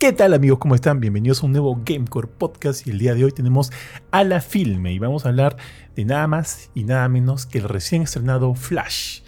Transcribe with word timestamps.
¿Qué 0.00 0.14
tal 0.14 0.32
amigos? 0.32 0.60
¿Cómo 0.60 0.74
están? 0.74 0.98
Bienvenidos 0.98 1.42
a 1.42 1.46
un 1.46 1.52
nuevo 1.52 1.78
Gamecore 1.84 2.26
Podcast 2.26 2.86
y 2.86 2.90
el 2.90 2.98
día 2.98 3.12
de 3.12 3.22
hoy 3.22 3.32
tenemos 3.32 3.70
a 4.10 4.24
la 4.24 4.40
filme 4.40 4.94
y 4.94 4.98
vamos 4.98 5.26
a 5.26 5.28
hablar 5.28 5.58
de 5.94 6.06
nada 6.06 6.26
más 6.26 6.70
y 6.74 6.84
nada 6.84 7.06
menos 7.10 7.44
que 7.44 7.58
el 7.58 7.64
recién 7.64 8.00
estrenado 8.00 8.54
Flash 8.54 9.20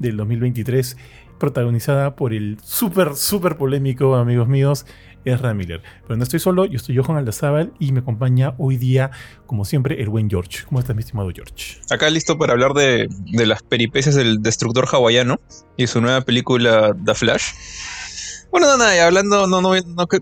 del 0.00 0.16
2023 0.16 0.96
protagonizada 1.38 2.16
por 2.16 2.34
el 2.34 2.58
súper, 2.60 3.14
súper 3.14 3.56
polémico, 3.56 4.16
amigos 4.16 4.48
míos, 4.48 4.84
Ezra 5.24 5.54
Miller. 5.54 5.80
Pero 6.02 6.16
no 6.16 6.24
estoy 6.24 6.40
solo, 6.40 6.64
yo 6.64 6.78
estoy 6.78 6.96
Johan 6.96 7.16
Aldazábal 7.16 7.72
y 7.78 7.92
me 7.92 8.00
acompaña 8.00 8.56
hoy 8.58 8.78
día, 8.78 9.12
como 9.46 9.64
siempre, 9.64 10.02
el 10.02 10.08
buen 10.08 10.28
George. 10.28 10.64
¿Cómo 10.64 10.80
estás, 10.80 10.96
mi 10.96 11.02
estimado 11.02 11.30
George? 11.32 11.78
Acá 11.88 12.10
listo 12.10 12.36
para 12.36 12.54
hablar 12.54 12.74
de, 12.74 13.08
de 13.08 13.46
las 13.46 13.62
peripecias 13.62 14.16
del 14.16 14.42
destructor 14.42 14.88
hawaiano 14.90 15.40
y 15.76 15.86
su 15.86 16.00
nueva 16.00 16.22
película 16.22 16.96
The 17.04 17.14
Flash. 17.14 17.52
Bueno, 18.50 18.66
no, 18.66 18.78
nada, 18.78 19.06
hablando, 19.06 19.46
no, 19.46 19.60
no, 19.60 19.74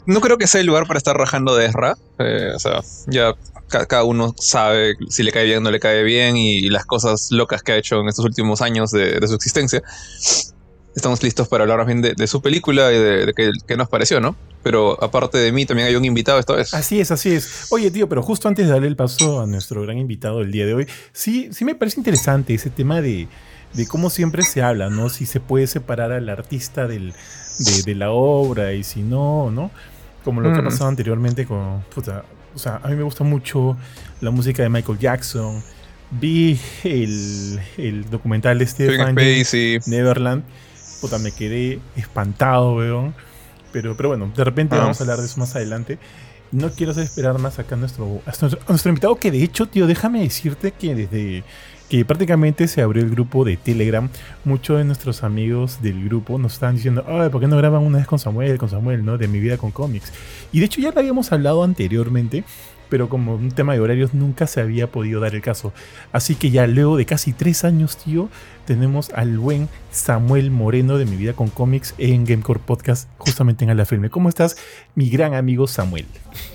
no, 0.06 0.20
creo 0.20 0.36
que 0.36 0.46
sea 0.46 0.60
el 0.60 0.66
lugar 0.66 0.86
para 0.86 0.98
estar 0.98 1.16
rajando 1.16 1.56
de 1.56 1.66
Ezra. 1.66 1.96
Eh, 2.18 2.52
o 2.54 2.58
sea, 2.58 2.82
ya 3.06 3.34
cada 3.68 4.04
uno 4.04 4.34
sabe 4.38 4.96
si 5.08 5.22
le 5.22 5.32
cae 5.32 5.44
bien 5.44 5.58
o 5.58 5.60
no 5.62 5.70
le 5.70 5.80
cae 5.80 6.02
bien 6.02 6.36
y, 6.36 6.68
las 6.68 6.84
cosas 6.84 7.28
locas 7.30 7.62
que 7.62 7.72
ha 7.72 7.76
hecho 7.76 8.00
en 8.00 8.08
estos 8.08 8.24
últimos 8.24 8.60
años 8.60 8.90
de, 8.90 9.18
su 9.26 9.34
existencia. 9.34 9.82
Estamos 10.94 11.22
listos 11.22 11.48
para 11.48 11.62
hablar 11.62 11.78
más 11.78 11.86
bien 11.86 12.02
de, 12.02 12.26
su 12.26 12.42
película 12.42 12.92
y 12.92 12.98
de, 12.98 13.32
qué, 13.66 13.76
nos 13.76 13.88
pareció, 13.88 14.20
¿no? 14.20 14.36
Pero 14.62 15.02
aparte 15.02 15.38
de 15.38 15.52
mí, 15.52 15.64
también 15.64 15.88
hay 15.88 15.96
un 15.96 16.04
invitado 16.04 16.38
esta 16.38 16.54
vez. 16.54 16.74
Así 16.74 17.00
es, 17.00 17.10
así 17.10 17.30
es. 17.30 17.68
Oye, 17.70 17.90
tío, 17.90 18.08
pero 18.08 18.22
justo 18.22 18.48
antes 18.48 18.66
de 18.66 18.72
darle 18.72 18.88
el 18.88 18.96
paso 18.96 19.40
a 19.40 19.46
nuestro 19.46 19.82
gran 19.82 19.96
invitado 19.96 20.40
del 20.40 20.50
día 20.50 20.66
de 20.66 20.74
hoy, 20.74 20.86
sí, 21.12 21.48
sí 21.52 21.64
me 21.64 21.74
parece 21.74 22.00
interesante 22.00 22.54
ese 22.54 22.68
tema 22.68 23.00
de, 23.00 23.28
de 23.74 23.86
cómo 23.86 24.10
siempre 24.10 24.42
se 24.42 24.62
habla, 24.62 24.90
¿no? 24.90 25.08
Si 25.08 25.24
se 25.24 25.40
puede 25.40 25.66
separar 25.66 26.10
al 26.10 26.28
artista 26.28 26.88
del, 26.88 27.14
de, 27.58 27.94
la 27.94 28.10
obra 28.10 28.72
y 28.72 28.84
si 28.84 29.02
no, 29.02 29.50
¿no? 29.50 29.70
Como 30.24 30.40
lo 30.40 30.52
que 30.52 30.58
ha 30.58 30.62
mm. 30.62 30.66
pasado 30.66 30.88
anteriormente 30.90 31.46
con... 31.46 31.82
Puta, 31.94 32.24
o 32.54 32.58
sea, 32.58 32.80
a 32.82 32.88
mí 32.88 32.96
me 32.96 33.02
gusta 33.02 33.24
mucho 33.24 33.76
la 34.20 34.30
música 34.30 34.62
de 34.62 34.68
Michael 34.68 34.98
Jackson. 34.98 35.62
Vi 36.10 36.58
el, 36.84 37.60
el 37.76 38.10
documental 38.10 38.58
de 38.58 38.66
Stephen 38.66 39.14
Neverland. 39.86 40.42
Puta, 41.00 41.18
me 41.18 41.32
quedé 41.32 41.78
espantado, 41.96 42.76
weón. 42.76 43.14
Pero, 43.72 43.96
pero 43.96 44.08
bueno, 44.08 44.32
de 44.34 44.44
repente 44.44 44.74
ah. 44.74 44.78
vamos 44.80 45.00
a 45.00 45.04
hablar 45.04 45.18
de 45.18 45.26
eso 45.26 45.38
más 45.38 45.54
adelante. 45.54 45.98
No 46.50 46.70
quiero 46.70 46.92
hacer 46.92 47.04
esperar 47.04 47.38
más 47.38 47.58
acá 47.58 47.74
a 47.74 47.78
nuestro, 47.78 48.22
a 48.26 48.70
nuestro 48.70 48.88
invitado, 48.88 49.16
que 49.16 49.30
de 49.30 49.42
hecho, 49.42 49.66
tío, 49.66 49.86
déjame 49.86 50.22
decirte 50.22 50.72
que 50.72 50.94
desde 50.94 51.44
que 51.88 52.04
prácticamente 52.04 52.68
se 52.68 52.82
abrió 52.82 53.02
el 53.02 53.10
grupo 53.10 53.44
de 53.44 53.56
Telegram. 53.56 54.08
Muchos 54.44 54.78
de 54.78 54.84
nuestros 54.84 55.22
amigos 55.22 55.80
del 55.82 56.04
grupo 56.04 56.38
nos 56.38 56.54
estaban 56.54 56.76
diciendo, 56.76 57.04
ay, 57.08 57.30
¿por 57.30 57.40
qué 57.40 57.46
no 57.46 57.56
graban 57.56 57.82
una 57.82 57.98
vez 57.98 58.06
con 58.06 58.18
Samuel, 58.18 58.58
con 58.58 58.68
Samuel, 58.68 59.04
¿no? 59.04 59.18
De 59.18 59.28
mi 59.28 59.40
vida 59.40 59.56
con 59.56 59.70
cómics. 59.70 60.12
Y 60.52 60.60
de 60.60 60.66
hecho 60.66 60.80
ya 60.80 60.92
lo 60.92 61.00
habíamos 61.00 61.32
hablado 61.32 61.64
anteriormente, 61.64 62.44
pero 62.90 63.08
como 63.08 63.34
un 63.34 63.50
tema 63.50 63.74
de 63.74 63.80
horarios 63.80 64.14
nunca 64.14 64.46
se 64.46 64.60
había 64.60 64.90
podido 64.90 65.20
dar 65.20 65.34
el 65.34 65.42
caso. 65.42 65.72
Así 66.12 66.34
que 66.34 66.50
ya 66.50 66.66
luego 66.66 66.96
de 66.96 67.06
casi 67.06 67.32
tres 67.32 67.64
años, 67.64 67.96
tío, 67.96 68.28
tenemos 68.66 69.10
al 69.10 69.38
buen 69.38 69.68
Samuel 69.90 70.50
Moreno 70.50 70.98
de 70.98 71.06
Mi 71.06 71.16
Vida 71.16 71.32
con 71.32 71.48
Cómics 71.48 71.94
en 71.98 72.24
Gamecore 72.24 72.60
Podcast, 72.64 73.08
justamente 73.16 73.64
en 73.64 73.74
la 73.74 73.86
Filme. 73.86 74.10
¿Cómo 74.10 74.28
estás, 74.28 74.56
mi 74.94 75.08
gran 75.08 75.34
amigo 75.34 75.66
Samuel? 75.66 76.06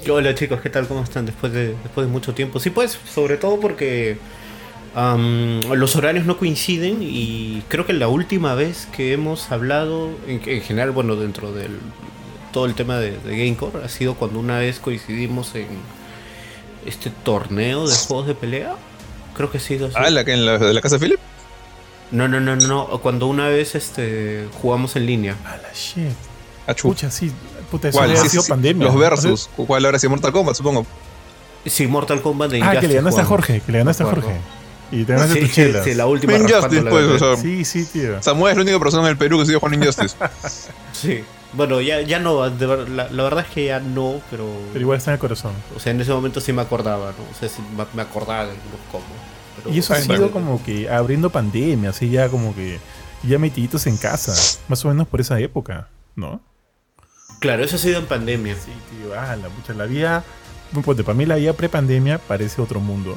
Hola 0.09 0.35
chicos, 0.35 0.61
¿qué 0.61 0.69
tal? 0.69 0.87
¿Cómo 0.87 1.01
están 1.03 1.25
después 1.25 1.53
de, 1.53 1.69
después 1.83 2.05
de 2.05 2.11
mucho 2.11 2.33
tiempo? 2.33 2.59
Sí, 2.59 2.69
pues, 2.69 2.99
sobre 3.05 3.37
todo 3.37 3.59
porque 3.59 4.17
los 4.95 5.95
horarios 5.95 6.25
no 6.25 6.37
coinciden 6.37 6.97
y 7.01 7.63
creo 7.67 7.85
que 7.85 7.93
la 7.93 8.07
última 8.07 8.53
vez 8.53 8.87
que 8.95 9.13
hemos 9.13 9.51
hablado, 9.51 10.11
en, 10.27 10.41
general, 10.61 10.91
bueno, 10.91 11.15
dentro 11.15 11.51
del 11.51 11.79
todo 12.51 12.65
el 12.65 12.75
tema 12.75 12.97
de, 12.97 13.17
Gamecore, 13.25 13.83
ha 13.83 13.89
sido 13.89 14.13
cuando 14.15 14.39
una 14.39 14.59
vez 14.59 14.79
coincidimos 14.79 15.55
en 15.55 15.67
este 16.85 17.09
torneo 17.09 17.87
de 17.87 17.95
juegos 17.95 18.27
de 18.27 18.35
pelea. 18.35 18.75
Creo 19.35 19.49
que 19.49 19.57
ha 19.57 19.61
sido 19.61 19.87
así. 19.87 19.95
Ah, 19.97 20.11
¿la, 20.11 20.21
en 20.21 20.45
la, 20.45 20.59
de 20.59 20.73
la 20.73 20.81
casa 20.81 20.97
de 20.97 20.99
Philip? 20.99 21.19
No, 22.11 22.27
no, 22.27 22.39
no, 22.39 22.55
no. 22.55 22.85
Cuando 23.01 23.25
una 23.25 23.47
vez 23.47 23.73
este, 23.73 24.47
jugamos 24.61 24.95
en 24.95 25.07
línea. 25.07 25.35
Ah, 25.43 25.57
la 25.57 25.69
shit. 25.73 26.13
Pucha, 26.83 27.09
sí. 27.09 27.31
Puta, 27.71 27.89
eso 27.89 27.97
¿Cuál? 27.97 28.15
sido 28.29 28.43
pandemia. 28.43 28.85
Los 28.85 28.95
versus. 28.95 29.49
¿Cuál 29.55 29.85
ahora 29.85 29.97
sí? 29.97 30.07
Mortal 30.07 30.31
Kombat, 30.31 30.55
supongo. 30.55 30.85
Sí, 31.65 31.87
Mortal 31.87 32.21
Kombat 32.21 32.51
de 32.51 32.61
Ah, 32.61 32.79
que 32.79 32.87
le 32.87 32.95
ganaste 32.95 33.21
a 33.21 33.25
Jorge. 33.25 33.61
Que 33.65 33.71
le 33.71 33.79
ganaste 33.79 34.03
a 34.03 34.05
Jorge. 34.05 34.39
Y 34.93 35.05
te 35.05 35.17
sí, 35.27 35.39
tu 35.39 35.47
chela. 35.47 35.83
Sí, 35.83 35.95
la 35.95 36.05
última. 36.05 36.37
Injustice, 36.37 36.83
pues. 36.83 37.05
O 37.05 37.17
sea, 37.17 37.35
sí, 37.35 37.65
sí, 37.65 37.85
tío. 37.85 38.21
Samuel 38.21 38.51
es 38.51 38.57
la 38.57 38.61
única 38.63 38.79
persona 38.79 39.03
en 39.03 39.09
el 39.09 39.17
Perú 39.17 39.39
que 39.39 39.45
sigue 39.45 39.57
jugando 39.57 39.79
Injustice. 39.79 40.15
sí. 40.93 41.23
Bueno, 41.53 41.81
ya, 41.81 42.01
ya 42.01 42.19
no, 42.19 42.47
la, 42.47 43.09
la, 43.11 43.23
verdad 43.23 43.45
es 43.47 43.53
que 43.53 43.65
ya 43.65 43.79
no, 43.79 44.21
pero... 44.31 44.47
Pero 44.71 44.81
igual 44.81 44.97
está 44.97 45.11
en 45.11 45.13
el 45.13 45.19
corazón. 45.19 45.53
O 45.75 45.79
sea, 45.79 45.91
en 45.91 46.01
ese 46.01 46.11
momento 46.11 46.41
sí 46.41 46.51
me 46.51 46.63
acordaba, 46.63 47.11
¿no? 47.11 47.23
O 47.31 47.39
sea, 47.39 47.47
sí 47.47 47.61
me 47.93 48.01
acordaba 48.01 48.45
de 48.45 48.53
los 48.53 48.81
combos. 48.91 49.75
y 49.75 49.77
eso 49.77 49.93
ha 49.93 49.97
sido 49.97 50.31
como 50.31 50.63
que 50.63 50.89
abriendo 50.89 51.29
pandemia, 51.29 51.91
así 51.91 52.09
ya 52.09 52.27
como 52.29 52.55
que 52.55 52.79
ya 53.21 53.37
metiditos 53.37 53.85
en 53.85 53.97
casa, 53.97 54.33
más 54.67 54.83
o 54.83 54.87
menos 54.87 55.07
por 55.07 55.21
esa 55.21 55.39
época, 55.39 55.89
¿no? 56.15 56.41
Claro, 57.39 57.63
eso 57.63 57.75
ha 57.75 57.79
sido 57.79 57.99
en 57.99 58.07
pandemia. 58.07 58.55
Sí, 58.55 58.71
tío, 58.89 59.13
ah, 59.13 59.35
la, 59.35 59.49
mucha, 59.49 59.73
la 59.73 59.85
vida, 59.85 60.23
pues, 60.83 61.03
para 61.03 61.13
mí 61.13 61.27
la 61.27 61.35
vida 61.35 61.53
pre-pandemia 61.53 62.17
parece 62.17 62.63
otro 62.63 62.79
mundo 62.79 63.15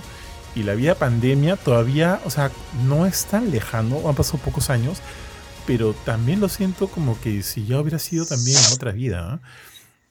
y 0.57 0.63
la 0.63 0.75
vida 0.75 0.95
pandemia 0.95 1.57
todavía, 1.57 2.19
o 2.25 2.31
sea, 2.31 2.51
no 2.87 3.05
es 3.05 3.27
tan 3.27 3.51
lejano, 3.51 4.09
han 4.09 4.15
pasado 4.15 4.39
pocos 4.39 4.71
años, 4.71 5.03
pero 5.67 5.93
también 5.93 6.41
lo 6.41 6.49
siento 6.49 6.89
como 6.89 7.21
que 7.21 7.43
si 7.43 7.67
ya 7.67 7.79
hubiera 7.79 7.99
sido 7.99 8.25
también 8.25 8.57
en 8.57 8.73
otra 8.73 8.93
vida. 8.93 9.35
¿eh? 9.35 9.47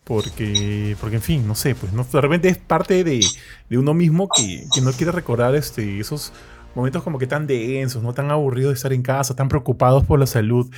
Porque, 0.03 0.95
porque, 1.01 1.15
en 1.15 1.21
fin, 1.23 1.47
no 1.47 1.55
sé, 1.55 1.73
pues 1.73 1.91
no, 1.93 2.03
de 2.03 2.21
repente 2.21 2.47
es 2.47 2.59
parte 2.59 3.03
de, 3.03 3.25
uno 3.71 3.95
mismo 3.95 4.29
que, 4.29 4.63
no 4.83 4.91
quiere 4.91 5.11
recordar 5.11 5.55
este, 5.55 5.99
esos 5.99 6.31
momentos 6.75 7.01
como 7.01 7.17
que 7.17 7.25
tan 7.25 7.47
densos, 7.47 8.03
no 8.03 8.13
tan 8.13 8.29
aburridos 8.29 8.69
de 8.69 8.75
estar 8.75 8.93
en 8.93 9.01
casa, 9.01 9.35
tan 9.35 9.49
preocupados 9.49 10.05
por 10.05 10.19
la 10.19 10.27
salud 10.27 10.69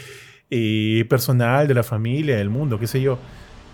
eh, 0.49 1.05
personal 1.09 1.67
de 1.67 1.73
la 1.73 1.83
familia, 1.83 2.37
del 2.37 2.49
mundo, 2.49 2.79
qué 2.79 2.87
sé 2.87 3.01
yo. 3.01 3.19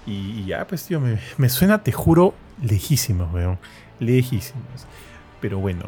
Y, 0.08 0.44
ya, 0.46 0.66
pues, 0.66 0.86
tío, 0.86 1.00
me, 1.00 1.20
me, 1.38 1.50
suena, 1.50 1.84
te 1.84 1.92
juro, 1.92 2.34
lejísimos, 2.64 3.32
weón. 3.32 3.60
Lejísimos. 4.00 4.88
Pero 5.44 5.60
bueno, 5.60 5.84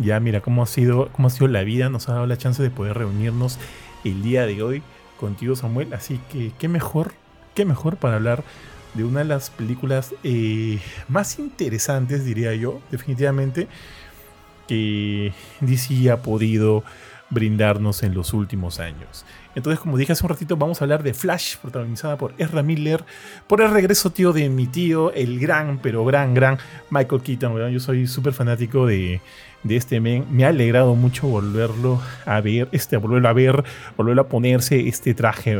ya 0.00 0.18
mira 0.18 0.40
cómo 0.40 0.64
ha 0.64 0.66
sido, 0.66 1.10
cómo 1.12 1.28
ha 1.28 1.30
sido 1.30 1.46
la 1.46 1.62
vida, 1.62 1.88
nos 1.88 2.08
ha 2.08 2.14
dado 2.14 2.26
la 2.26 2.36
chance 2.36 2.60
de 2.60 2.70
poder 2.70 2.98
reunirnos 2.98 3.56
el 4.02 4.20
día 4.20 4.46
de 4.46 4.60
hoy 4.64 4.82
contigo, 5.16 5.54
Samuel. 5.54 5.94
Así 5.94 6.18
que 6.32 6.50
qué 6.58 6.66
mejor, 6.66 7.12
qué 7.54 7.64
mejor 7.64 7.98
para 7.98 8.16
hablar 8.16 8.42
de 8.94 9.04
una 9.04 9.20
de 9.20 9.26
las 9.26 9.50
películas 9.50 10.12
eh, 10.24 10.80
más 11.06 11.38
interesantes, 11.38 12.24
diría 12.24 12.52
yo, 12.56 12.80
definitivamente, 12.90 13.68
que 14.66 15.32
DC 15.60 16.10
ha 16.10 16.16
podido 16.16 16.82
brindarnos 17.30 18.02
en 18.02 18.12
los 18.12 18.32
últimos 18.32 18.80
años. 18.80 19.24
Entonces, 19.56 19.80
como 19.80 19.96
dije 19.96 20.12
hace 20.12 20.22
un 20.22 20.28
ratito, 20.28 20.56
vamos 20.56 20.80
a 20.80 20.84
hablar 20.84 21.02
de 21.02 21.14
Flash, 21.14 21.56
protagonizada 21.56 22.18
por 22.18 22.34
Ezra 22.36 22.62
Miller, 22.62 23.02
por 23.46 23.62
el 23.62 23.70
regreso, 23.70 24.10
tío, 24.10 24.34
de 24.34 24.50
mi 24.50 24.66
tío, 24.66 25.12
el 25.14 25.40
gran, 25.40 25.78
pero 25.78 26.04
gran, 26.04 26.34
gran 26.34 26.58
Michael 26.90 27.22
Keaton. 27.22 27.72
Yo 27.72 27.80
soy 27.80 28.06
súper 28.06 28.34
fanático 28.34 28.86
de, 28.86 29.22
este 29.66 29.98
men. 29.98 30.26
Me 30.30 30.44
ha 30.44 30.48
alegrado 30.48 30.94
mucho 30.94 31.26
volverlo 31.26 32.02
a 32.26 32.40
ver, 32.42 32.68
este, 32.70 32.98
volverlo 32.98 33.30
a 33.30 33.32
ver, 33.32 33.64
volverlo 33.96 34.22
a 34.22 34.28
ponerse 34.28 34.86
este 34.88 35.14
traje, 35.14 35.58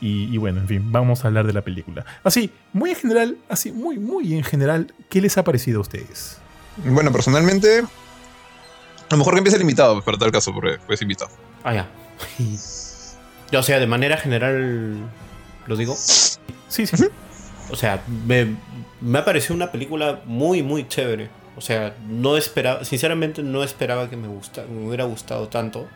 Y, 0.00 0.24
y, 0.34 0.36
bueno, 0.36 0.60
en 0.60 0.66
fin, 0.66 0.92
vamos 0.92 1.24
a 1.24 1.28
hablar 1.28 1.46
de 1.46 1.52
la 1.52 1.62
película. 1.62 2.04
Así, 2.24 2.50
muy 2.72 2.90
en 2.90 2.96
general, 2.96 3.36
así, 3.48 3.70
muy, 3.70 4.00
muy 4.00 4.34
en 4.34 4.42
general, 4.42 4.92
¿qué 5.08 5.20
les 5.20 5.38
ha 5.38 5.44
parecido 5.44 5.78
a 5.78 5.82
ustedes? 5.82 6.38
Bueno, 6.84 7.12
personalmente, 7.12 7.78
a 7.78 9.12
lo 9.12 9.18
mejor 9.18 9.34
que 9.34 9.38
empiece 9.38 9.56
el 9.56 9.62
invitado, 9.62 10.02
para 10.02 10.18
tal 10.18 10.32
caso, 10.32 10.52
porque 10.52 10.78
es 10.88 11.02
invitado. 11.02 11.30
Ah, 11.62 11.72
ya. 11.72 11.88
O 13.52 13.62
sea, 13.62 13.78
de 13.78 13.86
manera 13.86 14.16
general, 14.16 14.96
¿lo 15.66 15.76
digo? 15.76 15.94
Sí, 15.96 16.86
sí. 16.86 17.06
O 17.70 17.76
sea, 17.76 18.02
me, 18.26 18.56
me 19.00 19.18
ha 19.18 19.24
parecido 19.24 19.54
una 19.54 19.70
película 19.70 20.20
muy, 20.24 20.62
muy 20.62 20.88
chévere. 20.88 21.28
O 21.56 21.60
sea, 21.60 21.94
no 22.08 22.36
esperaba, 22.36 22.84
sinceramente 22.84 23.42
no 23.42 23.62
esperaba 23.62 24.10
que 24.10 24.16
me, 24.16 24.28
gusta, 24.28 24.64
me 24.68 24.86
hubiera 24.86 25.04
gustado 25.04 25.48
tanto. 25.48 25.86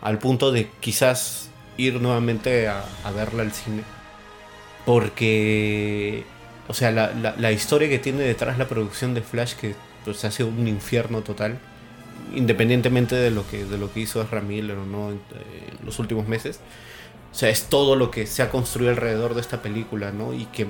Al 0.00 0.18
punto 0.18 0.50
de 0.50 0.68
quizás 0.80 1.50
ir 1.76 2.00
nuevamente 2.00 2.68
a, 2.68 2.84
verla 3.14 3.42
al 3.42 3.52
cine. 3.52 3.84
Porque, 4.84 6.24
o 6.68 6.74
sea, 6.74 6.90
la, 6.90 7.12
la, 7.38 7.52
historia 7.52 7.88
que 7.88 8.00
tiene 8.00 8.22
detrás 8.22 8.58
la 8.58 8.66
producción 8.66 9.14
de 9.14 9.22
Flash, 9.22 9.54
que 9.54 9.76
pues, 10.04 10.24
ha 10.24 10.30
sido 10.32 10.48
un 10.48 10.66
infierno 10.66 11.22
total 11.22 11.58
independientemente 12.34 13.14
de 13.14 13.30
lo 13.30 13.46
que, 13.48 13.64
de 13.64 13.78
lo 13.78 13.92
que 13.92 14.00
hizo 14.00 14.24
Ramírez 14.24 14.76
o 14.76 14.86
no 14.86 15.10
en, 15.10 15.20
los 15.84 15.98
últimos 15.98 16.28
meses. 16.28 16.60
O 17.30 17.34
sea, 17.34 17.48
es 17.48 17.64
todo 17.64 17.96
lo 17.96 18.10
que 18.10 18.26
se 18.26 18.42
ha 18.42 18.50
construido 18.50 18.90
alrededor 18.90 19.34
de 19.34 19.40
esta 19.40 19.62
película, 19.62 20.12
¿no? 20.12 20.34
Y 20.34 20.44
que, 20.46 20.66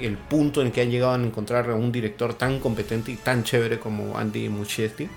el 0.00 0.16
punto 0.16 0.62
en 0.62 0.70
que 0.70 0.80
han 0.80 0.90
llegado 0.90 1.12
a 1.12 1.16
encontrar 1.16 1.68
a 1.70 1.74
un 1.74 1.90
director 1.90 2.34
tan 2.34 2.60
competente 2.60 3.10
y 3.10 3.16
tan 3.16 3.42
chévere 3.42 3.80
como 3.80 4.16
Andy 4.16 4.48
Muschietti. 4.48 5.08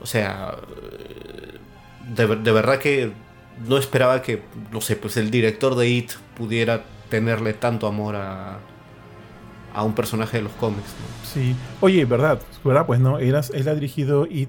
O 0.00 0.06
sea, 0.06 0.54
de, 2.14 2.26
de 2.36 2.52
verdad 2.52 2.78
que 2.78 3.12
no 3.66 3.78
esperaba 3.78 4.22
que, 4.22 4.42
no 4.70 4.80
sé, 4.80 4.96
pues 4.96 5.16
el 5.16 5.30
director 5.30 5.74
de 5.74 5.88
It 5.88 6.12
pudiera 6.36 6.84
tenerle 7.08 7.52
tanto 7.54 7.86
amor 7.86 8.16
a, 8.16 8.58
a 9.76 9.82
un 9.82 9.94
personaje 9.94 10.38
de 10.38 10.42
los 10.42 10.52
cómics. 10.52 10.88
Sí. 11.22 11.54
Oye, 11.80 12.04
verdad, 12.06 12.40
verdad, 12.64 12.86
pues 12.86 12.98
no, 12.98 13.18
él, 13.18 13.38
él 13.52 13.68
ha 13.68 13.74
dirigido 13.74 14.26
It, 14.26 14.48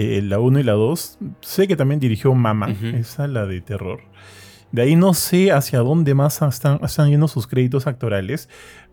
eh, 0.00 0.22
la 0.22 0.40
1 0.40 0.60
y 0.60 0.62
la 0.62 0.72
2. 0.72 1.18
Sé 1.42 1.68
que 1.68 1.76
también 1.76 2.00
dirigió 2.00 2.34
Mama, 2.34 2.74
esa 2.94 3.28
la 3.28 3.44
de 3.46 3.60
terror. 3.60 4.00
De 4.72 4.82
ahí 4.82 4.96
no 4.96 5.14
sé 5.14 5.52
hacia 5.52 5.80
dónde 5.80 6.14
más 6.14 6.40
están, 6.40 6.80
están 6.82 7.10
yendo 7.10 7.28
sus 7.28 7.46
créditos 7.46 7.86
actorales, 7.86 8.48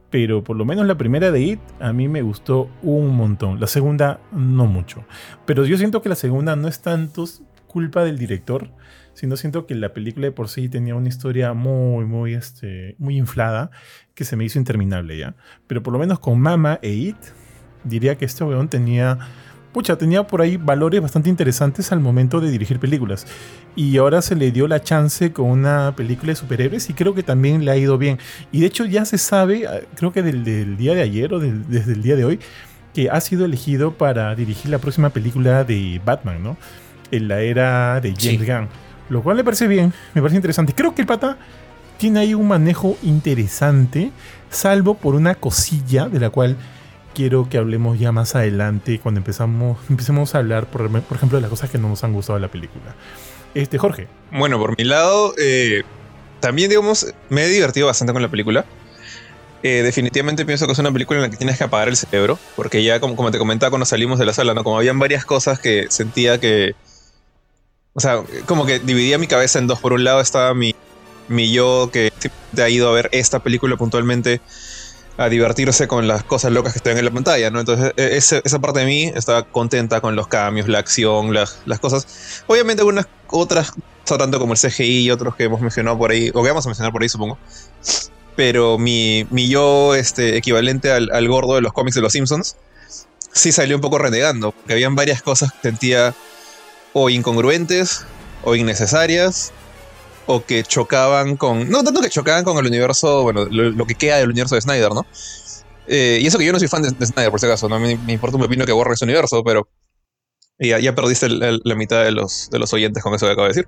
pero 0.09 0.44
por 0.44 0.57
lo 0.57 0.65
menos 0.65 0.86
la 0.86 0.98
primera 0.98 1.31
de 1.31 1.42
It 1.42 1.59
a 1.80 1.94
mí 1.94 2.07
me 2.09 2.21
gustó 2.21 2.69
un 2.81 3.15
montón. 3.15 3.59
La 3.59 3.68
segunda 3.68 4.19
no 4.33 4.65
mucho. 4.65 5.06
Pero 5.45 5.65
yo 5.65 5.77
siento 5.77 6.01
que 6.01 6.09
la 6.09 6.15
segunda 6.15 6.56
no 6.57 6.68
es 6.68 6.81
tanto 6.81 7.25
culpa 7.68 8.04
del 8.04 8.18
director, 8.18 8.69
sino 9.13 9.38
siento 9.38 9.65
que 9.65 9.75
la 9.75 9.94
película 9.94 10.25
de 10.25 10.31
por 10.31 10.50
sí 10.50 10.68
tenía 10.68 10.95
una 10.95 11.07
historia 11.07 11.54
muy, 11.54 12.06
muy, 12.06 12.33
este, 12.33 12.95
muy 12.98 13.18
inflada 13.18 13.71
que 14.13 14.25
se 14.25 14.36
me 14.36 14.44
hizo 14.44 14.59
interminable 14.59 15.18
ya. 15.18 15.36
Pero 15.68 15.83
por 15.83 15.94
lo 15.94 16.00
menos 16.00 16.19
con 16.19 16.39
Mama 16.39 16.80
e 16.81 16.92
It, 16.92 17.18
diría 17.83 18.18
que 18.18 18.25
este 18.25 18.44
weón 18.44 18.68
tenía 18.68 19.19
pucha, 19.77 19.95
tenía 19.95 20.25
por 20.25 20.41
ahí 20.41 20.57
valores 20.57 21.00
bastante 21.00 21.29
interesantes 21.29 21.91
al 21.91 22.00
momento 22.00 22.41
de 22.41 22.50
dirigir 22.50 22.79
películas. 22.79 23.27
Y 23.75 23.95
ahora 23.97 24.24
se 24.24 24.35
le 24.35 24.50
dio 24.51 24.68
la 24.68 24.81
chance 24.81 25.31
con 25.31 25.51
una 25.51 25.94
película 25.95 26.31
de 26.31 26.35
superhéroes 26.35 26.89
y 26.89 26.95
creo 26.95 27.13
que 27.13 27.21
también 27.21 27.63
le 27.63 27.69
ha 27.69 27.77
ido 27.77 28.00
bien. 28.00 28.18
Y 28.51 28.62
de 28.62 28.65
hecho 28.65 28.85
ya 28.85 29.06
se 29.06 29.19
sabe, 29.19 29.68
ah, 29.68 29.81
creo 29.94 30.12
que 30.12 30.24
del, 30.24 30.77
día 30.77 30.95
de 30.95 31.03
ayer 31.03 31.31
o 31.31 31.39
desde 31.39 31.94
el 31.94 32.01
día 32.01 32.15
de 32.15 32.25
hoy, 32.25 32.39
que 32.95 33.12
ha 33.12 33.21
sido 33.21 33.45
elegido 33.45 33.94
para 33.94 34.33
dirigir 34.33 34.71
la 34.71 34.79
próxima 34.79 35.12
película 35.12 35.63
de 35.63 36.01
Batman, 36.03 36.41
¿no? 36.41 36.57
En 37.12 37.27
la 37.27 37.41
era 37.41 38.01
de 38.01 38.15
James 38.19 38.47
Gunn. 38.47 38.69
Lo 39.09 39.21
cual 39.21 39.38
me 39.38 39.44
parece 39.44 39.68
bien, 39.68 39.94
me 40.15 40.21
parece 40.23 40.38
interesante. 40.38 40.73
Creo 40.73 40.95
que 40.95 41.01
el 41.01 41.07
pata 41.07 41.38
tiene 42.00 42.21
ahí 42.21 42.33
un 42.33 42.47
manejo 42.47 42.97
interesante, 43.03 44.09
salvo 44.50 44.95
por 44.95 45.13
una 45.13 45.35
cosilla 45.35 46.09
de 46.09 46.19
la 46.19 46.31
cual 46.31 46.57
quiero 47.17 47.49
que 47.49 47.57
hablemos 47.57 47.97
ya 47.97 48.11
más 48.11 48.35
adelante 48.35 48.99
cuando 48.99 49.17
empezamos, 49.17 49.79
empecemos 49.89 50.35
a 50.35 50.37
hablar, 50.37 50.67
por, 50.67 50.85
ejemplo, 50.85 51.39
de 51.39 51.41
las 51.41 51.49
cosas 51.49 51.71
que 51.71 51.79
no 51.79 51.89
nos 51.89 52.03
han 52.03 52.13
gustado 52.13 52.37
de 52.37 52.41
la 52.41 52.51
película. 52.51 52.95
Este, 53.55 53.79
Jorge. 53.79 54.07
Bueno, 54.31 54.59
por 54.59 54.77
mi 54.77 54.83
lado, 54.83 55.33
eh, 55.39 55.81
también, 56.39 56.69
digamos, 56.69 57.11
me 57.29 57.45
he 57.45 57.47
divertido 57.47 57.87
bastante 57.87 58.13
con 58.13 58.21
la 58.21 58.29
película. 58.29 58.65
Eh, 59.63 59.81
definitivamente 59.81 60.45
pienso 60.45 60.67
que 60.67 60.73
es 60.73 60.79
una 60.79 60.91
película 60.91 61.17
en 61.17 61.23
la 61.23 61.29
que 61.31 61.37
tienes 61.37 61.57
que 61.57 61.63
apagar 61.63 61.87
el 61.87 61.97
cerebro, 61.97 62.37
porque 62.55 62.83
ya, 62.83 62.99
como, 62.99 63.15
como 63.15 63.31
te 63.31 63.39
comentaba 63.39 63.71
cuando 63.71 63.87
salimos 63.87 64.19
de 64.19 64.25
la 64.27 64.33
sala, 64.33 64.53
¿no? 64.53 64.63
Como 64.63 64.77
habían 64.77 64.99
varias 64.99 65.25
cosas 65.25 65.59
que 65.59 65.87
sentía 65.89 66.39
que. 66.39 66.75
O 67.93 67.99
sea, 67.99 68.21
como 68.45 68.67
que 68.67 68.77
dividía 68.77 69.17
mi 69.17 69.25
cabeza 69.25 69.57
en 69.57 69.65
dos. 69.65 69.79
Por 69.79 69.93
un 69.93 70.03
lado 70.03 70.21
estaba 70.21 70.53
mi, 70.53 70.75
mi 71.29 71.51
yo 71.51 71.89
que 71.91 72.13
te 72.53 72.61
ha 72.61 72.69
ido 72.69 72.87
a 72.89 72.91
ver 72.91 73.09
esta 73.11 73.39
película 73.39 73.75
puntualmente 73.75 74.39
a 75.17 75.29
divertirse 75.29 75.87
con 75.87 76.07
las 76.07 76.23
cosas 76.23 76.51
locas 76.51 76.73
que 76.73 76.77
están 76.77 76.97
en 76.97 77.05
la 77.05 77.11
pantalla, 77.11 77.49
¿no? 77.49 77.59
Entonces, 77.59 77.91
e, 77.97 78.15
esa 78.17 78.59
parte 78.59 78.79
de 78.81 78.85
mí 78.85 79.11
estaba 79.15 79.43
contenta 79.43 79.99
con 79.99 80.15
los 80.15 80.27
cambios, 80.27 80.67
la 80.67 80.79
acción, 80.79 81.33
las, 81.33 81.57
cosas. 81.81 82.43
Obviamente, 82.45 82.81
algunas 82.81 83.07
otras, 83.29 83.73
tanto 84.05 84.39
como 84.39 84.53
el 84.53 84.59
CGI 84.59 85.05
y 85.05 85.11
otros 85.11 85.35
que 85.35 85.45
hemos 85.45 85.59
mencionado 85.61 85.97
por 85.97 86.11
ahí, 86.11 86.29
o 86.33 86.43
que 86.43 86.49
vamos 86.49 86.65
a 86.65 86.69
mencionar 86.69 86.91
por 86.91 87.01
ahí, 87.01 87.09
supongo. 87.09 87.37
Pero 88.35 88.77
mi, 88.77 89.25
mi 89.31 89.49
yo 89.49 89.95
este, 89.95 90.37
equivalente 90.37 90.91
al, 90.91 91.09
al 91.11 91.27
gordo 91.27 91.55
de 91.55 91.61
los 91.61 91.73
cómics 91.73 91.95
de 91.95 92.01
los 92.01 92.13
Simpsons, 92.13 92.55
sí 93.31 93.51
salió 93.51 93.75
un 93.75 93.81
poco 93.81 93.97
renegando, 93.97 94.51
porque 94.51 94.73
habían 94.73 94.93
varias 94.93 95.23
cosas 95.23 95.51
que 95.51 95.69
sentía 95.69 96.13
o 96.93 97.09
incongruentes 97.09 98.05
o 98.43 98.55
innecesarias 98.55 99.51
o 100.27 100.45
que 100.45 100.63
chocaban 100.63 101.38
con. 101.38 101.69
No 101.69 101.83
tanto 101.83 102.01
que 102.01 102.09
chocaban 102.09 102.44
con 102.44 102.57
el 102.57 102.68
universo, 102.68 103.24
bueno, 103.24 103.45
lo, 103.45 103.85
que 103.88 103.95
queda 103.95 104.18
del 104.18 104.29
universo 104.29 104.56
de 104.56 104.62
Snyder, 104.62 104.94
¿no? 104.94 105.07
Eh, 105.88 106.19
y 106.21 106.27
eso 106.27 106.38
que 106.38 106.45
yo 106.45 106.51
no 106.51 106.59
soy 106.59 106.68
fan 106.68 106.83
de, 106.83 107.06
Snyder, 107.06 107.31
por 107.31 107.39
si 107.39 107.45
acaso, 107.45 107.68
no 107.69 107.79
me, 107.79 107.91
importa 107.91 108.35
un 108.35 108.44
pepino 108.44 108.65
que 108.65 108.74
borre 108.74 108.94
ese 108.94 109.06
universo, 109.06 109.44
pero. 109.44 109.68
Ya, 110.59 110.79
ya 110.79 110.95
perdiste 110.95 111.29
la 111.29 111.75
mitad 111.75 112.03
de 112.03 112.12
los, 112.12 112.50
de 112.50 112.57
los 112.57 112.74
oyentes 112.74 113.03
con 113.03 113.13
eso 113.13 113.27
que 113.27 113.31
acabo 113.31 113.47
de 113.47 113.53
decir. 113.53 113.68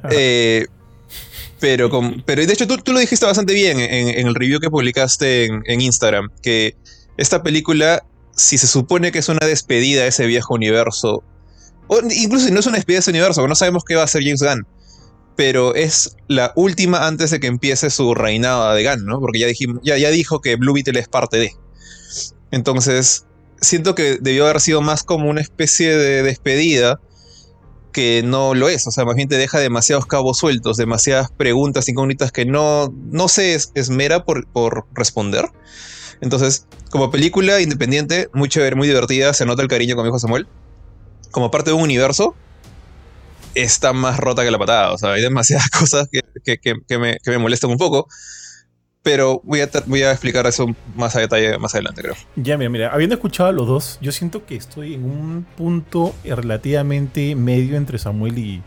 eh, 0.10 0.66
pero, 1.58 1.90
con, 1.90 2.22
pero 2.22 2.46
de 2.46 2.52
hecho 2.52 2.68
tú, 2.68 2.78
tú 2.78 2.92
lo 2.92 3.00
dijiste 3.00 3.26
bastante 3.26 3.54
bien 3.54 3.80
en, 3.80 4.08
en 4.08 4.26
el 4.28 4.36
review 4.36 4.60
que 4.60 4.70
publicaste 4.70 5.46
en, 5.46 5.62
en, 5.66 5.80
Instagram, 5.80 6.30
que 6.40 6.76
esta 7.16 7.42
película, 7.42 8.04
si 8.36 8.56
se 8.56 8.68
supone 8.68 9.10
que 9.10 9.18
es 9.18 9.28
una 9.28 9.44
despedida 9.44 10.04
a 10.04 10.06
ese 10.06 10.26
viejo 10.26 10.54
universo, 10.54 11.24
o 11.88 12.00
incluso 12.08 12.46
si 12.46 12.52
no 12.52 12.60
es 12.60 12.66
una 12.66 12.76
despedida 12.76 12.98
a 12.98 13.00
ese 13.00 13.10
universo, 13.10 13.48
no 13.48 13.56
sabemos 13.56 13.82
qué 13.84 13.96
va 13.96 14.02
a 14.02 14.04
hacer 14.04 14.22
James 14.22 14.40
Gunn, 14.40 14.64
pero 15.38 15.76
es 15.76 16.16
la 16.26 16.52
última 16.56 17.06
antes 17.06 17.30
de 17.30 17.38
que 17.38 17.46
empiece 17.46 17.90
su 17.90 18.12
reinado 18.12 18.74
de 18.74 18.82
Gunn, 18.82 19.06
¿no? 19.06 19.20
Porque 19.20 19.38
ya, 19.38 19.46
dijimos, 19.46 19.78
ya, 19.84 19.96
ya 19.96 20.10
dijo 20.10 20.40
que 20.40 20.56
Blue 20.56 20.74
Beetle 20.74 20.98
es 20.98 21.06
parte 21.06 21.36
de. 21.36 21.52
Entonces, 22.50 23.24
siento 23.60 23.94
que 23.94 24.18
debió 24.20 24.46
haber 24.46 24.60
sido 24.60 24.82
más 24.82 25.04
como 25.04 25.30
una 25.30 25.40
especie 25.40 25.96
de 25.96 26.24
despedida 26.24 27.00
que 27.92 28.24
no 28.24 28.56
lo 28.56 28.68
es. 28.68 28.84
O 28.88 28.90
sea, 28.90 29.04
más 29.04 29.14
bien 29.14 29.28
te 29.28 29.36
deja 29.36 29.60
demasiados 29.60 30.06
cabos 30.06 30.38
sueltos, 30.38 30.76
demasiadas 30.76 31.30
preguntas 31.30 31.88
incógnitas 31.88 32.32
que 32.32 32.44
no, 32.44 32.92
no 33.12 33.28
se 33.28 33.56
esmera 33.76 34.24
por, 34.24 34.44
por 34.48 34.86
responder. 34.92 35.44
Entonces, 36.20 36.66
como 36.90 37.12
película 37.12 37.60
independiente, 37.60 38.28
muy 38.32 38.50
muy 38.74 38.88
divertida, 38.88 39.32
se 39.32 39.46
nota 39.46 39.62
el 39.62 39.68
cariño 39.68 39.94
con 39.94 40.02
mi 40.02 40.08
hijo 40.08 40.18
Samuel. 40.18 40.48
Como 41.30 41.52
parte 41.52 41.70
de 41.70 41.76
un 41.76 41.82
universo, 41.84 42.34
está 43.54 43.92
más 43.92 44.18
rota 44.18 44.44
que 44.44 44.50
la 44.50 44.58
patada. 44.58 44.92
O 44.92 44.98
sea, 44.98 45.12
hay 45.12 45.22
demasiadas 45.22 45.70
cosas 45.78 46.08
que, 46.08 46.98
me, 46.98 47.38
molestan 47.38 47.70
un 47.70 47.78
poco. 47.78 48.08
Pero 49.02 49.40
voy 49.44 49.60
a, 49.60 49.70
voy 49.86 50.02
a 50.02 50.10
explicar 50.10 50.46
eso 50.46 50.66
más 50.96 51.16
a 51.16 51.20
detalle 51.20 51.56
más 51.58 51.74
adelante, 51.74 52.02
creo. 52.02 52.14
Ya, 52.36 52.58
mira, 52.58 52.68
mira, 52.68 52.88
habiendo 52.92 53.14
escuchado 53.14 53.48
a 53.48 53.52
los 53.52 53.66
dos, 53.66 53.98
yo 54.02 54.12
siento 54.12 54.44
que 54.44 54.56
estoy 54.56 54.94
en 54.94 55.04
un 55.04 55.46
punto 55.56 56.14
relativamente 56.24 57.34
medio 57.36 57.76
entre 57.76 57.98
Samuel 57.98 58.38
y, 58.38 58.62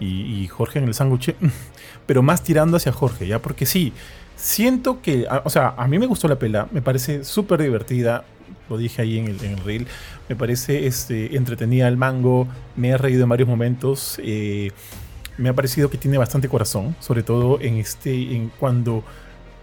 y, 0.00 0.46
Jorge 0.48 0.78
en 0.78 0.86
el 0.86 0.94
sándwich, 0.94 1.34
pero 2.06 2.22
más 2.22 2.42
tirando 2.42 2.76
hacia 2.76 2.92
Jorge, 2.92 3.26
¿ya? 3.26 3.40
Porque 3.40 3.66
sí, 3.66 3.92
siento 4.36 5.02
que, 5.02 5.26
o 5.44 5.50
sea, 5.50 5.74
a 5.76 5.86
mí 5.86 5.98
me 5.98 6.06
gustó 6.06 6.28
la 6.28 6.38
pela, 6.38 6.68
me 6.70 6.82
parece 6.82 7.24
súper 7.24 7.62
divertida, 7.62 8.24
lo 8.68 8.76
dije 8.76 9.02
ahí 9.02 9.18
en 9.18 9.26
el, 9.28 9.42
en 9.44 9.52
el 9.52 9.58
reel, 9.58 9.86
me 10.28 10.36
parece 10.36 10.86
este, 10.86 11.36
entretenida 11.36 11.86
al 11.86 11.96
mango, 11.96 12.48
me 12.76 12.90
he 12.90 12.98
reído 12.98 13.22
en 13.22 13.28
varios 13.28 13.48
momentos, 13.48 14.20
eh, 14.22 14.70
me 15.36 15.48
ha 15.48 15.54
parecido 15.54 15.90
que 15.90 15.98
tiene 15.98 16.18
bastante 16.18 16.48
corazón, 16.48 16.96
sobre 17.00 17.22
todo 17.22 17.60
en 17.60 17.76
este, 17.76 18.34
en 18.34 18.50
cuando 18.58 19.04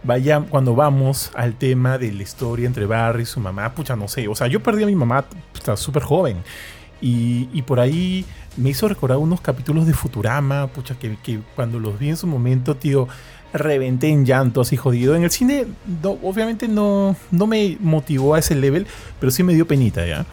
vaya, 0.03 0.41
cuando 0.41 0.75
vamos 0.75 1.31
al 1.35 1.55
tema 1.55 1.97
de 1.97 2.11
la 2.13 2.23
historia 2.23 2.67
entre 2.67 2.85
Barry 2.85 3.23
y 3.23 3.25
su 3.25 3.39
mamá, 3.39 3.73
pucha, 3.73 3.95
no 3.95 4.07
sé, 4.07 4.27
o 4.27 4.35
sea, 4.35 4.47
yo 4.47 4.61
perdí 4.61 4.83
a 4.83 4.87
mi 4.87 4.95
mamá, 4.95 5.25
súper 5.75 6.03
joven, 6.03 6.37
y, 7.01 7.49
y, 7.53 7.61
por 7.63 7.79
ahí 7.81 8.25
me 8.55 8.69
hizo 8.69 8.87
recordar 8.87 9.17
unos 9.17 9.41
capítulos 9.41 9.85
de 9.85 9.93
Futurama, 9.93 10.67
pucha, 10.67 10.97
que, 10.97 11.17
que 11.21 11.39
cuando 11.53 11.77
los 11.77 11.99
vi 11.99 12.09
en 12.09 12.17
su 12.17 12.25
momento, 12.25 12.75
tío, 12.77 13.07
reventé 13.57 14.09
en 14.09 14.25
llanto 14.25 14.61
así 14.61 14.77
jodido. 14.77 15.15
En 15.15 15.23
el 15.23 15.31
cine, 15.31 15.65
obviamente 16.03 16.67
no, 16.67 17.15
no 17.31 17.47
me 17.47 17.77
motivó 17.79 18.35
a 18.35 18.39
ese 18.39 18.55
level, 18.55 18.87
pero 19.19 19.31
sí 19.31 19.43
me 19.43 19.53
dio 19.53 19.67
penita 19.67 20.05
ya. 20.05 20.25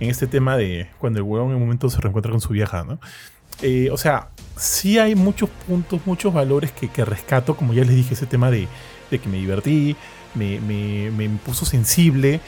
En 0.00 0.10
este 0.10 0.26
tema 0.26 0.56
de 0.56 0.88
cuando 0.98 1.18
el 1.18 1.24
huevón 1.24 1.50
en 1.50 1.56
un 1.56 1.62
momento 1.62 1.88
se 1.88 2.00
reencuentra 2.00 2.32
con 2.32 2.40
su 2.40 2.52
vieja, 2.52 2.84
¿no? 2.84 2.98
Eh, 3.62 3.88
o 3.92 3.96
sea, 3.96 4.28
sí 4.56 4.98
hay 4.98 5.14
muchos 5.14 5.48
puntos, 5.66 6.00
muchos 6.04 6.34
valores 6.34 6.72
que, 6.72 6.88
que 6.88 7.04
rescato, 7.04 7.56
como 7.56 7.72
ya 7.72 7.82
les 7.84 7.94
dije, 7.94 8.14
ese 8.14 8.26
tema 8.26 8.50
de, 8.50 8.66
de 9.10 9.18
que 9.18 9.28
me 9.28 9.38
divertí, 9.38 9.96
me, 10.34 10.60
me, 10.60 11.10
me 11.10 11.28
puso 11.38 11.64
sensible. 11.64 12.40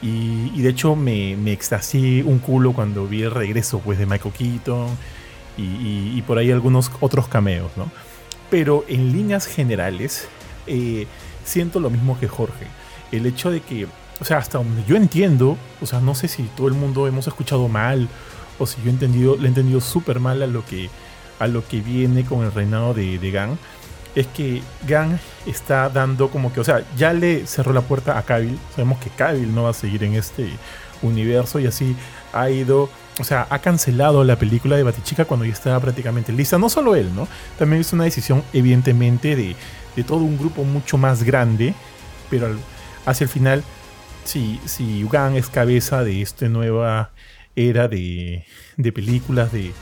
Y, 0.00 0.60
de 0.60 0.68
hecho 0.68 0.96
me, 0.96 1.36
me 1.36 1.52
extasié 1.52 2.24
un 2.24 2.40
culo 2.40 2.72
cuando 2.72 3.06
vi 3.06 3.22
el 3.22 3.30
regreso 3.30 3.78
pues, 3.78 3.98
de 3.98 4.06
Michael 4.06 4.34
Keaton 4.34 4.88
y 5.56 6.20
por 6.22 6.38
ahí 6.38 6.50
algunos 6.50 6.90
otros 7.00 7.28
cameos, 7.28 7.70
¿no? 7.76 7.88
Pero 8.52 8.84
en 8.86 9.12
líneas 9.12 9.46
generales, 9.46 10.28
eh, 10.66 11.06
siento 11.42 11.80
lo 11.80 11.88
mismo 11.88 12.20
que 12.20 12.28
Jorge. 12.28 12.66
El 13.10 13.24
hecho 13.24 13.50
de 13.50 13.62
que, 13.62 13.86
o 14.20 14.24
sea, 14.26 14.36
hasta 14.36 14.58
donde 14.58 14.84
yo 14.84 14.94
entiendo, 14.94 15.56
o 15.80 15.86
sea, 15.86 16.00
no 16.00 16.14
sé 16.14 16.28
si 16.28 16.42
todo 16.54 16.68
el 16.68 16.74
mundo 16.74 17.06
hemos 17.06 17.26
escuchado 17.26 17.66
mal 17.68 18.10
o 18.58 18.66
si 18.66 18.82
yo 18.82 18.88
he 18.88 18.90
entendido, 18.90 19.36
le 19.36 19.44
he 19.44 19.48
entendido 19.48 19.80
súper 19.80 20.20
mal 20.20 20.42
a 20.42 20.46
lo 20.46 20.66
que 20.66 20.90
a 21.38 21.46
lo 21.46 21.66
que 21.66 21.80
viene 21.80 22.26
con 22.26 22.44
el 22.44 22.52
reinado 22.52 22.92
de, 22.92 23.18
de 23.18 23.30
Gang, 23.30 23.56
es 24.14 24.26
que 24.26 24.62
Gang 24.86 25.16
está 25.46 25.88
dando 25.88 26.28
como 26.28 26.52
que, 26.52 26.60
o 26.60 26.64
sea, 26.64 26.84
ya 26.94 27.14
le 27.14 27.46
cerró 27.46 27.72
la 27.72 27.80
puerta 27.80 28.18
a 28.18 28.22
Cavill, 28.22 28.58
sabemos 28.74 28.98
que 28.98 29.08
Cavill 29.08 29.54
no 29.54 29.62
va 29.62 29.70
a 29.70 29.72
seguir 29.72 30.04
en 30.04 30.14
este 30.14 30.50
universo 31.00 31.58
y 31.58 31.66
así 31.66 31.96
ha 32.34 32.50
ido 32.50 32.90
o 33.18 33.24
sea, 33.24 33.46
ha 33.50 33.58
cancelado 33.58 34.24
la 34.24 34.36
película 34.38 34.76
de 34.76 34.82
Batichica 34.82 35.24
cuando 35.24 35.44
ya 35.44 35.52
estaba 35.52 35.78
prácticamente 35.80 36.32
lista. 36.32 36.58
No 36.58 36.68
solo 36.68 36.96
él, 36.96 37.14
¿no? 37.14 37.28
También 37.58 37.80
es 37.80 37.92
una 37.92 38.04
decisión, 38.04 38.42
evidentemente, 38.52 39.36
de, 39.36 39.54
todo 40.04 40.18
un 40.18 40.38
grupo 40.38 40.64
mucho 40.64 40.96
más 40.96 41.22
grande. 41.22 41.74
Pero 42.30 42.56
hacia 43.04 43.24
el 43.24 43.28
final, 43.28 43.62
si, 44.24 44.60
si 44.64 45.04
Ugan 45.04 45.36
es 45.36 45.48
cabeza 45.48 46.02
de 46.04 46.22
esta 46.22 46.48
nueva 46.48 47.10
era 47.54 47.86
de, 47.86 48.46
de 48.78 48.92
películas 48.92 49.52
de, 49.52 49.72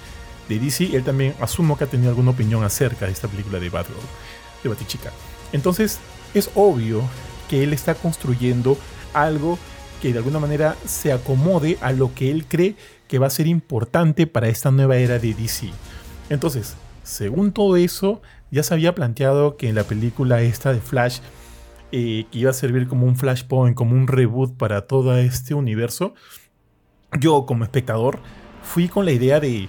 de, 0.49 0.59
DC, 0.59 0.97
él 0.97 1.05
también 1.05 1.35
asumo 1.41 1.79
que 1.79 1.85
ha 1.85 1.87
tenido 1.87 2.11
alguna 2.11 2.31
opinión 2.31 2.65
acerca 2.65 3.07
de 3.07 3.13
esta 3.13 3.29
película 3.29 3.61
de 3.61 3.71
Batgirl, 3.71 4.01
de 4.65 4.69
Batichica. 4.69 5.13
Entonces 5.53 6.01
es 6.35 6.51
obvio 6.57 7.03
que 7.49 7.63
él 7.63 7.73
está 7.73 7.95
construyendo 7.95 8.77
algo 9.15 9.57
que 10.01 10.13
de 10.13 10.19
alguna 10.19 10.39
manera 10.39 10.77
se 10.85 11.13
acomode 11.13 11.79
a 11.81 11.93
lo 11.93 12.15
que 12.15 12.31
él 12.31 12.47
cree 12.47 12.77
que 13.09 13.19
va 13.19 13.27
a 13.27 13.31
ser 13.31 13.47
importante 13.47 14.27
para 14.27 14.49
esta 14.49 14.71
nueva 14.71 14.97
era 14.97 15.19
de 15.19 15.35
DC. 15.35 15.71
Entonces, 16.29 16.77
según 17.03 17.53
todo 17.53 17.77
eso, 17.77 18.23
ya 18.51 18.63
se 18.63 18.75
había 18.75 18.95
planteado 18.95 19.57
que 19.57 19.69
en 19.69 19.75
la 19.75 19.85
película 19.85 20.43
esta 20.43 20.73
de 20.73 20.81
Flash, 20.81 21.19
eh, 21.93 22.27
que 22.31 22.39
iba 22.39 22.51
a 22.51 22.55
servir 22.55 22.87
como 22.87 23.07
un 23.07 23.17
flashpoint, 23.17 23.77
como 23.77 23.95
un 23.95 24.07
reboot 24.07 24.57
para 24.57 24.83
todo 24.87 25.17
este 25.17 25.55
universo, 25.55 26.15
yo 27.19 27.47
como 27.47 27.65
espectador 27.65 28.21
fui 28.63 28.89
con 28.89 29.05
la 29.05 29.13
idea 29.13 29.41
de, 29.41 29.69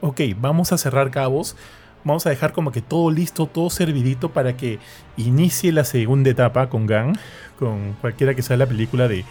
ok, 0.00 0.20
vamos 0.38 0.72
a 0.72 0.78
cerrar 0.78 1.10
cabos, 1.10 1.56
vamos 2.04 2.26
a 2.26 2.30
dejar 2.30 2.52
como 2.52 2.72
que 2.72 2.80
todo 2.80 3.10
listo, 3.10 3.46
todo 3.46 3.68
servidito 3.68 4.30
para 4.30 4.56
que 4.56 4.78
inicie 5.16 5.72
la 5.72 5.84
segunda 5.84 6.30
etapa 6.30 6.68
con 6.70 6.86
Gang, 6.86 7.16
con 7.58 7.94
cualquiera 8.00 8.34
que 8.34 8.42
sea 8.42 8.56
la 8.56 8.66
película 8.66 9.08
de 9.08 9.24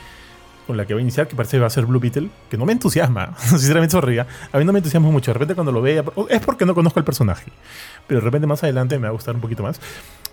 con 0.71 0.77
la 0.77 0.85
que 0.85 0.93
va 0.93 0.99
a 0.99 1.01
iniciar, 1.01 1.27
que 1.27 1.35
parece 1.35 1.57
que 1.57 1.61
va 1.61 1.67
a 1.67 1.69
ser 1.69 1.85
Blue 1.85 1.99
Beetle, 1.99 2.29
que 2.49 2.57
no 2.57 2.65
me 2.65 2.71
entusiasma, 2.71 3.35
sinceramente 3.37 3.91
sorría, 3.91 4.25
a 4.53 4.57
mí 4.57 4.63
no 4.63 4.71
me 4.71 4.79
entusiasma 4.79 5.09
mucho, 5.09 5.31
de 5.31 5.33
repente 5.33 5.53
cuando 5.53 5.73
lo 5.73 5.81
vea, 5.81 6.01
es 6.29 6.39
porque 6.39 6.65
no 6.65 6.73
conozco 6.73 6.97
el 6.97 7.03
personaje, 7.03 7.51
pero 8.07 8.21
de 8.21 8.23
repente 8.23 8.47
más 8.47 8.63
adelante 8.63 8.97
me 8.97 9.03
va 9.03 9.09
a 9.09 9.11
gustar 9.11 9.35
un 9.35 9.41
poquito 9.41 9.63
más. 9.63 9.81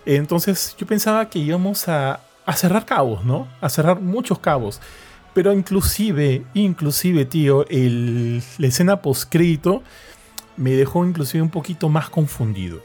Entonces 0.05 0.77
yo 0.77 0.87
pensaba 0.87 1.29
que 1.29 1.39
íbamos 1.39 1.89
a, 1.89 2.21
cerrar 2.55 2.85
cabos, 2.85 3.25
¿no? 3.25 3.49
A 3.59 3.67
cerrar 3.67 3.99
muchos 3.99 4.39
cabos. 4.39 4.79
Pero 5.33 5.53
inclusive, 5.53 6.45
inclusive, 6.53 7.25
tío, 7.25 7.67
el, 7.67 8.41
la 8.57 8.67
escena 8.67 9.01
post-crédito 9.01 9.83
me 10.55 10.71
dejó 10.71 11.05
inclusive 11.05 11.43
un 11.43 11.49
poquito 11.49 11.89
más 11.89 12.09
confundido. 12.09 12.81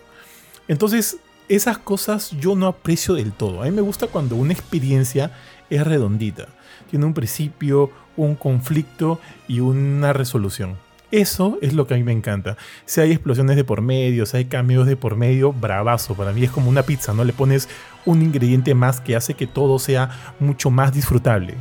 Entonces, 0.67 1.19
esas 1.49 1.79
cosas 1.79 2.33
yo 2.33 2.57
no 2.57 2.67
aprecio 2.67 3.15
del 3.15 3.33
todo. 3.33 3.63
A 3.63 3.67
mí 3.67 3.71
me 3.71 3.83
gusta 3.83 4.07
cuando 4.07 4.37
una 4.37 4.53
experiencia 4.53 5.31
es 5.71 5.87
redondita. 5.87 6.49
Tiene 6.95 7.07
un 7.07 7.13
principio, 7.15 7.91
un 8.17 8.37
conflicto 8.37 9.19
y 9.49 9.59
una 9.59 10.13
resolución. 10.13 10.77
Eso 11.11 11.59
es 11.61 11.73
lo 11.73 11.89
que 11.89 11.95
a 11.95 11.97
mí 11.97 12.05
me 12.05 12.13
encanta. 12.13 12.57
Si 12.87 13.01
hay 13.01 13.11
explosiones 13.11 13.57
de 13.57 13.65
por 13.65 13.81
medio, 13.81 14.27
si 14.27 14.37
hay 14.37 14.45
cambios 14.45 14.87
de 14.87 14.95
por 14.97 15.17
medio, 15.17 15.53
bravazo. 15.53 16.15
Para 16.15 16.31
mí 16.31 16.45
es 16.45 16.53
como 16.53 16.69
una 16.71 16.85
pizza, 16.85 17.13
¿no? 17.13 17.25
Le 17.25 17.33
pones 17.33 17.69
un 18.07 18.23
ingrediente 18.23 18.77
más 18.77 19.01
que 19.01 19.17
hace 19.17 19.35
que 19.35 19.49
todo 19.49 19.81
sea 19.81 20.09
mucho 20.39 20.71
más 20.71 20.93
disfrutable. 20.95 21.57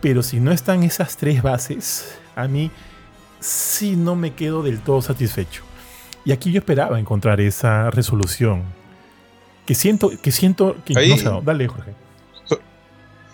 Pero 0.00 0.22
si 0.22 0.38
no 0.38 0.52
están 0.52 0.84
esas 0.84 1.16
tres 1.16 1.42
bases, 1.42 2.16
a 2.36 2.46
mí 2.46 2.70
sí 3.40 3.96
no 3.96 4.14
me 4.14 4.34
quedo 4.34 4.62
del 4.62 4.78
todo 4.82 5.02
satisfecho. 5.02 5.64
Y 6.24 6.30
aquí 6.30 6.52
yo 6.52 6.60
esperaba 6.60 7.00
encontrar 7.00 7.40
esa 7.40 7.90
resolución. 7.90 8.62
Que 9.66 9.74
siento 9.74 10.12
que 10.22 10.30
siento 10.30 10.76
que 10.84 10.96
Ahí- 10.96 11.08
no 11.10 11.16
sé, 11.16 11.28
dale 11.44 11.66
Jorge. 11.66 12.05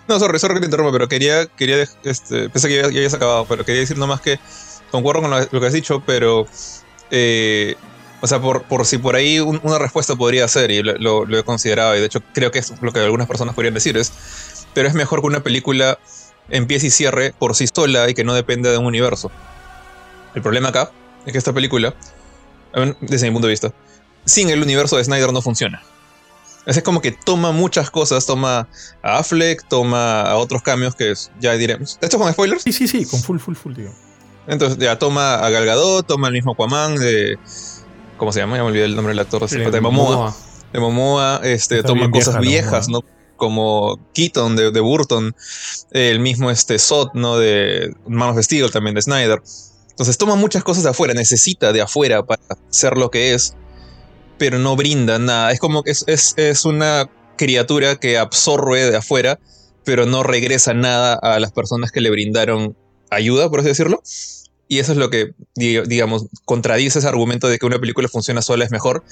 No, 0.09 0.19
sorry, 0.19 0.39
sorry 0.39 0.55
que 0.55 0.61
te 0.61 0.67
interrumpa, 0.67 0.93
pero 0.93 1.09
quería, 1.09 1.47
quería 1.57 1.85
este, 2.03 2.51
pensé 2.51 2.69
que 2.69 2.77
ya, 2.77 2.83
ya 2.83 2.89
habías 2.89 3.15
acabado, 3.15 3.47
pero 3.47 3.65
quería 3.65 3.81
decir 3.83 3.97
nomás 3.99 4.21
que 4.21 4.39
concuerdo 4.91 5.23
con 5.23 5.31
lo, 5.31 5.61
que 5.61 5.67
has 5.67 5.73
dicho, 5.73 6.03
pero, 6.05 6.45
eh, 7.11 7.77
o 8.21 8.27
sea, 8.27 8.41
por, 8.41 8.67
por 8.67 8.85
si 8.87 8.99
por 8.99 9.15
ahí 9.17 9.39
un- 9.41 9.61
una 9.63 9.79
respuesta 9.79 10.17
podría 10.17 10.49
ser, 10.49 10.71
y 10.71 10.83
lo, 10.83 11.25
lo- 11.27 11.39
he 11.39 11.45
considerado, 11.45 11.97
y 11.97 12.01
de 12.01 12.07
hecho 12.07 12.21
creo 12.33 12.51
que 12.51 12.59
es 12.61 12.73
lo 12.81 12.93
que 12.93 13.01
algunas 13.01 13.29
personas 13.29 13.55
podrían 13.55 13.75
decir, 13.75 13.97
es, 13.97 14.67
pero 14.75 14.89
es 14.89 14.95
mejor 14.95 15.21
que 15.21 15.27
una 15.29 15.43
película 15.43 15.99
empiece 16.49 16.89
y 16.89 16.91
cierre 16.91 17.33
por 17.39 17.55
sí 17.57 17.67
sola 17.75 18.11
y 18.11 18.15
que 18.15 18.25
no 18.25 18.35
dependa 18.35 18.71
de 18.73 18.79
un 18.79 18.87
universo. 18.87 19.33
El 20.35 20.43
problema 20.43 20.69
acá 20.69 20.91
es 21.25 21.33
que 21.33 21.39
esta 21.39 21.53
película, 21.55 21.95
desde 23.01 23.27
mi 23.29 23.33
punto 23.33 23.47
de 23.49 23.53
vista, 23.53 23.71
sin 24.27 24.51
el 24.51 24.63
universo 24.63 24.97
de 24.97 25.05
Snyder 25.05 25.33
no 25.33 25.43
funciona. 25.43 25.81
Es 26.65 26.81
como 26.83 27.01
que 27.01 27.11
toma 27.11 27.51
muchas 27.51 27.91
cosas, 27.91 28.25
toma 28.25 28.69
a 29.03 29.19
Affleck, 29.19 29.67
toma 29.69 30.23
a 30.23 30.37
otros 30.37 30.63
cambios 30.63 30.95
que 30.95 31.13
ya 31.41 31.55
diremos. 31.55 31.99
¿Esto 32.01 32.17
es 32.17 32.23
con 32.23 32.33
spoilers? 32.33 32.63
Sí, 32.63 32.73
sí, 32.73 32.87
sí, 32.87 33.05
con 33.05 33.21
full, 33.21 33.39
full, 33.39 33.55
full, 33.55 33.75
tío. 33.75 33.91
Entonces 34.47 34.79
ya 34.79 34.99
toma 34.99 35.35
a 35.35 35.51
Gal 35.51 35.67
Gadot, 35.67 36.07
toma 36.07 36.29
al 36.29 36.33
mismo 36.33 36.53
Aquaman 36.53 36.97
de... 36.97 37.39
¿Cómo 38.17 38.33
se 38.33 38.41
llama? 38.41 38.57
Ya 38.57 38.63
me 38.63 38.69
olvidé 38.69 38.85
el 38.85 38.95
nombre 38.95 39.13
del 39.13 39.19
actor. 39.19 39.49
Sí, 39.49 39.59
de 39.59 39.81
Momoa. 39.81 40.35
De 40.73 40.79
Momoa, 40.79 41.41
este, 41.43 41.77
Está 41.77 41.89
toma 41.89 42.11
cosas 42.11 42.39
vieja 42.39 42.63
viejas, 42.63 42.89
¿no? 42.89 43.01
Como 43.37 43.99
Keaton 44.15 44.55
de, 44.55 44.71
de 44.71 44.81
Burton, 44.81 45.35
el 45.91 46.21
mismo 46.21 46.51
este 46.51 46.79
Sot, 46.79 47.15
¿no? 47.15 47.39
De 47.39 47.93
Man 48.07 48.31
of 48.31 48.45
Steel 48.45 48.71
también 48.71 48.95
de 48.95 49.03
Snyder. 49.03 49.43
Entonces 49.91 50.17
toma 50.17 50.37
muchas 50.37 50.63
cosas 50.63 50.85
de 50.85 50.91
afuera, 50.91 51.15
necesita 51.15 51.73
de 51.73 51.83
afuera 51.83 52.25
para 52.25 52.41
ser 52.71 52.97
lo 52.97 53.11
que 53.11 53.35
es, 53.35 53.55
pero 54.43 54.59
no 54.59 54.75
brinda 54.75 55.21
nada. 55.21 55.53
Es 55.53 55.61
como 55.61 55.85
que 55.85 55.93
es, 55.93 56.03
es, 56.09 56.35
es 56.37 56.65
una 56.65 57.09
criatura 57.39 57.95
que 57.95 58.19
absorbe 58.19 58.91
de 58.91 58.97
afuera, 58.97 59.39
pero 59.85 60.05
no 60.05 60.25
regresa 60.25 60.75
nada 60.75 61.15
a 61.15 61.39
las 61.39 61.53
personas 61.53 61.93
que 61.93 62.01
le 62.01 62.11
brindaron 62.11 62.77
ayuda, 63.09 63.49
por 63.49 63.61
así 63.61 63.69
decirlo. 63.69 64.03
Y 64.67 64.81
eso 64.81 64.91
es 64.91 64.99
lo 64.99 65.11
que, 65.11 65.35
di- 65.55 65.83
digamos, 65.83 66.27
contradice 66.45 66.99
ese 66.99 67.07
argumento 67.07 67.47
de 67.49 67.61
que 67.61 67.67
una 67.67 67.79
película 67.79 68.09
funciona 68.09 68.43
sola 68.43 68.65
es 68.65 68.73
mejor. 68.73 69.05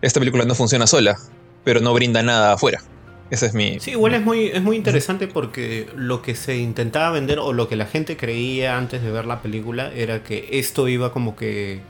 Esta 0.00 0.18
película 0.18 0.44
no 0.46 0.56
funciona 0.56 0.88
sola, 0.88 1.16
pero 1.62 1.78
no 1.78 1.94
brinda 1.94 2.24
nada 2.24 2.54
afuera. 2.54 2.82
Ese 3.30 3.46
es 3.46 3.54
mi... 3.54 3.78
Sí, 3.78 3.92
igual 3.92 4.14
es 4.14 4.22
muy, 4.22 4.46
es 4.46 4.62
muy 4.62 4.76
interesante 4.76 5.28
porque 5.28 5.86
lo 5.94 6.22
que 6.22 6.34
se 6.34 6.56
intentaba 6.56 7.12
vender 7.12 7.38
o 7.38 7.52
lo 7.52 7.68
que 7.68 7.76
la 7.76 7.86
gente 7.86 8.16
creía 8.16 8.76
antes 8.76 9.00
de 9.00 9.12
ver 9.12 9.26
la 9.26 9.42
película 9.42 9.92
era 9.94 10.24
que 10.24 10.48
esto 10.50 10.88
iba 10.88 11.12
como 11.12 11.36
que 11.36 11.82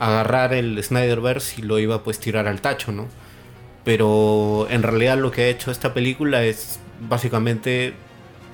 agarrar 0.00 0.54
el 0.54 0.82
Snyderverse 0.82 1.60
y 1.60 1.62
lo 1.62 1.78
iba 1.78 2.02
pues 2.02 2.18
tirar 2.18 2.48
al 2.48 2.62
tacho, 2.62 2.90
¿no? 2.90 3.06
Pero 3.84 4.66
en 4.70 4.82
realidad 4.82 5.18
lo 5.18 5.30
que 5.30 5.42
ha 5.42 5.48
hecho 5.48 5.70
esta 5.70 5.92
película 5.92 6.42
es 6.42 6.80
básicamente 7.00 7.92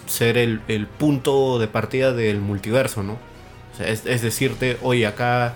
ser 0.06 0.38
el, 0.38 0.60
punto 0.98 1.58
de 1.60 1.68
partida 1.68 2.12
del 2.12 2.40
multiverso, 2.40 3.04
¿no? 3.04 3.12
O 3.12 3.76
sea, 3.76 3.88
es, 3.88 4.06
es 4.06 4.22
decirte, 4.22 4.76
oye, 4.82 5.06
acá 5.06 5.54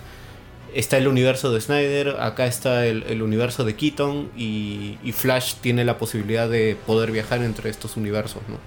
está 0.75 0.97
el 0.97 1.09
universo 1.09 1.53
de 1.53 1.61
Snyder, 1.61 2.21
acá 2.21 2.47
está 2.47 2.87
el, 2.87 3.03
el 3.09 3.21
universo 3.23 3.65
de 3.65 3.75
Keaton 3.75 4.31
y, 4.37 4.97
y 5.03 5.11
Flash 5.11 5.55
tiene 5.61 5.85
la 5.85 5.99
posibilidad 5.99 6.49
de 6.49 6.77
poder 6.87 7.11
viajar 7.11 7.43
entre 7.43 7.69
estos 7.69 7.97
universos, 7.97 8.43
¿no? 8.49 8.59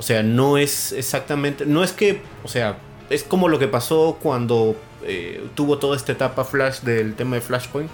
O 0.00 0.02
sea, 0.02 0.24
no 0.24 0.58
es 0.58 0.90
exactamente, 0.90 1.66
no 1.66 1.84
es 1.84 1.92
que, 1.92 2.20
o 2.42 2.48
sea, 2.48 2.78
es 3.12 3.24
como 3.24 3.48
lo 3.48 3.58
que 3.58 3.68
pasó 3.68 4.18
cuando 4.22 4.76
eh, 5.04 5.44
tuvo 5.54 5.78
toda 5.78 5.96
esta 5.96 6.12
etapa 6.12 6.44
Flash 6.44 6.80
del 6.80 7.14
tema 7.14 7.36
de 7.36 7.42
Flashpoint. 7.42 7.90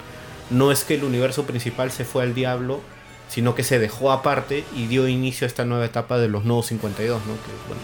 No 0.49 0.71
es 0.71 0.83
que 0.83 0.95
el 0.95 1.03
universo 1.03 1.43
principal 1.45 1.91
se 1.91 2.05
fue 2.05 2.23
al 2.23 2.33
diablo, 2.33 2.81
sino 3.29 3.53
que 3.55 3.63
se 3.63 3.77
dejó 3.79 4.11
aparte 4.11 4.63
y 4.75 4.87
dio 4.87 5.07
inicio 5.07 5.45
a 5.45 5.47
esta 5.47 5.65
nueva 5.65 5.85
etapa 5.85 6.17
de 6.17 6.27
los 6.27 6.43
nuevos 6.45 6.67
52, 6.67 7.19
¿no? 7.27 7.33
Que, 7.33 7.51
bueno, 7.67 7.83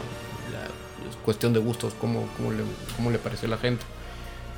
la- 0.52 1.10
es 1.10 1.16
cuestión 1.24 1.54
de 1.54 1.60
gustos, 1.60 1.94
cómo, 2.02 2.28
cómo, 2.38 2.52
le, 2.52 2.64
cómo 2.96 3.12
le 3.12 3.20
pareció 3.20 3.48
a 3.48 3.52
la 3.52 3.58
gente. 3.58 3.84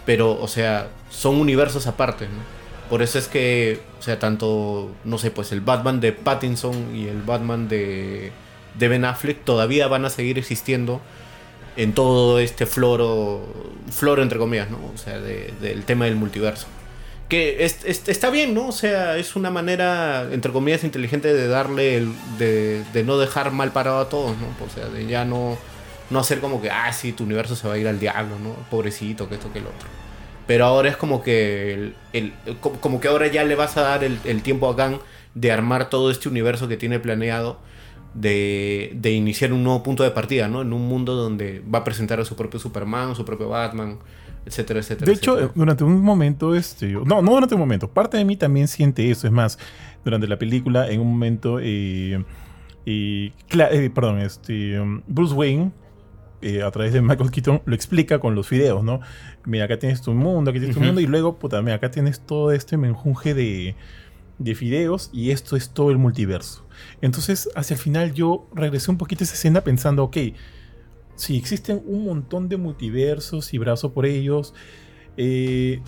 Pero, 0.05 0.39
o 0.39 0.48
sea, 0.48 0.88
son 1.10 1.36
universos 1.36 1.88
aparte, 1.88 2.25
¿no? 2.25 2.57
Por 2.89 3.01
eso 3.01 3.19
es 3.19 3.27
que, 3.27 3.81
o 4.00 4.01
sea, 4.01 4.17
tanto, 4.19 4.89
no 5.03 5.17
sé, 5.17 5.29
pues 5.31 5.51
el 5.51 5.60
Batman 5.60 6.00
de 6.00 6.13
Pattinson 6.13 6.96
y 6.96 7.07
el 7.10 7.22
Batman 7.22 7.67
de, 7.67 8.31
de 8.79 8.88
Ben 8.88 9.03
Affleck 9.03 9.43
todavía 9.43 9.89
van 9.89 10.05
a 10.05 10.10
seguir 10.10 10.38
existiendo 10.38 11.01
en 11.77 11.93
todo 11.93 12.39
este 12.39 12.65
floro, 12.65 13.41
floro 13.91 14.22
entre 14.24 14.38
comillas, 14.39 14.69
¿no? 14.69 14.77
O 14.93 14.98
sea, 14.98 15.19
de- 15.19 15.53
del 15.62 15.84
tema 15.86 16.05
del 16.05 16.15
multiverso. 16.15 16.67
Que 17.29 17.65
es- 17.65 17.84
es- 17.86 18.07
está 18.07 18.29
bien, 18.29 18.53
¿no? 18.53 18.67
O 18.69 18.72
sea, 18.72 19.17
es 19.17 19.36
una 19.36 19.50
manera, 19.51 20.27
entre 20.31 20.51
comillas, 20.51 20.84
inteligente 20.84 21.34
de 21.34 21.48
darle, 21.48 21.98
el- 21.98 22.13
de, 22.38 23.03
no 23.05 23.17
dejar 23.17 23.51
mal 23.51 23.72
parado 23.72 24.00
a 24.00 24.10
todos, 24.10 24.36
¿no? 24.38 24.48
O 24.65 24.69
sea, 24.74 24.88
de 24.88 25.05
ya 25.07 25.24
no, 25.25 25.57
no 26.10 26.19
hacer 26.19 26.39
como 26.39 26.62
que, 26.62 26.69
ah, 26.72 26.91
sí, 26.93 27.12
tu 27.12 27.25
universo 27.25 27.55
se 27.55 27.67
va 27.67 27.74
a 27.75 27.77
ir 27.77 27.88
al 27.88 28.00
diablo, 28.00 28.39
¿no? 28.39 28.53
Pobrecito, 28.72 29.27
que 29.29 29.36
esto, 29.36 29.51
que 29.53 29.60
el 29.60 29.65
otro. 29.65 29.88
Pero 30.48 30.65
ahora 30.65 30.89
es 30.89 30.96
como 30.98 31.22
que, 31.22 31.91
el, 32.13 32.34
como 32.81 33.01
que 33.01 33.10
ahora 33.10 33.27
ya 33.27 33.43
le 33.43 33.55
vas 33.55 33.75
a 33.75 33.81
dar 33.81 34.03
el, 34.05 34.17
el 34.24 34.41
tiempo 34.41 34.69
a 34.69 34.74
Gang 34.74 34.96
de 35.36 35.51
armar 35.51 35.89
todo 35.89 36.10
este 36.10 36.29
universo 36.29 36.69
que 36.69 36.77
tiene 36.77 37.00
planeado 37.00 37.60
de, 38.14 38.94
de 38.96 39.12
iniciar 39.12 39.54
un 39.54 39.64
nuevo 39.64 39.84
punto 39.84 40.04
de 40.04 40.12
partida, 40.12 40.48
¿no? 40.48 40.62
En 40.62 40.74
un 40.74 40.88
mundo 40.88 41.16
donde 41.16 41.62
va 41.74 41.80
a 41.80 41.84
presentar 41.84 42.20
a 42.20 42.26
su 42.26 42.36
propio 42.36 42.60
Superman, 42.60 43.16
su 43.16 43.26
propio 43.26 43.50
Batman, 43.50 44.00
etcétera, 44.46 44.80
etcétera. 44.80 45.12
De 45.12 45.18
hecho, 45.18 45.34
etcétera. 45.34 45.54
durante 45.56 45.84
un 45.84 46.02
momento, 46.02 46.56
este, 46.56 46.88
no, 46.88 47.22
no 47.22 47.32
durante 47.32 47.56
un 47.56 47.62
momento, 47.62 47.90
parte 47.90 48.18
de 48.18 48.26
mí 48.26 48.38
también 48.38 48.68
siente 48.68 49.10
eso. 49.12 49.28
Es 49.28 49.34
más, 49.34 49.60
durante 50.04 50.28
la 50.28 50.38
película, 50.40 50.90
en 50.90 51.02
un 51.02 51.12
momento, 51.12 51.60
eh, 51.62 52.24
eh, 52.86 53.32
perdón, 53.94 54.20
este, 54.20 54.80
um, 54.80 55.02
Bruce 55.08 55.34
Wayne, 55.34 55.72
eh, 56.42 56.64
a 56.64 56.72
través 56.72 56.94
de 56.94 57.02
Michael 57.02 57.32
Keaton, 57.32 57.62
lo 57.66 57.76
explica 57.76 58.20
con 58.20 58.36
los 58.36 58.50
videos, 58.50 58.84
¿no? 58.84 59.02
Mira, 59.46 59.66
acá 59.66 59.80
tienes 59.80 60.02
tu 60.02 60.14
mundo, 60.14 60.52
aquí 60.52 60.60
tienes 60.60 60.78
tu 60.78 60.84
mundo, 60.84 61.02
y 61.02 61.08
luego, 61.08 61.40
puta, 61.40 61.62
mira, 61.62 61.76
acá 61.76 61.92
tienes 61.92 62.22
todo 62.22 62.52
este 62.52 62.78
menjunje 62.78 63.34
de, 63.34 63.76
de 64.39 64.53
videos, 64.53 65.10
y 65.13 65.32
esto 65.32 65.56
es 65.56 65.70
todo 65.70 65.91
el 65.91 65.98
multiverso. 65.98 66.65
Entonces, 67.01 67.50
hacia 67.56 67.74
el 67.74 67.79
final, 67.79 68.13
yo 68.13 68.48
regresé 68.53 68.91
un 68.91 68.98
poquito 68.98 69.24
a 69.24 69.25
esa 69.25 69.34
escena 69.34 69.62
pensando, 69.62 70.03
ok, 70.03 70.17
si 71.15 71.36
existen 71.36 71.82
un 71.86 72.06
montón 72.06 72.48
de 72.48 72.58
multiversos 72.58 73.53
y 73.53 73.58
brazo 73.58 73.94
por 73.94 74.06
ellos, 74.06 74.53
eh, 75.17 75.82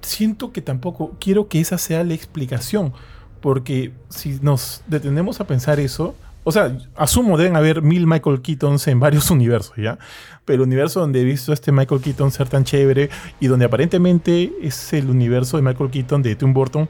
siento 0.00 0.52
que 0.52 0.62
tampoco 0.62 1.16
quiero 1.20 1.48
que 1.48 1.60
esa 1.60 1.78
sea 1.78 2.04
la 2.04 2.14
explicación. 2.14 2.92
Porque 3.40 3.92
si 4.08 4.38
nos 4.40 4.82
detenemos 4.86 5.40
a 5.40 5.46
pensar 5.46 5.80
eso, 5.80 6.14
o 6.44 6.52
sea, 6.52 6.76
asumo 6.96 7.36
deben 7.36 7.56
haber 7.56 7.82
mil 7.82 8.06
Michael 8.06 8.40
Keatons 8.40 8.86
en 8.88 8.98
varios 8.98 9.30
universos, 9.30 9.76
¿ya? 9.76 9.98
Pero 10.44 10.62
el 10.62 10.68
universo 10.68 11.00
donde 11.00 11.20
he 11.20 11.24
visto 11.24 11.52
a 11.52 11.54
este 11.54 11.70
Michael 11.70 12.00
Keaton 12.00 12.30
ser 12.30 12.48
tan 12.48 12.64
chévere 12.64 13.10
y 13.40 13.46
donde 13.48 13.66
aparentemente 13.66 14.52
es 14.62 14.92
el 14.92 15.10
universo 15.10 15.56
de 15.56 15.62
Michael 15.62 15.90
Keaton 15.90 16.22
de 16.22 16.34
Tim 16.34 16.52
Burton 16.52 16.88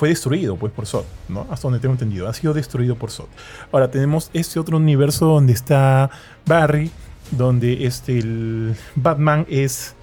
fue 0.00 0.08
destruido 0.08 0.56
pues 0.56 0.72
por 0.72 0.86
Sod, 0.86 1.04
¿no? 1.28 1.46
Hasta 1.50 1.68
donde 1.68 1.78
tengo 1.78 1.92
entendido, 1.92 2.26
ha 2.26 2.32
sido 2.32 2.54
destruido 2.54 2.96
por 2.96 3.10
Sod. 3.10 3.26
Ahora 3.70 3.90
tenemos 3.90 4.30
este 4.32 4.58
otro 4.58 4.78
universo 4.78 5.26
donde 5.26 5.52
está 5.52 6.08
Barry, 6.46 6.90
donde 7.32 7.84
este 7.84 8.18
el 8.18 8.74
Batman 8.94 9.44
es, 9.50 9.94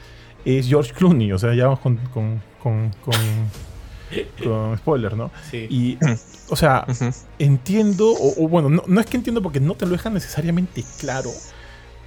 es 0.45 0.67
George 0.67 0.93
Clooney, 0.93 1.31
o 1.31 1.39
sea, 1.39 1.55
ya 1.55 1.63
vamos 1.63 1.79
con, 1.79 1.97
con, 2.13 2.39
con, 2.61 2.91
con, 4.43 4.77
spoiler, 4.77 5.17
¿no? 5.17 5.31
Sí. 5.49 5.65
Y, 5.67 5.97
o 6.49 6.55
sea, 6.55 6.85
entiendo, 7.39 8.11
o, 8.11 8.45
o 8.45 8.47
bueno, 8.47 8.69
no, 8.69 8.83
no, 8.85 9.01
es 9.01 9.07
que 9.07 9.17
entiendo 9.17 9.41
porque 9.41 9.59
no 9.59 9.73
te 9.73 9.87
lo 9.87 9.93
dejan 9.93 10.13
necesariamente 10.13 10.85
claro, 10.99 11.31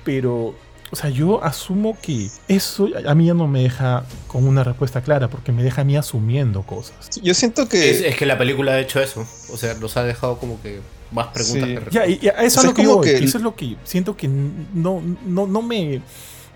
pero, 0.04 0.54
o 0.92 0.96
sea, 0.96 1.10
yo 1.10 1.42
asumo 1.44 1.96
que 2.02 2.28
eso 2.48 2.88
a 3.06 3.14
mí 3.14 3.26
ya 3.26 3.34
no 3.34 3.46
me 3.46 3.62
deja 3.62 4.04
con 4.26 4.46
una 4.48 4.64
respuesta 4.64 5.02
clara, 5.02 5.28
porque 5.28 5.52
me 5.52 5.62
deja 5.62 5.82
a 5.82 5.84
mí 5.84 5.96
asumiendo 5.96 6.62
cosas. 6.62 7.08
Yo 7.22 7.32
siento 7.34 7.68
que... 7.68 7.90
Es, 7.90 8.00
es 8.00 8.16
que 8.16 8.26
la 8.26 8.36
película 8.36 8.72
ha 8.72 8.80
hecho 8.80 9.00
eso, 9.00 9.26
o 9.52 9.56
sea, 9.56 9.74
nos 9.74 9.96
ha 9.96 10.02
dejado 10.04 10.38
como 10.38 10.60
que 10.62 10.80
más 11.12 11.28
preguntas 11.28 11.68
Sí. 11.68 11.76
que 11.76 11.90
Ya, 11.90 12.06
y, 12.06 12.18
y 12.22 12.28
a 12.28 12.32
eso 12.42 12.60
O 12.60 12.62
sea, 12.62 12.62
es 12.62 12.66
lo 12.66 12.74
que 12.74 12.82
yo 12.82 13.02
Eso 13.24 13.38
es 13.38 13.42
lo 13.44 13.54
que 13.54 13.76
siento 13.84 14.16
que 14.16 14.28
no, 14.28 15.02
no, 15.26 15.46
no 15.46 15.62
me. 15.62 16.02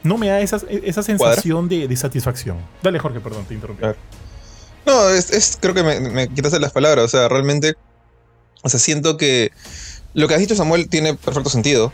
No 0.02 0.18
me 0.18 0.28
da 0.28 0.40
esa, 0.40 0.58
esa 0.68 1.02
sensación 1.02 1.66
de, 1.68 1.88
de 1.88 1.96
satisfacción. 1.96 2.58
Dale, 2.82 2.98
Jorge, 2.98 3.20
perdón, 3.20 3.46
te 3.46 3.54
interrumpí. 3.54 3.84
No, 4.84 5.08
es, 5.08 5.30
es- 5.30 5.56
creo 5.58 5.72
que 5.72 5.82
me, 5.82 5.98
me 5.98 6.28
quitaste 6.28 6.60
las 6.60 6.72
palabras. 6.72 7.06
O 7.06 7.08
sea, 7.08 7.26
realmente. 7.28 7.74
O 8.62 8.68
sea, 8.68 8.78
siento 8.78 9.16
que 9.16 9.50
lo 10.12 10.28
que 10.28 10.34
has 10.34 10.40
dicho, 10.40 10.54
Samuel, 10.54 10.88
tiene 10.90 11.14
perfecto 11.14 11.48
sentido. 11.48 11.90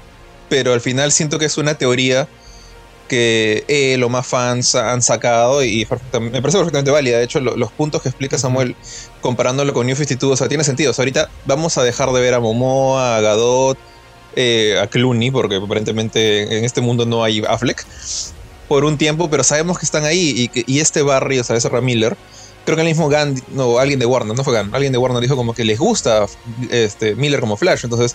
Pero 0.50 0.74
al 0.74 0.82
final 0.82 1.12
siento 1.12 1.38
que 1.38 1.46
es 1.46 1.56
una 1.56 1.76
teoría 1.76 2.28
que 3.08 3.64
él 3.68 4.02
o 4.04 4.08
más 4.08 4.26
fans 4.26 4.74
han 4.76 5.02
sacado 5.02 5.64
y 5.64 5.86
me 6.20 6.42
parece 6.42 6.58
perfectamente 6.58 6.90
válida. 6.92 7.18
De 7.18 7.24
hecho, 7.24 7.40
lo- 7.40 7.56
los 7.56 7.72
puntos 7.72 8.02
que 8.02 8.08
explica 8.10 8.38
Samuel 8.38 8.76
comparándolo 9.20 9.72
con 9.72 9.86
New 9.86 9.96
52, 9.96 10.34
o 10.34 10.36
sea, 10.36 10.48
tiene 10.48 10.64
sentido. 10.64 10.92
O 10.92 10.94
sea, 10.94 11.02
ahorita 11.04 11.32
vamos 11.44 11.78
a 11.78 11.82
dejar 11.82 12.12
de 12.12 12.20
ver 12.20 12.34
a 12.34 12.40
Momoa, 12.40 13.16
a 13.16 13.20
Gadot, 13.20 13.78
eh, 14.36 14.78
a 14.80 14.86
Clooney, 14.88 15.30
porque 15.32 15.56
aparentemente 15.56 16.58
en 16.58 16.64
este 16.64 16.80
mundo 16.82 17.06
no 17.06 17.24
hay 17.24 17.42
Affleck, 17.48 17.84
por 18.68 18.84
un 18.84 18.98
tiempo, 18.98 19.28
pero 19.30 19.42
sabemos 19.44 19.78
que 19.78 19.86
están 19.86 20.04
ahí 20.04 20.32
y, 20.36 20.48
que- 20.48 20.64
y 20.66 20.80
este 20.80 21.02
Barry, 21.02 21.40
o 21.40 21.44
sea, 21.44 21.56
ese 21.56 21.68
Ram 21.68 21.84
Miller, 21.84 22.16
creo 22.64 22.76
que 22.76 22.82
el 22.82 22.88
mismo 22.88 23.10
Gunn, 23.10 23.42
no, 23.48 23.78
alguien 23.78 23.98
de 23.98 24.06
Warner, 24.06 24.36
no 24.36 24.44
fue 24.44 24.56
Gunn, 24.56 24.74
alguien 24.74 24.92
de 24.92 24.98
Warner 24.98 25.20
dijo 25.22 25.36
como 25.36 25.54
que 25.54 25.64
les 25.64 25.78
gusta 25.78 26.26
este, 26.70 27.16
Miller 27.16 27.40
como 27.40 27.56
Flash, 27.56 27.80
entonces 27.84 28.14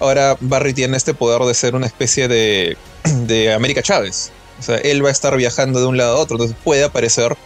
ahora 0.00 0.36
Barry 0.40 0.74
tiene 0.74 0.96
este 0.96 1.14
poder 1.14 1.42
de 1.42 1.54
ser 1.54 1.74
una 1.74 1.86
especie 1.86 2.26
de, 2.28 2.76
de 3.04 3.52
América 3.52 3.82
Chávez. 3.82 4.32
O 4.58 4.62
sea, 4.62 4.76
él 4.76 5.04
va 5.04 5.08
a 5.08 5.12
estar 5.12 5.36
viajando 5.36 5.80
de 5.80 5.86
un 5.86 5.96
lado 5.96 6.16
a 6.16 6.20
otro, 6.20 6.36
entonces 6.36 6.56
puede 6.62 6.84
aparecer 6.84 7.36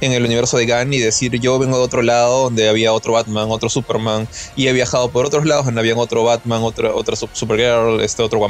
en 0.00 0.12
el 0.12 0.24
universo 0.24 0.56
de 0.56 0.66
Gunn 0.66 0.92
y 0.94 0.98
decir 0.98 1.32
yo 1.40 1.58
vengo 1.58 1.76
de 1.76 1.82
otro 1.82 2.02
lado 2.02 2.44
donde 2.44 2.68
había 2.68 2.92
otro 2.92 3.12
Batman, 3.14 3.48
otro 3.50 3.68
Superman, 3.68 4.28
y 4.54 4.68
he 4.68 4.72
viajado 4.72 5.10
por 5.10 5.26
otros 5.26 5.44
lados 5.44 5.64
donde 5.66 5.80
había 5.80 5.96
otro 5.96 6.22
Batman, 6.24 6.62
otra, 6.62 6.94
otra 6.94 7.16
Sup- 7.16 7.30
Supergirl, 7.32 8.00
este 8.00 8.22
otro. 8.22 8.40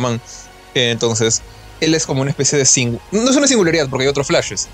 Eh, 0.75 0.91
entonces, 0.91 1.41
él 1.81 1.95
es 1.95 2.05
como 2.07 2.21
una 2.21 2.31
especie 2.31 2.59
de 2.59 2.67
sing 2.67 2.99
no 3.11 3.31
es 3.31 3.37
una 3.37 3.47
singularidad 3.49 3.89
porque 3.89 4.05
hay 4.05 4.11
otros 4.11 4.27
flashes, 4.27 4.69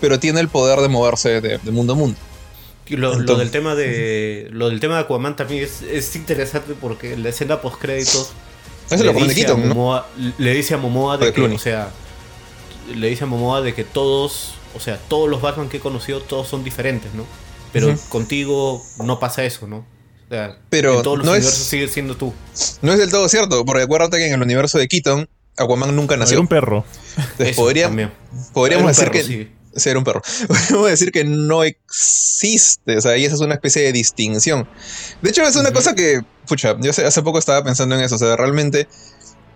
pero 0.00 0.18
tiene 0.18 0.40
el 0.40 0.48
poder 0.48 0.80
de 0.80 0.88
moverse 0.88 1.40
de 1.40 1.70
mundo 1.70 1.92
a 1.92 1.96
mundo. 1.96 2.18
Lo, 2.90 3.16
del 3.36 3.50
tema 3.50 3.74
de 3.74 4.48
lo 4.52 4.68
del 4.68 4.78
tema 4.80 4.94
de 4.94 5.00
Aquaman 5.02 5.34
también 5.36 5.64
es, 5.64 5.82
es 5.82 6.14
interesante 6.16 6.74
porque 6.80 7.14
en 7.14 7.22
la 7.22 7.30
escena 7.30 7.60
post 7.60 7.80
créditos 7.80 8.32
lo 8.90 9.12
Keaton, 9.26 9.68
¿no? 9.68 10.04
le 10.38 10.52
dice 10.54 10.74
a 10.74 10.76
Momoa 10.76 11.16
de 11.18 11.26
de 11.26 11.32
que, 11.32 11.36
Clooney. 11.36 11.56
o 11.56 11.58
sea, 11.58 11.90
le 12.94 13.08
dice 13.08 13.24
a 13.24 13.26
Momoa 13.26 13.60
de 13.62 13.74
que 13.74 13.82
todos, 13.82 14.54
o 14.76 14.80
sea, 14.80 14.98
todos 15.08 15.28
los 15.28 15.40
Batman 15.42 15.68
que 15.68 15.78
he 15.78 15.80
conocido 15.80 16.20
todos 16.20 16.46
son 16.46 16.62
diferentes, 16.62 17.12
¿no? 17.14 17.26
Pero 17.72 17.94
contigo 18.08 18.82
no 19.04 19.18
pasa 19.18 19.44
eso, 19.44 19.66
¿no? 19.66 19.78
O 19.78 20.28
sea, 20.30 20.56
Pero 20.70 20.96
en 20.98 21.02
todos 21.02 21.18
los 21.18 21.26
no 21.26 21.34
es- 21.34 21.38
universos 21.44 21.66
sigues 21.66 21.90
siendo 21.90 22.16
tú. 22.16 22.32
No 22.82 22.92
es 22.92 22.98
del 22.98 23.10
todo 23.10 23.28
cierto, 23.28 23.64
porque 23.64 23.82
acuérdate 23.82 24.18
que 24.18 24.26
en 24.28 24.34
el 24.34 24.42
universo 24.42 24.78
de 24.78 24.86
Keaton, 24.88 25.28
Aquaman 25.56 25.94
nunca 25.96 26.14
Era 26.14 26.20
nació. 26.24 26.40
un 26.40 26.48
perro. 26.48 26.84
Entonces, 27.16 27.48
Eso 27.50 27.62
podría- 27.62 27.86
también. 27.86 28.12
podríamos 28.52 28.82
Era 28.98 29.08
un 29.08 29.10
decir 29.12 29.26
perro, 29.28 29.44
que 29.46 29.48
sí. 29.48 29.55
Sí, 29.76 29.90
era 29.90 29.98
un 29.98 30.04
perro. 30.04 30.22
Podríamos 30.48 30.88
decir 30.90 31.12
que 31.12 31.24
no 31.24 31.62
existe. 31.64 32.96
O 32.96 33.00
sea, 33.00 33.16
y 33.16 33.24
esa 33.26 33.34
es 33.34 33.40
una 33.42 33.54
especie 33.54 33.82
de 33.82 33.92
distinción. 33.92 34.68
De 35.20 35.30
hecho, 35.30 35.42
es 35.42 35.56
una 35.56 35.72
cosa 35.72 35.94
que, 35.94 36.22
pucha, 36.46 36.76
yo 36.80 36.90
hace, 36.90 37.22
poco 37.22 37.38
estaba 37.38 37.62
pensando 37.62 37.94
en 37.94 38.02
eso. 38.02 38.14
O 38.16 38.18
sea, 38.18 38.36
realmente, 38.36 38.88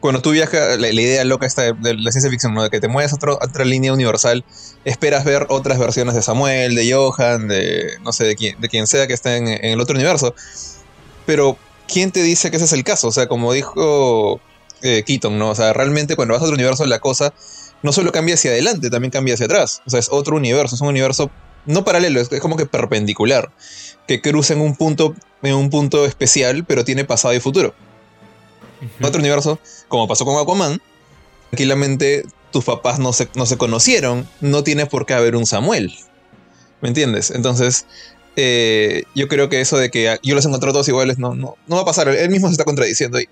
cuando 0.00 0.22
tú 0.22 0.32
viajas, 0.32 0.78
la, 0.78 0.92
la 0.92 1.02
idea 1.02 1.24
loca 1.24 1.46
esta 1.46 1.62
de, 1.62 1.72
de 1.74 1.94
la 1.94 2.12
ciencia 2.12 2.30
ficción, 2.30 2.54
¿no? 2.54 2.62
De 2.64 2.70
que 2.70 2.80
te 2.80 2.88
mueves 2.88 3.12
a, 3.12 3.16
otro- 3.16 3.42
a 3.42 3.46
otra 3.46 3.64
línea 3.64 3.92
universal, 3.92 4.44
esperas 4.84 5.24
ver 5.24 5.46
otras 5.50 5.78
versiones 5.78 6.14
de 6.14 6.22
Samuel, 6.22 6.74
de 6.74 6.92
Johan, 6.92 7.48
de 7.48 7.92
no 8.02 8.12
sé, 8.12 8.24
de 8.24 8.36
quien, 8.36 8.60
de 8.60 8.68
quien 8.68 8.86
sea 8.86 9.06
que 9.06 9.14
esté 9.14 9.36
en, 9.36 9.48
en 9.48 9.64
el 9.72 9.80
otro 9.80 9.94
universo. 9.96 10.34
Pero, 11.26 11.58
¿quién 11.86 12.12
te 12.12 12.22
dice 12.22 12.50
que 12.50 12.56
ese 12.56 12.66
es 12.66 12.72
el 12.72 12.84
caso? 12.84 13.08
O 13.08 13.12
sea, 13.12 13.26
como 13.28 13.52
dijo 13.52 14.40
eh, 14.82 15.02
Keaton, 15.06 15.38
¿no? 15.38 15.50
O 15.50 15.54
sea, 15.54 15.72
realmente 15.72 16.16
cuando 16.16 16.34
vas 16.34 16.42
a 16.42 16.44
otro 16.46 16.54
universo, 16.56 16.86
la 16.86 16.98
cosa 17.00 17.34
no 17.82 17.92
solo 17.92 18.12
cambia 18.12 18.34
hacia 18.34 18.50
adelante, 18.50 18.90
también 18.90 19.10
cambia 19.10 19.34
hacia 19.34 19.46
atrás. 19.46 19.82
O 19.86 19.90
sea, 19.90 20.00
es 20.00 20.08
otro 20.10 20.36
universo, 20.36 20.74
es 20.74 20.80
un 20.80 20.88
universo 20.88 21.30
no 21.66 21.84
paralelo, 21.84 22.20
es, 22.20 22.30
es 22.32 22.40
como 22.40 22.56
que 22.56 22.66
perpendicular, 22.66 23.50
que 24.06 24.20
cruza 24.20 24.54
en 24.54 24.60
un 24.60 24.76
punto, 24.76 25.14
en 25.42 25.54
un 25.54 25.70
punto 25.70 26.06
especial, 26.06 26.64
pero 26.64 26.84
tiene 26.84 27.04
pasado 27.04 27.34
y 27.34 27.40
futuro. 27.40 27.74
En 28.98 29.04
otro 29.04 29.20
universo, 29.20 29.58
como 29.88 30.08
pasó 30.08 30.24
con 30.24 30.40
Aquaman, 30.40 30.80
tranquilamente 31.50 32.24
tus 32.50 32.64
papás 32.64 32.98
no 32.98 33.12
se, 33.12 33.28
no 33.34 33.46
se 33.46 33.58
conocieron, 33.58 34.28
no 34.40 34.64
tiene 34.64 34.86
por 34.86 35.06
qué 35.06 35.14
haber 35.14 35.36
un 35.36 35.46
Samuel. 35.46 35.94
¿Me 36.80 36.88
entiendes? 36.88 37.30
Entonces, 37.30 37.86
eh, 38.36 39.04
yo 39.14 39.28
creo 39.28 39.48
que 39.48 39.60
eso 39.60 39.76
de 39.76 39.90
que 39.90 40.18
yo 40.22 40.34
los 40.34 40.46
encontré 40.46 40.72
todos 40.72 40.88
iguales 40.88 41.18
no, 41.18 41.34
no, 41.34 41.56
no 41.66 41.76
va 41.76 41.82
a 41.82 41.84
pasar. 41.84 42.08
Él 42.08 42.30
mismo 42.30 42.48
se 42.48 42.52
está 42.52 42.64
contradiciendo 42.64 43.18
ahí. 43.18 43.28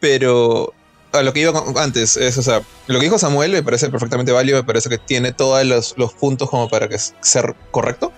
Pero 0.00 0.74
lo 1.22 1.32
que 1.32 1.40
iba 1.40 1.52
antes, 1.76 2.16
es, 2.16 2.36
o 2.38 2.42
sea, 2.42 2.62
lo 2.86 2.98
que 2.98 3.04
dijo 3.04 3.18
Samuel 3.18 3.52
me 3.52 3.62
parece 3.62 3.88
perfectamente 3.90 4.32
válido, 4.32 4.58
me 4.58 4.64
parece 4.64 4.88
que 4.88 4.98
tiene 4.98 5.32
todos 5.32 5.64
los, 5.64 5.94
los 5.96 6.12
puntos 6.14 6.50
como 6.50 6.68
para 6.68 6.88
que 6.88 6.96
ser 6.98 7.54
correcto. 7.70 8.12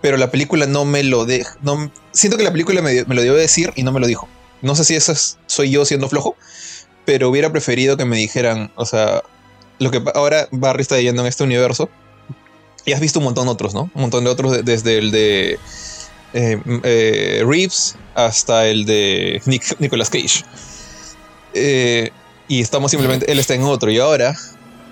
Pero 0.00 0.16
la 0.16 0.30
película 0.30 0.66
no 0.66 0.84
me 0.86 1.02
lo 1.04 1.26
deja. 1.26 1.56
No, 1.60 1.92
siento 2.12 2.38
que 2.38 2.44
la 2.44 2.52
película 2.52 2.80
me, 2.80 3.04
me 3.04 3.14
lo 3.14 3.22
dio 3.22 3.32
a 3.34 3.36
decir 3.36 3.72
y 3.76 3.82
no 3.82 3.92
me 3.92 4.00
lo 4.00 4.06
dijo. 4.06 4.28
No 4.62 4.74
sé 4.74 4.84
si 4.84 4.94
eso 4.94 5.12
es- 5.12 5.38
soy 5.46 5.70
yo 5.70 5.84
siendo 5.84 6.08
flojo, 6.08 6.36
pero 7.04 7.28
hubiera 7.28 7.50
preferido 7.52 7.96
que 7.98 8.04
me 8.06 8.16
dijeran, 8.16 8.72
o 8.76 8.86
sea, 8.86 9.22
lo 9.78 9.90
que 9.90 10.02
ahora 10.14 10.48
Barry 10.52 10.82
está 10.82 10.96
leyendo 10.96 11.22
en 11.22 11.28
este 11.28 11.44
universo. 11.44 11.90
Y 12.86 12.92
has 12.92 13.00
visto 13.00 13.18
un 13.18 13.26
montón 13.26 13.44
de 13.44 13.52
otros, 13.52 13.74
¿no? 13.74 13.90
Un 13.94 14.00
montón 14.02 14.24
de 14.24 14.30
otros, 14.30 14.52
de- 14.52 14.62
desde 14.62 14.96
el 14.98 15.10
de 15.10 15.58
eh, 16.32 16.62
eh, 16.84 17.42
Reeves 17.46 17.96
hasta 18.14 18.68
el 18.68 18.86
de 18.86 19.42
Nicolas 19.78 20.08
Cage. 20.08 20.44
Eh, 21.54 22.10
y 22.48 22.60
estamos 22.60 22.90
simplemente, 22.90 23.30
él 23.30 23.38
está 23.38 23.54
en 23.54 23.62
otro. 23.62 23.90
Y 23.90 23.98
ahora, 23.98 24.36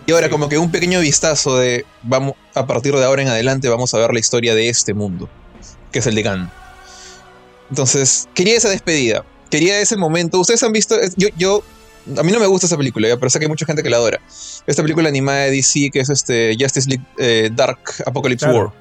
y 0.07 0.13
ahora 0.13 0.31
como 0.31 0.49
que 0.49 0.59
un 0.59 0.71
pequeño 0.71 1.01
vistazo 1.01 1.57
de, 1.57 1.85
vamos, 2.03 2.35
a 2.55 2.67
partir 2.67 2.95
de 2.95 3.05
ahora 3.05 3.23
en 3.23 3.29
adelante 3.29 3.69
vamos 3.69 3.93
a 3.95 3.99
ver 3.99 4.13
la 4.13 4.21
historia 4.21 4.55
de 4.55 4.69
este 4.69 4.95
mundo, 4.95 5.29
que 5.93 5.99
es 5.99 6.07
el 6.07 6.15
de 6.15 6.23
Gunn. 6.23 6.51
Entonces, 7.71 8.29
quería 8.35 8.57
esa 8.57 8.71
despedida, 8.71 9.25
quería 9.51 9.81
ese 9.81 9.97
momento. 9.97 10.39
Ustedes 10.41 10.63
han 10.63 10.73
visto, 10.73 10.97
yo, 11.17 11.29
yo, 11.37 11.63
a 12.17 12.23
mí 12.23 12.33
no 12.33 12.41
me 12.41 12.47
gusta 12.47 12.67
esa 12.67 12.77
película, 12.77 13.09
ya, 13.09 13.17
pero 13.17 13.29
sé 13.29 13.39
que 13.39 13.45
hay 13.45 13.49
mucha 13.51 13.67
gente 13.67 13.83
que 13.83 13.91
la 13.91 13.99
adora. 13.99 14.21
Esta 14.67 14.83
película 14.83 15.09
animada 15.09 15.41
de 15.41 15.51
DC 15.51 15.91
que 15.93 16.01
es 16.01 16.09
este 16.09 16.57
Justice 16.59 16.89
League 16.89 17.05
eh, 17.19 17.51
Dark 17.53 17.81
Apocalypse 18.07 18.47
Claro. 18.47 18.59
War. 18.67 18.73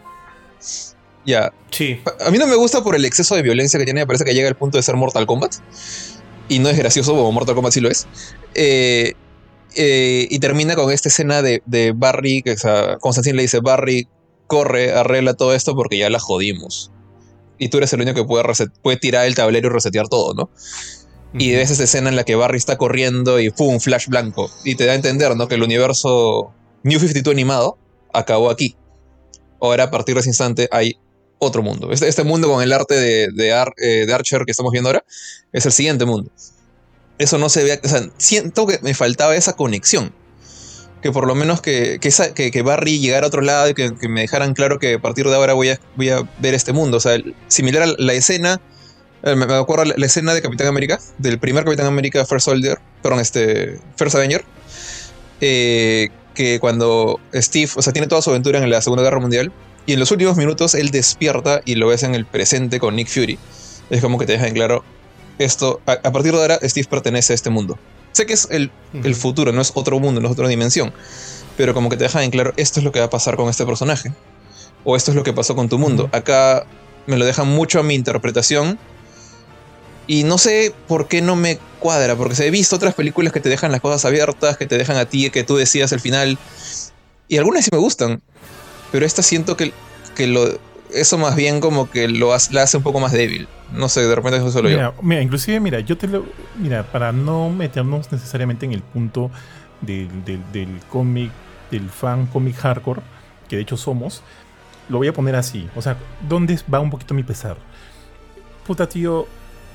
Ya, 1.25 1.51
Sí. 1.71 1.99
a 2.25 2.31
mí 2.31 2.37
no 2.37 2.47
me 2.47 2.55
gusta 2.55 2.81
por 2.81 2.95
el 2.95 3.03
exceso 3.03 3.35
de 3.35 3.41
violencia 3.41 3.77
que 3.77 3.83
tiene, 3.83 3.99
me 3.99 4.07
parece 4.07 4.23
que 4.23 4.33
llega 4.33 4.47
al 4.47 4.55
punto 4.55 4.77
de 4.77 4.83
ser 4.83 4.95
Mortal 4.95 5.25
Kombat. 5.25 5.55
Y 6.49 6.59
no 6.59 6.69
es 6.69 6.77
gracioso, 6.77 7.13
como 7.13 7.31
Mortal 7.31 7.55
Kombat 7.55 7.73
sí 7.73 7.81
lo 7.81 7.89
es. 7.89 8.07
Eh, 8.53 9.13
eh, 9.75 10.27
y 10.29 10.39
termina 10.39 10.75
con 10.75 10.91
esta 10.91 11.09
escena 11.09 11.41
de, 11.41 11.61
de 11.65 11.91
Barry, 11.91 12.41
que 12.41 12.53
o 12.53 12.57
sea, 12.57 12.97
Constantine 12.99 13.35
le 13.35 13.41
dice, 13.43 13.59
Barry, 13.59 14.07
corre, 14.47 14.93
arregla 14.93 15.33
todo 15.33 15.53
esto 15.53 15.75
porque 15.75 15.97
ya 15.97 16.09
la 16.09 16.19
jodimos. 16.19 16.91
Y 17.57 17.69
tú 17.69 17.77
eres 17.77 17.91
el 17.93 18.01
único 18.01 18.15
que 18.15 18.27
puede, 18.27 18.43
puede 18.81 18.97
tirar 18.97 19.27
el 19.27 19.35
tablero 19.35 19.67
y 19.67 19.71
resetear 19.71 20.07
todo, 20.07 20.33
¿no? 20.33 20.49
Y 21.33 21.51
ves 21.51 21.71
esa 21.71 21.83
escena 21.83 22.09
en 22.09 22.15
la 22.15 22.23
que 22.23 22.35
Barry 22.35 22.57
está 22.57 22.77
corriendo 22.77 23.39
y 23.39 23.49
¡pum! 23.49 23.79
Flash 23.79 24.07
blanco. 24.07 24.49
Y 24.63 24.75
te 24.75 24.85
da 24.85 24.93
a 24.93 24.95
entender, 24.95 25.35
¿no? 25.35 25.47
Que 25.47 25.55
el 25.55 25.63
universo 25.63 26.53
New 26.83 26.99
52 26.99 27.33
animado 27.33 27.77
acabó 28.13 28.49
aquí. 28.49 28.75
Ahora, 29.59 29.85
a 29.85 29.91
partir 29.91 30.15
de 30.15 30.21
ese 30.21 30.29
instante, 30.29 30.69
hay 30.71 30.97
otro 31.39 31.61
mundo. 31.63 31.91
Este, 31.91 32.07
este 32.07 32.23
mundo 32.23 32.47
con 32.49 32.61
el 32.63 32.73
arte 32.73 32.95
de, 32.95 33.27
de, 33.33 33.53
Ar- 33.53 33.73
eh, 33.77 34.05
de 34.07 34.13
Archer 34.13 34.43
que 34.45 34.51
estamos 34.51 34.71
viendo 34.71 34.89
ahora 34.89 35.03
es 35.51 35.65
el 35.65 35.71
siguiente 35.71 36.05
mundo. 36.05 36.31
Eso 37.17 37.37
no 37.37 37.49
se 37.49 37.63
ve. 37.63 37.79
O 37.83 37.87
sea, 37.87 38.07
siento 38.17 38.67
que 38.67 38.79
me 38.81 38.93
faltaba 38.93 39.35
esa 39.35 39.53
conexión. 39.53 40.13
que 41.01 41.11
por 41.11 41.27
lo 41.27 41.35
menos 41.35 41.61
que, 41.61 41.99
que, 42.01 42.07
esa- 42.07 42.33
que, 42.33 42.49
que 42.51 42.61
Barry 42.63 42.99
llegara 42.99 43.25
a 43.25 43.27
otro 43.27 43.41
lado 43.41 43.69
y 43.69 43.73
que, 43.75 43.95
que 43.95 44.07
me 44.09 44.21
dejaran 44.21 44.53
claro 44.55 44.79
que 44.79 44.95
a 44.95 44.99
partir 45.01 45.27
de 45.27 45.35
ahora 45.35 45.53
voy 45.53 45.69
a, 45.69 45.79
voy 45.95 46.09
a 46.09 46.27
ver 46.39 46.53
este 46.55 46.73
mundo. 46.73 46.97
O 46.97 46.99
sea, 46.99 47.17
similar 47.47 47.83
a 47.83 47.87
la 47.97 48.13
escena, 48.13 48.59
eh, 49.23 49.35
me 49.35 49.45
acuerdo 49.53 49.85
la, 49.85 49.93
la 49.95 50.05
escena 50.07 50.33
de 50.33 50.41
Capitán 50.41 50.67
América, 50.67 50.99
del 51.19 51.37
primer 51.39 51.63
Capitán 51.65 51.85
América 51.85 52.25
First 52.25 52.45
Soldier, 52.45 52.79
perdón, 53.03 53.19
este, 53.19 53.79
First 53.95 54.15
Avenger, 54.15 54.43
eh, 55.41 56.09
que 56.33 56.59
cuando 56.59 57.19
Steve, 57.33 57.69
o 57.75 57.81
sea, 57.81 57.93
tiene 57.93 58.07
toda 58.07 58.21
su 58.21 58.29
aventura 58.29 58.59
en 58.59 58.69
la 58.69 58.81
Segunda 58.81 59.03
Guerra 59.03 59.19
Mundial, 59.19 59.51
y 59.87 59.93
en 59.93 59.99
los 59.99 60.11
últimos 60.11 60.37
minutos 60.37 60.75
él 60.75 60.91
despierta 60.91 61.61
y 61.65 61.75
lo 61.75 61.87
ves 61.87 62.03
en 62.03 62.13
el 62.13 62.25
presente 62.25 62.79
con 62.79 62.95
Nick 62.95 63.07
Fury. 63.07 63.39
Es 63.89 64.01
como 64.01 64.19
que 64.19 64.27
te 64.27 64.33
deja 64.33 64.47
en 64.47 64.53
claro, 64.53 64.83
esto, 65.39 65.81
a, 65.87 65.93
a 65.93 66.11
partir 66.11 66.33
de 66.33 66.41
ahora 66.41 66.59
Steve 66.61 66.87
pertenece 66.87 67.33
a 67.33 67.35
este 67.35 67.49
mundo. 67.49 67.79
Sé 68.11 68.25
que 68.25 68.33
es 68.33 68.47
el, 68.51 68.69
el 68.93 69.15
futuro, 69.15 69.51
no 69.51 69.61
es 69.61 69.71
otro 69.73 69.99
mundo, 69.99 70.21
no 70.21 70.27
es 70.27 70.33
otra 70.33 70.47
dimensión, 70.47 70.93
pero 71.55 71.73
como 71.73 71.89
que 71.89 71.97
te 71.97 72.03
deja 72.03 72.23
en 72.23 72.31
claro, 72.31 72.53
esto 72.57 72.79
es 72.79 72.83
lo 72.83 72.91
que 72.91 72.99
va 72.99 73.05
a 73.05 73.09
pasar 73.09 73.35
con 73.35 73.49
este 73.49 73.65
personaje, 73.65 74.11
o 74.83 74.95
esto 74.95 75.11
es 75.11 75.15
lo 75.15 75.23
que 75.23 75.33
pasó 75.33 75.55
con 75.55 75.69
tu 75.69 75.77
mundo. 75.77 76.09
Acá 76.11 76.65
me 77.05 77.17
lo 77.17 77.25
dejan 77.25 77.47
mucho 77.47 77.79
a 77.79 77.83
mi 77.83 77.95
interpretación. 77.95 78.77
Y 80.09 80.23
no 80.23 80.37
sé 80.37 80.73
por 80.87 81.09
qué 81.09 81.21
no 81.21 81.35
me 81.35 81.59
cuadra, 81.79 82.15
porque 82.15 82.35
se 82.35 82.47
he 82.47 82.51
visto 82.51 82.77
otras 82.77 82.93
películas 82.93 83.33
que 83.33 83.41
te 83.41 83.49
dejan 83.49 83.73
las 83.73 83.81
cosas 83.81 84.05
abiertas, 84.05 84.55
que 84.55 84.65
te 84.65 84.77
dejan 84.77 84.95
a 84.95 85.05
ti, 85.05 85.29
que 85.29 85.43
tú 85.43 85.57
decías 85.57 85.91
al 85.91 85.99
final. 85.99 86.37
Y 87.27 87.37
algunas 87.37 87.65
sí 87.65 87.69
me 87.73 87.77
gustan, 87.77 88.21
pero 88.97 89.05
esta 89.05 89.21
siento 89.21 89.55
que, 89.55 89.73
que 90.15 90.25
lo, 90.25 90.57
eso 90.91 91.19
más 91.19 91.35
bien 91.35 91.59
como 91.59 91.87
que 91.87 92.07
lo 92.07 92.33
hace, 92.33 92.51
la 92.51 92.63
hace 92.63 92.77
un 92.77 92.81
poco 92.81 92.99
más 92.99 93.11
débil. 93.11 93.47
No 93.71 93.89
sé, 93.89 94.01
de 94.01 94.15
repente 94.15 94.39
eso 94.39 94.49
solo 94.49 94.71
yo. 94.71 94.77
Mira, 94.77 94.93
mira, 95.03 95.21
inclusive, 95.21 95.59
mira, 95.59 95.79
yo 95.81 95.99
te 95.99 96.07
lo. 96.07 96.25
Mira, 96.57 96.81
para 96.81 97.11
no 97.11 97.51
meternos 97.51 98.11
necesariamente 98.11 98.65
en 98.65 98.73
el 98.73 98.81
punto 98.81 99.29
del, 99.81 100.25
del, 100.25 100.41
del 100.51 100.79
cómic, 100.89 101.29
del 101.69 101.87
fan 101.91 102.25
cómic 102.25 102.55
hardcore, 102.55 103.01
que 103.47 103.57
de 103.57 103.61
hecho 103.61 103.77
somos, 103.77 104.23
lo 104.89 104.97
voy 104.97 105.09
a 105.09 105.13
poner 105.13 105.35
así. 105.35 105.69
O 105.75 105.81
sea, 105.83 105.95
¿dónde 106.27 106.59
va 106.73 106.79
un 106.79 106.89
poquito 106.89 107.13
mi 107.13 107.21
pesar? 107.21 107.55
Puta, 108.65 108.89
tío, 108.89 109.27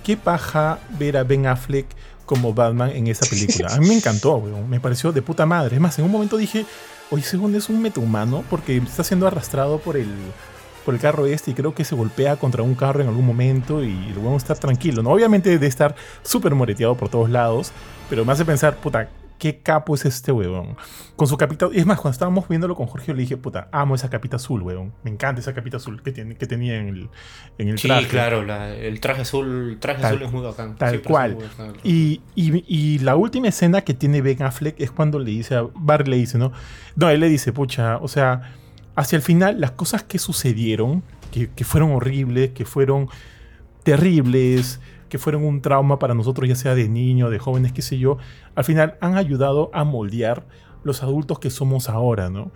qué 0.02 0.16
paja 0.16 0.80
ver 0.98 1.16
a 1.16 1.22
Ben 1.22 1.46
Affleck 1.46 1.86
como 2.26 2.52
Batman 2.52 2.90
en 2.90 3.06
esa 3.06 3.24
película. 3.24 3.72
A 3.72 3.78
mí 3.78 3.86
me 3.86 3.94
encantó. 3.94 4.40
Me 4.68 4.80
pareció 4.80 5.12
de 5.12 5.22
puta 5.22 5.46
madre. 5.46 5.76
Es 5.76 5.80
más, 5.80 5.96
en 6.00 6.06
un 6.06 6.10
momento 6.10 6.36
dije, 6.36 6.66
oye, 7.12 7.22
segundo 7.22 7.58
es 7.58 7.68
un 7.68 7.82
metahumano 7.82 8.42
porque 8.48 8.78
está 8.78 9.04
siendo 9.04 9.26
arrastrado 9.26 9.78
por 9.78 9.98
el, 9.98 10.08
por 10.84 10.94
el 10.94 11.00
carro 11.00 11.26
este 11.26 11.50
y 11.50 11.54
creo 11.54 11.74
que 11.74 11.84
se 11.84 11.94
golpea 11.94 12.36
contra 12.36 12.62
un 12.62 12.74
carro 12.74 13.02
en 13.02 13.08
algún 13.08 13.26
momento 13.26 13.84
y 13.84 14.12
vamos 14.16 14.42
a 14.42 14.44
estar 14.44 14.58
tranquilo, 14.58 15.02
¿no? 15.02 15.10
Obviamente 15.10 15.58
de 15.58 15.66
estar 15.66 15.94
súper 16.22 16.54
moreteado 16.54 16.96
por 16.96 17.10
todos 17.10 17.28
lados, 17.28 17.70
pero 18.08 18.24
me 18.24 18.32
hace 18.32 18.46
pensar, 18.46 18.76
puta, 18.76 19.10
qué 19.42 19.58
capo 19.58 19.96
es 19.96 20.04
este 20.04 20.30
weón. 20.30 20.76
Con 21.16 21.26
su 21.26 21.36
capita, 21.36 21.66
y 21.72 21.78
es 21.80 21.84
más, 21.84 21.98
cuando 21.98 22.12
estábamos 22.12 22.46
viéndolo 22.48 22.76
con 22.76 22.86
Jorge, 22.86 23.12
le 23.12 23.22
dije, 23.22 23.36
puta, 23.36 23.68
amo 23.72 23.96
esa 23.96 24.08
capita 24.08 24.36
azul, 24.36 24.62
weón. 24.62 24.92
Me 25.02 25.10
encanta 25.10 25.40
esa 25.40 25.52
capita 25.52 25.78
azul 25.78 26.00
que, 26.00 26.12
tiene, 26.12 26.36
que 26.36 26.46
tenía 26.46 26.76
en 26.78 26.86
el, 26.88 27.08
en 27.58 27.68
el 27.70 27.76
Sí, 27.78 27.88
traje. 27.88 28.06
claro, 28.06 28.44
la- 28.44 28.72
el 28.72 29.00
traje 29.00 29.22
azul, 29.22 29.78
traje 29.80 30.00
Tal- 30.00 30.12
azul 30.14 30.22
es 30.26 30.32
muy 30.32 30.42
bacán. 30.42 30.76
tal 30.76 30.90
Siempre 30.90 31.10
cual. 31.10 31.34
bacán 31.34 31.72
Y, 31.82 32.20
y- 32.36 32.64
y 32.68 32.98
la 33.00 33.16
última 33.16 33.48
escena 33.48 33.80
que 33.80 33.94
tiene 33.94 34.22
Ben 34.22 34.44
Affleck 34.44 34.80
es 34.80 34.92
cuando 34.92 35.18
le 35.18 35.32
dice 35.32 35.56
a 35.56 35.64
Barry 35.74 36.08
le 36.08 36.16
dice, 36.18 36.38
¿no? 36.38 36.52
No, 36.94 37.10
él 37.10 37.18
le 37.18 37.28
dice, 37.28 37.52
pucha, 37.52 37.96
o 37.96 38.06
sea, 38.06 38.52
hacia 38.94 39.16
el 39.16 39.22
final 39.22 39.60
las 39.60 39.72
cosas 39.72 40.04
que 40.04 40.20
sucedieron, 40.20 41.02
que, 41.32 41.50
que 41.50 41.64
fueron 41.64 41.90
horribles, 41.90 42.50
que 42.52 42.64
fueron 42.64 43.08
terribles, 43.82 44.80
que 45.08 45.18
fueron 45.18 45.44
un 45.44 45.60
trauma 45.60 45.98
para 45.98 46.14
nosotros, 46.14 46.48
ya 46.48 46.54
sea 46.56 46.74
de 46.74 46.88
niños, 46.88 47.30
de 47.30 47.38
jóvenes, 47.38 47.72
qué 47.72 47.82
sé 47.82 47.98
yo, 47.98 48.16
al 48.54 48.64
final 48.64 48.96
han 49.00 49.16
ayudado 49.16 49.70
a 49.72 49.84
moldear 49.84 50.46
los 50.84 51.02
adultos 51.02 51.38
que 51.38 51.50
somos 51.50 51.88
ahora, 51.88 52.30
¿no? 52.30 52.50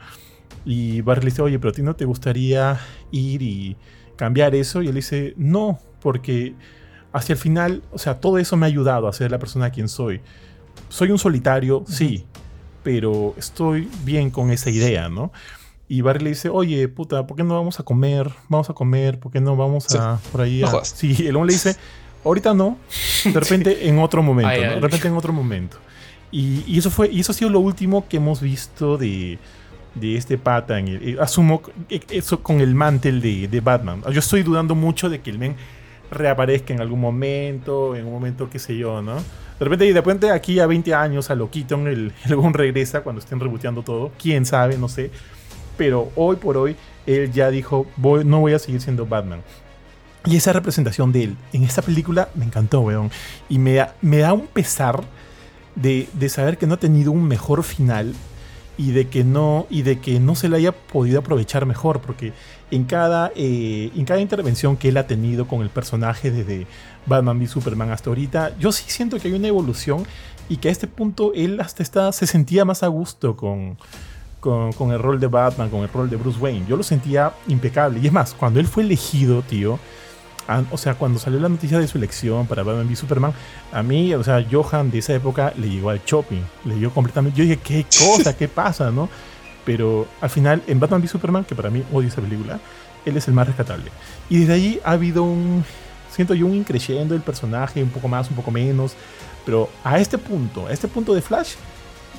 Y 0.64 1.00
Barry 1.02 1.22
le 1.22 1.30
dice, 1.30 1.42
oye, 1.42 1.58
pero 1.58 1.70
a 1.70 1.72
ti 1.72 1.82
no 1.82 1.94
te 1.94 2.04
gustaría 2.04 2.78
ir 3.12 3.42
y 3.42 3.76
cambiar 4.16 4.54
eso? 4.54 4.82
Y 4.82 4.88
él 4.88 4.94
dice, 4.94 5.34
no, 5.36 5.78
porque 6.00 6.54
hacia 7.12 7.34
el 7.34 7.38
final, 7.38 7.82
o 7.92 7.98
sea, 7.98 8.20
todo 8.20 8.38
eso 8.38 8.56
me 8.56 8.66
ha 8.66 8.68
ayudado 8.68 9.08
a 9.08 9.12
ser 9.12 9.30
la 9.30 9.38
persona 9.38 9.70
quien 9.70 9.88
soy. 9.88 10.20
Soy 10.88 11.10
un 11.10 11.18
solitario, 11.18 11.84
sí, 11.86 12.26
pero 12.82 13.34
estoy 13.36 13.88
bien 14.04 14.30
con 14.30 14.50
esa 14.50 14.70
idea, 14.70 15.08
¿no? 15.08 15.32
Y 15.88 16.00
Barry 16.00 16.24
le 16.24 16.30
dice, 16.30 16.48
oye, 16.48 16.88
puta, 16.88 17.26
¿por 17.26 17.36
qué 17.36 17.44
no 17.44 17.54
vamos 17.54 17.78
a 17.78 17.84
comer? 17.84 18.30
Vamos 18.48 18.68
a 18.68 18.74
comer, 18.74 19.20
¿por 19.20 19.30
qué 19.30 19.40
no 19.40 19.56
vamos 19.56 19.94
a 19.94 20.18
por 20.32 20.40
ahí? 20.40 20.62
A-?" 20.62 20.84
Sí, 20.84 21.26
el 21.26 21.36
hombre 21.36 21.48
le 21.48 21.52
dice, 21.54 21.76
ahorita 22.24 22.54
no, 22.54 22.76
de 23.24 23.32
repente 23.40 23.88
en 23.88 24.00
otro 24.00 24.22
momento, 24.22 24.50
Ay, 24.50 24.62
¿no? 24.62 24.74
De 24.74 24.80
repente 24.80 25.06
en 25.08 25.16
otro 25.16 25.32
momento. 25.32 25.78
Y, 26.30 26.64
y 26.66 26.78
eso 26.78 26.90
fue, 26.90 27.08
y 27.10 27.20
eso 27.20 27.32
ha 27.32 27.34
sido 27.34 27.50
lo 27.50 27.60
último 27.60 28.06
que 28.08 28.16
hemos 28.18 28.40
visto 28.40 28.98
de, 28.98 29.38
de 29.94 30.16
este 30.16 30.38
pata. 30.38 30.78
Eh, 30.80 31.16
asumo 31.20 31.62
que- 31.88 32.02
eso 32.10 32.42
con 32.42 32.60
el 32.60 32.74
mantel 32.74 33.20
de, 33.20 33.48
de 33.48 33.60
Batman. 33.60 34.02
Yo 34.12 34.18
estoy 34.18 34.42
dudando 34.42 34.74
mucho 34.74 35.08
de 35.08 35.20
que 35.20 35.30
el 35.30 35.38
men 35.38 35.54
reaparezca 36.10 36.72
en 36.74 36.80
algún 36.80 37.00
momento, 37.00 37.96
en 37.96 38.06
un 38.06 38.12
momento, 38.12 38.48
qué 38.50 38.58
sé 38.58 38.76
yo, 38.76 39.02
¿no? 39.02 39.16
De 39.16 39.64
repente, 39.64 39.86
de 39.86 39.92
repente 39.94 40.30
aquí 40.30 40.60
a 40.60 40.66
20 40.66 40.94
años 40.94 41.30
a 41.30 41.34
lo 41.34 41.50
Keaton, 41.50 41.86
el, 41.88 42.12
el 42.24 42.52
regresa 42.54 43.00
cuando 43.02 43.20
estén 43.20 43.40
reboteando 43.40 43.82
todo. 43.82 44.12
Quién 44.20 44.44
sabe, 44.46 44.76
no 44.78 44.88
sé. 44.88 45.10
Pero 45.76 46.10
hoy 46.16 46.36
por 46.36 46.56
hoy, 46.56 46.76
él 47.06 47.32
ya 47.32 47.50
dijo, 47.50 47.86
voy, 47.96 48.24
no 48.24 48.40
voy 48.40 48.52
a 48.52 48.58
seguir 48.58 48.80
siendo 48.80 49.06
Batman. 49.06 49.40
Y 50.24 50.36
esa 50.36 50.52
representación 50.52 51.12
de 51.12 51.22
él 51.24 51.36
en 51.52 51.62
esta 51.62 51.82
película 51.82 52.28
me 52.34 52.44
encantó, 52.44 52.80
weón. 52.80 53.10
Y 53.48 53.58
me 53.58 53.74
da, 53.74 53.94
me 54.02 54.18
da 54.18 54.32
un 54.32 54.46
pesar 54.48 55.04
de, 55.76 56.08
de 56.12 56.28
saber 56.28 56.58
que 56.58 56.66
no 56.66 56.74
ha 56.74 56.78
tenido 56.78 57.12
un 57.12 57.24
mejor 57.28 57.62
final 57.62 58.14
y 58.78 58.90
de 58.90 59.08
que 59.08 59.24
no 59.24 59.66
y 59.70 59.82
de 59.82 60.00
que 60.00 60.20
no 60.20 60.34
se 60.34 60.48
le 60.48 60.56
haya 60.56 60.72
podido 60.72 61.20
aprovechar 61.20 61.64
mejor 61.64 62.00
porque 62.00 62.34
en 62.70 62.84
cada 62.84 63.32
eh, 63.34 63.90
en 63.94 64.04
cada 64.04 64.20
intervención 64.20 64.76
que 64.76 64.90
él 64.90 64.98
ha 64.98 65.06
tenido 65.06 65.48
con 65.48 65.62
el 65.62 65.70
personaje 65.70 66.30
desde 66.30 66.66
Batman 67.06 67.38
v 67.38 67.46
Superman 67.46 67.90
hasta 67.90 68.10
ahorita 68.10 68.58
yo 68.58 68.72
sí 68.72 68.84
siento 68.88 69.18
que 69.18 69.28
hay 69.28 69.34
una 69.34 69.48
evolución 69.48 70.04
y 70.48 70.58
que 70.58 70.68
a 70.68 70.72
este 70.72 70.86
punto 70.86 71.32
él 71.34 71.60
hasta 71.60 71.82
está, 71.82 72.12
se 72.12 72.26
sentía 72.26 72.64
más 72.64 72.82
a 72.82 72.88
gusto 72.88 73.36
con, 73.36 73.76
con, 74.40 74.72
con 74.72 74.92
el 74.92 74.98
rol 74.98 75.18
de 75.18 75.26
Batman, 75.26 75.68
con 75.70 75.82
el 75.82 75.88
rol 75.88 76.08
de 76.08 76.16
Bruce 76.16 76.38
Wayne. 76.38 76.66
Yo 76.68 76.76
lo 76.76 76.82
sentía 76.82 77.32
impecable. 77.48 78.00
Y 78.00 78.06
es 78.06 78.12
más, 78.12 78.34
cuando 78.34 78.60
él 78.60 78.66
fue 78.66 78.82
elegido, 78.82 79.42
tío, 79.42 79.78
o 80.70 80.78
sea, 80.78 80.94
cuando 80.94 81.18
salió 81.18 81.40
la 81.40 81.48
noticia 81.48 81.78
de 81.78 81.88
su 81.88 81.98
elección 81.98 82.46
para 82.46 82.62
Batman 82.62 82.86
v 82.86 82.96
Superman, 82.96 83.32
a 83.72 83.82
mí, 83.82 84.14
o 84.14 84.22
sea, 84.22 84.44
Johan 84.50 84.90
de 84.90 84.98
esa 84.98 85.14
época 85.14 85.52
le 85.56 85.68
llegó 85.68 85.90
al 85.90 86.00
shopping, 86.04 86.42
le 86.64 86.76
dio 86.76 86.90
completamente. 86.92 87.36
Yo 87.38 87.44
dije, 87.44 87.58
¿qué 87.58 87.86
cosa? 87.98 88.36
¿Qué 88.36 88.48
pasa? 88.48 88.90
¿No? 88.90 89.08
Pero 89.64 90.06
al 90.20 90.30
final, 90.30 90.62
en 90.66 90.78
Batman 90.78 91.00
v 91.00 91.08
Superman, 91.08 91.44
que 91.44 91.54
para 91.54 91.70
mí 91.70 91.82
odio 91.92 92.08
esa 92.08 92.20
película, 92.20 92.60
él 93.04 93.16
es 93.16 93.26
el 93.28 93.34
más 93.34 93.46
rescatable. 93.46 93.90
Y 94.30 94.38
desde 94.40 94.52
ahí 94.52 94.80
ha 94.84 94.92
habido 94.92 95.22
un. 95.24 95.64
Siento 96.10 96.34
yo 96.34 96.46
un 96.46 96.54
increyendo 96.54 97.14
del 97.14 97.22
personaje, 97.22 97.82
un 97.82 97.90
poco 97.90 98.08
más, 98.08 98.30
un 98.30 98.36
poco 98.36 98.50
menos. 98.50 98.94
Pero 99.44 99.68
a 99.84 99.98
este 99.98 100.18
punto, 100.18 100.66
a 100.66 100.72
este 100.72 100.88
punto 100.88 101.14
de 101.14 101.22
Flash, 101.22 101.54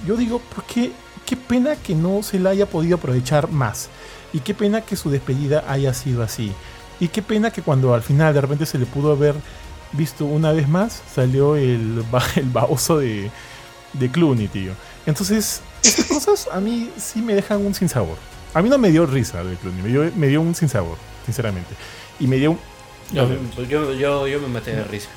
yo 0.05 0.15
digo, 0.15 0.39
¿por 0.39 0.63
qué? 0.65 0.91
Qué 1.25 1.35
pena 1.35 1.75
que 1.75 1.95
no 1.95 2.23
se 2.23 2.39
la 2.39 2.51
haya 2.51 2.65
podido 2.65 2.97
aprovechar 2.97 3.49
más. 3.49 3.89
Y 4.33 4.39
qué 4.39 4.53
pena 4.53 4.81
que 4.81 4.95
su 4.95 5.09
despedida 5.09 5.63
haya 5.67 5.93
sido 5.93 6.23
así. 6.23 6.51
Y 6.99 7.07
qué 7.09 7.21
pena 7.21 7.51
que 7.51 7.61
cuando 7.61 7.93
al 7.93 8.01
final 8.01 8.33
de 8.33 8.41
repente 8.41 8.65
se 8.65 8.77
le 8.79 8.85
pudo 8.85 9.11
haber 9.11 9.35
visto 9.93 10.25
una 10.25 10.51
vez 10.51 10.67
más, 10.67 11.01
salió 11.13 11.55
el, 11.55 12.03
ba- 12.11 12.23
el 12.35 12.49
baboso 12.49 12.97
de, 12.99 13.29
de 13.93 14.11
Clooney, 14.11 14.47
tío. 14.47 14.71
Entonces, 15.05 15.61
estas 15.83 16.05
cosas 16.25 16.49
a 16.51 16.59
mí 16.59 16.89
sí 16.97 17.21
me 17.21 17.35
dejan 17.35 17.65
un 17.65 17.73
sinsabor. 17.73 18.17
A 18.53 18.61
mí 18.61 18.69
no 18.69 18.77
me 18.77 18.89
dio 18.91 19.05
risa 19.05 19.43
de 19.43 19.55
Clooney, 19.55 19.81
me 19.83 19.89
dio, 19.89 20.11
me 20.15 20.27
dio 20.27 20.41
un 20.41 20.55
sinsabor, 20.55 20.97
sinceramente. 21.25 21.73
Y 22.19 22.27
me 22.27 22.37
dio 22.37 22.51
un... 22.51 22.59
Yo, 23.13 23.63
yo, 23.63 23.93
yo, 23.93 24.27
yo 24.27 24.39
me 24.41 24.47
maté 24.47 24.71
de 24.75 24.83
risa. 24.83 25.09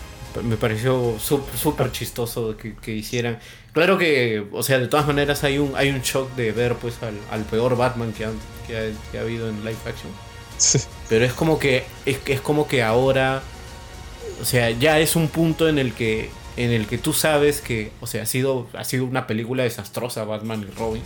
Me 0.44 0.56
pareció 0.56 1.16
súper 1.18 1.90
chistoso 1.90 2.56
que, 2.56 2.74
que 2.76 2.92
hicieran. 2.92 3.40
Claro 3.72 3.98
que, 3.98 4.46
o 4.52 4.62
sea, 4.62 4.78
de 4.78 4.86
todas 4.86 5.06
maneras 5.08 5.42
hay 5.42 5.58
un, 5.58 5.72
hay 5.74 5.88
un 5.90 6.00
shock 6.02 6.32
de 6.36 6.52
ver 6.52 6.74
pues 6.76 7.02
al, 7.02 7.14
al 7.32 7.42
peor 7.46 7.76
Batman 7.76 8.12
que, 8.12 8.26
han- 8.26 8.38
que, 8.66 8.76
ha, 8.78 8.82
que 9.10 9.18
ha 9.18 9.22
habido 9.22 9.48
en 9.48 9.56
live 9.64 9.76
action. 9.86 10.12
Sí. 10.60 10.78
Pero 11.08 11.24
es 11.24 11.32
como 11.32 11.58
que 11.58 11.84
es, 12.06 12.18
es 12.26 12.40
como 12.40 12.68
que 12.68 12.82
ahora, 12.82 13.42
o 14.40 14.44
sea, 14.44 14.70
ya 14.70 14.98
es 15.00 15.16
un 15.16 15.28
punto 15.28 15.68
en 15.68 15.78
el 15.78 15.92
que 15.94 16.30
en 16.56 16.70
el 16.70 16.86
que 16.86 16.98
tú 16.98 17.12
sabes 17.14 17.60
que, 17.62 17.92
o 18.00 18.06
sea, 18.06 18.22
ha 18.22 18.26
sido 18.26 18.68
ha 18.74 18.84
sido 18.84 19.04
una 19.06 19.26
película 19.26 19.62
desastrosa 19.62 20.24
Batman 20.24 20.66
y 20.68 20.78
Robin. 20.78 21.02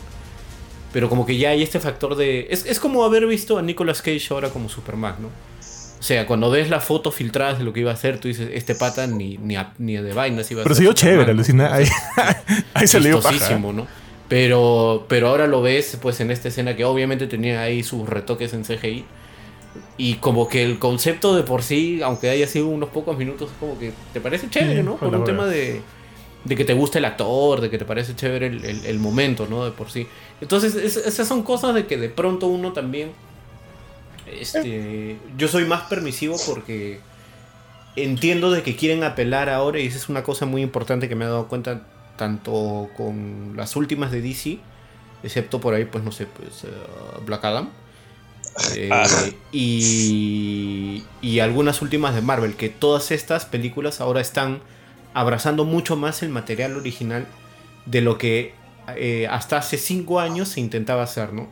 Pero 0.92 1.08
como 1.08 1.26
que 1.26 1.36
ya 1.36 1.50
hay 1.50 1.62
este 1.62 1.80
factor 1.80 2.16
de 2.16 2.48
es, 2.50 2.66
es 2.66 2.80
como 2.80 3.04
haber 3.04 3.26
visto 3.26 3.58
a 3.58 3.62
Nicolas 3.62 4.02
Cage 4.02 4.26
ahora 4.30 4.50
como 4.50 4.68
Superman, 4.68 5.16
¿no? 5.20 5.28
O 5.28 6.02
sea, 6.06 6.26
cuando 6.26 6.50
ves 6.50 6.68
las 6.68 6.84
fotos 6.84 7.14
filtradas 7.14 7.58
de 7.58 7.64
lo 7.64 7.72
que 7.72 7.80
iba 7.80 7.90
a 7.90 7.94
hacer, 7.94 8.20
tú 8.20 8.28
dices, 8.28 8.50
este 8.52 8.74
pata 8.74 9.06
ni, 9.06 9.38
ni, 9.38 9.56
a- 9.56 9.72
ni 9.78 9.96
de 9.96 10.12
vainas 10.12 10.50
iba 10.50 10.60
a 10.60 10.64
Pero 10.64 10.74
ser 10.74 10.76
se 10.76 10.82
dio 10.82 10.92
Superman, 10.92 11.12
chévere, 11.14 11.30
alucina. 11.32 11.74
Ahí, 11.74 11.86
ahí 12.74 12.86
dio 13.08 13.20
paja. 13.22 13.58
Pero, 14.28 15.06
pero 15.08 15.28
ahora 15.28 15.46
lo 15.46 15.62
ves 15.62 15.98
pues 16.00 16.20
en 16.20 16.30
esta 16.30 16.48
escena 16.48 16.76
que 16.76 16.84
obviamente 16.84 17.26
tenía 17.26 17.62
ahí 17.62 17.82
sus 17.82 18.08
retoques 18.08 18.52
en 18.54 18.64
CGI. 18.64 19.04
Y 19.96 20.14
como 20.14 20.48
que 20.48 20.64
el 20.64 20.78
concepto 20.78 21.34
de 21.34 21.42
por 21.42 21.62
sí, 21.62 22.00
aunque 22.02 22.30
haya 22.30 22.46
sido 22.46 22.68
unos 22.68 22.90
pocos 22.90 23.16
minutos, 23.16 23.50
como 23.60 23.78
que 23.78 23.92
te 24.12 24.20
parece 24.20 24.50
chévere, 24.50 24.82
¿no? 24.82 24.96
Por 24.96 25.14
un 25.14 25.24
tema 25.24 25.46
de, 25.46 25.82
de 26.44 26.56
que 26.56 26.64
te 26.64 26.74
guste 26.74 26.98
el 26.98 27.04
actor, 27.04 27.60
de 27.60 27.70
que 27.70 27.78
te 27.78 27.84
parece 27.84 28.14
chévere 28.14 28.46
el, 28.46 28.98
momento, 28.98 29.46
¿no? 29.48 29.64
De 29.64 29.70
por 29.70 29.90
sí. 29.90 30.06
Entonces, 30.40 30.74
esas 30.74 31.26
son 31.26 31.42
cosas 31.42 31.74
de 31.74 31.86
que 31.86 31.96
de 31.96 32.08
pronto 32.08 32.46
uno 32.46 32.72
también. 32.72 33.12
Este, 34.26 35.18
yo 35.36 35.48
soy 35.48 35.64
más 35.64 35.82
permisivo 35.82 36.36
porque 36.46 36.98
entiendo 37.94 38.50
de 38.50 38.62
que 38.62 38.74
quieren 38.74 39.04
apelar 39.04 39.48
ahora 39.48 39.78
y 39.78 39.86
esa 39.86 39.98
es 39.98 40.08
una 40.08 40.22
cosa 40.22 40.46
muy 40.46 40.62
importante 40.62 41.08
que 41.08 41.14
me 41.14 41.24
he 41.24 41.28
dado 41.28 41.46
cuenta 41.46 41.82
tanto 42.16 42.88
con 42.96 43.54
las 43.56 43.76
últimas 43.76 44.10
de 44.10 44.22
DC, 44.22 44.58
excepto 45.22 45.60
por 45.60 45.74
ahí, 45.74 45.84
pues 45.84 46.04
no 46.04 46.12
sé, 46.12 46.26
pues 46.26 46.64
uh, 46.64 47.24
Black 47.24 47.44
Adam. 47.44 47.70
Eh, 48.74 48.90
y, 49.52 51.04
y 51.20 51.38
algunas 51.40 51.82
últimas 51.82 52.14
de 52.14 52.22
Marvel, 52.22 52.54
que 52.54 52.68
todas 52.68 53.10
estas 53.10 53.44
películas 53.44 54.00
ahora 54.00 54.20
están 54.20 54.60
abrazando 55.14 55.64
mucho 55.64 55.96
más 55.96 56.22
el 56.22 56.28
material 56.28 56.76
original 56.76 57.26
de 57.86 58.00
lo 58.00 58.18
que 58.18 58.54
eh, 58.96 59.26
hasta 59.30 59.58
hace 59.58 59.78
cinco 59.78 60.20
años 60.20 60.48
se 60.48 60.60
intentaba 60.60 61.02
hacer, 61.02 61.32
¿no? 61.32 61.48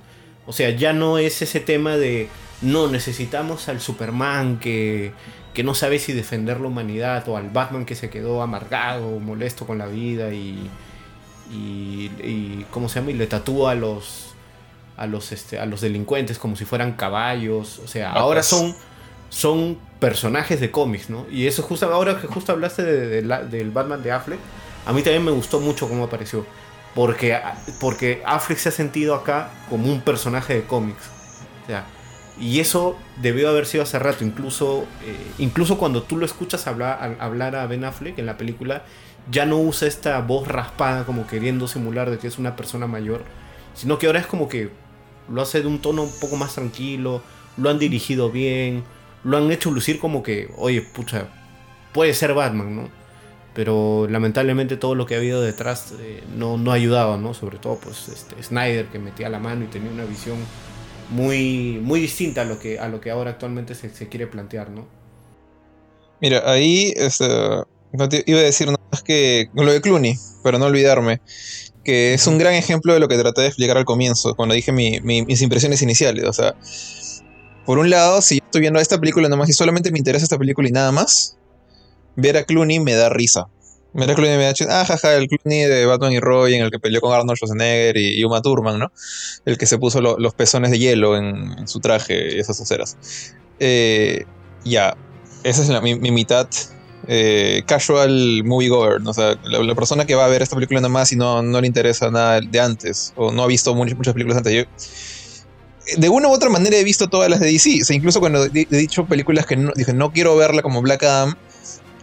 O 0.47 0.53
sea, 0.53 0.71
ya 0.71 0.93
no 0.93 1.19
es 1.19 1.41
ese 1.41 1.61
tema 1.61 1.97
de, 1.97 2.29
no, 2.61 2.89
necesitamos 2.89 3.69
al 3.69 3.81
Superman 3.81 4.59
que, 4.59 5.13
que 5.55 5.63
no 5.63 5.75
sabe 5.75 5.99
si 5.99 6.13
defender 6.13 6.61
la 6.61 6.67
humanidad, 6.67 7.27
o 7.29 7.37
al 7.37 7.51
Batman 7.51 7.87
que 7.87 7.95
se 7.95 8.11
quedó 8.11 8.43
amargado, 8.43 9.21
molesto 9.21 9.67
con 9.67 9.79
la 9.79 9.87
vida 9.87 10.35
y, 10.35 10.69
y, 11.51 12.11
y 12.23 12.67
¿cómo 12.71 12.89
se 12.89 12.99
llama? 12.99 13.13
Y 13.13 13.15
le 13.15 13.29
tatúa 13.29 13.73
a 13.73 13.75
los, 13.77 14.32
a 15.03 15.07
los, 15.09 15.33
este, 15.33 15.59
a 15.59 15.67
los 15.67 15.81
delincuentes 15.81 16.39
como 16.39 16.55
si 16.55 16.65
fueran 16.65 16.93
caballos. 16.93 17.81
O 17.81 17.89
sea, 17.89 18.13
ahora 18.13 18.45
son, 18.45 18.73
son 19.31 19.77
personajes 19.99 20.61
de 20.61 20.71
cómics, 20.71 21.11
¿no? 21.11 21.27
Y 21.29 21.49
eso 21.49 21.65
justo 21.65 21.93
ahora 21.93 22.21
que 22.21 22.29
justo 22.29 22.53
hablaste 22.53 22.85
de, 22.85 23.23
del 23.23 23.71
Batman 23.73 24.01
de 24.01 24.13
Affleck, 24.13 24.39
a 24.87 24.93
mí 24.93 25.03
también 25.03 25.25
me 25.25 25.33
gustó 25.33 25.59
mucho 25.59 25.89
cómo 25.89 26.05
apareció. 26.05 26.47
Porque, 26.95 27.37
porque 27.81 28.23
Affleck 28.25 28.59
se 28.59 28.69
ha 28.69 28.73
sentido 28.73 29.17
acá 29.17 29.51
como 29.69 29.91
un 29.91 30.03
personaje 30.03 30.55
de 30.55 30.63
cómics. 30.63 31.03
O 31.65 31.67
sea, 31.67 31.85
y 32.39 32.61
eso 32.61 32.97
debió 33.21 33.49
haber 33.49 33.67
sido 33.67 33.83
hace 33.83 33.99
rato. 33.99 34.23
Incluso, 34.23 34.85
eh, 35.05 35.17
incluso 35.39 35.79
cuando 35.79 36.05
tú 36.05 36.17
lo 36.17 36.27
escuchas 36.27 36.69
hablar, 36.69 37.17
hablar 37.19 37.57
a 37.57 37.67
Ben 37.67 37.85
Affleck 37.85 38.19
en 38.21 38.27
la 38.27 38.37
película, 38.37 38.85
ya 39.33 39.47
no 39.47 39.59
usa 39.59 39.89
esta 39.89 40.21
voz 40.21 40.47
raspada 40.47 41.05
como 41.05 41.27
queriendo 41.27 41.67
simular 41.67 42.09
de 42.09 42.19
que 42.19 42.29
es 42.29 42.39
una 42.39 42.55
persona 42.55 42.87
mayor. 42.87 43.25
Sino 43.75 43.99
que 43.99 44.07
ahora 44.07 44.21
es 44.21 44.27
como 44.27 44.49
que 44.49 44.71
lo 45.33 45.43
hace 45.43 45.63
de 45.63 45.67
un 45.67 45.81
tono 45.81 46.05
un 46.05 46.13
poco 46.21 46.37
más 46.37 46.55
tranquilo. 46.55 47.23
Lo 47.57 47.71
han 47.71 47.79
dirigido 47.79 48.31
bien 48.31 48.85
lo 49.25 49.37
han 49.37 49.51
hecho 49.51 49.71
lucir 49.71 49.99
como 49.99 50.23
que, 50.23 50.51
oye, 50.57 50.83
pucha, 50.83 51.29
puede 51.93 52.15
ser 52.15 52.35
Batman, 52.35 52.75
¿no? 52.77 52.89
Pero 53.55 54.07
lamentablemente 54.09 54.77
todo 54.77 54.95
lo 54.95 55.07
que 55.07 55.15
ha 55.15 55.19
habido 55.19 55.43
detrás 55.43 55.95
eh, 56.01 56.23
no, 56.37 56.57
no 56.57 56.73
ha 56.73 56.75
ayudado, 56.75 57.19
¿no? 57.19 57.35
Sobre 57.35 57.59
todo, 57.59 57.77
pues, 57.77 58.09
este, 58.09 58.43
Snyder 58.43 58.87
que 58.87 58.99
metía 58.99 59.29
la 59.29 59.39
mano 59.39 59.65
y 59.65 59.69
tenía 59.69 59.91
una 59.91 60.05
visión 60.05 60.39
muy, 61.11 61.79
muy 61.83 62.01
distinta 62.01 62.43
a 62.43 62.45
lo 62.45 62.59
que, 62.59 62.79
a 62.79 62.89
lo 62.89 63.01
que 63.01 63.11
ahora 63.11 63.33
actualmente 63.33 63.75
se, 63.75 64.09
quiere 64.09 64.27
plantear, 64.27 64.71
¿no? 64.71 64.87
Mira, 66.21 66.43
ahí 66.51 66.93
este, 66.97 67.27
iba 68.27 68.39
a 68.39 68.43
decir 68.43 68.69
nada 68.69 68.81
más 68.91 69.03
que 69.03 69.51
lo 69.55 69.73
de 69.73 69.81
Clooney, 69.81 70.17
para 70.43 70.59
no 70.59 70.67
olvidarme, 70.67 71.21
que 71.85 72.15
es 72.15 72.27
un 72.27 72.39
gran 72.39 72.55
ejemplo 72.55 72.95
de 72.95 73.01
lo 73.01 73.09
que 73.09 73.19
traté 73.19 73.43
de 73.43 73.49
explicar 73.49 73.77
al 73.77 73.85
comienzo, 73.85 74.35
cuando 74.35 74.55
dije 74.55 74.73
mis 74.73 75.43
impresiones 75.43 75.83
iniciales. 75.83 76.25
O 76.25 76.33
sea, 76.33 76.55
por 77.65 77.79
un 77.79 77.91
lado, 77.91 78.23
si 78.23 78.39
yo 78.39 78.45
estoy 78.45 78.61
viendo 78.61 78.81
esta 78.81 78.99
película 78.99 79.29
nomás 79.29 79.49
y 79.49 79.53
solamente 79.53 79.91
me 79.91 79.99
interesa 79.99 80.25
esta 80.25 80.39
película 80.39 80.69
y 80.69 80.73
nada 80.73 80.93
más, 80.93 81.37
ver 82.17 82.37
a 82.37 82.45
Clooney 82.45 82.81
me 82.81 82.95
da 82.95 83.09
risa. 83.09 83.49
Ver 83.95 84.11
a 84.11 84.15
Clooney 84.15 84.39
me 84.39 84.45
da 84.45 84.55
ah, 84.81 84.85
jaja, 84.85 85.15
el 85.15 85.29
Clooney 85.29 85.65
de 85.65 85.87
Batman 85.87 86.13
y 86.13 86.21
Robin, 86.21 86.63
el 86.63 86.71
que 86.71 86.79
peleó 86.79 87.01
con 87.01 87.13
Arnold 87.13 87.37
Schwarzenegger 87.37 87.97
y, 87.99 88.25
Uma 88.25 88.41
Thurman, 88.41 88.79
¿no? 88.79 88.93
El 89.45 89.59
que 89.59 89.67
se 89.67 89.79
puso 89.79 90.01
los 90.01 90.35
pezones 90.35 90.71
de 90.71 90.79
hielo 90.79 91.17
en, 91.17 91.69
su 91.69 91.81
traje 91.81 92.37
y 92.37 92.41
esas 92.41 92.61
oceras. 92.61 92.97
Eh, 93.61 94.25
ya, 94.65 94.97
esa 95.45 95.63
es 95.63 95.83
mi, 95.83 96.11
mitad 96.11 96.49
eh, 97.09 97.63
casual 97.67 98.43
moviegoer, 98.45 99.01
o 99.05 99.15
sea, 99.15 99.37
la, 99.45 99.75
persona 99.75 100.05
que 100.05 100.15
va 100.15 100.25
a 100.25 100.29
ver 100.29 100.43
esta 100.43 100.55
película 100.55 100.81
nada 100.81 100.89
más 100.89 101.13
y 101.13 101.17
no, 101.17 101.43
no 101.43 101.61
le 101.61 101.67
interesa 101.67 102.11
nada 102.11 102.41
de 102.41 102.61
antes, 102.61 103.13
o 103.17 103.33
no 103.33 103.43
ha 103.43 103.47
visto 103.47 103.75
muchas, 103.75 103.97
muchas 103.97 104.15
películas 104.15 104.39
antes. 104.39 104.55
Yo, 104.55 104.65
de 105.97 106.09
una 106.09 106.29
u 106.29 106.33
otra 106.33 106.49
manera 106.49 106.77
he 106.77 106.85
visto 106.85 107.09
todas 107.09 107.29
las 107.29 107.41
de 107.41 107.47
DC. 107.47 107.83
O 107.83 107.85
sea, 107.85 107.97
incluso 107.97 108.21
cuando 108.21 108.45
he 108.45 108.67
dicho 108.67 109.05
películas 109.07 109.47
que 109.47 109.57
no, 109.57 109.73
dije 109.75 109.93
no 109.93 110.13
quiero 110.13 110.37
verla 110.37 110.63
como 110.63 110.83
Black 110.83 111.03
Adam, 111.03 111.35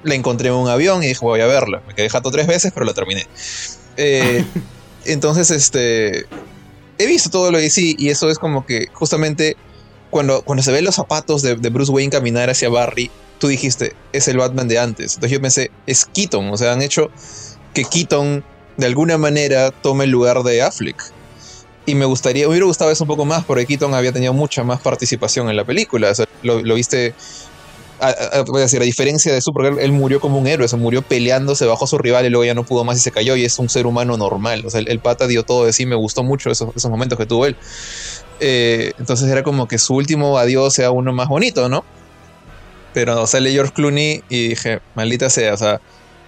la 0.03 0.15
encontré 0.15 0.49
en 0.49 0.55
un 0.55 0.69
avión 0.69 1.03
y 1.03 1.07
dije 1.07 1.19
voy 1.21 1.41
a 1.41 1.47
verla. 1.47 1.81
Me 1.88 1.93
quedé 1.93 2.09
jato 2.09 2.31
tres 2.31 2.47
veces, 2.47 2.71
pero 2.73 2.85
la 2.85 2.93
terminé. 2.93 3.27
Eh, 3.97 4.43
entonces, 5.05 5.51
este. 5.51 6.25
He 6.97 7.05
visto 7.05 7.29
todo 7.29 7.49
lo 7.49 7.57
de 7.57 7.63
DC 7.63 7.95
y 7.97 8.09
eso 8.09 8.29
es 8.29 8.38
como 8.38 8.65
que 8.65 8.88
justamente 8.91 9.55
cuando, 10.10 10.41
cuando 10.41 10.63
se 10.63 10.72
ven 10.72 10.86
los 10.86 10.95
zapatos 10.95 11.41
de, 11.41 11.56
de 11.56 11.69
Bruce 11.69 11.91
Wayne 11.91 12.12
caminar 12.12 12.50
hacia 12.50 12.69
Barry, 12.69 13.12
tú 13.39 13.48
dijiste, 13.48 13.95
es 14.13 14.28
el 14.28 14.38
Batman 14.38 14.67
de 14.67 14.80
antes. 14.80 15.15
Entonces 15.15 15.32
yo 15.32 15.41
pensé, 15.41 15.72
es 15.88 16.06
Keaton. 16.06 16.50
O 16.50 16.58
sea, 16.58 16.74
han 16.74 16.82
hecho 16.82 17.10
que 17.74 17.84
Keaton 17.84 18.43
de 18.78 18.86
alguna 18.86 19.17
manera 19.17 19.72
tome 19.72 20.06
el 20.06 20.12
lugar 20.12 20.43
de 20.43 20.62
Affleck. 20.62 21.02
Y 21.86 21.95
me 21.95 22.06
gustaría, 22.06 22.43
me 22.43 22.52
hubiera 22.52 22.65
gustado 22.65 22.91
eso 22.91 23.04
un 23.04 23.08
poco 23.08 23.26
más, 23.26 23.43
porque 23.45 23.65
Keaton 23.65 23.93
había 23.93 24.12
tenido 24.12 24.34
mucha 24.34 24.63
más 24.63 24.80
participación 24.80 25.50
en 25.50 25.56
la 25.56 25.65
película. 25.65 26.13
lo, 26.43 26.76
viste, 26.76 27.15
a, 28.00 28.43
voy 28.45 28.60
a 28.60 28.63
decir, 28.63 28.82
a 28.82 28.86
diferencia 28.86 29.34
de 29.34 29.41
su, 29.41 29.52
porque 29.52 29.84
él, 29.84 29.91
murió 29.91 30.19
como 30.19 30.38
un 30.38 30.48
héroe, 30.48 30.67
se 30.67 30.78
murió 30.78 31.02
peleándose 31.02 31.65
bajo 31.65 31.88
su 31.88 31.98
rival 31.98 32.26
y 32.26 32.30
luego 32.30 32.45
ya 32.45 32.54
no 32.54 32.63
pudo 32.63 32.84
más 32.84 32.98
y 32.98 33.00
se 33.02 33.12
cayó 33.12 33.36
y 33.36 33.43
es 33.43 33.58
un 33.58 33.69
ser 33.69 33.88
humano 33.88 34.17
normal. 34.17 34.65
O 34.65 34.69
sea, 34.69 34.82
el, 34.86 35.00
pata 35.00 35.26
dio 35.26 35.43
todo 35.43 35.65
de 35.65 35.74
sí, 35.74 35.86
me 35.86 35.95
gustó 35.95 36.24
mucho 36.24 36.52
esos 36.52 36.86
momentos 36.89 37.17
que 37.17 37.26
tuvo 37.26 37.45
él. 37.45 37.58
Eh, 38.39 38.93
entonces 38.99 39.30
era 39.30 39.43
como 39.43 39.67
que 39.67 39.78
su 39.78 39.95
último 39.95 40.38
adiós 40.38 40.73
sea 40.73 40.91
uno 40.91 41.12
más 41.13 41.28
bonito, 41.28 41.69
¿no? 41.69 41.84
Pero 42.93 43.28
sale 43.28 43.52
George 43.52 43.73
Clooney 43.73 44.23
y 44.30 44.49
dije, 44.49 44.80
maldita 44.95 45.30
sea, 45.30 45.54
o 45.54 45.58
sea, 45.58 45.82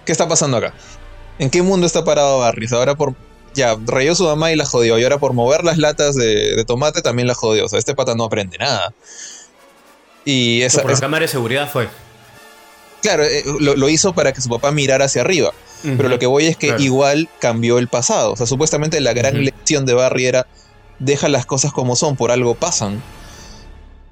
¿qué 0.04 0.12
está 0.12 0.28
pasando 0.28 0.58
acá? 0.58 0.74
¿En 1.38 1.50
qué 1.50 1.62
mundo 1.62 1.86
está 1.86 2.04
parado 2.04 2.38
Barry? 2.38 2.68
Ahora 2.72 2.94
por 2.94 3.14
ya, 3.54 3.76
rayó 3.86 4.14
su 4.14 4.24
mamá 4.24 4.52
y 4.52 4.56
la 4.56 4.64
jodió. 4.64 4.98
Y 4.98 5.02
ahora 5.04 5.18
por 5.18 5.32
mover 5.32 5.64
las 5.64 5.78
latas 5.78 6.14
de, 6.14 6.64
tomate 6.66 7.02
también 7.02 7.28
la 7.28 7.34
jodió. 7.34 7.66
O 7.66 7.68
sea, 7.68 7.78
este 7.78 7.94
pata 7.94 8.14
no 8.14 8.24
aprende 8.24 8.58
nada. 8.58 8.94
Y 10.24 10.62
esa. 10.62 10.82
por 10.82 10.92
la 10.92 11.00
cámara 11.00 11.22
de 11.22 11.28
seguridad 11.28 11.70
fue. 11.70 11.88
Claro, 13.02 13.24
eh, 13.24 13.42
lo, 13.58 13.88
hizo 13.88 14.12
para 14.12 14.32
que 14.32 14.40
su 14.40 14.48
papá 14.48 14.70
mirara 14.70 15.06
hacia 15.06 15.22
arriba. 15.22 15.52
Pero 15.82 16.08
lo 16.08 16.20
que 16.20 16.26
voy 16.26 16.46
es 16.46 16.56
que 16.56 16.76
igual 16.78 17.28
cambió 17.40 17.78
el 17.78 17.88
pasado. 17.88 18.32
O 18.32 18.36
sea, 18.36 18.46
supuestamente 18.46 19.00
la 19.00 19.12
gran 19.14 19.44
lección 19.44 19.84
de 19.84 19.94
Barry 19.94 20.26
era 20.26 20.46
deja 21.02 21.28
las 21.28 21.46
cosas 21.46 21.72
como 21.72 21.96
son, 21.96 22.16
por 22.16 22.30
algo 22.30 22.54
pasan. 22.54 23.02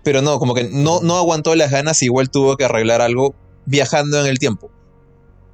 Pero 0.03 0.23
no, 0.23 0.39
como 0.39 0.55
que 0.55 0.65
no, 0.65 1.01
no 1.01 1.17
aguantó 1.17 1.55
las 1.55 1.71
ganas 1.71 2.03
y 2.03 2.07
igual 2.07 2.31
tuvo 2.31 2.57
que 2.57 2.65
arreglar 2.65 3.01
algo 3.01 3.35
viajando 3.67 4.21
en 4.21 4.27
el 4.27 4.39
tiempo. 4.39 4.71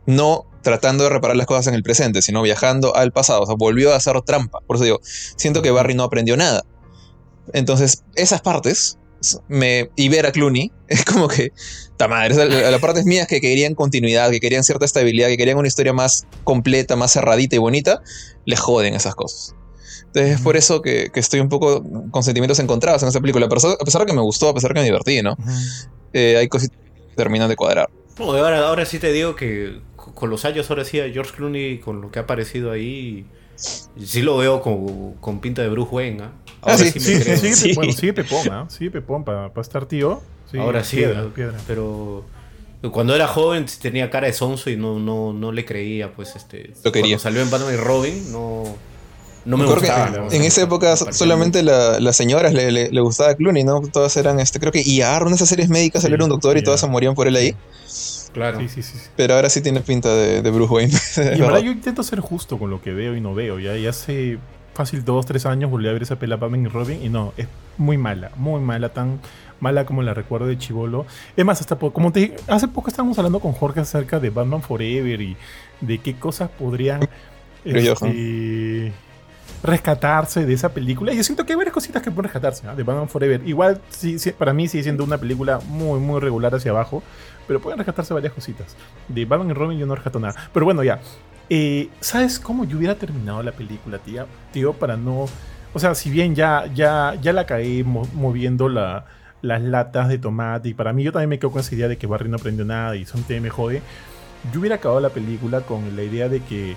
No 0.06 0.46
tratando 0.62 1.04
de 1.04 1.10
reparar 1.10 1.36
las 1.36 1.46
cosas 1.46 1.68
en 1.68 1.74
el 1.74 1.82
presente, 1.82 2.22
sino 2.22 2.42
viajando 2.42 2.96
al 2.96 3.12
pasado. 3.12 3.42
O 3.42 3.46
sea, 3.46 3.54
volvió 3.56 3.92
a 3.92 3.96
hacer 3.96 4.20
trampa. 4.22 4.60
Por 4.66 4.76
eso 4.76 4.84
digo, 4.84 5.00
siento 5.02 5.62
que 5.62 5.70
Barry 5.70 5.94
no 5.94 6.02
aprendió 6.02 6.36
nada. 6.36 6.64
Entonces, 7.52 8.02
esas 8.16 8.40
partes, 8.40 8.98
me, 9.48 9.90
y 9.94 10.08
ver 10.08 10.26
a 10.26 10.32
Clooney, 10.32 10.72
es 10.88 11.04
como 11.04 11.28
que, 11.28 11.52
ta 11.96 12.08
madre, 12.08 12.34
las 12.34 12.70
la 12.72 12.78
partes 12.78 13.04
mías 13.04 13.28
que 13.28 13.40
querían 13.40 13.74
continuidad, 13.74 14.30
que 14.30 14.40
querían 14.40 14.64
cierta 14.64 14.84
estabilidad, 14.84 15.28
que 15.28 15.36
querían 15.36 15.58
una 15.58 15.68
historia 15.68 15.92
más 15.92 16.26
completa, 16.44 16.96
más 16.96 17.12
cerradita 17.12 17.56
y 17.56 17.58
bonita, 17.58 18.02
le 18.44 18.56
joden 18.56 18.94
esas 18.94 19.14
cosas. 19.14 19.54
Entonces 20.16 20.38
es 20.38 20.40
por 20.40 20.56
eso 20.56 20.80
que, 20.80 21.10
estoy 21.14 21.40
un 21.40 21.50
poco 21.50 21.84
con 22.10 22.22
sentimientos 22.22 22.58
encontrados 22.58 23.02
en 23.02 23.10
esa 23.10 23.20
película. 23.20 23.48
Pero 23.50 23.74
a 23.78 23.84
pesar 23.84 24.00
de 24.00 24.06
que 24.06 24.14
me 24.14 24.22
gustó, 24.22 24.48
a 24.48 24.54
pesar 24.54 24.70
de 24.70 24.74
que 24.74 24.80
me 24.80 24.86
divertí, 24.86 25.20
¿no? 25.20 25.36
Eh, 26.14 26.38
hay 26.38 26.48
cositas 26.48 26.78
que 26.78 27.14
terminan 27.16 27.50
de 27.50 27.56
cuadrar. 27.56 27.90
ahora, 28.18 28.66
ahora 28.66 28.86
sí 28.86 28.98
te 28.98 29.12
digo 29.12 29.36
que 29.36 29.78
con 29.94 30.30
los 30.30 30.46
años 30.46 30.70
ahora 30.70 30.86
sí 30.86 31.00
a 31.00 31.10
George 31.10 31.32
Clooney 31.36 31.80
con 31.80 32.00
lo 32.00 32.10
que 32.10 32.18
ha 32.18 32.22
aparecido 32.22 32.70
ahí 32.70 33.26
sí 33.56 34.22
lo 34.22 34.38
veo 34.38 34.62
con, 34.62 35.14
con 35.14 35.40
pinta 35.40 35.62
de 35.62 35.68
Bruce 35.68 35.90
Wayne 35.90 36.22
¿ah? 36.22 36.32
ahora 36.60 36.78
sí, 36.78 36.92
sí, 36.92 37.20
sí, 37.20 37.54
sí, 37.54 37.72
bueno, 37.74 37.92
sigue 37.92 38.12
pepón 38.12 38.46
¿eh? 38.46 38.64
sigue 38.68 38.92
pepón 38.92 39.24
para 39.24 39.50
estar 39.60 39.86
tío 39.86 40.22
ahora 40.56 40.84
sí 40.84 41.02
piedra, 41.34 41.58
pero 41.66 42.24
cuando 42.92 43.16
era 43.16 43.26
joven 43.26 43.66
tenía 43.82 44.08
cara 44.08 44.28
de 44.28 44.32
sonso 44.32 44.70
y 44.70 44.76
no, 44.76 45.00
no, 45.00 45.32
no 45.32 45.50
le 45.50 45.64
creía 45.64 46.12
pues 46.12 46.36
este 46.36 46.72
lo 46.84 46.92
quería. 46.92 47.16
cuando 47.16 47.18
salió 47.18 47.42
en 47.42 47.50
Batman 47.50 47.74
y 47.74 47.76
Robin 47.76 48.32
no 48.32 48.76
no 49.46 49.56
me 49.56 49.64
gustaba. 49.64 50.26
en 50.30 50.42
esa 50.42 50.62
época 50.62 50.96
solamente 50.96 51.62
la, 51.62 52.00
las 52.00 52.16
señoras 52.16 52.52
le, 52.52 52.90
le, 52.90 53.00
gustaba 53.00 53.34
Clooney, 53.34 53.64
¿no? 53.64 53.80
Todas 53.80 54.16
eran, 54.16 54.40
este, 54.40 54.58
creo 54.58 54.72
que 54.72 54.82
IAR, 54.82 55.24
de 55.24 55.34
esas 55.34 55.48
series 55.48 55.68
médicas, 55.68 56.02
salió 56.02 56.22
un 56.22 56.28
doctor 56.28 56.58
y 56.58 56.62
todas 56.62 56.80
se 56.80 56.86
morían 56.88 57.14
por 57.14 57.28
él 57.28 57.36
ahí. 57.36 57.56
Claro. 58.32 58.60
Sí, 58.60 58.68
sí, 58.68 58.82
sí. 58.82 58.98
Pero 59.16 59.34
ahora 59.34 59.48
sí 59.48 59.62
tiene 59.62 59.80
pinta 59.80 60.14
de, 60.14 60.50
Bruce 60.50 60.72
Wayne. 60.72 60.92
y 61.38 61.40
ahora 61.42 61.60
yo 61.60 61.70
intento 61.70 62.02
ser 62.02 62.20
justo 62.20 62.58
con 62.58 62.70
lo 62.70 62.82
que 62.82 62.92
veo 62.92 63.16
y 63.16 63.20
no 63.20 63.34
veo. 63.34 63.58
Ya, 63.58 63.76
ya 63.76 63.92
sé. 63.92 64.38
fácil 64.74 65.04
dos, 65.04 65.24
tres 65.24 65.46
años 65.46 65.70
volví 65.70 65.88
a 65.88 65.92
ver 65.92 66.02
esa 66.02 66.16
pela 66.16 66.36
Batman 66.36 66.66
y 66.66 66.68
Robin 66.68 67.02
y 67.02 67.08
no, 67.08 67.32
es 67.36 67.46
muy 67.78 67.96
mala, 67.96 68.32
muy 68.36 68.60
mala, 68.60 68.90
tan 68.90 69.20
mala 69.60 69.86
como 69.86 70.02
la 70.02 70.12
recuerdo 70.12 70.48
de 70.48 70.58
Chivolo. 70.58 71.06
Es 71.36 71.44
más, 71.44 71.60
hasta 71.60 71.76
como 71.76 72.12
te 72.12 72.20
dije, 72.20 72.36
hace 72.48 72.68
poco 72.68 72.90
estábamos 72.90 73.16
hablando 73.16 73.40
con 73.40 73.52
Jorge 73.52 73.80
acerca 73.80 74.20
de 74.20 74.30
Batman 74.30 74.60
Forever 74.60 75.20
y 75.20 75.36
de 75.80 75.98
qué 75.98 76.18
cosas 76.18 76.50
podrían 76.50 77.08
este, 77.64 78.92
rescatarse 79.66 80.46
de 80.46 80.52
esa 80.54 80.70
película. 80.70 81.12
Y 81.12 81.16
yo 81.16 81.24
siento 81.24 81.44
que 81.44 81.52
hay 81.52 81.56
varias 81.56 81.74
cositas 81.74 82.02
que 82.02 82.10
pueden 82.10 82.24
rescatarse 82.24 82.66
de 82.66 82.82
Batman 82.82 83.08
Forever. 83.08 83.46
Igual, 83.46 83.80
sí, 83.90 84.16
para 84.38 84.52
mí 84.52 84.68
sigue 84.68 84.84
siendo 84.84 85.04
una 85.04 85.18
película 85.18 85.60
muy, 85.68 86.00
muy 86.00 86.20
regular 86.20 86.54
hacia 86.54 86.70
abajo, 86.70 87.02
pero 87.46 87.60
pueden 87.60 87.78
rescatarse 87.78 88.14
varias 88.14 88.32
cositas. 88.32 88.76
De 89.08 89.24
Batman 89.24 89.50
y 89.50 89.52
Robin 89.52 89.78
yo 89.78 89.86
no 89.86 89.94
rescato 89.94 90.18
nada. 90.18 90.34
Pero 90.52 90.64
bueno, 90.64 90.82
ya. 90.82 91.00
Eh, 91.48 91.88
¿Sabes 92.00 92.40
cómo 92.40 92.64
yo 92.64 92.78
hubiera 92.78 92.96
terminado 92.96 93.42
la 93.42 93.52
película, 93.52 93.98
tía? 93.98 94.26
Tío, 94.52 94.72
para 94.72 94.96
no... 94.96 95.26
O 95.72 95.78
sea, 95.78 95.94
si 95.94 96.10
bien 96.10 96.34
ya, 96.34 96.66
ya, 96.74 97.16
ya 97.20 97.32
la 97.32 97.44
caí 97.44 97.84
moviendo 97.84 98.68
la, 98.68 99.04
las 99.42 99.62
latas 99.62 100.08
de 100.08 100.18
tomate, 100.18 100.70
y 100.70 100.74
para 100.74 100.92
mí 100.92 101.02
yo 101.02 101.12
también 101.12 101.28
me 101.28 101.38
quedo 101.38 101.50
con 101.50 101.60
esa 101.60 101.74
idea 101.74 101.88
de 101.88 101.96
que 101.96 102.06
Barry 102.06 102.28
no 102.28 102.36
aprendió 102.36 102.64
nada 102.64 102.96
y 102.96 103.04
son 103.04 103.24
me 103.28 103.50
jode, 103.50 103.82
yo 104.52 104.60
hubiera 104.60 104.76
acabado 104.76 105.00
la 105.00 105.10
película 105.10 105.60
con 105.62 105.96
la 105.96 106.02
idea 106.02 106.28
de 106.28 106.40
que, 106.40 106.76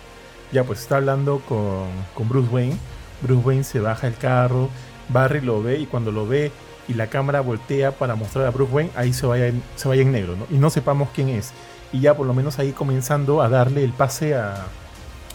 ya 0.51 0.63
pues 0.63 0.81
está 0.81 0.97
hablando 0.97 1.41
con, 1.47 1.87
con 2.13 2.29
Bruce 2.29 2.49
Wayne, 2.49 2.77
Bruce 3.21 3.45
Wayne 3.45 3.63
se 3.63 3.79
baja 3.79 4.07
el 4.07 4.15
carro, 4.15 4.69
Barry 5.09 5.41
lo 5.41 5.61
ve 5.61 5.79
y 5.79 5.85
cuando 5.85 6.11
lo 6.11 6.27
ve 6.27 6.51
y 6.87 6.93
la 6.93 7.07
cámara 7.07 7.41
voltea 7.41 7.91
para 7.91 8.15
mostrar 8.15 8.45
a 8.45 8.51
Bruce 8.51 8.73
Wayne, 8.73 8.91
ahí 8.95 9.13
se 9.13 9.25
vaya 9.25 9.47
en, 9.47 9.61
se 9.75 9.87
vaya 9.87 10.01
en 10.01 10.11
negro, 10.11 10.35
¿no? 10.35 10.45
Y 10.49 10.59
no 10.59 10.69
sepamos 10.69 11.09
quién 11.13 11.29
es 11.29 11.53
y 11.91 12.01
ya 12.01 12.15
por 12.15 12.27
lo 12.27 12.33
menos 12.33 12.59
ahí 12.59 12.71
comenzando 12.71 13.41
a 13.41 13.49
darle 13.49 13.83
el 13.83 13.91
pase 13.91 14.35
a, 14.35 14.67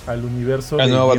al 0.07 0.24
universo 0.24 0.77
de 0.77 0.87
nuevo 0.87 1.14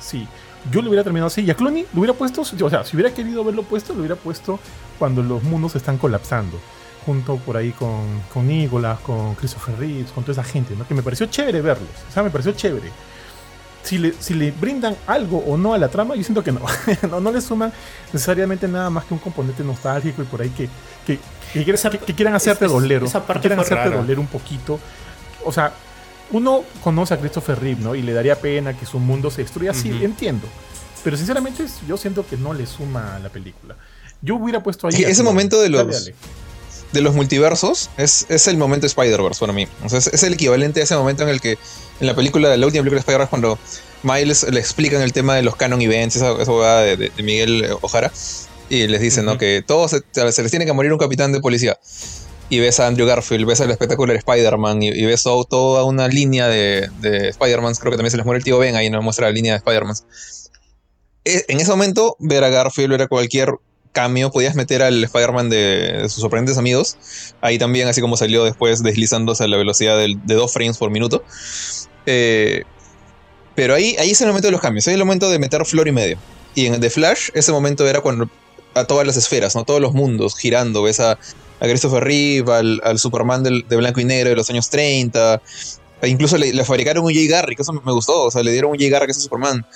Sí, 0.00 0.26
yo 0.70 0.82
lo 0.82 0.88
hubiera 0.88 1.04
terminado 1.04 1.28
así. 1.28 1.42
Y 1.42 1.50
a 1.50 1.54
Clooney 1.54 1.86
lo 1.92 2.00
hubiera 2.00 2.14
puesto, 2.14 2.42
o 2.42 2.70
sea, 2.70 2.84
si 2.84 2.96
hubiera 2.96 3.12
querido 3.12 3.44
verlo 3.44 3.62
puesto, 3.62 3.92
lo 3.92 4.00
hubiera 4.00 4.16
puesto 4.16 4.58
cuando 4.98 5.22
los 5.22 5.42
mundos 5.42 5.76
están 5.76 5.98
colapsando. 5.98 6.58
Junto 7.06 7.36
por 7.36 7.56
ahí 7.56 7.70
con, 7.70 8.04
con 8.32 8.46
Nicolas, 8.46 8.98
con 9.00 9.34
Christopher 9.34 9.78
Reeves, 9.78 10.10
con 10.10 10.24
toda 10.24 10.32
esa 10.32 10.44
gente, 10.44 10.74
¿no? 10.76 10.86
Que 10.86 10.94
me 10.94 11.02
pareció 11.02 11.26
chévere 11.26 11.62
verlos. 11.62 11.88
O 12.08 12.12
sea, 12.12 12.22
me 12.22 12.30
pareció 12.30 12.52
chévere. 12.52 12.90
Si 13.82 13.96
le, 13.96 14.12
si 14.18 14.34
le 14.34 14.50
brindan 14.50 14.96
algo 15.06 15.38
o 15.38 15.56
no 15.56 15.72
a 15.72 15.78
la 15.78 15.88
trama, 15.88 16.14
yo 16.14 16.22
siento 16.22 16.44
que 16.44 16.52
no. 16.52 16.60
no. 17.10 17.20
no. 17.20 17.32
le 17.32 17.40
suman 17.40 17.72
necesariamente 18.12 18.68
nada 18.68 18.90
más 18.90 19.04
que 19.04 19.14
un 19.14 19.20
componente 19.20 19.62
nostálgico 19.64 20.22
y 20.22 20.24
por 20.26 20.42
ahí 20.42 20.50
que, 20.50 20.68
que, 21.06 21.18
que, 21.52 22.14
quieran 22.14 22.34
hacerte 22.34 22.66
dolero. 22.66 23.06
Esa 23.06 23.24
parte 23.24 23.42
quieran 23.42 23.60
hacerte 23.60 23.90
doler 23.90 24.18
un 24.18 24.26
poquito. 24.26 24.78
O 25.44 25.52
sea, 25.52 25.72
uno 26.30 26.64
conoce 26.82 27.14
a 27.14 27.18
Christopher 27.18 27.58
Reeve, 27.58 27.80
¿no? 27.80 27.94
Y 27.94 28.02
le 28.02 28.12
daría 28.12 28.38
pena 28.38 28.76
que 28.76 28.84
su 28.84 28.98
mundo 28.98 29.30
se 29.30 29.42
destruya. 29.42 29.72
Sí, 29.72 29.90
entiendo. 30.02 30.46
Pero 31.04 31.16
sinceramente 31.16 31.64
yo 31.86 31.96
siento 31.96 32.26
que 32.26 32.36
no 32.36 32.52
le 32.52 32.66
suma 32.66 33.16
a 33.16 33.18
la 33.18 33.28
película. 33.28 33.76
Yo 34.20 34.36
hubiera 34.36 34.62
puesto 34.62 34.88
ahí... 34.88 35.04
ese 35.04 35.22
momento 35.22 35.60
de 35.60 35.70
los... 35.70 36.12
De 36.92 37.02
los 37.02 37.14
multiversos 37.14 37.90
es, 37.98 38.24
es 38.30 38.46
el 38.46 38.56
momento 38.56 38.84
de 38.84 38.88
Spider-Verse 38.88 39.38
para 39.38 39.52
mí. 39.52 39.68
O 39.84 39.90
sea, 39.90 39.98
es, 39.98 40.22
el 40.22 40.32
equivalente 40.32 40.80
a 40.80 40.84
ese 40.84 40.96
momento 40.96 41.22
en 41.22 41.28
el 41.28 41.38
que 41.38 41.58
en 42.00 42.06
la 42.06 42.14
película, 42.14 42.56
la 42.56 42.66
última 42.66 42.82
película 42.82 42.96
de 42.96 43.00
Spider-Verse, 43.00 43.30
cuando 43.30 43.58
Miles 44.02 44.46
le 44.50 44.60
explican 44.60 45.02
el 45.02 45.12
tema 45.12 45.34
de 45.34 45.42
los 45.42 45.56
canon 45.56 45.82
events, 45.82 46.16
esa, 46.16 46.32
esa 46.40 46.80
de, 46.80 46.96
de, 46.96 47.22
Miguel 47.22 47.68
Ojara, 47.80 48.12
y 48.70 48.86
les 48.86 49.00
dicen, 49.00 49.24
¿no? 49.24 49.38
Que 49.38 49.62
todos 49.66 49.90
se, 49.90 50.42
les 50.42 50.50
tiene 50.50 50.66
que 50.66 50.72
morir 50.72 50.92
un 50.92 50.98
capitán 50.98 51.32
de 51.32 51.40
policía. 51.40 51.78
Y 52.50 52.60
ves 52.60 52.80
a 52.80 52.86
Andrew 52.86 53.06
Garfield, 53.06 53.46
ves 53.46 53.60
al 53.60 53.70
espectacular 53.70 54.16
Spider-Man 54.16 54.82
y, 54.82 55.04
ves 55.04 55.22
toda 55.22 55.84
una 55.84 56.08
línea 56.08 56.48
de, 56.48 56.88
de 57.00 57.28
Spider-Man. 57.28 57.74
Creo 57.74 57.90
que 57.90 57.98
también 57.98 58.10
se 58.10 58.16
les 58.16 58.24
muere 58.24 58.38
el 58.38 58.44
tío 58.44 58.58
Ben, 58.58 58.74
ahí 58.74 58.88
nos 58.88 59.04
muestra 59.04 59.26
la 59.26 59.32
línea 59.32 59.52
de 59.52 59.58
Spider-Man. 59.58 59.96
E, 61.24 61.44
en 61.48 61.60
ese 61.60 61.70
momento, 61.70 62.16
ver 62.20 62.44
a 62.44 62.48
Garfield, 62.48 62.90
ver 62.90 63.02
a 63.02 63.08
cualquier 63.08 63.52
cambio, 63.98 64.30
podías 64.30 64.54
meter 64.54 64.80
al 64.80 65.02
Spider-Man 65.02 65.50
de, 65.50 66.02
sus 66.04 66.20
sorprendentes 66.20 66.56
amigos. 66.56 66.96
Ahí 67.40 67.58
también, 67.58 67.88
así 67.88 68.00
como 68.00 68.16
salió 68.16 68.44
después 68.44 68.84
deslizándose 68.84 69.42
a 69.42 69.48
la 69.48 69.56
velocidad 69.56 69.98
de, 69.98 70.16
de 70.24 70.34
dos 70.34 70.52
frames 70.52 70.78
por 70.78 70.90
minuto. 70.90 71.24
Eh, 72.06 72.62
pero 73.56 73.74
ahí, 73.74 73.96
ahí 73.98 74.12
es 74.12 74.20
el 74.20 74.28
momento 74.28 74.46
de 74.46 74.52
los 74.52 74.60
cambios, 74.60 74.86
es 74.86 74.94
el 74.94 75.00
momento 75.00 75.28
de 75.28 75.40
meter 75.40 75.64
flor 75.66 75.88
y 75.88 75.92
medio. 75.92 76.16
Y 76.54 76.66
en 76.66 76.80
The 76.80 76.90
Flash, 76.90 77.30
ese 77.34 77.50
momento 77.50 77.88
era 77.88 78.00
cuando 78.00 78.30
a 78.74 78.84
todas 78.84 79.04
las 79.04 79.16
esferas, 79.16 79.56
¿no? 79.56 79.64
Todos 79.64 79.80
los 79.80 79.94
mundos 79.94 80.38
girando. 80.38 80.84
Ves 80.84 81.00
a, 81.00 81.18
Christopher 81.60 82.04
Reeve, 82.04 82.52
al, 82.52 82.98
Superman 83.00 83.42
de 83.42 83.76
blanco 83.76 84.00
y 84.00 84.04
negro 84.04 84.30
de 84.30 84.36
los 84.36 84.48
años 84.48 84.70
30. 84.70 85.42
E 86.02 86.08
incluso 86.08 86.38
le, 86.38 86.64
fabricaron 86.64 87.04
un 87.04 87.12
Jay 87.12 87.26
Garrick, 87.26 87.58
eso 87.58 87.72
me 87.72 87.92
gustó. 87.92 88.26
O 88.26 88.30
sea, 88.30 88.44
le 88.44 88.52
dieron 88.52 88.70
un 88.70 88.78
Jay 88.78 88.90
Garrick 88.90 89.08
a 89.08 89.12
ese 89.12 89.22
Superman. 89.22 89.66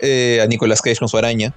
Eh, 0.00 0.40
a 0.42 0.46
Nicolas 0.46 0.80
Cage 0.80 1.00
con 1.00 1.08
su 1.08 1.18
araña 1.18 1.52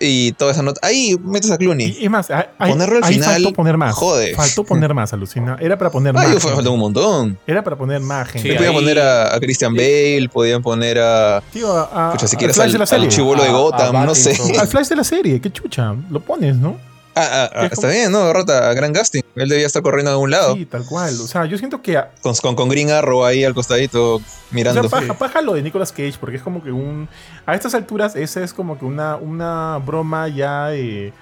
y 0.00 0.32
toda 0.32 0.52
esa 0.52 0.62
nota. 0.62 0.80
Ahí 0.82 1.16
metes 1.22 1.50
a 1.50 1.58
Clooney. 1.58 1.98
Y, 2.00 2.08
más, 2.08 2.28
ponerlo 2.58 2.96
al 2.96 3.04
final. 3.04 3.34
Faltó 3.34 3.52
poner 3.52 3.76
más. 3.76 3.94
Jode. 3.94 4.34
Faltó 4.34 4.64
poner 4.64 4.94
más, 4.94 5.12
alucina. 5.12 5.56
Era 5.60 5.76
para 5.78 5.90
poner 5.90 6.14
más. 6.14 6.42
faltó 6.42 6.72
un 6.72 6.80
montón. 6.80 7.38
Era 7.46 7.62
para 7.62 7.76
poner 7.76 8.00
más 8.00 8.28
gente. 8.28 8.54
podían 8.54 8.74
poner 8.74 8.98
a, 8.98 9.38
Christian 9.40 9.74
Bale, 9.74 10.28
podían 10.32 10.62
poner 10.62 10.98
a. 10.98 11.42
Tío, 11.52 11.72
a. 11.76 12.12
Pucha, 12.12 12.26
si 12.26 12.36
quieres 12.36 12.58
al, 12.58 12.74
al 12.80 13.08
chivolo 13.08 13.42
de 13.42 13.50
Gotham, 13.50 14.06
no 14.06 14.14
sé. 14.14 14.36
Al 14.58 14.68
Flash 14.68 14.88
de 14.88 14.96
la 14.96 15.04
serie, 15.04 15.40
qué 15.40 15.52
chucha. 15.52 15.94
Lo 16.10 16.20
pones, 16.20 16.56
¿no? 16.56 16.89
Ah, 17.20 17.28
ah, 17.30 17.50
ah 17.54 17.66
está 17.66 17.88
bien, 17.88 18.10
¿no? 18.10 18.32
Rota, 18.32 18.72
gran 18.74 18.92
casting. 18.92 19.22
Él 19.36 19.48
debía 19.48 19.66
estar 19.66 19.82
corriendo 19.82 20.10
de 20.10 20.16
un 20.16 20.30
lado. 20.30 20.54
Sí, 20.54 20.66
tal 20.66 20.84
cual. 20.86 21.14
O 21.20 21.26
sea, 21.26 21.44
yo 21.44 21.58
siento 21.58 21.82
que. 21.82 22.02
Con, 22.22 22.34
con, 22.54 22.68
Green 22.68 22.90
Arrow 22.90 23.24
ahí 23.24 23.44
al 23.44 23.54
costadito 23.54 24.20
mirando. 24.50 24.80
O 24.80 24.88
sea, 24.88 25.14
paja, 25.14 25.40
lo 25.42 25.54
de 25.54 25.62
Nicolas 25.62 25.92
Cage, 25.92 26.14
porque 26.18 26.36
es 26.36 26.42
como 26.42 26.62
que 26.62 26.72
un. 26.72 27.08
A 27.46 27.54
estas 27.54 27.74
alturas, 27.74 28.16
esa 28.16 28.42
es 28.42 28.54
como 28.54 28.78
que 28.78 28.84
una, 28.84 29.16
una 29.16 29.78
broma 29.78 30.28
ya 30.28 30.74
eh, 30.74 31.12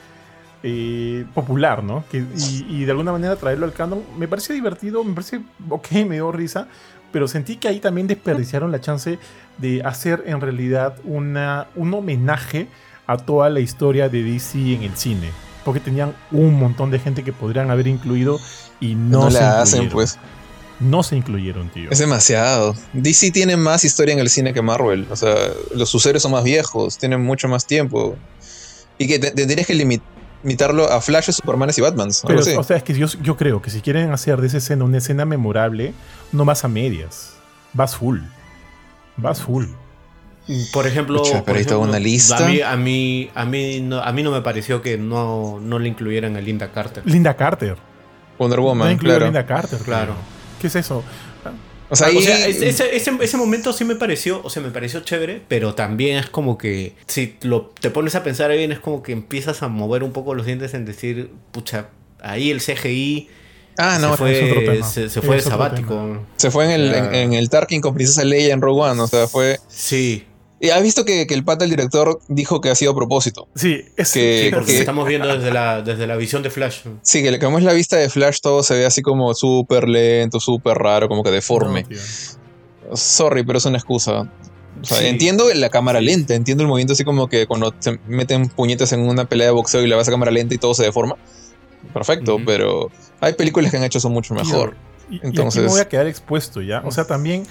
eh, 0.63 1.25
popular, 1.35 1.83
¿no? 1.83 2.05
Que, 2.11 2.25
y, 2.69 2.85
de 2.85 2.91
alguna 2.91 3.13
manera 3.13 3.37
traerlo 3.37 3.67
al 3.67 3.73
canon 3.73 4.03
me 4.17 4.29
parece 4.29 4.53
divertido, 4.53 5.05
me 5.05 5.15
parece 5.15 5.41
ok, 5.69 5.93
me 6.07 6.17
dio 6.17 6.33
risa, 6.33 6.69
pero 7.13 7.29
sentí 7.29 7.57
que 7.57 7.69
ahí 7.69 7.81
también 7.81 8.07
desperdiciaron 8.07 8.73
la 8.73 8.81
chance 8.81 9.19
de 9.59 9.83
hacer 9.83 10.25
en 10.27 10.41
realidad 10.41 10.97
una, 11.05 11.69
un 11.75 11.93
homenaje 11.95 12.69
a 13.07 13.17
toda 13.17 13.51
la 13.51 13.61
historia 13.61 14.09
de 14.09 14.23
DC 14.23 14.59
en 14.59 14.83
el 14.83 14.97
cine 14.97 15.48
porque 15.65 15.81
tenían 15.81 16.15
un 16.31 16.55
montón 16.55 16.91
de 16.91 16.99
gente 16.99 17.25
que 17.25 17.33
podrían 17.33 17.71
haber 17.71 17.87
incluido 17.87 18.39
y 18.81 18.95
no, 18.95 19.25
no 19.25 19.31
se 19.31 19.41
la 19.41 19.63
hacen, 19.63 19.89
pues. 19.89 20.19
No 20.81 21.03
se 21.03 21.17
incluyeron, 21.17 21.71
tío. 21.71 21.91
Es 21.91 21.99
demasiado. 21.99 22.75
DC 22.93 23.33
tiene 23.33 23.57
más 23.57 23.85
historia 23.85 24.13
en 24.13 24.21
el 24.21 24.31
cine 24.31 24.55
que 24.55 24.63
Marvel. 24.63 25.09
O 25.11 25.17
sea, 25.17 25.35
los 25.75 25.91
sucesos 25.91 26.23
son 26.23 26.33
más 26.33 26.45
viejos, 26.45 26.99
tienen 26.99 27.21
mucho 27.21 27.49
más 27.49 27.67
tiempo. 27.67 28.17
Y 28.97 29.09
que 29.09 29.19
tendrías 29.19 29.67
que 29.67 29.75
limitarlo 29.75 30.91
a 30.91 31.01
Flash, 31.01 31.33
Superman 31.33 31.71
y 31.77 31.81
Batman. 31.81 32.11
Pero, 32.27 32.41
o 32.41 32.63
sea, 32.63 32.77
es 32.77 32.83
que 32.85 32.95
yo, 32.95 33.09
yo 33.21 33.37
creo 33.37 33.61
que 33.61 33.71
si 33.71 33.81
quieren 33.81 34.13
hacer 34.13 34.41
de 34.41 34.47
esa 34.47 34.59
escena 34.59 34.85
una 34.85 34.99
escena 34.99 35.25
memorable, 35.25 35.95
no 36.31 36.45
vas 36.45 36.65
a 36.65 36.69
medias. 36.69 37.33
Vas 37.73 37.97
full. 37.97 38.21
Vas 39.17 39.43
full. 39.43 39.67
Por 40.73 40.87
ejemplo, 40.87 41.23
una 41.79 41.99
lista. 41.99 42.39
A 42.39 42.49
mí, 42.49 42.61
a 42.61 42.77
mí, 42.77 43.31
a 43.35 43.45
mí, 43.45 43.81
no, 43.81 44.01
a 44.01 44.13
mí 44.13 44.23
no 44.23 44.31
me 44.31 44.41
pareció 44.41 44.81
que 44.81 44.97
no, 44.97 45.61
no 45.61 45.79
le 45.79 45.89
incluyeran 45.89 46.37
a 46.37 46.41
Linda 46.41 46.73
Carter. 46.73 47.03
Linda 47.07 47.35
Carter. 47.35 47.77
Wonder 48.39 48.61
Woman, 48.61 48.93
no 48.93 48.99
claro. 48.99 49.25
Linda 49.27 49.45
Carter, 49.45 49.79
claro. 49.81 50.15
¿Qué 50.61 50.69
es 50.69 50.77
eso? 50.77 51.05
O 51.91 51.97
sea, 51.97 52.09
ese, 52.09 52.97
ese, 52.97 53.37
momento 53.39 53.73
sí 53.73 53.85
me 53.85 53.97
pareció, 53.97 54.43
o 54.45 54.51
sea, 54.51 54.63
me 54.63 54.71
pareció 54.71 55.01
chévere, 55.01 55.43
pero 55.49 55.75
también 55.75 56.19
es 56.19 56.29
como 56.29 56.59
que 56.59 56.95
si 57.07 57.37
lo, 57.41 57.73
te 57.81 57.89
pones 57.89 58.15
a 58.15 58.23
pensar 58.23 58.51
bien, 58.51 58.73
es 58.73 58.79
como 58.79 59.03
que 59.03 59.13
empiezas 59.13 59.63
a 59.63 59.69
mover 59.69 60.03
un 60.03 60.13
poco 60.13 60.35
los 60.35 60.45
dientes 60.45 60.75
en 60.75 60.85
decir, 60.85 61.31
pucha, 61.51 61.89
ahí 62.21 62.51
el 62.51 62.61
CGI 62.61 63.29
Ah, 63.81 63.99
no, 64.01 64.11
se 64.11 64.17
fue, 64.17 64.83
se, 64.83 65.21
fue 65.23 65.37
de 65.37 65.43
sabático. 65.43 66.27
Se 66.37 66.51
fue 66.51 66.65
en 66.65 66.73
el, 66.73 66.95
en, 67.15 67.33
el 67.33 67.49
Tarkin 67.49 67.81
con 67.81 67.95
Princesa 67.95 68.25
Leia 68.25 68.53
en 68.53 68.61
Rogue 68.61 68.91
One, 68.91 69.01
o 69.01 69.07
sea, 69.07 69.29
fue. 69.29 69.61
Sí. 69.69 70.27
Y 70.61 70.71
has 70.71 70.83
visto 70.83 71.05
que, 71.05 71.23
el 71.23 71.45
pata 71.45 71.61
del 71.61 71.71
director 71.71 72.21
dijo 72.27 72.61
que 72.61 72.71
ha 72.71 72.75
sido 72.75 72.91
a 72.91 72.95
propósito. 72.95 73.47
Sí, 73.55 73.85
es 73.97 74.13
que, 74.13 74.51
porque 74.53 74.79
estamos 74.79 75.07
viendo 75.07 75.29
desde 75.29 75.53
la, 75.53 75.83
desde 75.83 76.07
la 76.07 76.17
visión 76.17 76.43
de 76.43 76.51
Flash. 76.51 76.81
Sí, 77.03 77.23
que 77.23 77.39
como 77.39 77.59
es 77.59 77.65
la 77.65 77.73
vista 77.73 77.97
de 77.97 78.09
Flash, 78.09 78.39
todo 78.43 78.63
se 78.65 78.75
ve 78.75 78.85
así 78.85 79.01
como 79.01 79.33
súper 79.35 79.89
lento, 79.89 80.41
súper 80.41 80.77
raro, 80.77 81.09
como 81.09 81.23
que 81.23 81.31
deforme. 81.31 81.87
Sorry, 82.93 83.45
pero 83.45 83.59
es 83.59 83.65
una 83.67 83.79
excusa. 83.79 84.29
O 84.81 84.85
sea, 84.85 85.07
entiendo 85.07 85.45
la 85.55 85.71
cámara 85.71 86.01
lenta, 86.01 86.35
entiendo 86.35 86.63
el 86.63 86.69
movimiento 86.69 86.93
así 86.93 87.05
como 87.05 87.29
que 87.29 87.47
cuando 87.47 87.75
se 87.79 87.99
meten 88.07 88.49
puñetas 88.49 88.93
en 88.93 89.01
una 89.01 89.25
pelea 89.25 89.49
de 89.49 89.53
boxeo 89.53 89.83
y 89.83 89.89
le 89.89 89.95
vas 89.95 90.09
a 90.09 90.11
cámara 90.11 90.31
lenta 90.31 90.55
y 90.55 90.59
todo 90.59 90.75
se 90.75 90.85
deforma. 90.85 91.17
Perfecto, 91.93 92.39
pero 92.45 92.91
hay 93.21 93.35
películas 93.35 93.71
que 93.71 93.77
han 93.77 93.85
hecho 93.85 93.99
eso 93.99 94.11
mucho 94.11 94.35
mejor. 94.35 94.77
Entonces, 95.23 95.63
me 95.63 95.69
voy 95.69 95.81
a 95.81 95.89
quedar 95.89 96.07
expuesto 96.07 96.61
ya. 96.63 96.83
O 96.85 96.91
sea, 96.91 97.07
también 97.07 97.45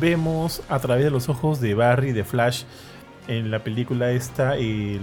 vemos 0.00 0.62
a 0.68 0.78
través 0.78 1.04
de 1.04 1.10
los 1.10 1.28
ojos 1.28 1.60
de 1.60 1.74
Barry, 1.74 2.12
de 2.12 2.24
Flash, 2.24 2.64
en 3.28 3.50
la 3.50 3.60
película 3.60 4.10
esta, 4.10 4.56
el, 4.56 5.00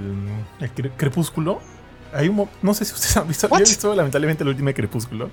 Crepúsculo. 0.97 1.59
Hay 2.13 2.27
un, 2.27 2.49
no 2.61 2.73
sé 2.73 2.85
si 2.85 2.93
ustedes 2.93 3.17
han 3.17 3.27
visto, 3.27 3.47
yo 3.49 3.55
he 3.55 3.59
visto 3.59 3.95
lamentablemente 3.95 4.43
la 4.43 4.49
última 4.49 4.73
Crepúsculo. 4.73 5.29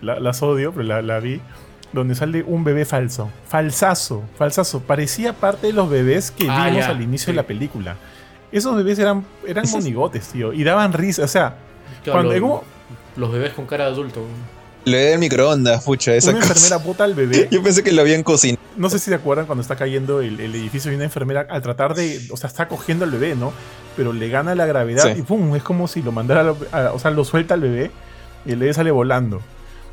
La, 0.00 0.18
las 0.18 0.42
odio, 0.42 0.72
pero 0.72 1.00
la, 1.00 1.20
vi. 1.20 1.40
donde 1.92 2.14
sale 2.14 2.42
un 2.42 2.64
bebé 2.64 2.84
falso. 2.84 3.30
Falsazo, 3.46 4.24
falsazo. 4.36 4.80
Parecía 4.80 5.32
parte 5.32 5.68
de 5.68 5.72
los 5.72 5.88
bebés 5.88 6.30
que 6.32 6.46
Ah, 6.50 6.68
vimos 6.68 6.86
al 6.86 7.00
inicio 7.02 7.26
sí. 7.26 7.32
de 7.32 7.36
la 7.36 7.44
película. 7.44 7.96
Esos 8.50 8.74
bebés 8.76 8.98
eran, 8.98 9.24
eran 9.46 9.64
monigotes, 9.70 10.28
tío. 10.28 10.52
Y 10.52 10.64
daban 10.64 10.92
risa. 10.92 11.22
O 11.24 11.28
sea, 11.28 11.56
Claro, 12.02 12.18
cuando 12.28 12.38
los, 12.38 12.50
un- 12.60 12.60
los 13.16 13.32
bebés 13.32 13.52
con 13.52 13.66
cara 13.66 13.84
de 13.86 13.90
adulto. 13.92 14.24
Le 14.84 14.98
de 14.98 15.18
microondas, 15.18 15.84
pucha, 15.84 16.14
esa 16.14 16.30
una 16.30 16.40
cosa. 16.40 16.52
enfermera 16.52 16.76
bota 16.78 17.04
al 17.04 17.14
bebé. 17.14 17.48
Yo 17.52 17.62
pensé 17.62 17.82
que 17.82 17.92
lo 17.92 18.02
habían 18.02 18.22
cocinado. 18.22 18.60
No 18.76 18.90
sé 18.90 18.98
si 18.98 19.06
se 19.10 19.14
acuerdan 19.14 19.46
cuando 19.46 19.62
está 19.62 19.76
cayendo 19.76 20.20
el, 20.20 20.40
el 20.40 20.54
edificio 20.54 20.90
y 20.90 20.94
una 20.96 21.04
enfermera 21.04 21.46
al 21.48 21.62
tratar 21.62 21.94
de. 21.94 22.20
O 22.30 22.36
sea, 22.36 22.48
está 22.48 22.66
cogiendo 22.68 23.04
al 23.04 23.10
bebé, 23.10 23.34
¿no? 23.36 23.52
Pero 23.96 24.12
le 24.12 24.28
gana 24.28 24.54
la 24.54 24.66
gravedad 24.66 25.12
Sí. 25.14 25.20
y 25.20 25.22
¡pum! 25.22 25.54
Es 25.54 25.62
como 25.62 25.86
si 25.86 26.02
lo 26.02 26.10
mandara. 26.12 26.54
a- 26.72 26.86
a- 26.86 26.92
o 26.92 26.98
sea, 26.98 27.10
lo 27.10 27.24
suelta 27.24 27.54
al 27.54 27.60
bebé 27.60 27.90
y 28.46 28.52
el 28.52 28.58
bebé 28.58 28.74
sale 28.74 28.90
volando. 28.90 29.40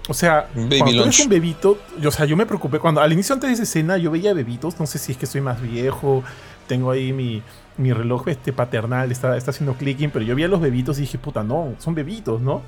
O 0.07 0.13
sea, 0.15 0.47
Baby 0.55 0.79
cuando 0.79 0.97
tú 0.97 1.03
eres 1.03 1.19
un 1.19 1.29
bebito, 1.29 1.77
yo, 2.01 2.09
o 2.09 2.11
sea, 2.11 2.25
yo 2.25 2.35
me 2.35 2.47
preocupé. 2.47 2.79
Cuando 2.79 2.99
al 3.01 3.13
inicio, 3.13 3.33
antes 3.35 3.47
de 3.49 3.53
esa 3.53 3.63
escena, 3.63 3.97
yo 3.97 4.09
veía 4.09 4.33
bebitos. 4.33 4.79
No 4.79 4.87
sé 4.87 4.97
si 4.97 5.11
es 5.11 5.17
que 5.19 5.25
estoy 5.25 5.41
más 5.41 5.61
viejo. 5.61 6.23
Tengo 6.67 6.89
ahí 6.89 7.13
mi, 7.13 7.43
mi 7.77 7.93
reloj 7.93 8.27
este 8.27 8.51
paternal, 8.53 9.11
está, 9.11 9.37
está 9.37 9.51
haciendo 9.51 9.75
clicking. 9.75 10.09
Pero 10.09 10.25
yo 10.25 10.33
veía 10.35 10.47
los 10.47 10.61
bebitos 10.61 10.97
y 10.97 11.01
dije, 11.01 11.19
puta, 11.19 11.43
no, 11.43 11.73
son 11.77 11.93
bebitos, 11.93 12.41
¿no? 12.41 12.63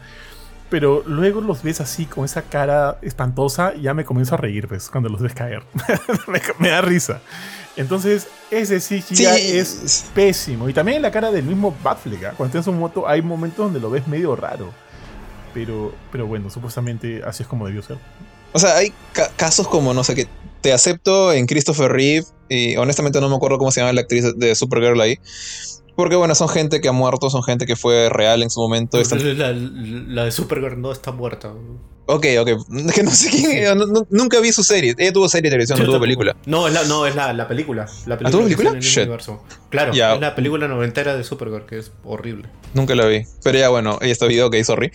Pero 0.72 1.04
luego 1.06 1.42
los 1.42 1.62
ves 1.62 1.82
así, 1.82 2.06
con 2.06 2.26
esa 2.26 2.42
cara 2.44 2.98
espantosa, 3.04 3.74
y 3.78 3.82
ya 3.82 3.94
me 3.94 4.06
comienzo 4.06 4.34
a 4.34 4.38
reír, 4.38 4.68
pues, 4.68 4.90
cuando 4.90 5.10
los 5.10 5.22
ves 5.22 5.34
caer. 5.36 5.62
me, 6.28 6.42
me 6.58 6.70
da 6.70 6.82
risa. 6.82 7.22
Entonces, 7.76 8.28
ese 8.50 8.80
CGI 8.80 9.16
Sí, 9.16 9.26
es 9.26 10.06
pésimo. 10.16 10.68
Y 10.70 10.74
también 10.74 10.96
en 10.96 11.02
la 11.04 11.12
cara 11.12 11.30
del 11.32 11.44
mismo 11.44 11.76
Batfleck. 11.84 12.24
¿ah? 12.24 12.34
Cuando 12.38 12.54
tienes 12.54 12.68
un 12.68 12.80
moto, 12.80 13.08
hay 13.08 13.22
momentos 13.22 13.66
donde 13.66 13.80
lo 13.80 13.90
ves 13.92 14.08
medio 14.08 14.36
raro. 14.36 14.72
Pero, 15.54 15.94
pero 16.12 16.26
bueno, 16.26 16.50
supuestamente 16.50 17.22
así 17.26 17.44
es 17.44 17.50
como 17.50 17.68
debió 17.68 17.82
ser. 17.82 17.98
O 18.54 18.60
sea, 18.60 18.78
hay 18.78 18.94
ca- 19.14 19.30
casos 19.36 19.68
como, 19.68 19.94
no 19.94 20.04
sé, 20.06 20.16
que 20.16 20.28
te 20.62 20.72
acepto 20.74 21.34
en 21.34 21.48
Christopher 21.48 21.92
Reeve, 21.92 22.26
y 22.48 22.78
honestamente 22.78 23.20
no 23.20 23.28
me 23.30 23.36
acuerdo 23.36 23.58
cómo 23.58 23.72
se 23.72 23.82
llama 23.82 23.92
la 23.94 24.02
actriz 24.02 24.26
de 24.38 24.56
Supergirl 24.56 25.00
ahí. 25.02 25.18
Porque, 26.02 26.16
bueno, 26.16 26.34
son 26.36 26.50
gente 26.50 26.82
que 26.82 26.88
ha 26.88 26.92
muerto, 26.92 27.30
son 27.30 27.44
gente 27.44 27.66
que 27.66 27.76
fue 27.76 28.10
real 28.10 28.42
en 28.42 28.50
su 28.50 28.60
momento. 28.60 29.00
están- 29.00 29.38
La, 29.38 29.52
la 29.54 30.26
de 30.26 30.32
Supergirl 30.32 30.82
no 30.82 30.92
está 30.92 31.12
muerta. 31.12 31.54
Ok, 32.08 32.26
ok. 32.40 32.50
Que 32.96 33.04
no 33.04 33.12
sé 33.12 33.30
quién. 33.30 33.78
no- 33.78 33.86
no- 33.86 34.08
nunca 34.10 34.40
vi 34.40 34.52
su 34.52 34.64
serie. 34.64 34.96
Ella 34.98 35.14
tuvo 35.14 35.30
serie 35.30 35.50
de 35.50 35.54
televisión, 35.56 35.78
no 35.78 35.84
Yo 35.84 35.86
tuvo 35.86 35.94
tampoco. 35.94 36.02
película. 36.06 36.36
No, 36.48 36.68
es 36.68 36.74
la, 36.74 36.84
no, 36.86 37.06
es 37.06 37.16
la, 37.16 37.32
la 37.34 37.48
película. 37.48 37.86
La 38.08 38.18
película 38.18 38.32
tuvo 38.32 38.42
que 38.42 38.46
película? 38.56 38.70
en 38.72 38.76
el 38.78 38.82
Shit. 38.82 38.98
universo. 39.04 39.44
Claro, 39.70 39.94
Ya. 39.94 40.16
es 40.16 40.20
la 40.22 40.34
película 40.36 40.68
noventera 40.68 41.16
de 41.16 41.24
Supergirl, 41.24 41.66
que 41.68 41.78
es 41.78 41.92
horrible. 42.04 42.50
Nunca 42.74 42.96
la 42.96 43.06
vi. 43.06 43.24
Pero 43.44 43.60
ya, 43.60 43.70
bueno, 43.70 44.00
ella 44.02 44.12
está 44.12 44.26
video, 44.26 44.48
ok, 44.48 44.56
sorry. 44.64 44.92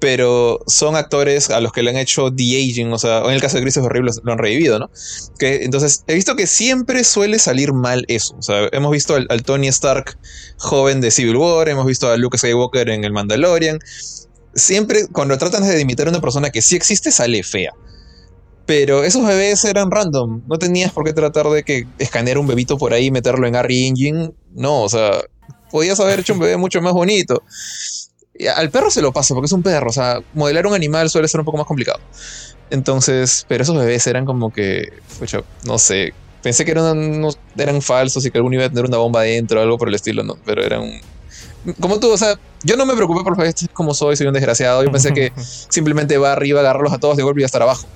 Pero 0.00 0.60
son 0.66 0.94
actores 0.94 1.50
a 1.50 1.60
los 1.60 1.72
que 1.72 1.82
le 1.82 1.90
han 1.90 1.96
hecho 1.96 2.30
de-aging, 2.30 2.92
o 2.92 2.98
sea, 2.98 3.18
en 3.24 3.32
el 3.32 3.40
caso 3.40 3.56
de 3.56 3.62
Christopher 3.62 3.92
Reeve 3.92 4.06
lo, 4.06 4.12
lo 4.22 4.32
han 4.32 4.38
revivido, 4.38 4.78
¿no? 4.78 4.90
Que, 5.38 5.64
entonces, 5.64 6.04
he 6.06 6.14
visto 6.14 6.36
que 6.36 6.46
siempre 6.46 7.02
suele 7.02 7.38
salir 7.38 7.72
mal 7.72 8.04
eso. 8.08 8.36
O 8.38 8.42
sea, 8.42 8.68
hemos 8.72 8.92
visto 8.92 9.14
al, 9.14 9.42
Tony 9.42 9.68
Stark 9.68 10.18
joven 10.58 11.00
de 11.00 11.10
Civil 11.10 11.36
War, 11.36 11.68
hemos 11.68 11.86
visto 11.86 12.08
a 12.08 12.16
Luke 12.16 12.38
Skywalker 12.38 12.88
en 12.90 13.04
el 13.04 13.12
Mandalorian. 13.12 13.80
Siempre, 14.54 15.08
cuando 15.12 15.36
tratan 15.36 15.62
de 15.62 15.80
imitar 15.80 16.06
a 16.06 16.10
una 16.10 16.20
persona 16.20 16.50
que 16.50 16.62
sí 16.62 16.76
existe, 16.76 17.10
sale 17.10 17.42
fea. 17.42 17.72
Pero 18.66 19.02
esos 19.02 19.26
bebés 19.26 19.64
eran 19.64 19.90
random. 19.90 20.42
No 20.46 20.58
tenías 20.58 20.92
por 20.92 21.04
qué 21.04 21.12
tratar 21.12 21.48
de 21.48 21.62
que 21.62 21.86
escanear 21.98 22.38
un 22.38 22.46
bebito 22.46 22.76
por 22.76 22.92
ahí 22.92 23.06
y 23.06 23.10
meterlo 23.10 23.46
en 23.46 23.56
Harry 23.56 23.86
Engine. 23.86 24.32
No, 24.54 24.82
o 24.82 24.88
sea, 24.88 25.22
podías 25.70 25.98
haber 26.00 26.20
hecho 26.20 26.34
un 26.34 26.40
bebé 26.40 26.56
mucho 26.56 26.82
más 26.82 26.92
bonito. 26.92 27.42
Al 28.56 28.70
perro 28.70 28.90
se 28.90 29.02
lo 29.02 29.12
pasa 29.12 29.34
porque 29.34 29.46
es 29.46 29.52
un 29.52 29.62
perro. 29.62 29.90
O 29.90 29.92
sea, 29.92 30.20
modelar 30.34 30.66
un 30.66 30.74
animal 30.74 31.10
suele 31.10 31.28
ser 31.28 31.40
un 31.40 31.44
poco 31.44 31.58
más 31.58 31.66
complicado. 31.66 31.98
Entonces, 32.70 33.44
pero 33.48 33.62
esos 33.62 33.76
bebés 33.76 34.06
eran 34.06 34.24
como 34.24 34.52
que, 34.52 34.92
pucha, 35.18 35.40
no 35.64 35.78
sé. 35.78 36.12
Pensé 36.42 36.64
que 36.64 36.70
eran, 36.70 36.96
unos- 36.96 37.38
eran 37.56 37.82
falsos 37.82 38.24
y 38.24 38.30
que 38.30 38.38
alguno 38.38 38.54
iba 38.56 38.66
a 38.66 38.68
tener 38.68 38.84
una 38.84 38.98
bomba 38.98 39.20
adentro 39.20 39.58
o 39.58 39.62
algo 39.62 39.78
por 39.78 39.88
el 39.88 39.94
estilo, 39.94 40.22
no. 40.22 40.36
Pero 40.44 40.62
eran. 40.62 41.00
Como 41.80 41.98
tú, 41.98 42.12
o 42.12 42.16
sea, 42.16 42.38
yo 42.62 42.76
no 42.76 42.86
me 42.86 42.94
preocupé 42.94 43.22
por 43.24 43.36
los 43.36 43.54
como 43.72 43.94
soy, 43.94 44.16
soy 44.16 44.26
un 44.26 44.34
desgraciado. 44.34 44.84
Yo 44.84 44.92
pensé 44.92 45.12
que 45.12 45.32
simplemente 45.68 46.16
va 46.18 46.32
arriba, 46.32 46.60
agarrarlos 46.60 46.92
a 46.92 46.98
todos 46.98 47.16
de 47.16 47.22
golpe 47.22 47.40
y 47.40 47.44
estar 47.44 47.62
abajo. 47.62 47.86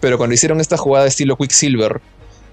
Pero 0.00 0.16
cuando 0.18 0.34
hicieron 0.34 0.60
esta 0.60 0.76
jugada 0.76 1.06
estilo 1.06 1.36
Quicksilver, 1.36 2.00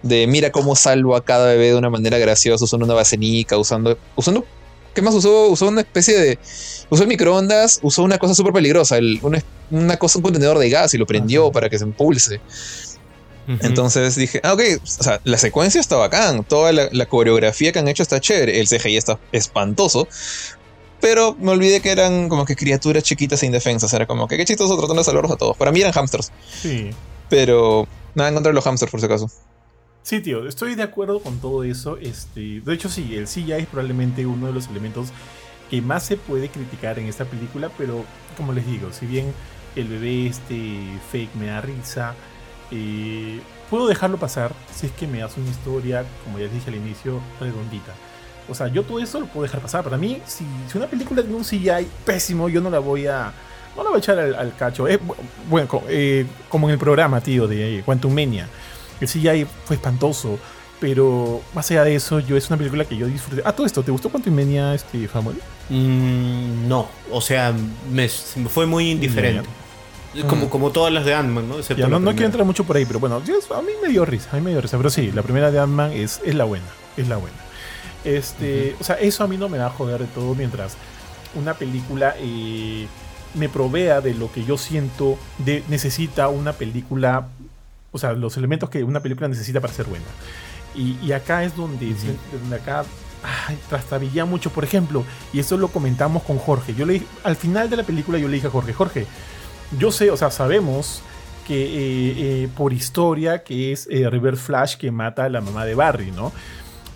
de 0.03 0.27
mira 0.27 0.51
cómo 0.51 0.75
salvo 0.75 1.15
a 1.15 1.23
cada 1.23 1.47
bebé 1.47 1.67
de 1.67 1.75
una 1.75 1.89
manera 1.89 2.17
graciosa, 2.17 2.63
usando 2.65 2.85
una 2.85 2.93
basenica, 2.93 3.57
usando. 3.57 3.97
usando 4.15 4.45
¿Qué 4.97 5.03
más 5.03 5.13
usó? 5.13 5.49
Usó 5.49 5.67
una 5.67 5.81
especie 5.81 6.17
de. 6.19 6.39
Usó 6.89 7.03
el 7.03 7.07
microondas, 7.07 7.77
usó 7.83 8.01
una 8.01 8.17
cosa 8.17 8.33
súper 8.33 8.51
peligrosa, 8.51 8.97
el- 8.97 9.19
una, 9.21 9.43
una 9.69 9.95
cosa, 9.97 10.17
un 10.17 10.23
contenedor 10.23 10.57
de 10.57 10.71
gas 10.71 10.91
y 10.95 10.97
lo 10.97 11.05
prendió 11.05 11.43
Ajá. 11.43 11.51
para 11.51 11.69
que 11.69 11.77
se 11.77 11.85
impulse. 11.85 12.41
Entonces 13.47 14.15
dije, 14.15 14.41
ah, 14.43 14.53
ok, 14.53 14.61
o 14.83 15.03
sea, 15.03 15.21
la 15.23 15.37
secuencia 15.37 15.79
está 15.79 15.95
bacán, 15.97 16.43
toda 16.43 16.71
la, 16.71 16.89
la 16.91 17.05
coreografía 17.05 17.71
que 17.71 17.77
han 17.77 17.87
hecho 17.87 18.01
está 18.01 18.19
chévere, 18.19 18.59
el 18.59 18.67
CGI 18.67 18.97
está 18.97 19.19
espantoso, 19.31 20.07
pero 20.99 21.35
me 21.39 21.51
olvidé 21.51 21.79
que 21.79 21.91
eran 21.91 22.27
como 22.27 22.43
que 22.43 22.55
criaturas 22.55 23.03
chiquitas 23.03 23.43
e 23.43 23.45
indefensas, 23.45 23.93
era 23.93 24.07
como 24.07 24.27
que 24.27 24.35
qué 24.35 24.45
chistoso 24.45 24.75
tratando 24.77 25.01
de 25.01 25.05
salvarlos 25.05 25.31
a 25.31 25.35
todos. 25.37 25.55
Para 25.55 25.71
mí 25.71 25.79
eran 25.79 25.93
hamsters, 25.93 26.31
Sí. 26.61 26.89
pero 27.29 27.87
nada 28.15 28.29
en 28.29 28.35
contra 28.35 28.49
de 28.49 28.55
los 28.55 28.65
hamsters 28.65 28.91
por 28.91 28.99
si 28.99 29.05
acaso. 29.05 29.29
Sí, 30.07 30.21
tío, 30.21 30.47
estoy 30.47 30.75
de 30.75 30.83
acuerdo 30.83 31.19
con 31.19 31.37
todo 31.41 31.65
eso. 31.65 31.97
Este, 31.97 32.61
de 32.61 32.73
hecho, 32.73 32.87
sí, 32.87 33.13
el 33.17 33.27
CGI 33.27 33.51
es 33.51 33.67
probablemente 33.67 34.25
uno 34.25 34.47
de 34.47 34.53
los 34.53 34.69
elementos 34.69 35.09
que 35.69 35.81
más 35.81 36.03
se 36.05 36.15
puede 36.15 36.47
criticar 36.47 36.97
en 36.97 37.07
esta 37.07 37.25
película, 37.25 37.69
pero 37.77 38.05
como 38.37 38.53
les 38.53 38.65
digo, 38.65 38.93
si 38.93 39.05
bien 39.05 39.33
el 39.75 39.89
bebé 39.89 40.27
este 40.27 40.79
fake 41.11 41.35
me 41.35 41.47
da 41.47 41.59
risa, 41.59 42.13
eh, 42.71 43.41
puedo 43.69 43.85
dejarlo 43.85 44.17
pasar 44.17 44.53
si 44.73 44.85
es 44.85 44.93
que 44.93 45.07
me 45.07 45.21
hace 45.23 45.41
una 45.41 45.49
historia, 45.49 46.05
como 46.23 46.37
ya 46.37 46.45
les 46.45 46.53
dije 46.53 46.69
al 46.69 46.77
inicio, 46.77 47.19
redondita. 47.41 47.91
O 48.47 48.55
sea, 48.55 48.69
yo 48.69 48.83
todo 48.83 48.99
eso 49.01 49.19
lo 49.19 49.25
puedo 49.25 49.43
dejar 49.43 49.59
pasar. 49.59 49.83
Para 49.83 49.97
mí, 49.97 50.21
si, 50.25 50.45
una 50.73 50.87
película 50.87 51.21
tiene 51.21 51.35
un 51.35 51.43
CGI 51.43 51.85
pésimo, 52.05 52.47
yo 52.47 52.61
no 52.61 52.69
la 52.69 52.79
voy 52.79 53.07
a. 53.07 53.33
No 53.75 53.83
la 53.83 53.89
voy 53.89 53.97
a 53.97 53.99
echar 53.99 54.17
al, 54.17 54.55
cacho. 54.55 54.87
Eh, 54.87 55.01
bu- 55.01 55.15
bueno, 55.49 55.67
eh, 55.89 56.25
como 56.47 56.67
en 56.69 56.73
el 56.73 56.79
programa, 56.79 57.19
tío, 57.19 57.45
de 57.45 57.81
Quantum 57.85 58.13
Mania. 58.13 58.47
El 59.01 59.07
CGI 59.07 59.45
fue 59.65 59.75
espantoso. 59.75 60.39
Pero 60.79 61.41
más 61.55 61.71
allá 61.71 61.83
de 61.85 61.95
eso, 61.95 62.19
yo 62.19 62.37
es 62.37 62.47
una 62.49 62.57
película 62.57 62.85
que 62.85 62.95
yo 62.95 63.07
disfruté. 63.07 63.41
Ah, 63.43 63.51
todo 63.51 63.65
esto, 63.65 63.81
¿te 63.81 63.89
gustó 63.89 64.09
Quantum 64.09 64.35
Mania, 64.35 64.75
este, 64.75 65.07
Samuel? 65.07 65.37
Mm, 65.69 66.67
no, 66.67 66.87
o 67.11 67.19
sea, 67.19 67.51
me, 67.91 68.07
me 68.35 68.49
fue 68.49 68.65
muy 68.67 68.91
indiferente. 68.91 69.49
Como, 70.29 70.45
Mm. 70.45 70.49
como 70.49 70.71
todas 70.71 70.93
las 70.93 71.03
de 71.03 71.13
Ant-Man, 71.15 71.49
¿no? 71.49 71.59
Ya, 71.61 71.87
no, 71.87 71.99
quiero 72.11 72.25
entrar 72.27 72.45
mucho 72.45 72.63
por 72.63 72.75
ahí, 72.77 72.85
pero 72.85 72.99
bueno, 72.99 73.15
a 73.15 73.61
mí 73.61 73.71
me 73.81 73.89
dio 73.89 74.05
risa, 74.05 74.29
a 74.31 74.35
mí 74.35 74.41
me 74.41 74.51
dio 74.51 74.61
risa. 74.61 74.77
Pero 74.77 74.89
sí, 74.91 75.11
la 75.11 75.21
primera 75.23 75.49
de 75.51 75.59
Ant-Man 75.59 75.91
es, 75.93 76.21
es 76.23 76.35
la 76.35 76.43
buena, 76.43 76.65
es 76.95 77.07
la 77.07 77.17
buena. 77.17 77.37
Este, 78.03 78.75
O 78.79 78.83
sea, 78.83 78.95
eso 78.95 79.23
a 79.23 79.27
mí 79.27 79.37
no 79.37 79.49
me 79.49 79.57
va 79.57 79.65
a 79.67 79.69
joder 79.69 80.01
de 80.01 80.07
todo 80.07 80.33
mientras 80.35 80.77
una 81.35 81.55
película 81.55 82.15
eh, 82.19 82.87
me 83.33 83.49
provea 83.49 83.99
de 84.01 84.13
lo 84.13 84.31
que 84.31 84.43
yo 84.45 84.57
siento 84.57 85.17
de 85.39 85.63
necesita 85.67 86.29
una 86.29 86.53
película, 86.53 87.27
o 87.97 87.99
sea, 87.99 88.13
los 88.13 88.37
elementos 88.37 88.69
que 88.69 88.83
una 88.83 89.01
película 89.01 89.27
necesita 89.27 89.59
para 89.59 89.73
ser 89.73 89.85
buena. 89.87 90.05
Y, 90.75 90.97
y 91.03 91.11
acá 91.11 91.43
es 91.43 91.55
donde, 91.55 91.93
donde 92.39 92.55
acá 92.55 92.85
ay, 93.47 93.57
trastabilla 93.69 94.25
mucho, 94.25 94.49
por 94.51 94.63
ejemplo, 94.63 95.03
y 95.33 95.39
eso 95.39 95.57
lo 95.57 95.67
comentamos 95.69 96.23
con 96.23 96.37
Jorge. 96.37 96.73
Yo 96.75 96.85
le 96.85 96.93
dije- 96.93 97.07
al 97.23 97.35
final 97.35 97.69
de 97.69 97.77
la 97.77 97.83
película 97.83 98.17
yo 98.19 98.27
le 98.27 98.35
dije 98.35 98.47
a 98.47 98.51
Jorge, 98.51 98.73
Jorge, 98.73 99.05
yo 99.77 99.91
sé, 99.91 100.11
o 100.11 100.17
sea, 100.17 100.31
sabemos 100.31 101.01
que 101.47 101.55
eh, 101.65 102.43
eh, 102.43 102.49
por 102.55 102.73
historia 102.73 103.43
que 103.43 103.71
es 103.71 103.87
eh, 103.89 104.09
River 104.09 104.37
Flash 104.37 104.75
que 104.77 104.91
mata 104.91 105.25
a 105.25 105.29
la 105.29 105.41
mamá 105.41 105.65
de 105.65 105.75
Barry, 105.75 106.11
¿no? 106.11 106.31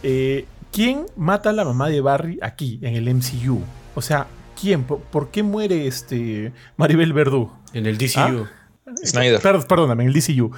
Eh, 0.03 0.45
¿Quién 0.71 1.05
mata 1.17 1.49
a 1.49 1.53
la 1.53 1.65
mamá 1.65 1.89
de 1.89 2.01
Barry 2.01 2.39
aquí, 2.41 2.79
en 2.81 2.95
el 2.95 3.13
MCU? 3.13 3.61
O 3.95 4.01
sea, 4.01 4.27
¿quién? 4.59 4.83
¿Por, 4.83 4.99
por 4.99 5.29
qué 5.31 5.41
muere 5.43 5.87
este 5.87 6.53
Maribel 6.77 7.11
Verdú? 7.13 7.51
En 7.73 7.85
el 7.85 7.97
DCU. 7.97 8.45
¿Ah? 8.85 8.91
Snyder. 9.05 9.39
Per- 9.41 9.65
perdóname, 9.67 10.03
en 10.03 10.09
el 10.09 10.13
DCU. 10.13 10.51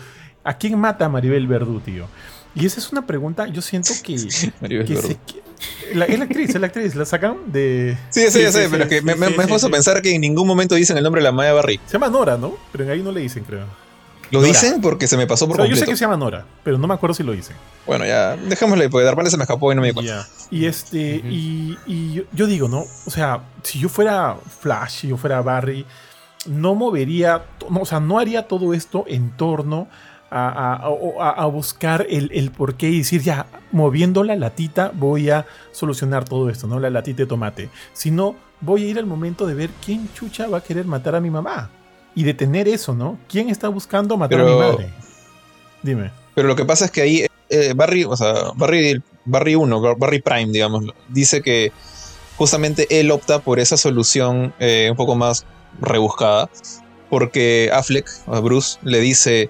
¿A 0.44 0.58
quién 0.58 0.78
mata 0.78 1.06
a 1.06 1.10
Maribel 1.10 1.48
Verdú, 1.48 1.80
tío? 1.80 2.08
Y 2.56 2.66
esa 2.66 2.80
es 2.80 2.92
una 2.92 3.06
pregunta, 3.08 3.48
yo 3.48 3.62
siento 3.62 3.90
que... 4.04 4.16
Maribel 4.62 4.86
que 4.86 4.94
Verdú. 4.96 5.08
se- 5.10 5.44
la, 5.96 6.06
es 6.06 6.18
la 6.20 6.26
actriz, 6.26 6.50
es 6.50 6.60
la 6.60 6.68
actriz, 6.68 6.96
la 6.96 7.06
sacan 7.06 7.38
de... 7.48 7.98
Sí, 8.10 8.22
sí, 8.30 8.32
sí, 8.32 8.52
sí, 8.52 8.60
pero 8.70 8.84
es 8.84 8.90
que 8.90 9.00
sí, 9.00 9.06
me, 9.06 9.16
me, 9.16 9.30
me 9.30 9.48
puso 9.48 9.68
a 9.68 9.70
pensar 9.70 10.02
que 10.02 10.14
en 10.14 10.22
ningún 10.22 10.46
momento 10.46 10.76
dicen 10.76 10.98
el 10.98 11.04
nombre 11.04 11.22
de 11.24 11.32
la 11.32 11.44
de 11.44 11.52
Barry. 11.54 11.80
Se 11.86 11.94
llama 11.94 12.10
Nora, 12.10 12.38
¿no? 12.38 12.54
Pero 12.72 12.84
en 12.84 12.90
ahí 12.92 13.02
no 13.02 13.12
le 13.12 13.22
dicen, 13.22 13.44
creo. 13.46 13.66
Lo 14.32 14.40
Nora. 14.40 14.48
dicen 14.52 14.82
porque 14.82 15.08
se 15.08 15.16
me 15.16 15.26
pasó 15.28 15.46
O 15.46 15.48
por 15.50 15.58
sea, 15.58 15.66
yo 15.66 15.72
sé 15.76 15.82
completo. 15.82 15.92
que 15.92 15.98
se 15.98 16.02
llama 16.06 16.18
Nora, 16.18 16.46
pero 16.64 16.78
no 16.78 16.88
me 16.88 16.94
acuerdo 16.96 17.14
si 17.14 17.24
lo 17.24 17.32
dicen. 17.32 17.56
Bueno, 17.86 18.06
ya, 18.06 18.36
dejémosle, 18.36 18.90
porque 18.90 19.06
de 19.06 19.12
repente 19.12 19.32
se 19.32 19.38
me 19.38 19.44
escapó 19.44 19.72
y 19.72 19.76
no 19.76 19.82
me 19.82 19.88
di 19.88 19.94
cuenta. 19.94 20.28
Y 20.52 20.66
este, 20.66 21.22
y, 21.24 21.78
y 21.86 22.14
yo, 22.14 22.24
yo 22.34 22.48
digo, 22.48 22.68
¿no? 22.68 22.86
O 23.06 23.10
sea, 23.12 23.42
si 23.62 23.80
yo 23.80 23.90
fuera 23.90 24.36
Flash, 24.62 25.02
si 25.02 25.08
yo 25.10 25.18
fuera 25.18 25.42
Barry, 25.42 25.86
no 26.48 26.76
movería, 26.76 27.44
no, 27.70 27.82
o 27.82 27.86
sea, 27.86 28.00
no 28.00 28.20
haría 28.20 28.48
todo 28.48 28.74
esto 28.74 29.06
en 29.08 29.32
torno 29.38 29.88
a, 30.34 31.46
buscar 31.46 32.06
el, 32.10 32.32
el 32.34 32.52
por 32.52 32.76
qué 32.76 32.90
y 32.90 33.00
decir, 33.00 33.22
ya, 33.22 33.46
moviendo 33.72 34.24
la 34.24 34.36
latita 34.36 34.92
voy 34.94 35.30
a 35.30 35.46
solucionar 35.72 36.26
todo 36.26 36.50
esto, 36.50 36.68
¿no? 36.68 36.80
La 36.80 36.90
latita 36.90 37.24
de 37.24 37.28
tomate. 37.28 37.70
Sino 37.94 38.36
voy 38.62 38.86
a 38.86 38.88
ir 38.88 38.98
al 38.98 39.06
momento 39.06 39.46
de 39.46 39.54
ver 39.54 39.70
quién 39.86 40.10
chucha 40.14 40.48
va 40.48 40.60
a 40.60 40.62
querer 40.62 40.86
matar 40.86 41.16
a 41.16 41.20
mi 41.20 41.30
mamá. 41.30 41.70
y 42.16 42.24
detener 42.24 42.68
eso, 42.68 42.94
¿no? 42.94 43.18
¿Quién 43.28 43.50
está 43.50 43.70
buscando 43.70 44.18
matar 44.18 44.42
a 44.42 44.44
mi 44.44 44.56
madre? 44.56 44.94
Dime. 45.82 46.12
Pero 46.36 46.48
lo 46.48 46.56
que 46.56 46.64
pasa 46.64 46.86
es 46.86 46.92
que 46.92 47.02
ahí 47.02 47.26
eh, 47.50 47.74
Barry, 47.76 48.04
o 48.04 48.16
sea, 48.16 48.52
Barry, 48.56 49.02
Barry 49.26 49.56
1, 49.56 49.96
Barry 49.98 50.22
Prime, 50.22 50.52
digamos, 50.52 50.86
dice 51.10 51.42
que 51.42 51.72
justamente 52.38 52.88
él 53.00 53.12
opta 53.12 53.40
por 53.40 53.60
esa 53.60 53.78
solución 53.78 54.54
eh, 54.60 54.88
un 54.90 54.98
poco 54.98 55.16
más 55.16 55.46
rebuscada, 55.80 56.50
porque 57.10 57.70
Affleck, 57.72 58.10
a 58.28 58.40
Bruce, 58.40 58.80
le 58.82 59.00
dice, 59.00 59.50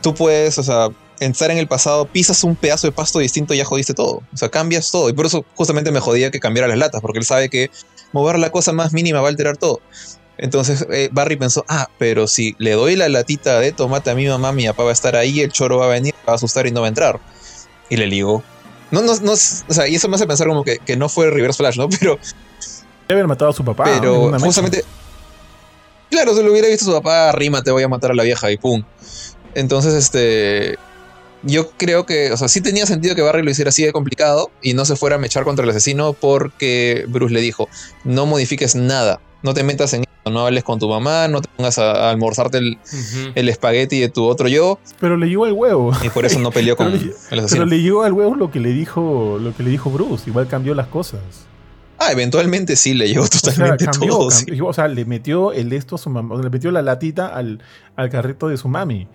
tú 0.00 0.14
puedes, 0.14 0.58
o 0.58 0.62
sea, 0.62 0.88
entrar 1.20 1.50
en 1.50 1.58
el 1.58 1.68
pasado, 1.68 2.06
pisas 2.06 2.42
un 2.44 2.56
pedazo 2.56 2.86
de 2.86 2.92
pasto 2.92 3.18
distinto 3.18 3.54
y 3.54 3.58
ya 3.58 3.64
jodiste 3.64 3.94
todo. 3.94 4.22
O 4.32 4.36
sea, 4.36 4.48
cambias 4.48 4.90
todo. 4.90 5.08
Y 5.08 5.12
por 5.12 5.26
eso 5.26 5.44
justamente 5.54 5.90
me 5.90 6.00
jodía 6.00 6.30
que 6.30 6.40
cambiara 6.40 6.66
las 6.68 6.78
latas, 6.78 7.00
porque 7.00 7.18
él 7.18 7.24
sabe 7.24 7.48
que 7.48 7.70
mover 8.12 8.38
la 8.38 8.50
cosa 8.50 8.72
más 8.72 8.92
mínima 8.92 9.20
va 9.20 9.28
a 9.28 9.30
alterar 9.30 9.56
todo. 9.56 9.80
Entonces 10.38 10.86
eh, 10.90 11.10
Barry 11.12 11.36
pensó, 11.36 11.66
ah, 11.68 11.88
pero 11.98 12.26
si 12.26 12.56
le 12.58 12.72
doy 12.72 12.96
la 12.96 13.10
latita 13.10 13.60
de 13.60 13.72
tomate 13.72 14.10
a 14.10 14.14
mi 14.14 14.26
mamá, 14.26 14.52
mi 14.52 14.66
papá 14.66 14.84
va 14.84 14.90
a 14.90 14.92
estar 14.94 15.14
ahí, 15.14 15.40
el 15.40 15.52
choro 15.52 15.76
va 15.76 15.84
a 15.84 15.88
venir, 15.88 16.14
va 16.26 16.32
a 16.32 16.36
asustar 16.36 16.66
y 16.66 16.70
no 16.70 16.80
va 16.80 16.86
a 16.86 16.88
entrar. 16.88 17.20
Y 17.90 17.96
le 17.96 18.06
digo, 18.06 18.42
no, 18.90 19.02
no, 19.02 19.14
no, 19.20 19.32
o 19.32 19.36
sea, 19.36 19.86
y 19.86 19.96
eso 19.96 20.08
me 20.08 20.16
hace 20.16 20.26
pensar 20.26 20.48
como 20.48 20.64
que, 20.64 20.80
no 20.96 21.10
fue 21.10 21.30
Reverse 21.30 21.58
Flash, 21.58 21.76
¿no? 21.76 21.88
Pero... 22.00 22.18
Debe 23.06 23.20
haber 23.20 23.26
matado 23.26 23.50
a 23.50 23.54
su 23.54 23.64
papá. 23.64 23.84
Pero 23.84 24.32
justamente... 24.38 24.84
Claro, 26.10 26.34
si 26.34 26.42
lo 26.42 26.50
hubiera 26.50 26.68
visto 26.68 26.86
su 26.86 26.92
papá, 26.92 27.30
rima, 27.32 27.62
te 27.62 27.70
voy 27.70 27.82
a 27.82 27.88
matar 27.88 28.10
a 28.10 28.14
la 28.14 28.24
vieja 28.24 28.50
y 28.50 28.56
pum. 28.56 28.82
Entonces, 29.54 29.94
este 29.94 30.78
yo 31.42 31.70
creo 31.76 32.06
que, 32.06 32.32
o 32.32 32.36
sea, 32.36 32.48
sí 32.48 32.60
tenía 32.60 32.86
sentido 32.86 33.14
que 33.14 33.22
Barry 33.22 33.42
lo 33.42 33.50
hiciera 33.50 33.70
así 33.70 33.82
de 33.82 33.92
complicado 33.92 34.50
y 34.62 34.74
no 34.74 34.84
se 34.84 34.96
fuera 34.96 35.16
a 35.16 35.18
mechar 35.18 35.44
contra 35.44 35.64
el 35.64 35.70
asesino 35.70 36.12
porque 36.12 37.04
Bruce 37.08 37.32
le 37.32 37.40
dijo, 37.40 37.68
no 38.04 38.26
modifiques 38.26 38.74
nada, 38.74 39.20
no 39.42 39.54
te 39.54 39.64
metas 39.64 39.94
en 39.94 40.02
eso, 40.02 40.30
no 40.30 40.46
hables 40.46 40.64
con 40.64 40.78
tu 40.78 40.88
mamá, 40.88 41.28
no 41.28 41.40
te 41.40 41.48
pongas 41.56 41.78
a, 41.78 42.10
almorzarte 42.10 42.58
el, 42.58 43.48
espagueti 43.48 44.00
de 44.00 44.08
tu 44.08 44.24
otro 44.24 44.48
yo. 44.48 44.78
Pero 45.00 45.16
le 45.16 45.28
llegó 45.28 45.46
al 45.46 45.52
huevo. 45.52 45.92
Y 46.02 46.10
por 46.10 46.26
eso 46.26 46.38
no 46.40 46.50
peleó 46.50 46.76
con 46.76 46.88
el 46.88 47.14
asesino. 47.14 47.48
Pero 47.48 47.66
le 47.66 47.80
llegó 47.80 48.02
al 48.02 48.12
huevo 48.12 48.34
lo 48.34 48.50
que 48.50 48.60
le 48.60 48.70
dijo, 48.70 49.38
lo 49.40 49.56
que 49.56 49.62
le 49.62 49.70
dijo 49.70 49.90
Bruce, 49.90 50.28
igual 50.28 50.46
cambió 50.46 50.74
las 50.74 50.88
cosas. 50.88 51.20
Ah, 51.98 52.12
eventualmente 52.12 52.76
sí 52.76 52.94
le 52.94 53.08
llegó 53.08 53.28
totalmente 53.28 53.86
o 53.88 53.92
sea, 53.92 54.08
todo. 54.08 54.28
O 54.66 54.72
sea, 54.72 54.88
le 54.88 55.04
metió 55.04 55.52
el 55.52 55.72
esto 55.72 55.96
a 55.96 55.98
su 55.98 56.08
mamá, 56.08 56.40
le 56.42 56.48
metió 56.48 56.70
la 56.70 56.80
latita 56.80 57.28
al, 57.28 57.62
al 57.96 58.10
carrito 58.10 58.48
de 58.48 58.56
su 58.56 58.68
mami. 58.68 59.06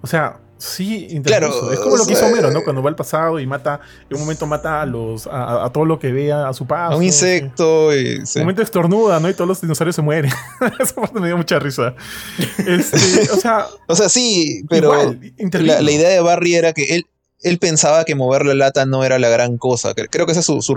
O 0.00 0.06
sea, 0.06 0.40
Sí, 0.58 1.20
claro, 1.24 1.72
es 1.72 1.78
como 1.78 1.96
lo 1.96 2.04
que 2.04 2.14
hizo 2.14 2.26
Homero, 2.26 2.50
¿no? 2.50 2.64
Cuando 2.64 2.82
va 2.82 2.90
al 2.90 2.96
pasado 2.96 3.38
y 3.38 3.46
mata, 3.46 3.80
en 4.10 4.16
un 4.16 4.22
momento 4.22 4.44
mata 4.44 4.82
a 4.82 4.86
los 4.86 5.28
a, 5.30 5.70
todo 5.72 5.84
lo 5.84 6.00
que 6.00 6.10
vea 6.10 6.48
a 6.48 6.52
su 6.52 6.66
paso. 6.66 6.94
A 6.94 6.96
un 6.96 7.04
insecto. 7.04 7.96
Y, 7.96 8.16
En 8.16 8.22
un 8.22 8.40
momento 8.40 8.62
estornuda, 8.62 9.20
¿no? 9.20 9.30
Y 9.30 9.34
todos 9.34 9.46
los 9.46 9.60
dinosaurios 9.60 9.94
se 9.94 10.02
mueren. 10.02 10.32
Esa 10.80 10.94
parte 10.96 11.20
me 11.20 11.28
dio 11.28 11.36
mucha 11.36 11.60
risa. 11.60 11.94
Este, 12.66 13.30
o 13.30 13.36
sea. 13.36 13.66
o 13.86 13.94
sea, 13.94 14.08
sí, 14.08 14.64
pero 14.68 15.14
la, 15.38 15.90
idea 15.92 16.08
de 16.08 16.20
Barry 16.20 16.56
era 16.56 16.72
que 16.72 16.96
él, 16.96 17.06
él 17.42 17.58
pensaba 17.58 18.04
que 18.04 18.16
mover 18.16 18.44
la 18.44 18.54
lata 18.54 18.84
no 18.84 19.04
era 19.04 19.20
la 19.20 19.28
gran 19.28 19.58
cosa. 19.58 19.94
Creo 19.94 20.26
que 20.26 20.32
ese 20.32 20.40
es 20.40 20.46
su, 20.46 20.60
su, 20.60 20.74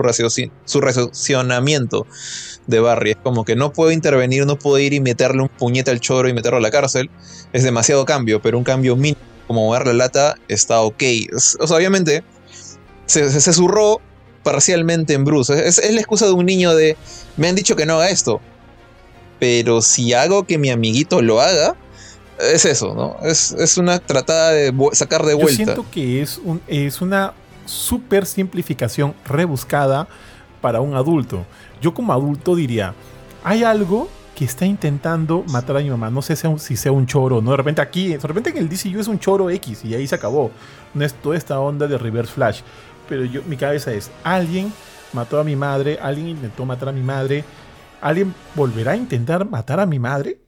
su 0.64 0.80
racionamiento 0.80 2.06
de 2.66 2.80
Barry. 2.80 3.12
Es 3.12 3.16
como 3.22 3.44
que 3.44 3.56
no 3.56 3.72
puedo 3.72 3.90
intervenir, 3.90 4.46
no 4.46 4.58
puedo 4.58 4.78
ir 4.78 4.92
y 4.92 5.00
meterle 5.00 5.42
un 5.42 5.48
puñete 5.48 5.90
al 5.90 6.00
choro 6.00 6.28
y 6.28 6.32
meterlo 6.32 6.58
a 6.58 6.60
la 6.60 6.70
cárcel. 6.70 7.10
Es 7.52 7.62
demasiado 7.62 8.04
cambio, 8.04 8.40
pero 8.40 8.58
un 8.58 8.64
cambio 8.64 8.96
mínimo 8.96 9.20
como 9.46 9.66
mover 9.66 9.86
la 9.86 9.92
lata 9.92 10.36
está 10.48 10.80
ok. 10.80 11.02
O 11.60 11.66
sea, 11.66 11.76
obviamente 11.76 12.24
se, 13.06 13.28
se, 13.40 13.52
zurró 13.52 14.00
parcialmente 14.42 15.14
en 15.14 15.24
Bruce. 15.24 15.66
Es, 15.66 15.78
la 15.92 16.00
excusa 16.00 16.26
de 16.26 16.32
un 16.32 16.46
niño 16.46 16.74
de, 16.74 16.96
me 17.36 17.48
han 17.48 17.54
dicho 17.54 17.76
que 17.76 17.86
no 17.86 17.94
haga 17.94 18.10
esto. 18.10 18.40
Pero 19.38 19.82
si 19.82 20.12
hago 20.12 20.44
que 20.44 20.56
mi 20.56 20.70
amiguito 20.70 21.20
lo 21.20 21.40
haga, 21.40 21.74
es 22.38 22.64
eso, 22.64 22.94
¿no? 22.94 23.16
Es, 23.28 23.76
una 23.76 23.98
tratada 23.98 24.52
de 24.52 24.72
sacar 24.92 25.24
de 25.24 25.34
vuelta. 25.34 25.50
Yo 25.50 25.56
siento 25.56 25.86
que 25.90 26.22
es, 26.22 26.38
un, 26.38 26.62
es 26.66 27.00
una 27.00 27.34
super 27.66 28.26
simplificación 28.26 29.14
rebuscada 29.24 30.08
para 30.60 30.80
un 30.80 30.94
adulto. 30.94 31.44
Yo 31.82 31.92
como 31.92 32.12
adulto 32.12 32.54
diría, 32.56 32.94
hay 33.44 33.64
algo 33.64 34.08
que 34.34 34.44
está 34.44 34.64
intentando 34.64 35.44
matar 35.48 35.76
a 35.76 35.80
mi 35.80 35.90
mamá. 35.90 36.08
No 36.10 36.22
sé 36.22 36.36
si 36.36 36.76
sea 36.76 36.92
un 36.92 37.06
choro, 37.06 37.42
¿no? 37.42 37.50
De 37.50 37.56
repente 37.56 37.82
aquí, 37.82 38.08
de 38.08 38.18
repente 38.18 38.50
en 38.50 38.58
el 38.58 38.68
DCU 38.68 39.00
es 39.00 39.08
un 39.08 39.18
choro 39.18 39.50
X 39.50 39.84
y 39.84 39.94
ahí 39.94 40.06
se 40.06 40.14
acabó. 40.14 40.50
No 40.94 41.04
es 41.04 41.12
toda 41.14 41.36
esta 41.36 41.60
onda 41.60 41.86
de 41.86 41.98
Reverse 41.98 42.32
Flash. 42.32 42.60
Pero 43.08 43.24
yo, 43.24 43.42
mi 43.46 43.56
cabeza 43.56 43.92
es, 43.92 44.10
alguien 44.24 44.72
mató 45.12 45.38
a 45.38 45.44
mi 45.44 45.56
madre, 45.56 45.98
alguien 46.00 46.28
intentó 46.28 46.64
matar 46.64 46.88
a 46.88 46.92
mi 46.92 47.02
madre, 47.02 47.44
alguien 48.00 48.34
volverá 48.54 48.92
a 48.92 48.96
intentar 48.96 49.44
matar 49.44 49.80
a 49.80 49.86
mi 49.86 49.98
madre. 49.98 50.38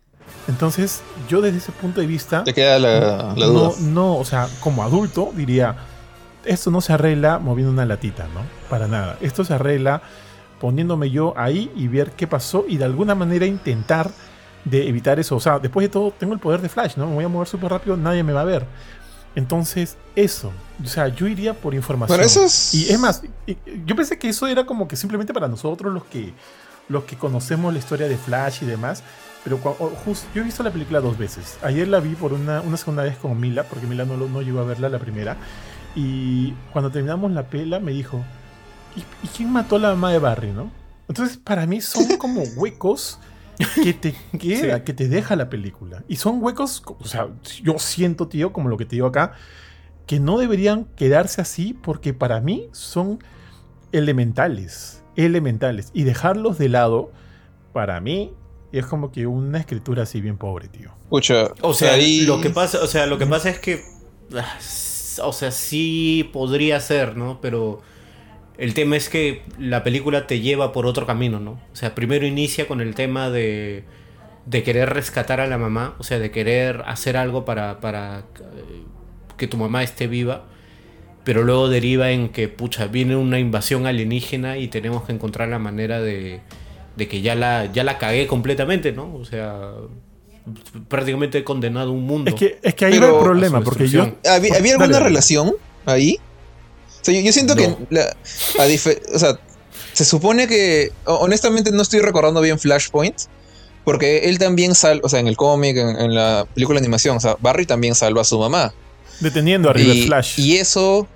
Entonces, 0.49 1.03
yo 1.29 1.41
desde 1.41 1.59
ese 1.59 1.73
punto 1.73 2.01
de 2.01 2.07
vista... 2.07 2.45
Te 2.45 2.55
queda 2.55 2.79
la, 2.79 3.35
duda. 3.35 3.73
No, 3.81 3.91
no, 3.91 4.17
o 4.17 4.25
sea, 4.25 4.49
como 4.61 4.83
adulto 4.83 5.33
diría, 5.35 5.77
esto 6.45 6.71
no 6.71 6.81
se 6.81 6.93
arregla 6.93 7.39
moviendo 7.39 7.73
una 7.73 7.85
latita, 7.85 8.25
¿no? 8.33 8.41
Para 8.71 8.87
nada. 8.87 9.19
Esto 9.21 9.45
se 9.45 9.55
arregla 9.55 10.03
poniéndome 10.61 11.11
yo 11.11 11.35
ahí 11.37 11.71
y 11.77 11.89
ver 11.89 12.13
qué 12.13 12.27
pasó 12.27 12.65
y 12.69 12.77
de 12.77 12.85
alguna 12.85 13.15
manera 13.15 13.47
intentar 13.47 14.11
de 14.65 14.89
evitar 14.89 15.19
eso. 15.21 15.37
O 15.37 15.41
sea, 15.41 15.59
después 15.59 15.85
de 15.85 15.89
todo, 15.91 16.11
tengo 16.11 16.33
el 16.33 16.41
poder 16.41 16.61
de 16.61 16.69
Flash, 16.69 16.97
¿no? 16.97 17.07
Me 17.07 17.15
voy 17.15 17.25
a 17.25 17.29
mover 17.29 17.49
súper 17.49 17.71
rápido, 17.71 17.97
nadie 17.97 18.23
me 18.23 18.33
va 18.33 18.43
a 18.43 18.45
ver. 18.45 18.67
Entonces, 19.37 19.97
eso. 20.15 20.53
O 20.83 20.87
sea, 20.87 21.09
yo 21.09 21.27
iría 21.27 21.55
por 21.55 21.75
información. 21.75 22.17
Pero 22.17 22.27
eso 22.27 22.45
es... 22.45 22.75
Y 22.75 22.91
es 22.91 22.99
más, 22.99 23.23
yo 23.85 23.97
pensé 23.97 24.19
que 24.19 24.29
eso 24.29 24.47
era 24.47 24.65
como 24.65 24.87
que 24.89 24.97
simplemente 24.97 25.35
para 25.35 25.49
nosotros 25.49 25.93
los 25.93 26.05
que, 26.05 26.33
los 26.89 27.05
que 27.05 27.17
conocemos 27.17 27.73
la 27.73 27.79
historia 27.79 28.09
de 28.09 28.17
Flash 28.17 28.63
y 28.63 28.67
demás. 28.67 29.03
Pero 29.43 29.59
justo, 30.05 30.27
yo 30.35 30.41
he 30.41 30.45
visto 30.45 30.63
la 30.63 30.71
película 30.71 31.01
dos 31.01 31.19
veces. 31.19 31.59
Ayer 31.63 31.87
la 31.87 32.01
vi 32.01 32.15
por 32.15 32.33
una, 32.33 32.63
una 32.63 32.79
segunda 32.79 33.03
vez 33.03 33.19
con 33.19 33.39
Mila, 33.39 33.65
porque 33.65 33.87
Mila 33.87 34.07
no, 34.07 34.17
no 34.17 34.41
llegó 34.41 34.61
a 34.61 34.65
verla 34.65 34.89
la 34.89 34.99
primera. 34.99 35.37
Y 35.95 36.53
cuando 36.73 36.91
terminamos 36.91 37.31
la 37.33 37.43
pela 37.45 37.79
me 37.79 37.93
dijo, 37.93 38.25
¿y, 38.97 39.29
quién 39.29 39.53
mató 39.53 39.77
a 39.77 39.79
la 39.79 39.89
mamá 39.91 40.13
de 40.13 40.19
Barry, 40.19 40.53
no? 40.53 40.71
Entonces, 41.09 41.37
para 41.37 41.67
mí 41.67 41.81
son 41.81 42.05
como 42.19 42.43
huecos 42.57 43.19
que 43.83 43.93
te 43.95 44.15
queda, 44.39 44.85
que 44.85 44.93
te 44.93 45.09
deja 45.09 45.37
la 45.37 45.49
película. 45.49 46.03
Y 46.09 46.17
son 46.17 46.43
huecos, 46.43 46.83
o 46.87 47.07
sea, 47.07 47.29
yo 47.63 47.79
siento, 47.79 48.29
tío, 48.29 48.53
como 48.53 48.69
lo 48.69 48.77
que 48.77 48.85
te 48.85 48.97
digo 48.97 49.07
acá, 49.07 49.33
que 50.07 50.21
no 50.21 50.39
deberían 50.39 50.85
quedarse 50.97 51.41
así 51.41 51.73
porque 51.73 52.13
para 52.13 52.41
mí 52.41 52.69
son 52.73 53.23
elementales, 53.93 55.03
elementales. 55.17 55.91
Y 55.95 56.03
dejarlos 56.03 56.59
de 56.59 56.69
lado, 56.69 57.13
para 57.73 58.01
mí, 58.01 58.33
es 58.73 58.87
como 58.87 59.13
que 59.13 59.27
una 59.27 59.59
escritura 59.59 60.03
así 60.03 60.21
bien 60.21 60.37
pobre, 60.37 60.69
tío. 60.69 60.91
O 61.63 61.75
sea, 61.75 61.97
lo 61.97 62.41
que 62.41 62.51
pasa, 62.51 62.83
o 62.83 62.87
sea, 62.87 63.07
lo 63.07 63.19
que 63.19 63.27
pasa 63.27 63.51
es 63.51 63.59
que, 63.61 63.85
ah, 64.37 64.59
o 65.23 65.33
sea, 65.33 65.51
sí 65.53 66.29
podría 66.33 66.81
ser, 66.81 67.17
¿no? 67.17 67.41
Pero 67.41 67.83
el 68.59 68.75
tema 68.75 68.97
es 68.97 69.09
que 69.09 69.43
la 69.59 69.83
película 69.83 70.27
te 70.27 70.41
lleva 70.41 70.73
por 70.73 70.87
otro 70.87 71.07
camino, 71.07 71.41
¿no? 71.41 71.53
O 71.73 71.77
sea, 71.77 71.95
primero 71.95 72.27
inicia 72.27 72.69
con 72.69 72.81
el 72.81 72.95
tema 72.95 73.31
de, 73.31 73.85
de 74.47 74.63
querer 74.63 74.91
rescatar 74.91 75.41
a 75.41 75.47
la 75.47 75.59
mamá, 75.59 75.95
o 75.99 76.05
sea, 76.05 76.19
de 76.19 76.31
querer 76.31 76.83
hacer 76.87 77.17
algo 77.17 77.45
para, 77.45 77.81
para 77.81 78.21
eh, 78.21 78.23
que 79.37 79.49
tu 79.49 79.57
mamá 79.57 79.83
esté 79.83 80.07
viva, 80.07 80.45
pero 81.25 81.43
luego 81.43 81.69
deriva 81.69 82.11
en 82.11 82.29
que, 82.29 82.49
pucha, 82.49 82.87
viene 82.87 83.17
una 83.17 83.39
invasión 83.39 83.87
alienígena 83.87 84.59
y 84.59 84.69
tenemos 84.69 85.05
que 85.05 85.13
encontrar 85.13 85.49
la 85.49 85.59
manera 85.59 86.01
de, 86.01 86.41
de 86.97 87.09
que 87.09 87.23
ya 87.23 87.35
la, 87.35 87.73
ya 87.73 87.83
la 87.83 87.99
cagué 87.99 88.27
completamente, 88.27 88.93
¿no? 88.93 89.15
O 89.15 89.25
sea, 89.25 89.73
prácticamente 90.89 91.39
he 91.39 91.45
condenado 91.45 91.93
un 91.93 92.05
mundo. 92.05 92.31
Es 92.31 92.37
que, 92.37 92.59
es 92.63 92.75
que 92.75 92.85
ahí 92.85 92.99
va 92.99 93.09
el 93.09 93.19
problema, 93.19 93.63
porque 93.63 93.89
yo... 93.89 94.07
¿Había, 94.31 94.75
alguna 94.75 95.01
relación 95.01 95.55
ahí? 95.87 96.19
Yo, 97.13 97.33
siento 97.33 97.55
que. 97.57 97.67
o 97.67 99.19
sea, 99.19 99.39
se 99.93 100.05
supone 100.05 100.47
que. 100.49 100.93
Honestamente, 101.05 101.71
no 101.73 101.83
estoy 101.83 102.01
recordando 102.01 102.41
bien 102.41 102.59
Flashpoint. 102.59 103.17
Porque 103.85 104.21
él 104.31 104.39
también 104.39 104.75
salva, 104.75 105.03
o 105.05 105.09
sea, 105.11 105.21
en 105.21 105.29
el 105.29 105.37
cómic, 105.37 105.77
en, 105.77 106.15
la 106.15 106.47
película 106.55 106.81
de 106.81 106.87
animación, 106.87 107.19
o 107.19 107.21
sea, 107.21 107.37
Barry 107.41 107.67
también 107.67 107.95
salva 107.95 108.23
a 108.23 108.25
su 108.25 108.39
mamá. 108.39 108.73
Deteniendo 109.21 109.69
a 109.69 109.75
River 109.75 110.07
Flash. 110.07 110.41
Y 110.41 110.57
eso, 110.57 111.07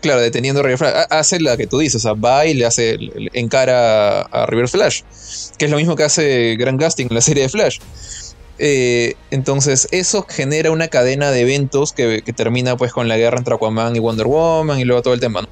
claro, 0.00 0.20
deteniendo 0.20 0.60
a 0.60 0.62
River 0.62 0.78
Flash, 0.78 1.06
hace 1.10 1.40
la 1.40 1.56
que 1.56 1.66
tú 1.66 1.80
dices, 1.80 1.96
o 1.96 2.08
sea, 2.08 2.12
va 2.12 2.46
y 2.46 2.54
le 2.54 2.66
hace, 2.66 2.96
encara 3.32 4.22
a 4.22 4.46
River 4.46 4.68
Flash, 4.68 5.02
que 5.58 5.64
es 5.64 5.70
lo 5.72 5.76
mismo 5.76 5.96
que 5.96 6.04
hace 6.04 6.54
Grant 6.56 6.80
Gustin 6.80 7.08
en 7.10 7.16
la 7.16 7.20
serie 7.20 7.42
de 7.42 7.48
Flash. 7.48 7.80
Eh, 8.58 9.14
entonces 9.30 9.86
eso 9.92 10.26
genera 10.28 10.72
una 10.72 10.88
cadena 10.88 11.30
de 11.30 11.42
eventos 11.42 11.92
que, 11.92 12.22
termina 12.34 12.76
pues 12.76 12.92
con 12.92 13.06
la 13.06 13.16
guerra 13.16 13.38
entre 13.38 13.54
Aquaman 13.54 13.94
y 13.94 14.00
Wonder 14.00 14.26
Woman 14.26 14.80
y 14.80 14.84
luego 14.84 15.02
todo 15.02 15.14
el 15.14 15.20
tema. 15.20 15.48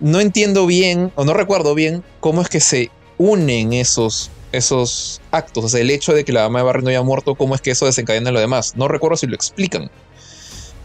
¿no? 0.00 0.20
entiendo 0.20 0.66
bien 0.66 1.12
o 1.14 1.24
no 1.24 1.32
recuerdo 1.32 1.74
bien 1.74 2.02
cómo 2.20 2.42
es 2.42 2.48
que 2.48 2.60
se 2.60 2.90
unen 3.18 3.72
esos, 3.72 4.30
esos 4.52 5.20
actos. 5.30 5.64
O 5.64 5.68
sea, 5.68 5.80
el 5.80 5.90
hecho 5.90 6.12
de 6.12 6.24
que 6.24 6.32
la 6.32 6.42
dama 6.42 6.58
de 6.58 6.64
Barry 6.64 6.82
no 6.82 6.90
haya 6.90 7.02
muerto, 7.02 7.36
cómo 7.36 7.54
es 7.54 7.60
que 7.60 7.70
eso 7.70 7.86
desencadena 7.86 8.32
lo 8.32 8.40
demás. 8.40 8.74
No 8.76 8.88
recuerdo 8.88 9.16
si 9.16 9.26
lo 9.26 9.36
explican. 9.36 9.90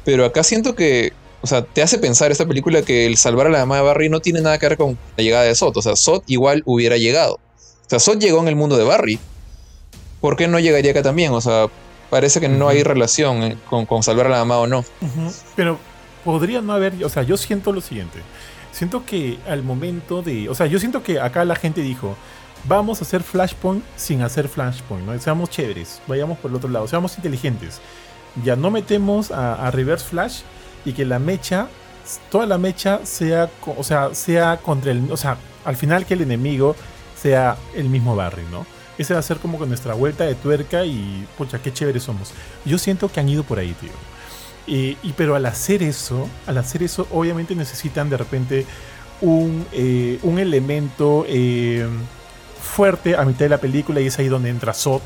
Pero 0.05 0.25
acá 0.25 0.43
siento 0.43 0.75
que, 0.75 1.13
o 1.41 1.47
sea, 1.47 1.63
te 1.63 1.81
hace 1.81 1.97
pensar 1.97 2.31
esta 2.31 2.45
película 2.45 2.83
que 2.83 3.07
el 3.07 3.17
salvar 3.17 3.47
a 3.47 3.49
la 3.49 3.59
dama 3.59 3.77
de 3.77 3.81
Barry 3.81 4.09
no 4.09 4.19
tiene 4.19 4.41
nada 4.41 4.57
que 4.59 4.67
ver 4.67 4.77
con 4.77 4.97
la 5.17 5.23
llegada 5.23 5.43
de 5.43 5.55
Sot. 5.55 5.75
O 5.75 5.81
sea, 5.81 5.95
Sot 5.95 6.23
igual 6.27 6.61
hubiera 6.65 6.97
llegado. 6.97 7.35
O 7.35 7.89
sea, 7.89 7.99
Sot 7.99 8.19
llegó 8.19 8.39
en 8.39 8.47
el 8.47 8.55
mundo 8.55 8.77
de 8.77 8.83
Barry 8.83 9.19
¿por 10.21 10.35
qué 10.35 10.47
no 10.47 10.59
llegaría 10.59 10.91
acá 10.91 11.01
también? 11.01 11.33
O 11.33 11.41
sea, 11.41 11.67
parece 12.09 12.39
que 12.39 12.49
no 12.49 12.69
hay 12.69 12.83
relación 12.83 13.43
eh, 13.43 13.57
con, 13.69 13.85
con, 13.85 14.03
salvar 14.03 14.27
a 14.27 14.29
la 14.29 14.39
mamá 14.39 14.59
o 14.59 14.67
no. 14.67 14.85
Pero 15.55 15.77
podría 16.23 16.61
no 16.61 16.73
haber, 16.73 17.03
o 17.03 17.09
sea, 17.09 17.23
yo 17.23 17.37
siento 17.37 17.71
lo 17.71 17.81
siguiente. 17.81 18.19
Siento 18.71 19.05
que 19.05 19.37
al 19.47 19.63
momento 19.63 20.21
de, 20.21 20.49
o 20.49 20.55
sea, 20.55 20.65
yo 20.67 20.79
siento 20.79 21.03
que 21.03 21.19
acá 21.19 21.43
la 21.43 21.55
gente 21.55 21.81
dijo, 21.81 22.15
vamos 22.65 22.99
a 22.99 23.03
hacer 23.03 23.23
Flashpoint 23.23 23.83
sin 23.95 24.21
hacer 24.21 24.47
Flashpoint, 24.47 25.05
¿no? 25.05 25.19
Seamos 25.19 25.49
chéveres, 25.49 26.01
vayamos 26.07 26.37
por 26.37 26.51
el 26.51 26.57
otro 26.57 26.69
lado, 26.69 26.87
seamos 26.87 27.15
inteligentes. 27.17 27.79
Ya 28.43 28.55
no 28.55 28.71
metemos 28.71 29.31
a, 29.31 29.71
Reverse 29.71 30.05
Flash 30.05 30.41
y 30.85 30.93
que 30.93 31.05
la 31.05 31.19
mecha, 31.19 31.67
toda 32.31 32.45
la 32.45 32.57
mecha 32.57 33.01
sea, 33.03 33.49
o 33.65 33.83
sea, 33.83 34.13
sea 34.13 34.57
contra 34.57 34.91
el, 34.91 35.11
o 35.11 35.17
sea, 35.17 35.37
al 35.65 35.75
final 35.75 36.05
que 36.05 36.13
el 36.13 36.21
enemigo 36.21 36.75
sea 37.19 37.57
el 37.75 37.89
mismo 37.89 38.15
Barry, 38.15 38.43
¿no? 38.51 38.65
Ese 38.99 39.13
va 39.13 39.21
a 39.21 39.23
ser 39.23 39.37
como 39.37 39.57
con 39.57 39.69
nuestra 39.69 39.93
vuelta 39.93 40.25
de 40.25 40.35
tuerca 40.35 40.85
y, 40.85 41.25
pucha, 41.37 41.59
qué 41.59 41.71
chéveres 41.71 42.03
somos. 42.03 42.33
Yo 42.65 42.77
siento 42.77 43.09
que 43.09 43.21
han 43.21 43.29
ido 43.29 43.43
por 43.43 43.57
ahí, 43.57 43.73
tío. 43.79 43.89
Y, 44.67 44.95
pero 45.15 45.35
al 45.35 45.45
hacer 45.47 45.81
eso, 45.81 46.27
al 46.45 46.57
hacer 46.57 46.83
eso, 46.83 47.07
obviamente 47.11 47.55
necesitan 47.55 48.09
de 48.09 48.17
repente 48.17 48.65
un, 49.21 49.65
eh, 49.71 50.19
un 50.21 50.37
elemento 50.37 51.25
eh, 51.27 51.87
fuerte 52.61 53.15
a 53.15 53.23
mitad 53.23 53.39
de 53.45 53.49
la 53.49 53.57
película 53.57 54.01
y 54.01 54.07
es 54.07 54.19
ahí 54.19 54.27
donde 54.27 54.49
entra 54.49 54.73
Sot, 54.73 55.01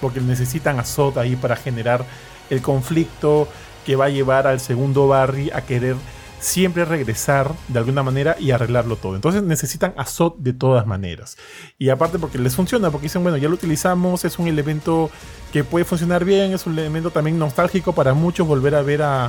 porque 0.00 0.20
necesitan 0.20 0.78
a 0.78 0.84
Sot 0.84 1.16
ahí 1.16 1.34
para 1.34 1.56
generar 1.56 2.04
el 2.50 2.60
conflicto 2.62 3.48
que 3.84 3.96
va 3.96 4.04
a 4.04 4.10
llevar 4.10 4.46
al 4.46 4.60
segundo 4.60 5.08
Barry 5.08 5.50
a 5.50 5.62
querer 5.62 5.96
siempre 6.40 6.84
regresar 6.84 7.52
de 7.68 7.78
alguna 7.78 8.02
manera 8.02 8.36
y 8.38 8.50
arreglarlo 8.50 8.96
todo. 8.96 9.16
Entonces 9.16 9.42
necesitan 9.42 9.94
a 9.96 10.06
SOT 10.06 10.38
de 10.38 10.52
todas 10.52 10.86
maneras. 10.86 11.36
Y 11.78 11.88
aparte 11.88 12.18
porque 12.18 12.38
les 12.38 12.54
funciona, 12.54 12.90
porque 12.90 13.06
dicen, 13.06 13.22
bueno, 13.22 13.36
ya 13.36 13.48
lo 13.48 13.54
utilizamos, 13.54 14.24
es 14.24 14.38
un 14.38 14.48
elemento 14.48 15.10
que 15.52 15.64
puede 15.64 15.84
funcionar 15.84 16.24
bien, 16.24 16.52
es 16.52 16.66
un 16.66 16.78
elemento 16.78 17.10
también 17.10 17.38
nostálgico 17.38 17.94
para 17.94 18.14
muchos 18.14 18.46
volver 18.46 18.74
a 18.74 18.82
ver 18.82 19.02
a... 19.02 19.26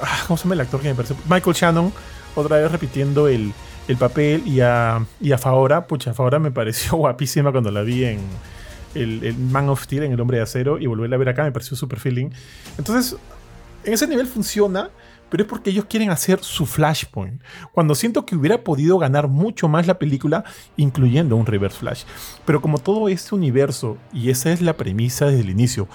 Ah, 0.00 0.18
¿Cómo 0.26 0.36
se 0.36 0.44
llama 0.44 0.54
el 0.54 0.60
actor 0.60 0.80
que 0.80 0.88
me 0.88 0.94
parece? 0.94 1.14
Michael 1.28 1.56
Shannon, 1.56 1.92
otra 2.34 2.58
vez 2.58 2.70
repitiendo 2.70 3.28
el, 3.28 3.52
el 3.88 3.96
papel 3.96 4.42
y 4.46 4.60
a, 4.60 5.04
y 5.20 5.32
a 5.32 5.38
Faora. 5.38 5.86
Pucha, 5.86 6.14
Faora 6.14 6.38
me 6.38 6.50
pareció 6.50 6.92
guapísima 6.98 7.50
cuando 7.50 7.70
la 7.70 7.82
vi 7.82 8.04
en 8.04 8.20
el, 8.94 9.24
el 9.24 9.36
Man 9.38 9.68
of 9.68 9.82
Steel, 9.82 10.04
en 10.04 10.12
El 10.12 10.20
Hombre 10.20 10.38
de 10.38 10.42
Acero, 10.44 10.78
y 10.78 10.86
volverla 10.86 11.16
a 11.16 11.18
ver 11.18 11.28
acá 11.30 11.44
me 11.44 11.52
pareció 11.52 11.76
super 11.76 11.98
feeling. 11.98 12.30
Entonces, 12.78 13.16
en 13.84 13.92
ese 13.92 14.06
nivel 14.06 14.26
funciona 14.26 14.90
pero 15.36 15.44
es 15.44 15.50
porque 15.50 15.68
ellos 15.68 15.84
quieren 15.84 16.08
hacer 16.08 16.42
su 16.42 16.64
Flashpoint. 16.64 17.42
Cuando 17.72 17.94
siento 17.94 18.24
que 18.24 18.34
hubiera 18.34 18.64
podido 18.64 18.96
ganar 18.96 19.28
mucho 19.28 19.68
más 19.68 19.86
la 19.86 19.98
película, 19.98 20.44
incluyendo 20.78 21.36
un 21.36 21.44
Reverse 21.44 21.76
Flash. 21.76 22.04
Pero 22.46 22.62
como 22.62 22.78
todo 22.78 23.10
este 23.10 23.34
universo, 23.34 23.98
y 24.14 24.30
esa 24.30 24.50
es 24.50 24.62
la 24.62 24.78
premisa 24.78 25.26
desde 25.26 25.42
el 25.42 25.50
inicio, 25.50 25.88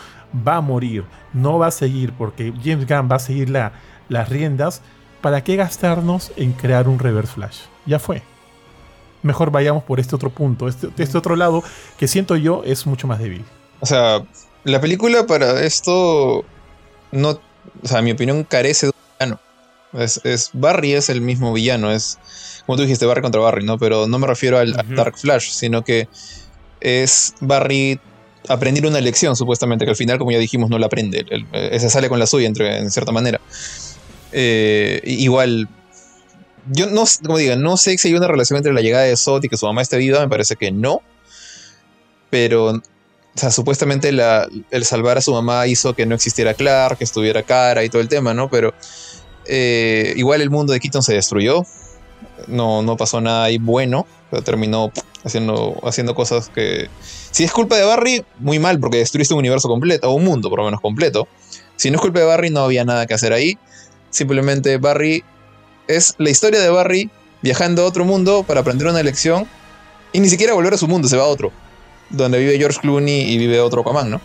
va 0.48 0.58
a 0.58 0.62
morir, 0.62 1.06
no 1.34 1.58
va 1.58 1.66
a 1.66 1.72
seguir, 1.72 2.14
porque 2.14 2.54
James 2.64 2.86
Gunn 2.86 3.10
va 3.12 3.16
a 3.16 3.20
seguir 3.20 3.50
las 3.50 4.30
riendas, 4.30 4.84
¿para 5.22 5.44
qué 5.44 5.56
gastarnos 5.56 6.32
en 6.36 6.54
crear 6.54 6.88
un 6.88 7.00
Reverse 7.00 7.34
Flash? 7.34 7.62
Ya 7.88 7.98
fue. 7.98 8.22
Mejor 9.24 9.50
vayamos 9.50 9.84
por 9.86 10.00
este 10.00 10.16
otro 10.16 10.30
punto, 10.30 10.68
este, 10.68 10.90
este 11.00 11.18
otro 11.18 11.36
lado 11.36 11.64
que 11.98 12.08
siento 12.08 12.36
yo 12.36 12.62
es 12.64 12.86
mucho 12.86 13.08
más 13.08 13.18
débil. 13.18 13.44
O 13.80 13.88
sea, 13.88 14.24
la 14.66 14.80
película 14.80 15.26
para 15.26 15.64
esto 15.64 16.46
no, 17.12 17.40
o 17.84 17.88
sea, 17.88 18.00
en 18.00 18.06
mi 18.06 18.12
opinión 18.12 18.44
carece 18.44 18.86
de 18.86 18.92
es, 19.94 20.50
Barry 20.54 20.94
es 20.94 21.10
el 21.10 21.22
mismo 21.22 21.54
villano, 21.54 21.92
es 21.92 22.18
como 22.66 22.78
tú 22.78 22.84
dijiste, 22.84 23.06
Barry 23.06 23.22
contra 23.22 23.42
Barry, 23.42 23.66
¿no? 23.66 23.78
Pero 23.78 24.08
no 24.08 24.20
me 24.20 24.28
refiero 24.28 24.58
al 24.58 24.74
Dark 24.96 25.18
Flash, 25.18 25.52
sino 25.52 25.84
que 25.84 26.08
es 26.80 27.34
Barry 27.42 28.00
aprender 28.48 28.86
una 28.86 29.02
lección, 29.02 29.36
supuestamente, 29.36 29.86
que 29.86 29.92
al 29.92 29.98
final, 29.98 30.18
como 30.18 30.32
ya 30.32 30.40
dijimos, 30.40 30.70
no 30.70 30.80
la 30.80 30.88
aprende. 30.88 31.26
ese 31.54 31.90
sale 31.90 32.10
con 32.10 32.20
la 32.20 32.28
suya, 32.28 32.48
entre, 32.48 32.78
en 32.78 32.90
cierta 32.92 33.12
manera. 33.12 33.40
Eh, 34.32 35.02
igual, 35.04 35.68
yo 36.72 36.88
no, 36.88 37.04
como 37.24 37.38
diga, 37.38 37.56
no 37.56 37.78
sé 37.78 37.98
si 37.98 38.10
hay 38.10 38.14
una 38.14 38.28
relación 38.28 38.58
entre 38.58 38.74
la 38.74 38.82
llegada 38.82 39.04
de 39.04 39.18
Zod 39.18 39.44
y 39.44 39.50
que 39.50 39.58
su 39.58 39.66
mamá 39.66 39.82
esté 39.82 39.98
viva, 39.98 40.20
me 40.20 40.30
parece 40.30 40.56
que 40.56 40.72
no. 40.72 41.02
Pero, 42.30 42.70
o 42.70 42.82
sea, 43.36 43.52
supuestamente 43.52 44.10
el 44.10 44.86
salvar 44.86 45.18
a 45.18 45.22
su 45.22 45.34
mamá 45.34 45.68
hizo 45.68 45.94
que 45.94 46.06
no 46.06 46.16
existiera 46.16 46.54
Clark, 46.54 46.98
que 46.98 47.04
estuviera 47.04 47.44
Cara 47.44 47.84
y 47.84 47.90
todo 47.90 48.02
el 48.02 48.08
tema, 48.08 48.34
¿no? 48.34 48.50
Pero 48.50 48.74
eh, 49.46 50.14
igual 50.16 50.42
el 50.42 50.50
mundo 50.50 50.74
de 50.74 50.80
Keaton 50.80 51.04
se 51.04 51.14
destruyó. 51.14 51.64
No, 52.48 52.82
no 52.82 52.98
pasó 52.98 53.22
nada 53.22 53.46
ahí 53.46 53.58
bueno. 53.58 54.06
Pero 54.30 54.44
terminó 54.44 54.92
haciendo, 55.24 55.80
haciendo 55.84 56.16
cosas 56.16 56.50
que. 56.50 56.90
Si 57.32 57.44
es 57.44 57.52
culpa 57.52 57.78
de 57.78 57.84
Barry, 57.84 58.26
muy 58.40 58.60
mal, 58.60 58.80
porque 58.80 58.98
destruiste 58.98 59.34
un 59.34 59.40
universo 59.40 59.68
completo, 59.68 60.10
o 60.10 60.14
un 60.14 60.26
mundo 60.26 60.50
por 60.50 60.60
lo 60.60 60.66
menos 60.66 60.82
completo. 60.82 61.28
Si 61.76 61.90
no 61.90 61.96
es 61.96 62.02
culpa 62.02 62.20
de 62.20 62.26
Barry, 62.26 62.50
no 62.50 62.62
había 62.62 62.86
nada 62.86 63.08
que 63.08 63.14
hacer 63.14 63.34
ahí. 63.34 63.58
Simplemente 64.10 64.78
Barry 64.78 65.24
es 65.88 66.16
la 66.18 66.30
historia 66.30 66.60
de 66.60 66.70
Barry 66.70 67.10
viajando 67.42 67.84
a 67.84 67.86
otro 67.86 68.06
mundo 68.06 68.44
para 68.44 68.62
aprender 68.62 68.88
una 68.88 69.02
lección 69.02 69.48
y 70.14 70.20
ni 70.20 70.30
siquiera 70.30 70.54
volver 70.54 70.74
a 70.74 70.78
su 70.78 70.88
mundo, 70.88 71.08
se 71.08 71.18
va 71.18 71.24
a 71.24 71.28
otro. 71.28 71.52
Donde 72.10 72.40
vive 72.40 72.58
George 72.58 72.80
Clooney 72.82 73.32
y 73.32 73.38
vive 73.38 73.60
otro 73.62 73.82
Aquaman, 73.82 74.10
¿no? 74.10 74.22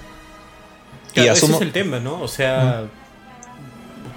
y 1.14 1.28
asumo... 1.28 1.54
ese 1.54 1.64
es 1.64 1.68
el 1.68 1.72
tema, 1.72 1.98
¿no? 1.98 2.20
O 2.20 2.28
sea, 2.28 2.84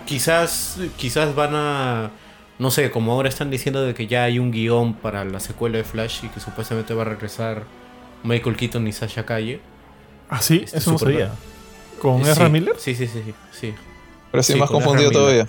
quizás, 0.10 0.78
quizás 0.97 1.36
van 1.36 1.51
a. 1.53 2.12
No 2.57 2.72
sé, 2.72 2.89
como 2.89 3.14
ahora 3.14 3.30
están 3.30 3.51
diciendo 3.51 3.84
de 3.84 3.93
que 3.93 4.07
ya 4.07 4.24
hay 4.24 4.39
un 4.39 4.51
guion 4.51 4.95
para 4.95 5.24
la 5.24 5.39
secuela 5.39 5.78
de 5.78 5.84
Flash 5.86 6.26
y 6.26 6.28
que 6.28 6.41
supuestamente 6.41 6.93
va 6.93 7.03
a 7.03 7.05
regresar 7.05 7.64
Michael 8.24 8.57
Keaton 8.57 8.86
y 8.88 8.91
Sasha 8.91 9.26
Calle. 9.26 9.62
Ah, 10.30 10.41
sí, 10.41 10.64
este 10.66 10.80
eso 10.80 10.91
no 10.91 10.97
sabía. 10.97 11.32
¿Con 11.99 12.22
Ezra 12.22 12.49
Miller? 12.49 12.74
Sí, 12.78 12.95
sí, 12.95 13.07
sí, 13.07 13.22
sí. 13.51 13.74
Pero 14.32 14.41
estoy 14.41 14.60
más 14.60 14.70
confundido 14.70 15.12
todavía. 15.12 15.47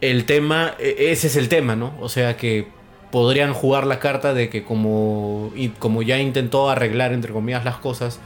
El 0.00 0.26
tema, 0.26 0.74
e, 0.78 1.10
ese 1.12 1.28
es 1.28 1.36
el 1.36 1.48
tema, 1.48 1.74
¿no? 1.74 1.94
O 2.00 2.08
sea 2.08 2.36
que 2.36 2.68
podrían 3.10 3.54
jugar 3.54 3.86
la 3.86 3.98
carta 3.98 4.34
de 4.34 4.50
que 4.50 4.62
como, 4.64 5.52
como 5.78 6.02
ya 6.02 6.18
intentó 6.18 6.68
arreglar, 6.68 7.12
entre 7.12 7.32
comillas, 7.32 7.64
las 7.64 7.76
cosas, 7.76 8.20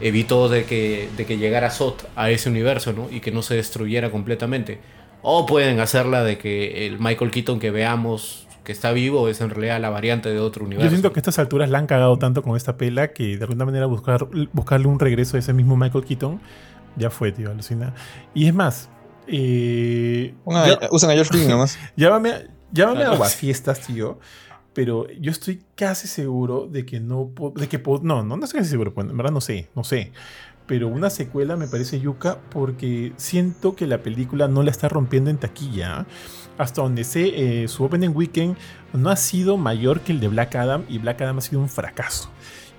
evitó 0.00 0.48
de 0.48 0.64
que, 0.64 1.08
de 1.16 1.26
que 1.26 1.38
llegara 1.38 1.70
Sot 1.70 2.08
a 2.16 2.30
ese 2.30 2.48
universo, 2.48 2.92
¿no? 2.92 3.08
Y 3.10 3.20
que 3.20 3.30
no 3.30 3.42
se 3.42 3.54
destruyera 3.54 4.10
completamente. 4.10 4.80
O 5.22 5.46
pueden 5.46 5.80
hacerla 5.80 6.24
de 6.24 6.38
que 6.38 6.86
el 6.86 6.98
Michael 6.98 7.30
Keaton 7.30 7.60
que 7.60 7.70
veamos 7.70 8.46
que 8.64 8.72
está 8.72 8.92
vivo 8.92 9.28
es 9.28 9.40
en 9.40 9.50
realidad 9.50 9.80
la 9.80 9.90
variante 9.90 10.30
de 10.30 10.38
otro 10.38 10.64
universo. 10.64 10.84
Yo 10.84 10.90
siento 10.90 11.12
que 11.12 11.18
a 11.18 11.22
estas 11.22 11.38
alturas 11.38 11.70
la 11.70 11.78
han 11.78 11.86
cagado 11.86 12.18
tanto 12.18 12.42
con 12.42 12.56
esta 12.56 12.76
pela 12.76 13.12
que 13.12 13.36
de 13.36 13.44
alguna 13.44 13.64
manera 13.64 13.86
buscar, 13.86 14.28
buscarle 14.52 14.86
un 14.86 14.98
regreso 14.98 15.36
a 15.36 15.40
ese 15.40 15.52
mismo 15.52 15.76
Michael 15.76 16.04
Keaton 16.04 16.40
ya 16.96 17.10
fue, 17.10 17.32
tío, 17.32 17.50
alucina. 17.50 17.94
Y 18.34 18.46
es 18.46 18.54
más, 18.54 18.90
eh, 19.26 20.34
usan 20.90 21.10
a 21.10 21.14
George 21.14 21.30
Clooney 21.30 21.48
nomás. 21.48 21.78
llámame, 21.96 22.48
llámame 22.72 23.04
a 23.04 23.24
fiestas, 23.24 23.80
tío 23.80 24.18
pero 24.72 25.08
yo 25.10 25.30
estoy 25.30 25.62
casi 25.74 26.06
seguro 26.08 26.66
de 26.66 26.86
que 26.86 27.00
no 27.00 27.30
de 27.54 27.68
que 27.68 27.78
no 28.02 28.22
no 28.22 28.36
no 28.36 28.44
estoy 28.44 28.60
casi 28.60 28.70
seguro 28.70 28.94
pues, 28.94 29.08
en 29.08 29.16
verdad 29.16 29.32
no 29.32 29.40
sé 29.40 29.68
no 29.74 29.84
sé. 29.84 30.12
Pero 30.66 30.86
una 30.86 31.10
secuela 31.10 31.56
me 31.56 31.66
parece 31.66 31.98
yuca 31.98 32.38
porque 32.50 33.12
siento 33.16 33.74
que 33.74 33.88
la 33.88 34.04
película 34.04 34.46
no 34.46 34.62
la 34.62 34.70
está 34.70 34.88
rompiendo 34.88 35.28
en 35.28 35.36
taquilla. 35.36 36.06
Hasta 36.58 36.82
donde 36.82 37.02
sé 37.02 37.62
eh, 37.62 37.66
su 37.66 37.82
opening 37.82 38.10
weekend 38.14 38.56
no 38.92 39.10
ha 39.10 39.16
sido 39.16 39.56
mayor 39.56 40.02
que 40.02 40.12
el 40.12 40.20
de 40.20 40.28
Black 40.28 40.54
Adam 40.54 40.84
y 40.88 40.98
Black 40.98 41.22
Adam 41.22 41.38
ha 41.38 41.40
sido 41.40 41.60
un 41.60 41.68
fracaso. 41.68 42.30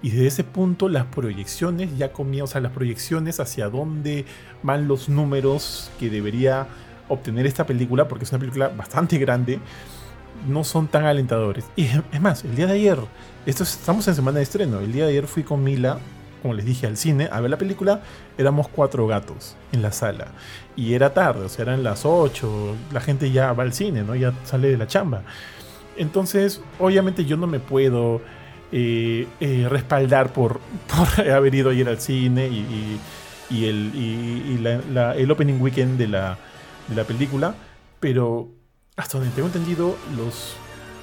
Y 0.01 0.09
desde 0.09 0.27
ese 0.27 0.43
punto 0.45 0.87
las 0.87 1.05
proyecciones 1.05 1.97
ya 1.97 2.13
comienzan, 2.13 2.43
o 2.43 2.47
sea, 2.47 2.61
las 2.61 2.71
proyecciones 2.71 3.41
hacia 3.41 3.69
dónde 3.69 4.25
van 4.63 4.87
los 4.87 5.09
números 5.09 5.91
que 5.99 6.09
debería 6.09 6.67
obtener 7.09 7.45
esta 7.45 7.65
película, 7.65 8.07
porque 8.07 8.23
es 8.23 8.31
una 8.31 8.39
película 8.39 8.69
bastante 8.69 9.17
grande, 9.17 9.59
no 10.47 10.63
son 10.63 10.87
tan 10.87 11.05
alentadores. 11.05 11.65
Y 11.75 11.87
es 12.11 12.21
más, 12.21 12.43
el 12.43 12.55
día 12.55 12.67
de 12.67 12.73
ayer, 12.73 12.99
esto 13.45 13.63
estamos 13.63 14.07
en 14.07 14.15
semana 14.15 14.37
de 14.37 14.43
estreno, 14.43 14.79
el 14.79 14.91
día 14.91 15.05
de 15.05 15.11
ayer 15.11 15.27
fui 15.27 15.43
con 15.43 15.63
Mila, 15.63 15.99
como 16.41 16.53
les 16.53 16.65
dije, 16.65 16.87
al 16.87 16.97
cine 16.97 17.29
a 17.31 17.39
ver 17.39 17.51
la 17.51 17.57
película, 17.57 18.01
éramos 18.37 18.67
cuatro 18.67 19.05
gatos 19.07 19.55
en 19.71 19.81
la 19.81 19.91
sala. 19.91 20.27
Y 20.75 20.93
era 20.93 21.13
tarde, 21.13 21.45
o 21.45 21.49
sea, 21.49 21.63
eran 21.63 21.83
las 21.83 22.05
8, 22.05 22.75
la 22.91 23.01
gente 23.01 23.31
ya 23.31 23.53
va 23.53 23.63
al 23.63 23.73
cine, 23.73 24.03
¿no? 24.03 24.15
Ya 24.15 24.33
sale 24.43 24.69
de 24.69 24.77
la 24.77 24.87
chamba. 24.87 25.23
Entonces, 25.97 26.61
obviamente 26.79 27.25
yo 27.25 27.37
no 27.37 27.47
me 27.47 27.59
puedo 27.59 28.21
eh, 28.71 29.27
eh, 29.39 29.67
respaldar 29.69 30.33
por, 30.33 30.59
por, 31.15 31.29
haber 31.29 31.53
ido 31.53 31.69
ayer 31.69 31.87
al 31.87 31.99
cine 31.99 32.47
y, 32.47 32.99
y, 33.49 33.65
el, 33.65 33.91
y, 33.93 34.65
el 35.17 35.31
opening 35.31 35.61
weekend 35.61 35.97
de 35.97 36.07
la, 36.07 36.37
de 36.87 36.95
la 36.95 37.03
película, 37.03 37.53
pero 37.99 38.49
hasta 39.01 39.17
donde 39.17 39.33
tengo 39.33 39.47
entendido, 39.47 39.97
los, 40.15 40.53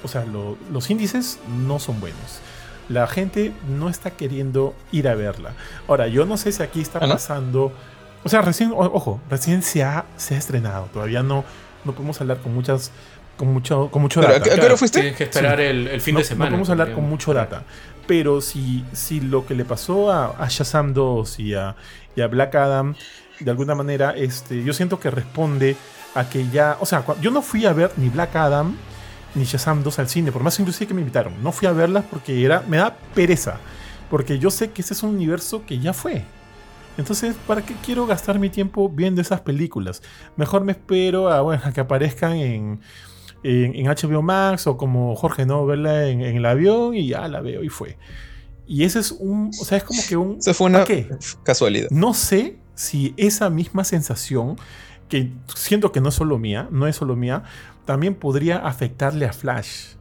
o 0.05 0.09
sea, 0.09 0.24
los 0.24 0.90
índices 0.90 1.40
no 1.66 1.80
son 1.80 1.99
buenos. 2.01 2.38
La 2.88 3.07
gente 3.09 3.53
no 3.68 3.88
está 3.88 4.12
queriendo 4.12 4.72
ir 4.92 5.09
a 5.09 5.16
verla. 5.16 5.51
Ahora, 5.88 6.07
yo 6.07 6.24
no 6.24 6.36
sé 6.36 6.53
si 6.53 6.62
aquí 6.62 6.80
está 6.80 7.01
¿Ah, 7.03 7.09
pasando. 7.09 7.72
O 8.24 8.28
sea, 8.28 8.40
recién, 8.40 8.72
ojo, 8.72 9.20
recién 9.28 9.62
se 9.62 9.82
ha, 9.82 10.07
se 10.16 10.36
ha 10.36 10.38
estrenado. 10.38 10.88
Todavía 10.92 11.24
no, 11.24 11.44
no 11.84 11.92
podemos 11.92 12.20
hablar 12.20 12.38
con 12.38 12.55
muchas. 12.55 12.92
Con 13.36 13.53
mucho, 13.53 13.88
con 13.90 14.03
mucho 14.03 14.20
data. 14.20 14.36
¿A 14.36 14.40
qué 14.40 14.64
hora 14.64 14.76
fuiste? 14.76 15.01
Tienes 15.01 15.16
que 15.16 15.24
esperar 15.24 15.61
el, 15.61 16.01
fin 16.01 16.16
de 16.16 16.24
semana. 16.24 16.51
No 16.51 16.57
podemos 16.57 16.70
hablar 16.70 16.92
con 16.92 17.09
mucho 17.09 17.32
data. 17.32 17.62
Pero 18.07 18.40
si, 18.40 18.84
si 18.92 19.20
lo 19.20 19.46
que 19.46 19.55
le 19.55 19.64
pasó 19.64 20.11
a, 20.11 20.36
a 20.42 20.49
Shazam 20.49 20.92
2 20.92 21.38
y 21.38 21.55
a, 21.55 21.76
y 22.16 22.20
a 22.20 22.26
Black 22.26 22.55
Adam 22.57 22.96
de 23.38 23.51
alguna 23.51 23.74
manera, 23.74 24.16
este, 24.16 24.64
yo 24.64 24.72
siento 24.72 24.99
que 24.99 25.11
responde 25.11 25.76
a 26.14 26.28
que 26.28 26.48
ya, 26.48 26.76
o 26.80 26.86
sea, 26.86 27.04
yo 27.20 27.30
no 27.30 27.42
fui 27.42 27.66
a 27.66 27.72
ver 27.72 27.92
ni 27.96 28.09
Black 28.09 28.36
Adam 28.36 28.76
ni 29.34 29.44
Shazam 29.44 29.82
2 29.82 29.98
al 29.98 30.09
cine, 30.09 30.32
por 30.32 30.42
más 30.42 30.59
inclusive 30.59 30.88
que 30.88 30.94
me 30.94 31.00
invitaron. 31.00 31.42
No 31.42 31.52
fui 31.52 31.68
a 31.68 31.72
verlas 31.72 32.04
porque 32.11 32.44
era, 32.44 32.64
me 32.68 32.78
da 32.78 32.96
pereza, 33.14 33.59
porque 34.11 34.38
yo 34.38 34.50
sé 34.50 34.70
que 34.70 34.82
ese 34.82 34.94
es 34.94 35.02
un 35.02 35.11
universo 35.11 35.64
que 35.66 35.78
ya 35.78 35.92
fue. 35.92 36.24
Entonces, 36.96 37.36
¿para 37.46 37.62
qué 37.62 37.74
quiero 37.84 38.06
gastar 38.06 38.38
mi 38.40 38.50
tiempo 38.50 38.88
viendo 38.88 39.20
esas 39.20 39.40
películas? 39.40 40.02
Mejor 40.36 40.64
me 40.64 40.72
espero 40.72 41.30
a, 41.30 41.40
bueno, 41.42 41.62
a 41.64 41.72
que 41.72 41.80
aparezcan 41.80 42.32
en, 42.32 42.80
en, 43.44 43.86
HBO 43.86 44.20
Max 44.20 44.66
o 44.66 44.76
como 44.76 45.14
Jorge, 45.14 45.46
¿no? 45.46 45.64
Verla 45.64 46.09
en, 46.09 46.20
el 46.20 46.44
avión 46.44 46.96
y 46.96 47.09
ya 47.09 47.28
la 47.28 47.40
veo 47.40 47.62
y 47.62 47.68
fue. 47.68 47.96
Y 48.66 48.82
ese 48.82 48.98
es 48.98 49.12
un, 49.12 49.50
o 49.61 49.64
sea, 49.64 49.78
es 49.78 49.84
como 49.84 50.02
que 50.06 50.16
un... 50.16 50.42
Se 50.42 50.52
fue 50.52 50.66
una 50.66 50.84
casualidad. 51.44 51.88
No 51.90 52.14
sé 52.14 52.59
si 52.74 53.14
esa 53.16 53.48
misma 53.48 53.84
sensación, 53.84 54.56
que 55.09 55.30
siento 55.54 55.92
que 55.92 56.00
no 56.00 56.11
es 56.11 56.14
solo 56.14 56.38
mía, 56.38 56.68
no 56.70 56.86
es 56.86 56.96
solo 56.96 57.16
mía, 57.16 57.44
también 57.84 58.14
podría 58.14 58.59
afectarle 58.59 59.26
a 59.26 59.32
Flash. 59.32 59.94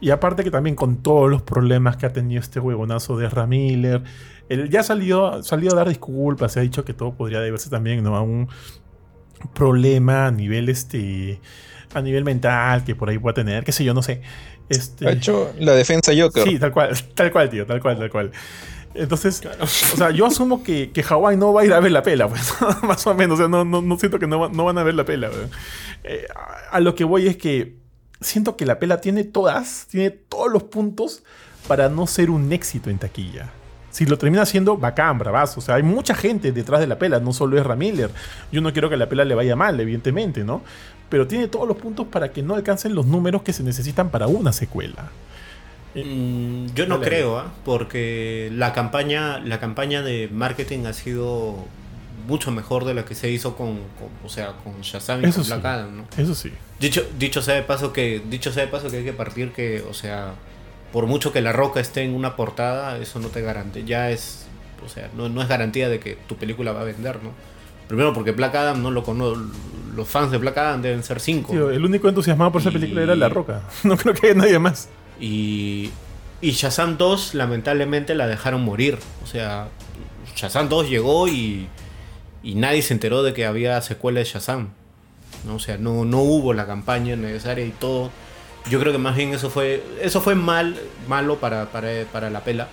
Y 0.00 0.10
aparte 0.10 0.42
que 0.42 0.50
también 0.50 0.74
con 0.74 0.96
todos 0.96 1.30
los 1.30 1.42
problemas 1.42 1.96
que 1.96 2.06
ha 2.06 2.12
tenido 2.12 2.40
este 2.40 2.58
huevonazo 2.58 3.16
de 3.16 3.28
Ramiller, 3.28 4.02
él 4.48 4.68
ya 4.68 4.82
salió, 4.82 5.42
salió 5.42 5.72
a 5.72 5.76
dar 5.76 5.88
disculpas, 5.88 6.52
se 6.52 6.60
ha 6.60 6.62
dicho 6.62 6.84
que 6.84 6.92
todo 6.92 7.14
podría 7.14 7.40
deberse 7.40 7.70
también 7.70 8.02
¿no? 8.02 8.16
a 8.16 8.22
un 8.22 8.48
problema 9.54 10.26
a 10.26 10.30
nivel 10.30 10.68
este 10.68 11.40
a 11.94 12.00
nivel 12.00 12.24
mental 12.24 12.84
que 12.84 12.94
por 12.94 13.10
ahí 13.10 13.18
pueda 13.18 13.34
tener, 13.34 13.64
qué 13.64 13.72
sé 13.72 13.84
yo, 13.84 13.94
no 13.94 14.02
sé. 14.02 14.22
Este, 14.68 15.06
ha 15.06 15.12
hecho 15.12 15.52
la 15.58 15.72
defensa 15.72 16.12
Joker. 16.16 16.44
Sí, 16.44 16.58
tal 16.58 16.72
cual, 16.72 16.96
tal 17.14 17.30
cual, 17.30 17.50
tío, 17.50 17.66
tal 17.66 17.80
cual, 17.80 17.98
tal 17.98 18.10
cual. 18.10 18.32
Entonces, 18.94 19.42
o 19.60 19.96
sea, 19.96 20.10
yo 20.10 20.26
asumo 20.26 20.62
que, 20.62 20.90
que 20.90 21.02
Hawái 21.02 21.36
no 21.36 21.52
va 21.52 21.62
a 21.62 21.64
ir 21.64 21.72
a 21.72 21.80
ver 21.80 21.92
la 21.92 22.02
pela, 22.02 22.28
pues, 22.28 22.54
más 22.82 23.06
o 23.06 23.14
menos. 23.14 23.38
O 23.38 23.42
sea, 23.42 23.48
no, 23.48 23.64
no, 23.64 23.98
siento 23.98 24.18
que 24.18 24.26
no, 24.26 24.48
no, 24.48 24.64
van 24.64 24.78
a 24.78 24.82
ver 24.82 24.94
la 24.94 25.04
pela. 25.04 25.30
Eh, 26.04 26.26
a 26.70 26.80
lo 26.80 26.94
que 26.94 27.04
voy 27.04 27.26
es 27.26 27.36
que 27.36 27.76
siento 28.20 28.56
que 28.56 28.66
la 28.66 28.78
pela 28.78 29.00
tiene 29.00 29.24
todas, 29.24 29.86
tiene 29.90 30.10
todos 30.10 30.50
los 30.52 30.64
puntos 30.64 31.22
para 31.68 31.88
no 31.88 32.06
ser 32.06 32.30
un 32.30 32.52
éxito 32.52 32.90
en 32.90 32.98
taquilla. 32.98 33.50
Si 33.90 34.06
lo 34.06 34.16
termina 34.16 34.46
siendo, 34.46 34.78
bacán, 34.78 35.18
bravazo. 35.18 35.60
O 35.60 35.62
sea, 35.62 35.74
hay 35.74 35.82
mucha 35.82 36.14
gente 36.14 36.50
detrás 36.50 36.80
de 36.80 36.86
la 36.86 36.98
pela, 36.98 37.20
no 37.20 37.32
solo 37.32 37.58
es 37.58 37.64
Ramiller. 37.64 38.10
Yo 38.50 38.62
no 38.62 38.72
quiero 38.72 38.88
que 38.88 38.96
la 38.96 39.08
pela 39.08 39.24
le 39.24 39.34
vaya 39.34 39.54
mal, 39.54 39.78
evidentemente, 39.80 40.44
¿no? 40.44 40.62
Pero 41.10 41.26
tiene 41.26 41.46
todos 41.46 41.68
los 41.68 41.76
puntos 41.76 42.06
para 42.06 42.32
que 42.32 42.42
no 42.42 42.54
alcancen 42.54 42.94
los 42.94 43.04
números 43.04 43.42
que 43.42 43.52
se 43.52 43.62
necesitan 43.62 44.08
para 44.08 44.28
una 44.28 44.52
secuela. 44.52 45.10
Mm, 45.94 46.66
yo 46.74 46.86
no 46.86 47.00
creo, 47.00 47.38
¿ah? 47.38 47.52
porque 47.64 48.50
la 48.52 48.72
campaña, 48.72 49.38
la 49.40 49.60
campaña 49.60 50.02
de 50.02 50.28
marketing 50.32 50.86
ha 50.86 50.92
sido 50.92 51.66
mucho 52.26 52.50
mejor 52.50 52.84
de 52.84 52.94
la 52.94 53.04
que 53.04 53.14
se 53.14 53.30
hizo 53.30 53.56
con, 53.56 53.80
o 54.24 54.28
sea, 54.28 54.52
con 54.64 54.80
Shazam 54.80 55.24
y 55.24 55.30
con 55.30 55.44
Black 55.44 55.64
Adam, 55.64 55.96
¿no? 55.96 56.04
Eso 56.16 56.34
sí. 56.34 56.50
Dicho, 56.78 57.02
dicho 57.18 57.42
sea 57.42 57.54
de 57.54 57.62
paso 57.62 57.92
que, 57.92 58.22
dicho 58.28 58.52
sea 58.52 58.64
de 58.64 58.70
paso 58.70 58.90
que 58.90 58.98
hay 58.98 59.04
que 59.04 59.12
partir 59.12 59.52
que, 59.52 59.82
o 59.88 59.94
sea, 59.94 60.34
por 60.92 61.06
mucho 61.06 61.32
que 61.32 61.40
la 61.40 61.52
roca 61.52 61.80
esté 61.80 62.02
en 62.02 62.14
una 62.14 62.36
portada, 62.36 62.98
eso 62.98 63.18
no 63.18 63.28
te 63.28 63.42
garantiza, 63.42 63.86
ya 63.86 64.10
es, 64.10 64.46
o 64.84 64.88
sea, 64.88 65.10
no, 65.16 65.28
no, 65.28 65.42
es 65.42 65.48
garantía 65.48 65.88
de 65.88 66.00
que 66.00 66.16
tu 66.26 66.36
película 66.36 66.72
va 66.72 66.82
a 66.82 66.84
vender, 66.84 67.22
¿no? 67.22 67.30
Primero 67.88 68.14
porque 68.14 68.30
Black 68.30 68.54
Adam 68.54 68.82
no 68.82 68.90
lo 68.90 69.02
conozco, 69.02 69.44
los 69.94 70.08
fans 70.08 70.30
de 70.30 70.38
Black 70.38 70.56
Adam 70.56 70.80
deben 70.80 71.02
ser 71.02 71.20
cinco. 71.20 71.70
el 71.70 71.84
único 71.84 72.08
entusiasmado 72.08 72.52
por 72.52 72.62
esa 72.62 72.70
película 72.70 73.02
era 73.02 73.14
La 73.14 73.28
Roca, 73.28 73.62
no 73.84 73.96
creo 73.96 74.14
que 74.14 74.28
haya 74.28 74.36
nadie 74.36 74.58
más. 74.58 74.88
Y, 75.20 75.90
y 76.40 76.50
Shazam 76.52 76.98
2 76.98 77.34
lamentablemente 77.34 78.14
la 78.14 78.26
dejaron 78.26 78.62
morir, 78.64 78.98
o 79.22 79.26
sea, 79.26 79.68
Shazam 80.34 80.68
2 80.68 80.88
llegó 80.88 81.28
y, 81.28 81.68
y 82.42 82.54
nadie 82.54 82.82
se 82.82 82.94
enteró 82.94 83.22
de 83.22 83.32
que 83.32 83.46
había 83.46 83.80
secuela 83.80 84.20
de 84.20 84.24
Shazam. 84.24 84.70
¿no? 85.46 85.56
O 85.56 85.58
sea, 85.58 85.78
no, 85.78 86.04
no 86.04 86.20
hubo 86.20 86.52
la 86.52 86.66
campaña 86.66 87.16
necesaria 87.16 87.64
y 87.64 87.70
todo 87.70 88.10
yo 88.70 88.78
creo 88.80 88.92
que 88.92 88.98
más 88.98 89.16
bien 89.16 89.34
eso 89.34 89.50
fue 89.50 89.82
eso 90.00 90.20
fue 90.20 90.34
mal 90.34 90.76
malo 91.08 91.38
para, 91.38 91.66
para, 91.66 92.30
la 92.30 92.40
pela 92.44 92.68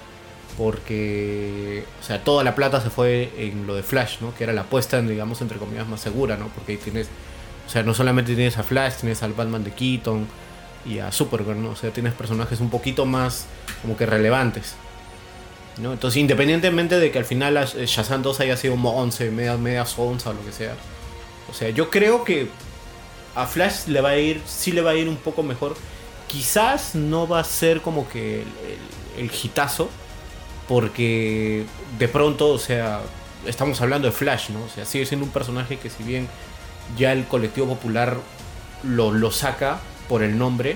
porque 0.58 1.84
o 2.00 2.04
sea 2.04 2.24
toda 2.24 2.44
la 2.44 2.56
plata 2.56 2.82
se 2.82 2.90
fue 2.90 3.32
en 3.38 3.66
lo 3.66 3.76
de 3.76 3.84
Flash 3.84 4.18
no 4.22 4.34
que 4.36 4.44
era 4.44 4.54
la 4.54 4.62
apuesta 4.62 5.02
digamos 5.02 5.42
entre 5.42 5.58
comillas 5.58 5.88
más 5.88 6.02
segura 6.02 6.38
no 6.38 6.48
porque 6.50 6.74
ahí 6.74 6.78
tienes 6.78 7.08
o 7.68 7.70
sea 7.70 7.84
no 7.84 7.94
solamente 7.94 8.36
tienes 8.36 8.58
a 8.58 8.64
Flash 8.64 8.96
tienes 9.00 9.24
al 9.24 9.34
Batman 9.34 9.64
de 9.64 9.72
Keaton 9.72 10.28
y 10.86 11.00
a 11.00 11.12
Supergirl 11.12 11.62
no 11.62 11.72
o 11.72 11.76
sea 11.76 11.92
tienes 11.92 12.14
personajes 12.14 12.60
un 12.60 12.70
poquito 12.70 13.06
más 13.06 13.46
como 13.82 13.98
que 13.98 14.06
relevantes 14.06 14.76
¿no? 15.78 15.94
entonces 15.94 16.20
independientemente 16.20 17.00
de 17.00 17.12
que 17.12 17.20
al 17.20 17.26
final 17.26 17.56
Shazam 17.66 18.22
2 18.22 18.40
haya 18.40 18.58
sido 18.58 18.76
11 18.76 19.32
media 19.32 19.58
media 19.58 19.86
o 19.98 20.12
lo 20.12 20.46
que 20.46 20.52
sea 20.52 20.76
o 21.50 21.54
sea 21.54 21.70
yo 21.70 21.90
creo 21.90 22.24
que 22.24 22.50
a 23.36 23.46
Flash 23.46 23.88
le 23.88 24.02
va 24.02 24.10
a 24.10 24.18
ir, 24.18 24.42
sí 24.46 24.72
le 24.72 24.82
va 24.82 24.92
a 24.92 24.96
ir 24.96 25.08
un 25.08 25.18
poco 25.18 25.44
mejor. 25.44 25.76
Quizás 26.28 26.96
no 26.96 27.28
va 27.28 27.40
a 27.40 27.44
ser 27.44 27.82
como 27.82 28.08
que 28.10 28.42
el, 28.42 29.24
el, 29.24 29.32
hitazo, 29.32 29.90
porque 30.68 31.66
de 31.98 32.08
pronto, 32.08 32.50
o 32.50 32.60
sea, 32.60 33.02
estamos 33.46 33.82
hablando 33.82 34.08
de 34.08 34.12
Flash, 34.12 34.50
¿no? 34.50 34.64
O 34.64 34.70
sea, 34.70 34.86
sigue 34.86 35.06
siendo 35.06 35.26
un 35.26 35.32
personaje 35.32 35.78
que 35.78 35.90
si 35.90 36.04
bien 36.04 36.28
ya 36.98 37.14
el 37.14 37.26
colectivo 37.26 37.68
popular 37.68 38.18
lo, 38.84 39.12
lo 39.12 39.32
saca 39.32 39.80
por 40.10 40.24
el 40.24 40.38
nombre, 40.38 40.76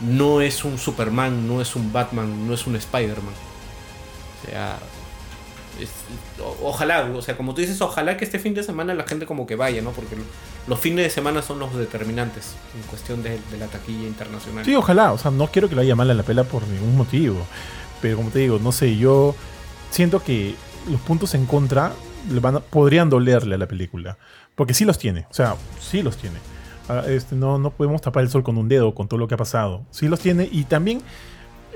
no 0.00 0.42
es 0.42 0.64
un 0.64 0.76
Superman, 0.76 1.48
no 1.48 1.62
es 1.62 1.76
un 1.76 1.92
Batman, 1.92 2.46
no 2.46 2.52
es 2.52 2.66
un 2.66 2.76
Spider-Man. 2.76 3.34
O 4.42 4.50
sea, 4.50 4.78
ojalá, 6.62 7.10
o 7.14 7.22
sea, 7.22 7.36
como 7.36 7.54
tú 7.54 7.60
dices, 7.60 7.80
ojalá 7.80 8.16
que 8.16 8.24
este 8.24 8.38
fin 8.38 8.52
de 8.52 8.62
semana 8.62 8.94
la 8.94 9.04
gente 9.04 9.26
como 9.26 9.46
que 9.46 9.56
vaya, 9.56 9.80
¿no? 9.80 9.90
Porque 9.92 10.16
los 10.66 10.78
fines 10.78 11.04
de 11.04 11.10
semana 11.10 11.40
son 11.40 11.58
los 11.58 11.74
determinantes 11.74 12.54
en 12.74 12.82
cuestión 12.88 13.22
de, 13.22 13.38
la 13.58 13.66
taquilla 13.66 14.06
internacional. 14.06 14.64
Sí, 14.64 14.74
ojalá, 14.74 15.12
o 15.12 15.18
sea, 15.18 15.30
no 15.30 15.46
quiero 15.46 15.68
que 15.68 15.74
lo 15.74 15.80
haya 15.80 15.94
mal 15.94 16.10
a 16.10 16.14
la 16.14 16.22
pela 16.22 16.44
por 16.44 16.66
ningún 16.66 16.96
motivo. 16.96 17.46
Pero 18.02 18.16
como 18.16 18.30
te 18.30 18.40
digo, 18.40 18.58
no 18.58 18.72
sé, 18.72 18.96
yo 18.96 19.34
siento 19.90 20.22
que 20.22 20.56
los 20.90 21.00
puntos 21.00 21.34
en 21.34 21.46
contra 21.46 21.92
van 22.28 22.62
podrían 22.70 23.08
dolerle 23.08 23.54
a 23.54 23.58
la 23.58 23.66
película. 23.66 24.18
Porque 24.54 24.74
sí 24.74 24.84
los 24.84 24.98
tiene, 24.98 25.26
o 25.30 25.34
sea, 25.34 25.56
sí 25.80 26.02
los 26.02 26.16
tiene. 26.16 26.36
Ah, 26.88 27.02
este, 27.06 27.34
no, 27.34 27.58
no 27.58 27.70
podemos 27.70 28.02
tapar 28.02 28.22
el 28.22 28.28
sol 28.28 28.42
con 28.42 28.58
un 28.58 28.68
dedo 28.68 28.94
con 28.94 29.08
todo 29.08 29.18
lo 29.18 29.28
que 29.28 29.34
ha 29.34 29.38
pasado. 29.38 29.82
Sí 29.90 30.08
los 30.08 30.20
tiene 30.20 30.48
y 30.50 30.64
también 30.64 31.00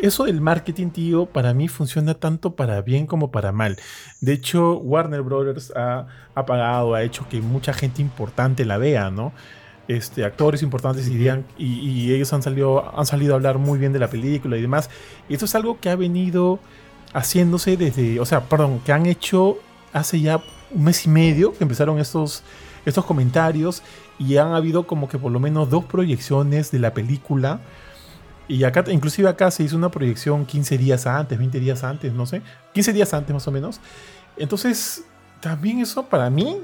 eso 0.01 0.25
del 0.25 0.41
marketing, 0.41 0.91
tío, 0.91 1.27
para 1.27 1.55
mí 1.55 1.67
funciona 1.69 2.15
tanto 2.15 2.55
para 2.55 2.83
bien 2.83 3.07
como 3.07 3.31
para 3.31 3.51
mal. 3.53 3.77
De 4.21 4.33
hecho, 4.33 4.77
Warner 4.79 5.23
Brothers 5.23 5.73
ha, 5.75 6.07
pagado, 6.35 6.95
ha 6.95 7.03
hecho 7.03 7.29
que 7.29 7.41
mucha 7.41 7.73
gente 7.73 8.01
importante 8.01 8.65
la 8.65 8.79
vea, 8.79 9.11
¿no? 9.11 9.33
Este, 9.89 10.25
actores 10.25 10.63
importantes 10.63 11.09
irían 11.09 11.47
y, 11.57 11.81
y, 11.81 12.13
ellos 12.13 12.33
han 12.35 12.43
salido, 12.43 12.97
han 12.97 13.07
salido 13.07 13.33
a 13.33 13.37
hablar 13.37 13.57
muy 13.57 13.79
bien 13.79 13.93
de 13.95 13.99
la 13.99 14.09
película 14.09 14.57
y 14.57 14.61
demás. 14.61 14.91
Y 15.29 15.33
esto 15.33 15.47
es 15.47 15.55
algo 15.55 15.81
que 15.81 15.89
ha 15.89 15.97
venido 15.97 16.61
haciéndose 17.15 17.77
desde, 17.77 18.21
o 18.21 18.27
sea, 18.27 18.43
perdón, 18.43 18.81
que 18.85 18.93
han 18.93 19.07
hecho 19.07 19.59
hace 19.93 20.21
ya 20.21 20.43
un 20.71 20.85
mes 20.85 21.07
y 21.07 21.09
medio 21.09 21.55
que 21.55 21.65
empezaron 21.65 21.99
estos, 21.99 22.43
estos 22.85 23.05
comentarios 23.05 23.83
y 24.19 24.37
han 24.37 24.53
habido 24.53 24.87
como 24.87 25.09
que 25.09 25.19
por 25.19 25.33
lo 25.33 25.41
menos 25.41 25.71
dos 25.71 25.85
proyecciones 25.85 26.71
de 26.71 26.79
la 26.79 26.95
película 26.95 27.61
y 28.49 28.65
acá, 28.65 28.83
inclusive 28.89 29.29
acá 29.29 29.51
se 29.51 29.63
hizo 29.63 29.77
una 29.77 29.91
proyección 29.91 30.47
15 30.47 30.79
días 30.79 31.07
antes, 31.07 31.39
20 31.39 31.61
días 31.61 31.85
antes, 31.85 32.13
no 32.15 32.25
sé. 32.25 32.41
15 32.73 32.95
días 32.95 33.13
antes 33.13 33.35
más 33.35 33.47
o 33.47 33.51
menos. 33.51 33.79
Entonces, 34.39 35.05
también 35.41 35.81
eso 35.81 36.07
para 36.07 36.31
mí, 36.31 36.59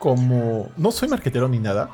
como 0.00 0.70
no 0.76 0.90
soy 0.90 1.08
marquetero 1.08 1.48
ni 1.48 1.60
nada, 1.60 1.90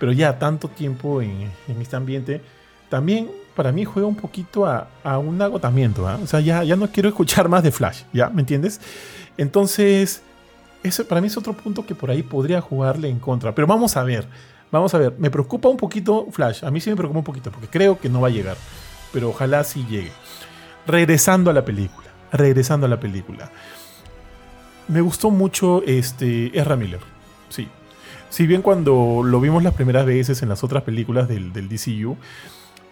pero 0.00 0.10
ya 0.10 0.38
tanto 0.38 0.68
tiempo 0.68 1.22
en, 1.22 1.48
este 1.80 1.94
ambiente, 1.94 2.42
también 2.88 3.30
para 3.54 3.70
mí 3.70 3.84
juega 3.84 4.08
un 4.08 4.16
poquito 4.16 4.66
a, 4.66 4.88
un 5.18 5.40
agotamiento. 5.40 6.08
¿ah? 6.08 6.18
O 6.20 6.26
sea, 6.26 6.40
ya, 6.40 6.64
ya 6.64 6.74
no 6.74 6.90
quiero 6.90 7.08
escuchar 7.08 7.48
más 7.48 7.62
de 7.62 7.70
Flash, 7.70 8.02
¿ya? 8.12 8.28
¿Me 8.30 8.40
entiendes? 8.40 8.80
Entonces, 9.36 10.22
eso 10.82 11.06
para 11.06 11.20
mí 11.20 11.28
es 11.28 11.36
otro 11.36 11.52
punto 11.52 11.86
que 11.86 11.94
por 11.94 12.10
ahí 12.10 12.24
podría 12.24 12.60
jugarle 12.60 13.08
en 13.08 13.20
contra. 13.20 13.54
Pero 13.54 13.68
vamos 13.68 13.96
a 13.96 14.02
ver, 14.02 14.26
vamos 14.70 14.94
a 14.94 14.98
ver. 14.98 15.14
Me 15.18 15.30
preocupa 15.30 15.68
un 15.68 15.76
poquito 15.76 16.26
Flash. 16.30 16.64
A 16.64 16.70
mí 16.70 16.80
sí 16.80 16.90
me 16.90 16.96
preocupa 16.96 17.18
un 17.18 17.24
poquito 17.24 17.50
porque 17.50 17.68
creo 17.68 17.98
que 17.98 18.08
no 18.08 18.20
va 18.20 18.28
a 18.28 18.30
llegar 18.30 18.56
pero 19.12 19.30
ojalá 19.30 19.64
sí 19.64 19.86
llegue. 19.88 20.12
Regresando 20.86 21.50
a 21.50 21.54
la 21.54 21.64
película, 21.64 22.08
regresando 22.32 22.86
a 22.86 22.88
la 22.88 23.00
película. 23.00 23.50
Me 24.88 25.00
gustó 25.00 25.30
mucho 25.30 25.82
este 25.84 26.58
Ezra 26.58 26.76
Miller, 26.76 27.00
sí. 27.50 27.68
Si 28.30 28.46
bien 28.46 28.62
cuando 28.62 29.22
lo 29.24 29.40
vimos 29.40 29.62
las 29.62 29.74
primeras 29.74 30.06
veces 30.06 30.42
en 30.42 30.48
las 30.48 30.64
otras 30.64 30.82
películas 30.82 31.28
del, 31.28 31.52
del 31.52 31.68
DCU, 31.68 32.16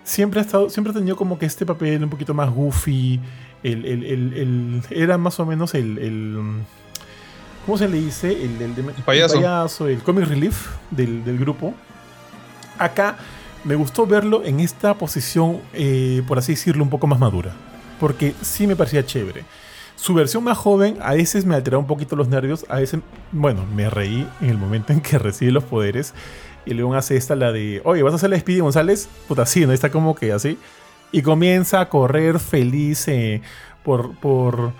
siempre 0.04 0.40
ha, 0.40 0.42
estado, 0.42 0.68
siempre 0.68 0.90
ha 0.90 0.94
tenido 0.94 1.16
como 1.16 1.38
que 1.38 1.46
este 1.46 1.64
papel 1.64 2.04
un 2.04 2.10
poquito 2.10 2.34
más 2.34 2.50
goofy. 2.50 3.20
El, 3.62 4.82
era 4.90 5.18
más 5.18 5.40
o 5.40 5.46
menos 5.46 5.74
el, 5.74 6.64
¿Cómo 7.66 7.76
se 7.76 7.88
le 7.88 7.98
dice? 8.00 8.30
El, 8.30 8.72
payaso. 9.04 9.88
el 9.88 9.98
comic 9.98 10.28
relief 10.28 10.68
del, 10.92 11.24
del 11.24 11.36
grupo. 11.36 11.74
Acá 12.78 13.16
me 13.64 13.74
gustó 13.74 14.06
verlo 14.06 14.44
en 14.44 14.60
esta 14.60 14.94
posición, 14.94 15.60
eh, 15.72 16.22
por 16.28 16.38
así 16.38 16.52
decirlo, 16.52 16.84
un 16.84 16.90
poco 16.90 17.08
más 17.08 17.18
madura. 17.18 17.52
Porque 17.98 18.34
sí 18.40 18.68
me 18.68 18.76
parecía 18.76 19.04
chévere. 19.04 19.44
Su 19.96 20.14
versión 20.14 20.44
más 20.44 20.56
joven 20.56 20.96
a 21.02 21.14
veces 21.14 21.44
me 21.44 21.56
alteraba 21.56 21.80
un 21.80 21.88
poquito 21.88 22.14
los 22.14 22.28
nervios, 22.28 22.64
a 22.68 22.76
veces, 22.76 23.00
bueno, 23.32 23.66
me 23.74 23.90
reí 23.90 24.28
en 24.40 24.50
el 24.50 24.58
momento 24.58 24.92
en 24.92 25.00
que 25.00 25.18
recibe 25.18 25.50
los 25.50 25.64
poderes 25.64 26.14
y 26.66 26.74
luego 26.74 26.94
hace 26.94 27.16
esta 27.16 27.34
la 27.34 27.50
de, 27.50 27.80
oye, 27.84 28.04
¿vas 28.04 28.12
a 28.12 28.16
hacer 28.16 28.30
la 28.30 28.38
Speedy 28.38 28.60
González? 28.60 29.08
Puta, 29.26 29.44
sí, 29.44 29.66
¿no? 29.66 29.72
Está 29.72 29.90
como 29.90 30.14
que 30.14 30.30
así. 30.30 30.56
Y 31.10 31.22
comienza 31.22 31.80
a 31.80 31.88
correr 31.88 32.38
feliz 32.38 33.08
eh, 33.08 33.42
por, 33.82 34.14
por, 34.18 34.72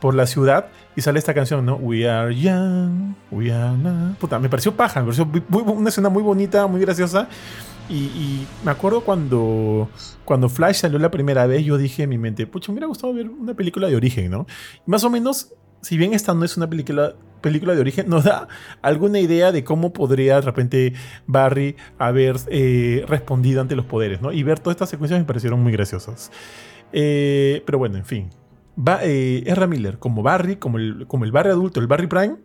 por 0.00 0.14
la 0.14 0.26
ciudad 0.26 0.68
y 0.96 1.02
sale 1.02 1.18
esta 1.18 1.34
canción, 1.34 1.64
¿no? 1.64 1.76
We 1.76 2.08
are 2.08 2.34
young, 2.34 3.14
we 3.30 3.52
are 3.52 3.76
not. 3.76 4.18
Puta, 4.18 4.38
me 4.38 4.48
pareció 4.48 4.74
paja, 4.74 5.00
me 5.00 5.06
pareció 5.06 5.30
una 5.50 5.88
escena 5.88 6.08
muy 6.08 6.22
bonita, 6.22 6.66
muy 6.66 6.80
graciosa. 6.80 7.28
Y, 7.88 8.46
me 8.64 8.70
acuerdo 8.70 9.00
cuando, 9.00 9.88
cuando 10.24 10.48
Flash 10.48 10.76
salió 10.76 11.00
la 11.00 11.10
primera 11.10 11.46
vez, 11.46 11.64
yo 11.64 11.76
dije 11.76 12.04
en 12.04 12.10
mi 12.10 12.18
mente, 12.18 12.46
pucha, 12.46 12.70
me 12.70 12.74
hubiera 12.74 12.86
gustado 12.86 13.12
ver 13.12 13.28
una 13.28 13.54
película 13.54 13.88
de 13.88 13.96
origen, 13.96 14.30
¿no? 14.30 14.46
Más 14.86 15.02
o 15.02 15.10
menos, 15.10 15.54
si 15.82 15.96
bien 15.96 16.14
esta 16.14 16.32
no 16.32 16.44
es 16.44 16.56
una 16.56 16.70
película, 16.70 17.14
película 17.40 17.74
de 17.74 17.80
origen, 17.80 18.08
nos 18.08 18.24
da 18.24 18.46
alguna 18.80 19.18
idea 19.18 19.50
de 19.50 19.64
cómo 19.64 19.92
podría 19.92 20.36
de 20.36 20.42
repente 20.42 20.92
Barry 21.26 21.74
haber 21.98 22.36
eh, 22.48 23.04
respondido 23.08 23.60
ante 23.60 23.74
los 23.74 23.86
poderes, 23.86 24.22
¿no? 24.22 24.30
Y 24.30 24.44
ver 24.44 24.60
todas 24.60 24.76
estas 24.76 24.90
secuencias 24.90 25.18
me 25.18 25.26
parecieron 25.26 25.60
muy 25.60 25.72
graciosas. 25.72 26.30
Eh, 26.92 27.62
pero 27.66 27.78
bueno, 27.78 27.96
en 27.96 28.04
fin. 28.04 28.30
Va, 28.78 29.00
eh, 29.02 29.44
Miller, 29.68 29.98
como 29.98 30.22
Barry, 30.22 30.56
como 30.56 30.78
el, 30.78 31.06
como 31.06 31.30
Barry 31.30 31.50
adulto, 31.50 31.80
el 31.80 31.86
Barry 31.86 32.06
Prime, 32.06 32.36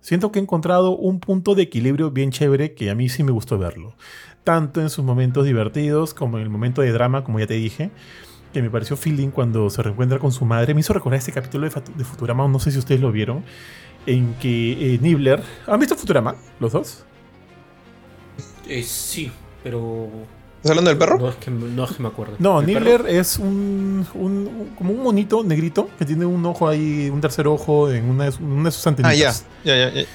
siento 0.00 0.32
que 0.32 0.38
he 0.38 0.42
encontrado 0.42 0.96
un 0.96 1.20
punto 1.20 1.54
de 1.54 1.62
equilibrio 1.62 2.10
bien 2.10 2.30
chévere 2.30 2.74
que 2.74 2.90
a 2.90 2.94
mí 2.94 3.08
sí 3.08 3.22
me 3.24 3.32
gustó 3.32 3.58
verlo. 3.58 3.94
Tanto 4.44 4.80
en 4.80 4.88
sus 4.88 5.04
momentos 5.04 5.44
divertidos 5.44 6.14
como 6.14 6.38
en 6.38 6.44
el 6.44 6.50
momento 6.50 6.80
de 6.80 6.92
drama, 6.92 7.24
como 7.24 7.38
ya 7.38 7.46
te 7.46 7.54
dije, 7.54 7.90
que 8.52 8.62
me 8.62 8.70
pareció 8.70 8.96
feeling 8.96 9.28
cuando 9.28 9.68
se 9.68 9.82
reencuentra 9.82 10.18
con 10.18 10.32
su 10.32 10.44
madre. 10.44 10.74
Me 10.74 10.80
hizo 10.80 10.92
recordar 10.92 11.18
este 11.18 11.32
capítulo 11.32 11.68
de 11.68 12.04
Futurama, 12.04 12.48
no 12.48 12.58
sé 12.58 12.70
si 12.70 12.78
ustedes 12.78 13.00
lo 13.00 13.12
vieron, 13.12 13.44
en 14.06 14.34
que 14.34 14.94
eh, 14.94 14.98
Nibbler... 15.02 15.42
¿Han 15.66 15.80
visto 15.80 15.96
Futurama? 15.96 16.34
¿Los 16.60 16.72
dos? 16.72 17.04
Eh, 18.68 18.82
sí, 18.82 19.32
pero. 19.62 20.08
¿Estás 20.58 20.70
hablando 20.70 20.90
del 20.90 20.98
perro? 20.98 21.18
No 21.18 21.28
es 21.28 21.36
que, 21.36 21.50
no 21.50 21.84
es 21.84 21.90
que 21.92 22.02
me 22.02 22.08
acuerdo. 22.08 22.34
No, 22.40 22.60
¿El 22.60 22.66
Nibbler 22.66 23.02
perro? 23.02 23.06
es 23.08 23.38
un, 23.38 24.04
un- 24.14 24.48
un- 24.48 24.70
como 24.76 24.92
un 24.92 25.02
monito 25.02 25.44
negrito 25.44 25.88
que 25.98 26.04
tiene 26.04 26.26
un 26.26 26.44
ojo 26.46 26.68
ahí, 26.68 27.08
un 27.12 27.20
tercer 27.20 27.46
ojo 27.46 27.90
en 27.90 28.04
una 28.10 28.24
de, 28.24 28.32
su- 28.32 28.44
una 28.44 28.64
de 28.64 28.70
sus 28.72 28.86
Ah, 28.86 28.90
antenitas. 28.90 29.44
ya, 29.64 29.76
ya, 29.76 29.90
ya. 29.94 30.00
Ya, 30.00 30.06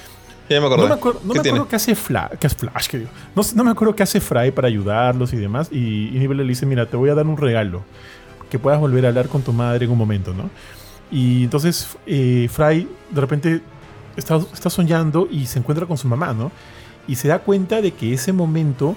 ya 0.50 0.60
me 0.60 0.66
acordé. 0.66 0.82
No 0.82 0.88
me 0.88 0.94
acuerdo, 0.94 1.20
no 1.24 1.32
¿Qué 1.32 1.38
me 1.38 1.42
tiene? 1.42 1.58
acuerdo 1.58 1.70
qué 1.70 1.76
hace 1.76 1.94
Flash, 1.94 2.30
qué 2.38 2.46
es 2.46 2.54
Flash, 2.54 2.86
que 2.88 2.98
digo. 2.98 3.10
No, 3.34 3.42
no 3.54 3.64
me 3.64 3.70
acuerdo 3.70 3.96
qué 3.96 4.02
hace 4.02 4.20
Fry 4.20 4.50
para 4.50 4.68
ayudarlos 4.68 5.32
y 5.32 5.36
demás. 5.38 5.68
Y, 5.72 6.08
y 6.08 6.18
Nibbler 6.18 6.44
le 6.44 6.50
dice, 6.50 6.66
mira, 6.66 6.84
te 6.84 6.98
voy 6.98 7.08
a 7.08 7.14
dar 7.14 7.26
un 7.26 7.38
regalo. 7.38 7.82
Que 8.50 8.58
puedas 8.58 8.78
volver 8.78 9.06
a 9.06 9.08
hablar 9.08 9.28
con 9.28 9.40
tu 9.40 9.54
madre 9.54 9.86
en 9.86 9.90
un 9.92 9.96
momento, 9.98 10.34
¿no? 10.34 10.50
Y 11.10 11.44
entonces 11.44 11.88
eh, 12.06 12.48
Fry 12.52 12.86
de 13.10 13.20
repente 13.20 13.62
está, 14.16 14.36
está 14.52 14.68
soñando 14.68 15.26
y 15.30 15.46
se 15.46 15.58
encuentra 15.58 15.86
con 15.86 15.96
su 15.96 16.06
mamá, 16.06 16.34
¿no? 16.34 16.52
Y 17.08 17.16
se 17.16 17.28
da 17.28 17.38
cuenta 17.38 17.80
de 17.80 17.92
que 17.92 18.12
ese 18.12 18.32
momento 18.34 18.94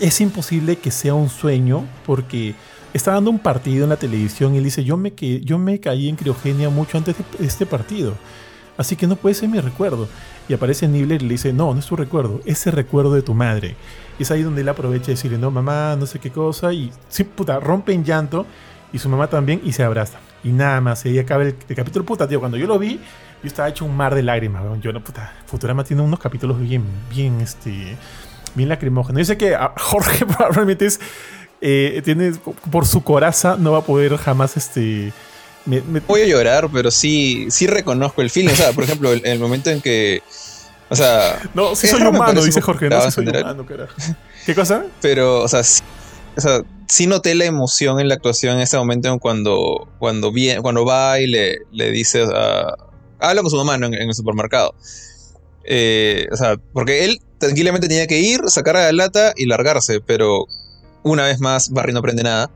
es 0.00 0.20
imposible 0.20 0.76
que 0.76 0.90
sea 0.90 1.14
un 1.14 1.28
sueño 1.28 1.84
porque 2.06 2.54
está 2.92 3.12
dando 3.12 3.30
un 3.30 3.38
partido 3.38 3.84
en 3.84 3.90
la 3.90 3.96
televisión 3.96 4.54
y 4.54 4.58
él 4.58 4.64
dice, 4.64 4.84
yo 4.84 4.96
me, 4.96 5.12
que, 5.12 5.40
yo 5.40 5.58
me 5.58 5.80
caí 5.80 6.08
en 6.08 6.16
criogenia 6.16 6.68
mucho 6.70 6.98
antes 6.98 7.16
de 7.16 7.46
este 7.46 7.66
partido. 7.66 8.14
Así 8.76 8.96
que 8.96 9.06
no 9.06 9.16
puede 9.16 9.34
ser 9.34 9.48
mi 9.48 9.60
recuerdo. 9.60 10.08
Y 10.48 10.54
aparece 10.54 10.88
Nibbler 10.88 11.22
y 11.22 11.26
le 11.26 11.32
dice, 11.32 11.52
no, 11.52 11.72
no 11.72 11.80
es 11.80 11.86
tu 11.86 11.96
recuerdo, 11.96 12.40
es 12.44 12.66
el 12.66 12.72
recuerdo 12.72 13.14
de 13.14 13.22
tu 13.22 13.34
madre. 13.34 13.76
Y 14.18 14.22
es 14.22 14.30
ahí 14.30 14.42
donde 14.42 14.62
él 14.62 14.68
aprovecha 14.68 15.10
y 15.10 15.14
decirle, 15.14 15.38
no, 15.38 15.50
mamá, 15.50 15.96
no 15.96 16.06
sé 16.06 16.18
qué 16.18 16.30
cosa. 16.30 16.72
Y 16.72 16.90
sí, 17.08 17.24
puta, 17.24 17.60
rompe 17.60 17.92
en 17.92 18.04
llanto. 18.04 18.46
Y 18.92 18.98
su 18.98 19.08
mamá 19.08 19.28
también 19.28 19.60
y 19.64 19.72
se 19.72 19.82
abraza. 19.82 20.18
Y 20.44 20.50
nada 20.50 20.80
más, 20.80 21.06
y 21.06 21.10
ahí 21.10 21.18
acaba 21.18 21.44
el, 21.44 21.56
capítulo, 21.56 22.04
puta, 22.04 22.28
tío. 22.28 22.40
Cuando 22.40 22.58
yo 22.58 22.66
lo 22.66 22.78
vi, 22.78 22.96
yo 23.42 23.46
estaba 23.46 23.68
hecho 23.68 23.84
un 23.84 23.96
mar 23.96 24.14
de 24.14 24.22
lágrimas. 24.22 24.62
Yo 24.80 24.92
no, 24.92 25.02
puta, 25.02 25.32
Futurama 25.46 25.84
tiene 25.84 26.02
unos 26.02 26.18
capítulos 26.18 26.60
bien, 26.60 26.82
bien, 27.08 27.40
este, 27.40 27.96
bien 28.54 28.68
lacrimógenos. 28.68 29.20
Yo 29.20 29.24
sé 29.26 29.36
que 29.38 29.54
a 29.54 29.72
Jorge 29.78 30.26
probablemente 30.36 30.86
es, 30.86 31.00
eh, 31.60 32.00
tiene, 32.04 32.32
por 32.70 32.86
su 32.86 33.02
coraza, 33.02 33.56
no 33.58 33.72
va 33.72 33.78
a 33.78 33.82
poder 33.84 34.16
jamás, 34.16 34.56
este, 34.56 35.12
me- 35.66 35.80
me- 35.82 36.00
Voy 36.00 36.22
a 36.22 36.26
llorar, 36.26 36.68
pero 36.72 36.90
sí, 36.90 37.46
sí 37.50 37.66
reconozco 37.66 38.20
el 38.22 38.30
feeling. 38.30 38.50
O 38.52 38.56
sea, 38.56 38.72
por 38.72 38.84
ejemplo, 38.84 39.12
el, 39.12 39.24
el 39.24 39.38
momento 39.38 39.70
en 39.70 39.80
que. 39.80 40.22
O 40.88 40.94
sea, 40.96 41.40
No, 41.54 41.74
sí 41.74 41.86
soy 41.86 42.02
humano, 42.06 42.42
dice 42.42 42.60
Jorge. 42.60 42.88
No, 42.88 43.00
sí 43.02 43.10
soy 43.12 43.24
en 43.24 43.30
general. 43.32 43.54
humano, 43.54 43.66
carajo. 43.68 43.94
¿Qué 44.44 44.54
cosa? 44.54 44.84
pero, 45.00 45.40
o 45.42 45.48
sea, 45.48 45.62
sí, 45.62 45.82
o 46.36 46.40
sea, 46.40 46.62
sí 46.88 47.06
noté 47.06 47.34
la 47.34 47.44
emoción 47.44 48.00
en 48.00 48.08
la 48.08 48.14
actuación 48.14 48.56
en 48.56 48.62
ese 48.62 48.76
momento 48.76 49.08
en 49.08 49.18
cuando, 49.18 49.88
cuando, 49.98 50.32
vie- 50.32 50.60
cuando 50.60 50.84
va 50.84 51.20
y 51.20 51.26
le, 51.28 51.58
le 51.70 51.90
dice 51.92 52.24
a. 52.34 52.74
Habla 53.20 53.42
con 53.42 53.50
su 53.52 53.56
mamá 53.56 53.78
¿no? 53.78 53.86
en, 53.86 53.94
en 53.94 54.08
el 54.08 54.14
supermercado. 54.14 54.74
Eh, 55.64 56.26
o 56.32 56.36
sea, 56.36 56.56
porque 56.72 57.04
él 57.04 57.20
tranquilamente 57.42 57.88
tenía 57.88 58.06
que 58.06 58.20
ir, 58.20 58.40
sacar 58.46 58.76
a 58.76 58.84
la 58.84 58.92
lata 58.92 59.32
y 59.36 59.46
largarse, 59.46 60.00
pero 60.00 60.46
una 61.02 61.24
vez 61.24 61.40
más 61.40 61.70
Barry 61.70 61.92
no 61.92 61.98
aprende 61.98 62.22
nada. 62.22 62.50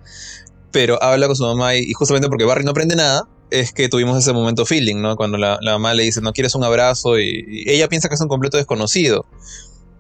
Pero 0.71 1.03
habla 1.03 1.27
con 1.27 1.35
su 1.35 1.43
mamá 1.43 1.75
y, 1.75 1.93
justamente 1.93 2.29
porque 2.29 2.45
Barry 2.45 2.65
no 2.65 2.71
aprende 2.71 2.95
nada, 2.95 3.27
es 3.51 3.73
que 3.73 3.89
tuvimos 3.89 4.17
ese 4.17 4.33
momento 4.33 4.65
feeling, 4.65 5.01
¿no? 5.01 5.17
Cuando 5.17 5.39
la, 5.39 5.59
mamá 5.61 5.95
le 5.95 6.05
dice, 6.05 6.21
no 6.21 6.33
quieres 6.33 6.55
un 6.55 6.63
abrazo 6.63 7.19
y, 7.19 7.65
ella 7.67 7.89
piensa 7.89 8.09
que 8.09 8.15
es 8.15 8.21
un 8.21 8.29
completo 8.29 8.59
desconocido. 8.59 9.27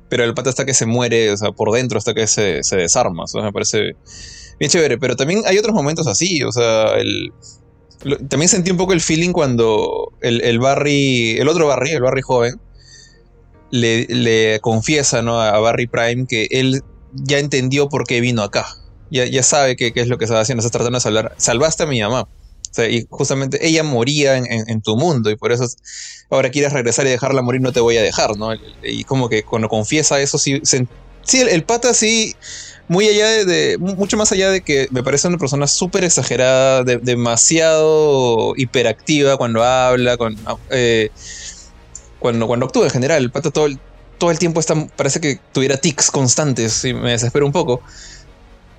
Pero 0.08 0.22
el 0.22 0.34
pata 0.34 0.50
hasta 0.50 0.64
que 0.64 0.74
se 0.74 0.86
muere, 0.86 1.32
o 1.32 1.36
sea, 1.36 1.50
por 1.50 1.72
dentro, 1.72 1.98
hasta 1.98 2.14
que 2.14 2.28
se, 2.28 2.62
desarma. 2.76 3.24
O 3.24 3.26
sea, 3.26 3.42
me 3.42 3.52
parece 3.52 3.96
bien 4.60 4.70
chévere. 4.70 4.98
Pero 4.98 5.16
también 5.16 5.42
hay 5.46 5.58
otros 5.58 5.74
momentos 5.74 6.06
así, 6.06 6.44
o 6.44 6.52
sea, 6.52 6.92
también 8.28 8.48
sentí 8.48 8.70
un 8.70 8.76
poco 8.76 8.92
el 8.92 9.00
feeling 9.00 9.32
cuando 9.32 10.12
el 10.20 10.58
Barry, 10.60 11.38
el 11.38 11.48
otro 11.48 11.66
Barry, 11.66 11.90
el 11.90 12.02
Barry 12.02 12.22
joven, 12.22 12.60
le, 13.70 14.60
confiesa 14.60 15.22
¿no? 15.22 15.40
a 15.40 15.58
Barry 15.60 15.86
Prime 15.88 16.26
que 16.28 16.46
él 16.50 16.82
ya 17.10 17.38
entendió 17.38 17.88
por 17.88 18.04
qué 18.06 18.20
vino 18.20 18.42
acá. 18.42 18.66
Ya, 19.10 19.24
ya 19.26 19.42
sabe 19.42 19.76
qué, 19.76 19.92
es 19.94 20.08
lo 20.08 20.18
que 20.18 20.24
estaba 20.24 20.40
haciendo. 20.40 20.60
Estás 20.60 20.72
tratando 20.72 20.96
de 20.98 21.02
salvar. 21.02 21.32
Salvaste 21.38 21.84
a 21.84 21.86
mi 21.86 22.00
mamá. 22.00 22.28
Y 22.90 23.06
justamente 23.08 23.66
ella 23.66 23.82
moría 23.82 24.36
en, 24.36 24.82
tu 24.82 24.96
mundo 24.96 25.30
y 25.30 25.36
por 25.36 25.50
eso 25.52 25.64
es- 25.64 25.76
ahora 26.30 26.50
quieres 26.50 26.72
regresar 26.74 27.06
y 27.06 27.10
dejarla 27.10 27.40
morir, 27.40 27.60
no 27.62 27.72
te 27.72 27.80
voy 27.80 27.96
a 27.96 28.02
dejar, 28.02 28.36
¿no? 28.36 28.50
Y 28.82 29.04
como 29.04 29.28
que 29.30 29.44
cuando 29.44 29.68
confiesa 29.68 30.20
eso, 30.20 30.36
sí, 30.36 30.60
sí 30.62 31.40
el, 31.40 31.64
pata 31.64 31.94
sí, 31.94 32.34
muy 32.88 33.08
allá 33.08 33.28
de, 33.28 33.44
de- 33.44 33.78
mu- 33.78 33.96
mucho 33.96 34.16
más 34.16 34.30
allá 34.32 34.50
de 34.50 34.60
que 34.62 34.86
me 34.90 35.02
parece 35.02 35.28
una 35.28 35.38
persona 35.38 35.66
súper 35.66 36.04
exagerada, 36.04 36.84
de- 36.84 36.98
demasiado 37.02 38.52
hiperactiva 38.56 39.36
cuando 39.36 39.62
habla, 39.64 40.16
con, 40.16 40.36
eh, 40.70 41.10
cuando, 42.26 42.48
cuando 42.48 42.66
actúa 42.66 42.86
en 42.86 42.90
general, 42.90 43.22
el 43.22 43.30
pata 43.30 43.52
todo 43.52 43.66
el, 43.66 43.78
todo 44.18 44.32
el 44.32 44.38
tiempo 44.40 44.58
está, 44.58 44.74
parece 44.96 45.20
que 45.20 45.38
tuviera 45.52 45.76
tics 45.76 46.10
constantes 46.10 46.84
y 46.84 46.92
me 46.92 47.12
desespero 47.12 47.46
un 47.46 47.52
poco, 47.52 47.80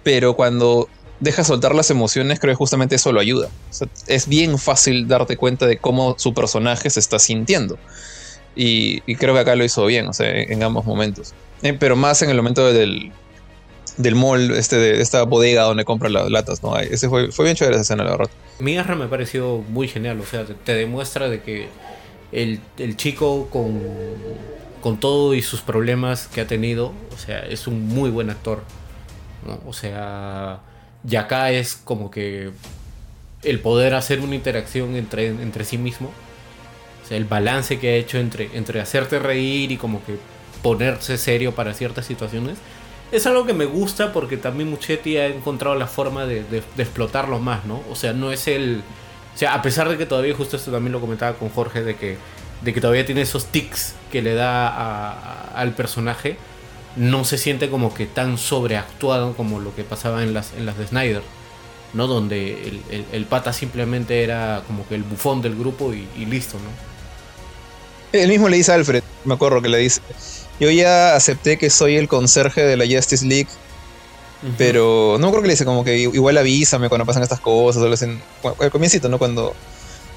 pero 0.04 0.36
cuando 0.36 0.90
deja 1.22 1.46
soltar 1.46 1.74
las 1.74 1.90
emociones, 1.90 2.42
creo 2.42 2.52
que 2.52 2.58
justamente 2.58 2.96
eso 2.96 3.14
lo 3.14 3.22
ayuda. 3.22 3.48
Es 4.08 4.28
bien 4.28 4.58
fácil 4.58 5.08
darte 5.08 5.38
cuenta 5.38 5.66
de 5.66 5.78
cómo 5.78 6.16
su 6.18 6.34
personaje 6.34 6.90
se 6.90 7.00
está 7.00 7.20
sintiendo. 7.20 7.78
Y, 8.54 9.00
creo 9.16 9.34
que 9.34 9.40
acá 9.40 9.56
lo 9.56 9.64
hizo 9.64 9.86
bien, 9.86 10.10
o 10.10 10.14
sea, 10.14 10.30
en, 10.30 10.52
en 10.52 10.64
ambos 10.64 10.84
momentos. 10.84 11.34
Eh, 11.62 11.72
pero 11.72 11.96
más 11.96 12.22
en 12.24 12.30
el 12.30 12.36
momento 12.36 12.74
del, 12.74 13.14
del 13.96 14.16
mall, 14.16 14.52
este, 14.52 14.76
de 14.76 15.02
esta 15.02 15.24
bodega 15.24 15.64
donde 15.64 15.86
compra 15.86 16.10
las 16.10 16.30
latas, 16.30 16.62
¿no? 16.64 16.78
Ese 16.78 17.08
fue, 17.08 17.32
fue 17.32 17.46
bien 17.46 17.56
chévere 17.56 17.76
esa 17.76 17.84
escena, 17.84 18.04
la 18.04 18.12
verdad. 18.12 18.30
Mi 18.60 18.78
Ezra 18.78 18.96
me 18.96 19.08
pareció 19.08 19.64
muy 19.70 19.88
genial, 19.88 20.20
o 20.20 20.26
sea, 20.26 20.46
te 20.46 20.74
demuestra 20.74 21.30
de 21.30 21.42
que 21.42 21.70
el, 22.32 22.60
el 22.78 22.98
chico 22.98 23.48
con, 23.50 23.82
con 24.82 25.00
todo 25.00 25.34
y 25.34 25.42
sus 25.42 25.62
problemas 25.62 26.28
que 26.28 26.42
ha 26.42 26.48
tenido, 26.48 26.94
o 27.14 27.18
sea, 27.18 27.40
es 27.40 27.68
un 27.68 27.88
muy 27.88 28.10
buen 28.10 28.30
actor. 28.30 28.64
O 29.66 29.72
sea, 29.74 30.60
y 31.10 31.16
acá 31.16 31.52
es 31.52 31.76
como 31.76 32.12
que 32.12 32.52
el 33.44 33.60
poder 33.60 33.94
hacer 33.94 34.20
una 34.20 34.36
interacción 34.36 34.96
entre, 34.96 35.28
entre 35.28 35.64
sí 35.64 35.78
mismo, 35.78 36.12
o 37.04 37.08
sea, 37.08 37.18
el 37.18 37.26
balance 37.26 37.80
que 37.80 37.90
ha 37.90 37.96
hecho 37.96 38.18
entre, 38.18 38.50
entre 38.58 38.82
hacerte 38.82 39.20
reír 39.20 39.72
y 39.72 39.78
como 39.78 40.04
que 40.04 40.18
ponerse 40.62 41.18
serio 41.18 41.56
para 41.56 41.74
ciertas 41.74 42.06
situaciones. 42.06 42.58
Es 43.14 43.26
algo 43.26 43.46
que 43.46 43.54
me 43.54 43.64
gusta 43.64 44.12
porque 44.12 44.36
también 44.36 44.70
Muchetti 44.70 45.16
ha 45.16 45.28
encontrado 45.28 45.76
la 45.78 45.88
forma 45.88 46.26
de, 46.26 46.44
de- 46.44 46.64
de 46.76 46.84
explotarlo 46.84 47.40
más, 47.40 47.64
¿no? 47.64 47.82
O 47.90 47.96
sea, 47.96 48.12
no 48.12 48.34
es 48.34 48.50
el... 48.50 48.82
O 49.38 49.40
sea, 49.40 49.54
a 49.54 49.62
pesar 49.62 49.88
de 49.88 50.00
que 50.00 50.08
todavía, 50.08 50.34
justo 50.36 50.58
esto 50.58 50.72
también 50.72 50.94
lo 50.94 51.00
comentaba 51.00 51.38
con 51.38 51.50
Jorge, 51.52 51.84
de 51.84 51.96
que, 51.96 52.18
de 52.62 52.74
que 52.74 52.82
todavía 52.82 53.06
tiene 53.06 53.22
esos 53.22 53.46
tics 53.46 53.94
que 54.12 54.24
le 54.24 54.34
da 54.34 55.52
al 55.54 55.76
personaje, 55.76 56.38
no 56.96 57.24
se 57.24 57.38
siente 57.38 57.70
como 57.70 57.94
que 57.94 58.08
tan 58.08 58.40
sobreactuado 58.40 59.36
como 59.36 59.60
lo 59.60 59.76
que 59.76 59.84
pasaba 59.84 60.24
en 60.24 60.34
las, 60.34 60.54
en 60.58 60.66
las 60.66 60.76
de 60.80 60.88
Snyder, 60.88 61.22
¿no? 61.94 62.08
Donde 62.08 62.68
el, 62.68 62.82
el- 62.90 63.06
el 63.12 63.26
pata 63.28 63.54
simplemente 63.54 64.24
era 64.24 64.64
como 64.66 64.88
que 64.88 64.96
el 64.96 65.04
bufón 65.04 65.44
del 65.44 65.56
grupo 65.56 65.94
y, 65.94 66.08
y 66.18 66.26
listo, 66.26 66.58
¿no? 66.58 66.72
Él 68.12 68.30
mismo 68.30 68.50
le 68.50 68.58
dice 68.58 68.72
a 68.72 68.76
Alfred, 68.76 69.04
me 69.24 69.36
acuerdo 69.36 69.62
que 69.62 69.70
le 69.70 69.78
dice, 69.78 70.02
yo 70.60 70.72
ya 70.72 71.16
acepté 71.16 71.58
que 71.60 71.70
soy 71.70 71.98
el 71.98 72.08
conserje 72.08 72.64
de 72.64 72.78
la 72.78 72.86
Justice 72.86 73.26
League, 73.26 73.50
pero 74.58 75.18
no 75.20 75.28
acuerdo 75.28 75.44
que 75.44 75.48
le 75.48 75.54
dice 75.54 75.66
como 75.66 75.84
que 75.84 75.98
igual 75.98 76.38
avísame 76.38 76.90
cuando 76.90 77.06
pasan 77.06 77.24
estas 77.24 77.40
cosas, 77.40 77.82
o 77.82 77.90
bueno, 78.44 78.58
al 78.60 78.72
comiencito, 78.72 79.10
¿no? 79.10 79.18
Cuando, 79.18 79.54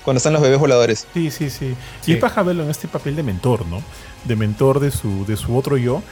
Cuando 0.05 0.18
están 0.18 0.33
los 0.33 0.43
bebés 0.43 0.59
voladores. 0.59 1.07
Sí, 1.14 1.31
sí, 1.31 1.51
sí. 1.51 1.75
Y 2.07 2.12
es 2.12 2.18
paja 2.18 2.43
verlo 2.43 2.62
en 2.64 2.71
este 2.71 2.89
papel 2.89 3.16
de 3.16 3.23
mentor, 3.23 3.66
¿no? 3.66 3.83
De 4.25 4.37
mentor 4.37 4.81
de 4.81 4.91
su, 4.91 5.25
de 5.27 5.37
su 5.37 5.57
otro 5.57 5.77
yo. 5.77 6.03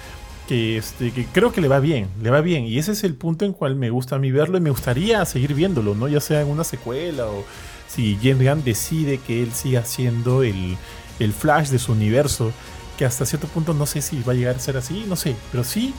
Que, 0.47 0.79
este, 0.79 1.11
que 1.11 1.27
creo 1.27 1.53
que 1.53 1.61
le 1.61 1.69
va 1.69 1.79
bien, 1.79 2.09
le 2.23 2.31
va 2.31 2.41
bien. 2.41 2.65
Y 2.65 2.79
ese 2.79 2.93
es 2.93 3.05
el 3.05 3.15
punto 3.15 3.45
en 3.45 3.53
cual 3.53 3.77
me 3.77 3.91
gusta 3.91 4.17
a 4.17 4.19
mí 4.19 4.31
verlo 4.31 4.57
y 4.57 4.63
me 4.63 4.71
gustaría 4.71 5.23
seguir 5.27 5.53
viéndolo, 5.53 5.95
¿no? 5.95 6.09
Ya 6.09 6.21
sea 6.21 6.41
en 6.41 6.49
una 6.49 6.65
secuela 6.65 7.27
o 7.27 7.45
si 7.87 8.19
James 8.23 8.49
Gunn 8.49 8.65
decide 8.65 9.19
que 9.19 9.43
él 9.43 9.53
siga 9.53 9.85
siendo 9.85 10.43
el, 10.43 10.79
el 11.19 11.33
Flash 11.35 11.69
de 11.69 11.79
su 11.79 11.93
universo, 11.93 12.53
que 12.97 13.05
hasta 13.05 13.27
cierto 13.27 13.47
punto 13.49 13.75
no 13.75 13.85
sé 13.85 14.01
si 14.01 14.23
va 14.23 14.33
a 14.33 14.37
llegar 14.37 14.57
a 14.57 14.59
ser 14.59 14.79
así, 14.79 15.05
no 15.07 15.17
sé, 15.17 15.37
pero 15.51 15.65
sí 15.65 15.95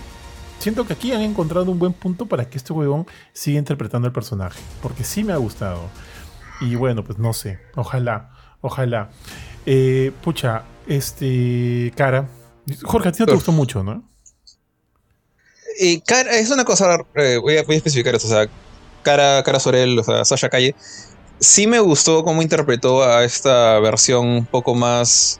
siento 0.59 0.85
que 0.85 0.93
aquí 0.93 1.11
han 1.11 1.21
encontrado 1.21 1.71
un 1.71 1.79
buen 1.79 1.93
punto 1.93 2.25
para 2.27 2.49
que 2.49 2.57
este 2.57 2.73
huevón 2.73 3.07
siga 3.33 3.57
interpretando 3.57 4.07
el 4.07 4.13
personaje, 4.13 4.59
porque 4.81 5.03
sí 5.03 5.23
me 5.23 5.33
ha 5.33 5.37
gustado. 5.37 5.89
Y 6.61 6.75
bueno, 6.75 7.03
pues 7.03 7.17
no 7.17 7.33
sé, 7.33 7.59
ojalá, 7.75 8.31
ojalá. 8.61 9.09
Eh, 9.65 10.11
pucha, 10.21 10.63
este, 10.87 11.91
cara, 11.95 12.27
Jorge, 12.83 13.09
a 13.09 13.11
ti 13.11 13.19
no 13.19 13.25
te 13.25 13.33
gustó 13.33 13.51
mucho, 13.51 13.83
¿no? 13.83 14.03
Cara, 16.05 16.35
es 16.35 16.49
una 16.51 16.65
cosa, 16.65 16.97
eh, 17.15 17.37
voy, 17.41 17.55
a, 17.55 17.61
especificar 17.61 18.13
esto, 18.13 18.27
o 18.27 18.31
sea, 18.31 18.47
cara, 19.01 19.41
cara 19.43 19.59
Sorel, 19.59 19.97
o 19.97 20.03
sea, 20.03 20.25
Sasha 20.25 20.49
Calle, 20.49 20.75
sí 21.39 21.67
me 21.67 21.79
gustó 21.79 22.23
cómo 22.25 22.41
interpretó 22.41 23.03
a 23.03 23.23
esta 23.23 23.79
versión 23.79 24.27
un 24.27 24.45
poco 24.45 24.75
más 24.75 25.39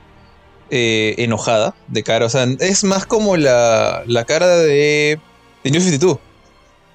eh, 0.72 1.16
enojada 1.18 1.76
de 1.88 2.04
cara. 2.04 2.26
O 2.26 2.30
sea, 2.30 2.48
es 2.60 2.84
más 2.84 3.06
como 3.06 3.38
la, 3.38 4.04
la 4.06 4.26
cara 4.26 4.58
de, 4.58 5.20
de 5.64 5.72
New 5.72 5.82
52. 5.82 6.20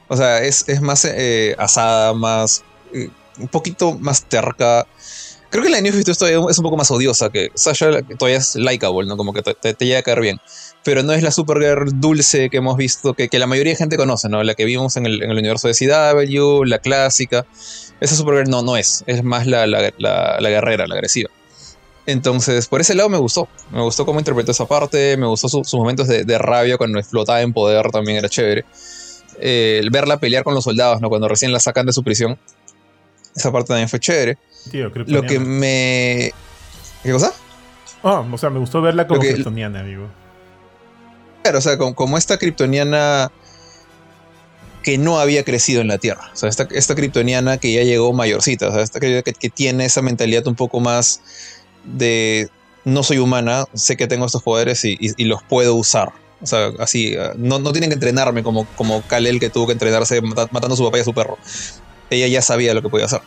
O 0.08 0.16
sea, 0.16 0.42
es, 0.42 0.64
más 0.80 1.04
eh, 1.04 1.54
asada, 1.58 2.14
más. 2.14 2.62
Eh, 2.92 3.08
un 3.38 3.48
poquito 3.48 3.98
más 3.98 4.24
terca. 4.24 4.86
Creo 5.50 5.62
que 5.62 5.70
la 5.70 5.76
de 5.76 5.82
New 5.82 5.92
52 5.92 6.50
es 6.50 6.58
un 6.58 6.62
poco 6.64 6.76
más 6.76 6.90
odiosa 6.90 7.30
que 7.30 7.50
Sasha, 7.54 8.02
todavía 8.18 8.38
es 8.38 8.56
likeable, 8.56 9.06
¿no? 9.06 9.16
Como 9.16 9.32
que 9.32 9.42
te, 9.42 9.84
llega 9.84 10.00
a 10.00 10.02
caer 10.02 10.20
bien. 10.20 10.40
Pero 10.82 11.02
no 11.02 11.12
es 11.12 11.22
la 11.22 11.30
Supergirl 11.30 12.00
dulce 12.00 12.50
que 12.50 12.56
hemos 12.56 12.76
visto, 12.76 13.14
que, 13.14 13.28
que, 13.28 13.38
la 13.38 13.46
mayoría 13.46 13.72
de 13.72 13.76
gente 13.76 13.96
conoce, 13.96 14.28
¿no? 14.28 14.42
La 14.42 14.54
que 14.54 14.64
vimos 14.64 14.96
en 14.96 15.06
el, 15.06 15.22
en 15.22 15.30
el 15.30 15.38
universo 15.38 15.68
de 15.68 15.74
CW, 15.74 16.64
la 16.64 16.78
clásica. 16.80 17.46
Esa 18.00 18.16
Supergirl 18.16 18.50
no, 18.50 18.62
no 18.62 18.76
es. 18.76 19.04
Es 19.06 19.22
más 19.22 19.46
la, 19.46 19.66
la, 19.66 19.92
la, 19.98 20.50
guerrera, 20.50 20.86
la 20.86 20.94
agresiva. 20.96 21.30
Entonces, 22.06 22.68
por 22.68 22.80
ese 22.80 22.94
lado 22.94 23.08
me 23.08 23.18
gustó. 23.18 23.48
Me 23.70 23.80
gustó 23.80 24.04
cómo 24.04 24.18
interpretó 24.18 24.52
esa 24.52 24.66
parte. 24.66 25.16
Me 25.16 25.26
gustó 25.26 25.48
sus 25.48 25.74
momentos 25.74 26.06
de, 26.08 26.24
de, 26.24 26.38
rabia 26.38 26.76
cuando 26.76 26.98
explotaba 26.98 27.40
en 27.40 27.52
poder 27.52 27.90
también 27.90 28.18
era 28.18 28.28
chévere. 28.28 28.64
Eh, 29.40 29.78
el 29.80 29.90
verla 29.90 30.18
pelear 30.18 30.44
con 30.44 30.54
los 30.54 30.64
soldados, 30.64 31.00
¿no? 31.00 31.08
Cuando 31.08 31.28
recién 31.28 31.52
la 31.52 31.60
sacan 31.60 31.86
de 31.86 31.92
su 31.92 32.02
prisión. 32.02 32.38
Esa 33.34 33.50
parte 33.50 33.68
también 33.68 33.88
fue 33.88 34.00
chévere. 34.00 34.38
Tío, 34.70 34.90
Lo 35.06 35.22
que 35.22 35.38
me. 35.38 36.32
¿Qué 37.02 37.12
cosa? 37.12 37.32
Oh, 38.02 38.26
o 38.30 38.38
sea, 38.38 38.50
me 38.50 38.58
gustó 38.58 38.82
verla 38.82 39.06
como 39.06 39.20
kryptoniana, 39.20 39.80
amigo. 39.80 40.08
Claro, 41.42 41.58
o 41.58 41.60
sea, 41.60 41.76
como, 41.78 41.94
como 41.94 42.18
esta 42.18 42.38
kryptoniana 42.38 43.30
que 44.82 44.98
no 44.98 45.18
había 45.18 45.42
crecido 45.44 45.80
en 45.80 45.88
la 45.88 45.98
Tierra. 45.98 46.30
O 46.32 46.36
sea, 46.36 46.48
esta, 46.48 46.68
esta 46.70 46.94
kryptoniana 46.94 47.56
que 47.56 47.72
ya 47.72 47.82
llegó 47.82 48.12
mayorcita, 48.12 48.68
o 48.68 48.72
sea, 48.72 48.82
esta 48.82 49.00
que, 49.00 49.22
que, 49.22 49.48
tiene 49.48 49.86
esa 49.86 50.02
mentalidad 50.02 50.46
un 50.46 50.54
poco 50.54 50.80
más 50.80 51.22
de 51.84 52.48
no 52.84 53.02
soy 53.02 53.18
humana, 53.18 53.64
sé 53.74 53.96
que 53.96 54.06
tengo 54.06 54.26
estos 54.26 54.42
poderes 54.42 54.84
y, 54.84 54.98
los 55.24 55.42
puedo 55.42 55.74
usar. 55.74 56.12
O 56.42 56.46
sea, 56.46 56.72
así, 56.78 57.16
no, 57.36 57.58
no, 57.58 57.72
tienen 57.72 57.90
que 57.90 57.94
entrenarme 57.94 58.42
como, 58.42 58.66
como 58.76 59.02
Kalel 59.02 59.40
que 59.40 59.48
tuvo 59.48 59.66
que 59.66 59.72
entrenarse 59.72 60.20
matando 60.20 60.74
a 60.74 60.76
su 60.76 60.84
papá 60.84 60.98
y 60.98 61.00
a 61.00 61.04
su 61.04 61.14
perro. 61.14 61.38
Ella 62.10 62.26
ya 62.26 62.42
sabía 62.42 62.74
lo 62.74 62.82
que 62.82 62.90
podía 62.90 63.06
hacer. 63.06 63.22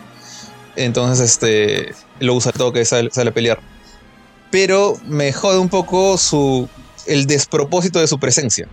Entonces, 0.76 1.32
este, 1.32 1.96
lo 2.20 2.36
usa 2.36 2.52
todo 2.52 2.72
que 2.72 2.86
sale, 2.86 3.10
sale 3.12 3.32
a 3.32 3.34
pelear. 3.34 3.60
Pero 4.52 4.98
me 5.06 5.34
jode 5.34 5.58
un 5.58 5.70
poco 5.70 6.18
su, 6.18 6.70
el 7.08 7.26
despropósito 7.26 8.00
de 8.00 8.08
su 8.08 8.20
presencia. 8.20 8.68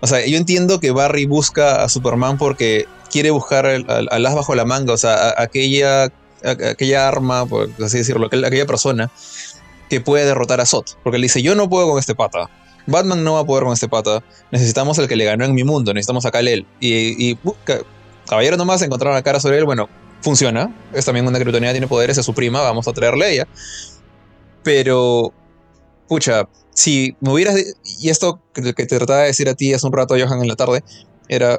O 0.00 0.06
sea, 0.06 0.26
yo 0.26 0.36
entiendo 0.36 0.80
que 0.80 0.90
Barry 0.90 1.26
busca 1.26 1.82
a 1.82 1.88
Superman 1.88 2.36
porque 2.36 2.86
quiere 3.10 3.30
buscar 3.30 3.66
al, 3.66 4.08
as 4.10 4.34
bajo 4.34 4.54
la 4.54 4.64
manga, 4.64 4.92
o 4.92 4.96
sea, 4.96 5.34
aquella, 5.36 6.10
aquella 6.44 7.08
arma, 7.08 7.46
por 7.46 7.70
así 7.82 7.98
decirlo, 7.98 8.26
aquella 8.26 8.66
persona 8.66 9.10
que 9.88 10.00
puede 10.00 10.24
derrotar 10.24 10.60
a 10.60 10.66
Zod. 10.66 10.84
Porque 11.02 11.16
él 11.16 11.22
dice, 11.22 11.42
yo 11.42 11.54
no 11.54 11.68
puedo 11.68 11.88
con 11.88 11.98
este 11.98 12.14
pata. 12.14 12.48
Batman 12.86 13.22
no 13.22 13.34
va 13.34 13.40
a 13.40 13.44
poder 13.44 13.64
con 13.64 13.72
este 13.72 13.88
pata. 13.88 14.22
Necesitamos 14.50 14.98
el 14.98 15.08
que 15.08 15.16
le 15.16 15.24
ganó 15.24 15.44
en 15.44 15.54
mi 15.54 15.64
mundo. 15.64 15.92
Necesitamos 15.92 16.24
a 16.26 16.30
Kal-El. 16.30 16.66
Y, 16.80 17.30
y 17.30 17.38
caballero 18.26 18.56
nomás 18.56 18.82
encontraron 18.82 19.14
la 19.14 19.22
cara 19.22 19.38
sobre 19.38 19.58
él. 19.58 19.64
Bueno, 19.64 19.88
funciona. 20.22 20.74
Es 20.92 21.04
también 21.04 21.26
una 21.26 21.38
kryptonita, 21.38 21.72
tiene 21.72 21.86
poderes, 21.86 22.18
es 22.18 22.24
su 22.24 22.34
prima. 22.34 22.60
Vamos 22.62 22.88
a 22.88 22.92
traerle 22.92 23.24
a 23.24 23.28
ella. 23.28 23.48
Pero, 24.62 25.32
pucha, 26.08 26.48
si 26.74 27.16
me 27.20 27.32
hubieras. 27.32 27.56
Y 28.00 28.08
esto 28.08 28.40
que 28.54 28.72
te 28.72 28.86
trataba 28.86 29.20
de 29.20 29.26
decir 29.26 29.48
a 29.48 29.54
ti 29.54 29.74
hace 29.74 29.86
un 29.86 29.92
rato, 29.92 30.14
Johan, 30.18 30.40
en 30.40 30.48
la 30.48 30.56
tarde, 30.56 30.82
era. 31.28 31.58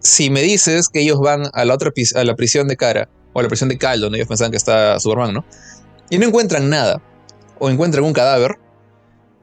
Si 0.00 0.28
me 0.28 0.42
dices 0.42 0.88
que 0.88 1.00
ellos 1.00 1.18
van 1.18 1.44
a 1.54 1.64
la 1.64 1.74
otra 1.74 1.90
a 2.14 2.24
la 2.24 2.34
prisión 2.34 2.68
de 2.68 2.76
cara, 2.76 3.08
o 3.34 3.42
la 3.42 3.48
prisión 3.48 3.68
de 3.68 3.76
Cal, 3.76 4.00
donde 4.00 4.16
ellos 4.16 4.28
pensaban 4.28 4.50
que 4.50 4.56
está 4.56 4.98
Superman, 4.98 5.34
¿no? 5.34 5.44
Y 6.08 6.18
no 6.18 6.26
encuentran 6.26 6.70
nada, 6.70 7.02
o 7.58 7.68
encuentran 7.68 8.04
un 8.04 8.12
cadáver, 8.12 8.56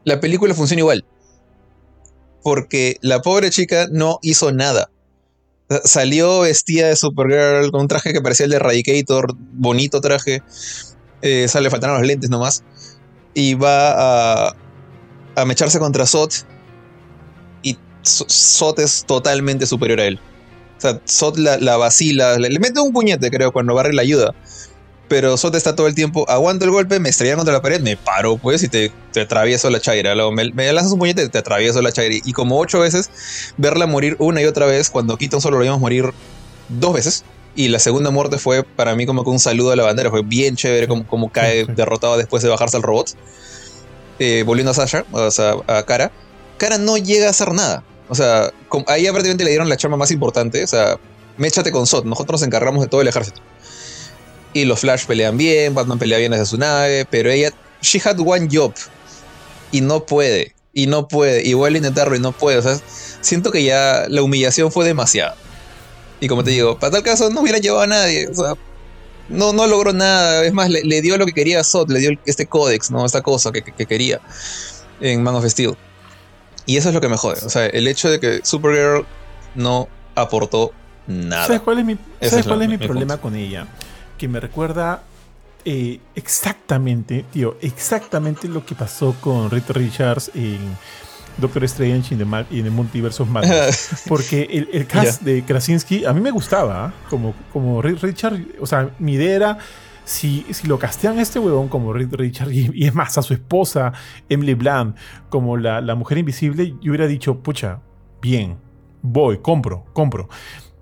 la 0.04 0.20
película 0.20 0.56
funciona 0.56 0.80
igual. 0.80 1.06
Porque 2.42 2.98
la 3.02 3.22
pobre 3.22 3.52
chica 3.52 3.88
no 3.92 4.18
hizo 4.24 4.52
nada. 4.52 4.90
Salió 5.84 6.42
vestida 6.42 6.88
de 6.88 6.96
Supergirl 6.96 7.72
con 7.72 7.82
un 7.82 7.88
traje 7.88 8.14
que 8.14 8.22
parecía 8.22 8.46
el 8.46 8.50
de 8.50 8.56
Eradicator, 8.58 9.36
bonito 9.38 10.02
traje. 10.02 10.42
Eh, 11.22 11.48
sale 11.48 11.70
faltaron 11.70 11.98
los 11.98 12.08
lentes 12.08 12.30
nomás. 12.30 12.64
Y 13.34 13.54
va 13.54 14.48
a, 14.48 14.56
a 15.36 15.46
mecharse 15.46 15.80
contra 15.80 16.06
Sot 16.06 16.34
y 17.64 17.78
Sot 18.02 18.80
es 18.80 19.06
totalmente 19.06 19.66
superior 19.66 20.00
a 20.00 20.06
él. 20.06 20.20
Sea, 20.82 21.00
Sot 21.06 21.38
la, 21.38 21.78
vacila, 21.78 22.40
le, 22.40 22.60
mete 22.60 22.80
un 22.80 22.92
puñete, 22.92 23.30
creo, 23.30 23.52
cuando 23.52 23.76
Barry 23.76 23.96
la 23.96 24.02
ayuda. 24.02 24.34
Pero 25.08 25.38
Sot 25.38 25.54
está 25.56 25.76
todo 25.76 25.88
el 25.88 25.94
tiempo, 25.94 26.28
aguanto 26.30 26.66
el 26.66 26.72
golpe, 26.72 27.00
me 27.00 27.10
estrella 27.10 27.36
contra 27.36 27.54
la 27.54 27.62
pared, 27.62 27.82
me 27.82 27.98
paro, 27.98 28.38
pues, 28.38 28.64
y 28.64 28.70
te, 28.70 28.92
te 29.12 29.22
atravieso 29.22 29.70
la 29.70 29.80
chaira. 29.80 30.16
Luego 30.16 30.32
me, 30.32 30.74
lanzas 30.74 30.94
un 30.94 31.00
puñete, 31.00 31.28
te 31.30 31.38
atravieso 31.38 31.82
la 31.82 31.92
chaira. 31.92 32.16
Y 32.26 32.34
como 32.34 32.58
ocho 32.58 32.80
veces, 32.80 33.12
verla 33.58 33.86
morir 33.86 34.16
una 34.20 34.42
y 34.42 34.46
otra 34.46 34.66
vez, 34.66 34.90
cuando 34.90 35.18
Keaton 35.18 35.42
solo 35.42 35.58
lo 35.58 35.64
vimos 35.64 35.80
morir 35.80 36.12
dos 36.70 36.94
veces. 36.94 37.26
Y 37.54 37.68
la 37.68 37.80
segunda 37.80 38.10
muerte 38.10 38.38
fue 38.38 38.64
para 38.64 38.96
mí 38.96 39.06
como 39.06 39.26
que 39.26 39.30
un 39.30 39.40
saludo 39.40 39.72
a 39.72 39.76
la 39.76 39.84
bandera. 39.84 40.10
Fue 40.10 40.24
bien 40.24 40.56
chévere 40.56 40.88
como, 40.88 41.06
como 41.06 41.30
cae 41.30 41.66
derrotado 41.66 42.18
después 42.18 42.42
de 42.42 42.50
bajarse 42.50 42.78
al 42.78 42.84
robot. 42.84 43.14
Eh, 44.20 44.44
volviendo 44.46 44.72
a 44.72 44.74
Sasha, 44.74 45.04
o 45.12 45.30
sea, 45.32 45.56
a 45.68 45.84
Kara, 45.84 46.12
Kara 46.58 46.78
no 46.78 46.96
llega 46.96 47.28
a 47.28 47.32
hacer 47.32 47.54
nada. 47.54 47.84
O 48.12 48.16
sea, 48.16 48.52
ahí 48.88 49.04
prácticamente 49.04 49.46
le 49.46 49.52
dieron 49.52 49.70
la 49.70 49.78
chama 49.78 49.96
más 49.96 50.12
importante. 50.12 50.62
O 50.62 50.68
sea, 50.68 51.00
méchate 51.38 51.72
con 51.72 51.88
Sot, 51.88 52.04
nosotros 52.04 52.42
nos 52.42 52.48
encargamos 52.48 52.82
de 52.82 52.90
todo 52.90 53.00
el 53.00 53.08
ejército. 53.08 53.40
Y 54.52 54.66
los 54.66 54.82
Flash 54.82 55.06
pelean 55.06 55.38
bien, 55.38 55.74
Batman 55.74 55.98
pelea 55.98 56.18
bien 56.18 56.34
desde 56.34 56.46
su 56.46 56.58
nave, 56.58 57.06
pero 57.10 57.32
ella, 57.32 57.54
she 57.82 58.02
had 58.04 58.20
one 58.20 58.50
job. 58.52 58.74
Y 59.72 59.80
no 59.80 60.06
puede, 60.06 60.54
y 60.74 60.88
no 60.88 61.08
puede, 61.08 61.48
y 61.48 61.54
vuelve 61.54 61.78
a 61.78 61.80
intentarlo 61.80 62.14
y 62.14 62.20
no 62.20 62.34
puede. 62.34 62.58
O 62.58 62.62
sea, 62.62 62.78
siento 63.22 63.50
que 63.50 63.64
ya 63.64 64.08
la 64.10 64.22
humillación 64.24 64.74
fue 64.74 64.84
demasiada. 64.84 65.38
Y 66.20 66.28
como 66.28 66.44
te 66.44 66.52
digo, 66.52 66.78
para 66.78 66.92
tal 66.92 67.04
caso 67.04 67.30
no 67.30 67.40
hubiera 67.40 67.60
llevado 67.60 67.84
a 67.84 67.88
nadie. 67.88 68.28
O 68.28 68.36
sea, 68.36 68.56
no, 69.30 69.54
no 69.54 69.68
logró 69.68 69.94
nada. 69.94 70.44
Es 70.44 70.52
más, 70.52 70.70
le, 70.70 71.02
dio 71.02 71.18
lo 71.18 71.26
que 71.26 71.32
quería 71.32 71.62
a 71.62 71.64
Sot, 71.64 71.90
le 71.90 72.00
dio 72.00 72.12
este 72.26 72.46
códex, 72.46 72.92
¿no? 72.92 73.06
Esta 73.06 73.22
cosa 73.22 73.54
que, 73.54 73.64
quería 73.64 74.20
en 75.00 75.24
Man 75.24 75.36
of 75.36 75.46
Steel. 75.46 75.78
Y 76.66 76.78
eso 76.78 76.90
es 76.90 76.96
lo 76.96 77.02
que 77.02 77.10
me 77.10 77.18
jode. 77.18 77.46
O 77.46 77.50
sea, 77.50 77.66
el 77.66 77.88
hecho 77.88 78.10
de 78.10 78.20
que 78.20 78.42
Supergirl 78.44 79.06
no 79.56 79.88
aportó 80.16 80.72
nada. 81.08 81.48
¿Sabes 81.48 81.62
cuál 81.62 81.80
es 81.80 81.86
mi, 81.86 81.96
cuál 81.96 82.62
es 82.62 82.70
mi, 82.70 82.78
problema 82.78 83.18
con 83.18 83.36
ella? 83.36 83.68
Que 84.18 84.28
me 84.28 84.40
recuerda 84.40 85.04
eh, 85.66 86.00
exactamente, 86.16 87.26
tío, 87.32 87.58
exactamente 87.62 88.48
lo 88.48 88.66
que 88.66 88.76
pasó 88.76 89.16
con 89.20 89.50
Rita 89.50 89.74
Richards 89.74 90.32
en 90.34 90.76
Doctor 91.38 91.64
Strange 91.66 92.16
y 92.50 92.60
en 92.60 92.66
el 92.66 92.72
multiverso 92.72 93.28
Porque 94.08 94.68
el, 94.72 94.88
cast 94.88 95.22
de 95.22 95.44
Krasinski 95.44 96.06
a 96.06 96.14
mí 96.14 96.22
me 96.22 96.32
gustaba, 96.32 96.86
¿ah? 96.86 96.94
como, 97.10 97.34
como 97.54 97.82
Richard. 97.82 98.40
O 98.60 98.68
sea, 98.68 98.90
mi 99.00 99.14
idea 99.14 99.36
era. 99.36 99.58
Si, 100.04 100.46
si, 100.52 100.68
lo 100.68 100.80
castean 100.80 101.20
a 101.20 101.22
este 101.22 101.40
huevón 101.40 101.68
como 101.68 101.94
Richard 101.94 102.52
y, 102.52 102.86
es 102.86 102.94
más 102.96 103.18
a 103.18 103.22
su 103.22 103.34
esposa 103.34 103.94
Emily 104.30 104.56
Blunt 104.56 104.98
como 105.30 105.58
la, 105.58 105.80
la, 105.82 105.96
mujer 105.96 106.18
invisible, 106.18 106.76
yo 106.82 106.92
hubiera 106.92 107.08
dicho, 107.08 107.40
pucha, 107.40 107.80
bien, 108.22 108.58
voy, 109.02 109.38
compro, 109.38 109.86
compro. 109.94 110.28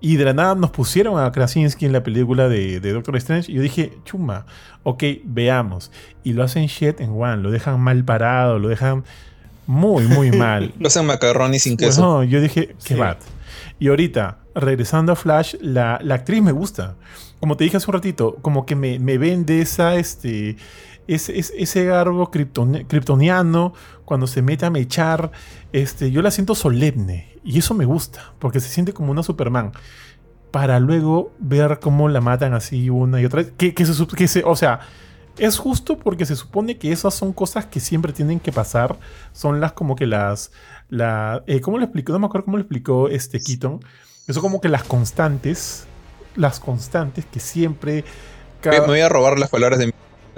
Y 0.00 0.16
de 0.16 0.24
la 0.24 0.32
nada 0.32 0.54
nos 0.54 0.70
pusieron 0.70 1.22
a 1.22 1.30
Krasinski 1.30 1.84
en 1.84 1.92
la 1.92 2.02
película 2.02 2.48
de, 2.48 2.80
de, 2.80 2.92
Doctor 2.92 3.16
Strange 3.16 3.52
y 3.52 3.56
yo 3.56 3.62
dije, 3.62 3.98
chuma, 4.04 4.46
ok, 4.82 5.04
veamos. 5.24 5.92
Y 6.24 6.32
lo 6.32 6.42
hacen 6.42 6.66
shit 6.66 7.00
en 7.00 7.10
one, 7.10 7.36
lo 7.38 7.50
dejan 7.50 7.78
mal 7.80 8.02
parado, 8.04 8.58
lo 8.58 8.68
dejan 8.68 9.04
Muy, 9.66 10.04
muy 10.06 10.32
mal. 10.36 10.72
Lo 10.78 10.86
hacen 10.88 11.04
macarrón 11.04 11.52
y 11.54 11.58
sin 11.58 11.76
Pues 11.76 11.90
queso. 11.90 12.00
no, 12.02 12.24
yo 12.24 12.40
dije, 12.40 12.68
qué 12.68 12.74
Sí. 12.78 12.94
bad. 12.94 13.18
Y 13.78 13.88
ahorita, 13.88 14.38
regresando 14.54 15.12
a 15.12 15.16
Flash, 15.16 15.54
la, 15.60 16.00
la 16.02 16.14
actriz 16.14 16.42
me 16.42 16.52
gusta. 16.52 16.96
Como 17.40 17.56
te 17.56 17.64
dije 17.64 17.78
hace 17.78 17.90
un 17.90 17.94
ratito, 17.94 18.36
como 18.42 18.66
que 18.66 18.76
me, 18.76 18.98
me 18.98 19.16
vende 19.18 19.60
esa, 19.62 19.96
este, 19.96 20.56
ese, 21.08 21.38
ese, 21.38 21.84
garbo 21.86 22.30
kryptoni- 22.30 22.86
kryptoniano 22.86 23.72
cuando 24.04 24.26
se 24.26 24.42
mete 24.42 24.66
a 24.66 24.70
mechar. 24.70 25.30
Este, 25.72 26.10
yo 26.10 26.20
la 26.22 26.30
siento 26.30 26.54
solemne. 26.54 27.38
Y 27.42 27.58
eso 27.58 27.72
me 27.72 27.86
gusta, 27.86 28.34
porque 28.38 28.60
se 28.60 28.68
siente 28.68 28.92
como 28.92 29.10
una 29.10 29.22
Superman. 29.22 29.72
Para 30.50 30.80
luego 30.80 31.32
ver 31.38 31.78
cómo 31.80 32.08
la 32.08 32.20
matan 32.20 32.52
así 32.54 32.90
una 32.90 33.20
y 33.20 33.24
otra 33.24 33.42
vez. 33.42 33.52
Que, 33.56 33.72
que 33.72 33.86
se, 33.86 34.06
que 34.08 34.28
se- 34.28 34.44
o 34.44 34.54
sea, 34.56 34.80
es 35.38 35.58
justo 35.58 35.96
porque 35.96 36.26
se 36.26 36.36
supone 36.36 36.76
que 36.76 36.92
esas 36.92 37.14
son 37.14 37.32
cosas 37.32 37.64
que 37.66 37.80
siempre 37.80 38.12
tienen 38.12 38.38
que 38.40 38.52
pasar. 38.52 38.98
Son 39.32 39.60
las 39.60 39.72
como 39.72 39.96
que 39.96 40.06
las. 40.06 40.50
La, 40.90 41.42
eh, 41.46 41.60
¿Cómo 41.62 41.78
lo 41.78 41.84
explicó? 41.84 42.12
No 42.12 42.18
me 42.18 42.26
acuerdo 42.26 42.44
cómo 42.44 42.56
lo 42.58 42.62
explicó 42.64 43.08
este 43.08 43.40
Keaton. 43.40 43.80
Que 44.26 44.32
son 44.34 44.42
como 44.42 44.60
que 44.60 44.68
las 44.68 44.82
constantes. 44.84 45.86
Las 46.36 46.60
constantes 46.60 47.24
que 47.26 47.40
siempre. 47.40 47.96
Me, 47.96 48.70
cada- 48.70 48.80
me 48.82 48.86
voy 48.88 49.00
a 49.00 49.08
robar 49.08 49.38
las 49.38 49.50
palabras 49.50 49.78
de 49.78 49.86
mi... 49.86 49.92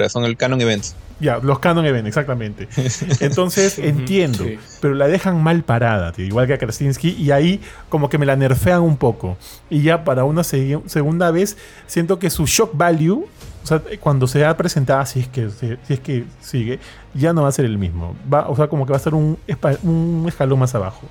Son 0.08 0.24
el 0.24 0.36
canon 0.36 0.60
events. 0.60 0.96
ya, 1.20 1.36
los 1.38 1.58
canon 1.60 1.84
event, 1.86 2.08
exactamente. 2.08 2.66
Entonces 3.20 3.78
entiendo, 3.78 4.42
sí. 4.44 4.58
pero 4.80 4.94
la 4.94 5.06
dejan 5.06 5.40
mal 5.42 5.62
parada, 5.62 6.10
tío, 6.12 6.24
igual 6.24 6.46
que 6.46 6.54
a 6.54 6.58
Krasinski, 6.58 7.10
y 7.10 7.30
ahí 7.30 7.60
como 7.88 8.08
que 8.08 8.18
me 8.18 8.26
la 8.26 8.34
nerfean 8.34 8.80
un 8.80 8.96
poco. 8.96 9.36
Y 9.70 9.82
ya 9.82 10.02
para 10.02 10.24
una 10.24 10.42
segunda 10.44 11.30
vez 11.30 11.56
siento 11.86 12.18
que 12.18 12.30
su 12.30 12.46
shock 12.46 12.70
value, 12.74 13.26
o 13.62 13.66
sea, 13.66 13.80
cuando 14.00 14.26
sea 14.26 14.56
presentada, 14.56 15.04
si 15.06 15.20
es 15.20 15.28
que, 15.28 15.50
si 15.50 15.76
es 15.92 16.00
que 16.00 16.24
sigue, 16.40 16.80
ya 17.14 17.32
no 17.32 17.42
va 17.42 17.48
a 17.48 17.52
ser 17.52 17.66
el 17.66 17.78
mismo. 17.78 18.16
Va, 18.32 18.48
o 18.48 18.56
sea, 18.56 18.66
como 18.68 18.86
que 18.86 18.92
va 18.92 18.96
a 18.96 19.00
ser 19.00 19.14
un, 19.14 19.38
un 19.84 20.24
escalón 20.26 20.58
más 20.58 20.74
abajo. 20.74 21.06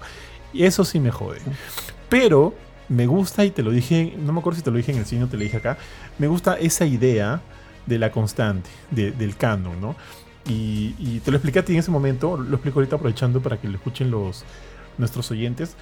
Y 0.52 0.66
eso 0.66 0.84
sí 0.84 1.00
me 1.00 1.12
jode. 1.12 1.40
Pero 2.10 2.54
me 2.92 3.08
gusta, 3.08 3.46
y 3.46 3.52
te 3.52 3.64
lo 3.64 3.72
dije, 3.72 4.14
no 4.20 4.34
me 4.34 4.40
acuerdo 4.40 4.58
si 4.58 4.64
te 4.64 4.72
lo 4.72 4.78
dije 4.78 4.92
en 4.92 4.98
el 5.00 5.06
cine 5.06 5.24
o 5.24 5.28
te 5.28 5.38
lo 5.38 5.44
dije 5.44 5.58
acá, 5.58 5.78
me 6.20 6.28
gusta 6.28 6.56
esa 6.60 6.86
idea 6.86 7.42
de 7.86 7.98
la 7.98 8.12
constante, 8.12 8.70
de- 8.92 9.12
del 9.12 9.36
canon, 9.38 9.80
¿no? 9.80 9.96
Y, 10.48 10.96
y 11.00 11.22
te 11.24 11.32
lo 11.32 11.38
expliqué 11.38 11.60
a 11.60 11.66
ti 11.66 11.74
en 11.74 11.80
ese 11.80 11.92
momento, 11.92 12.36
lo 12.38 12.56
explico 12.56 12.80
ahorita 12.80 12.96
aprovechando 12.98 13.42
para 13.42 13.58
que 13.62 13.68
lo 13.68 13.76
escuchen 13.78 14.12
los 14.12 14.44
nuestros 14.98 15.30
oyentes. 15.32 15.76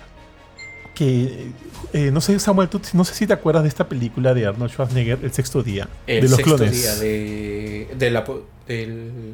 Que 0.96 1.52
eh, 1.94 2.12
no 2.12 2.20
sé, 2.20 2.38
Samuel, 2.40 2.68
tú, 2.68 2.82
no 2.94 3.06
sé 3.06 3.14
si 3.14 3.26
te 3.26 3.32
acuerdas 3.34 3.64
de 3.64 3.70
esta 3.70 3.88
película 3.88 4.34
de 4.34 4.46
Arnold 4.46 4.72
Schwarzenegger, 4.72 5.20
El 5.24 5.32
sexto 5.32 5.64
día, 5.64 5.88
El 6.08 6.24
de 6.24 6.30
los 6.30 6.36
sexto 6.38 6.56
clones. 6.58 6.74
día 6.82 6.96
de, 6.96 7.88
de 7.98 8.12
la, 8.12 8.26
del... 8.68 9.34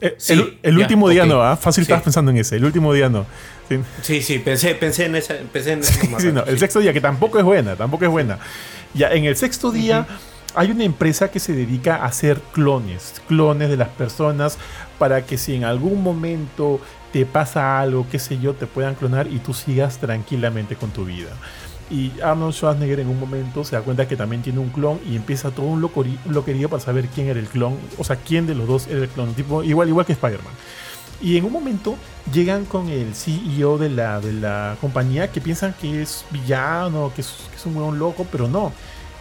Eh, 0.00 0.14
Sí, 0.18 0.34
el, 0.34 0.58
el 0.62 0.74
ya, 0.76 0.80
último 0.82 1.08
día 1.08 1.24
no, 1.24 1.42
¿ah? 1.42 1.56
Fácil 1.56 1.82
Sí. 1.84 1.86
estabas 1.86 2.02
pensando 2.04 2.30
en 2.32 2.36
ese, 2.38 2.56
el 2.56 2.64
último 2.66 2.92
día 2.92 3.08
no. 3.08 3.24
Sí. 3.68 3.78
Sí, 4.02 4.22
sí, 4.22 4.38
pensé, 4.38 4.74
pensé 4.74 5.06
en 5.06 5.16
esa... 5.16 5.34
Pensé 5.52 5.72
en 5.72 5.80
esa 5.80 6.20
Sí, 6.20 6.32
no, 6.32 6.44
el 6.44 6.58
sexto 6.58 6.80
día, 6.80 6.92
que 6.92 7.00
tampoco 7.00 7.38
es 7.38 7.44
buena, 7.44 7.76
tampoco 7.76 8.04
es 8.04 8.10
buena. 8.10 8.38
Ya, 8.94 9.10
en 9.10 9.24
el 9.24 9.36
sexto 9.36 9.70
día 9.70 10.06
hay 10.54 10.70
una 10.70 10.84
empresa 10.84 11.30
que 11.30 11.40
se 11.40 11.52
dedica 11.52 11.96
a 11.96 12.06
hacer 12.06 12.40
clones, 12.52 13.20
clones 13.26 13.68
de 13.68 13.76
las 13.76 13.88
personas, 13.88 14.58
para 14.98 15.26
que 15.26 15.36
si 15.38 15.54
en 15.54 15.64
algún 15.64 16.02
momento 16.02 16.80
te 17.12 17.26
pasa 17.26 17.80
algo, 17.80 18.06
qué 18.10 18.18
sé 18.18 18.38
yo, 18.38 18.54
te 18.54 18.66
puedan 18.66 18.94
clonar 18.94 19.26
y 19.26 19.38
tú 19.38 19.54
sigas 19.54 19.98
tranquilamente 19.98 20.76
con 20.76 20.90
tu 20.90 21.04
vida. 21.04 21.30
Y 21.90 22.12
Arnold 22.22 22.54
Schwarzenegger 22.54 23.00
en 23.00 23.08
un 23.08 23.20
momento 23.20 23.62
se 23.64 23.76
da 23.76 23.82
cuenta 23.82 24.08
que 24.08 24.16
también 24.16 24.42
tiene 24.42 24.58
un 24.58 24.70
clon 24.70 24.98
y 25.08 25.16
empieza 25.16 25.50
todo 25.50 25.66
un 25.66 25.80
loquerío 25.80 26.68
para 26.68 26.80
saber 26.80 27.08
quién 27.08 27.28
era 27.28 27.38
el 27.38 27.46
clon, 27.46 27.76
o 27.98 28.04
sea, 28.04 28.16
quién 28.16 28.46
de 28.46 28.54
los 28.54 28.66
dos 28.66 28.86
era 28.86 29.00
el 29.02 29.08
clon, 29.08 29.34
tipo, 29.34 29.62
igual, 29.62 29.88
igual 29.88 30.06
que 30.06 30.12
Spider-Man. 30.12 30.54
Y 31.20 31.36
en 31.36 31.44
un 31.44 31.52
momento 31.52 31.96
llegan 32.32 32.64
con 32.64 32.88
el 32.88 33.14
CEO 33.14 33.78
de 33.78 33.90
la, 33.90 34.20
de 34.20 34.32
la 34.32 34.76
compañía 34.80 35.30
que 35.30 35.40
piensan 35.40 35.74
que 35.80 36.02
es 36.02 36.24
villano, 36.30 37.12
que 37.14 37.20
es, 37.20 37.34
un 37.64 37.76
huevón 37.76 37.98
loco, 37.98 38.26
pero 38.30 38.48
no. 38.48 38.72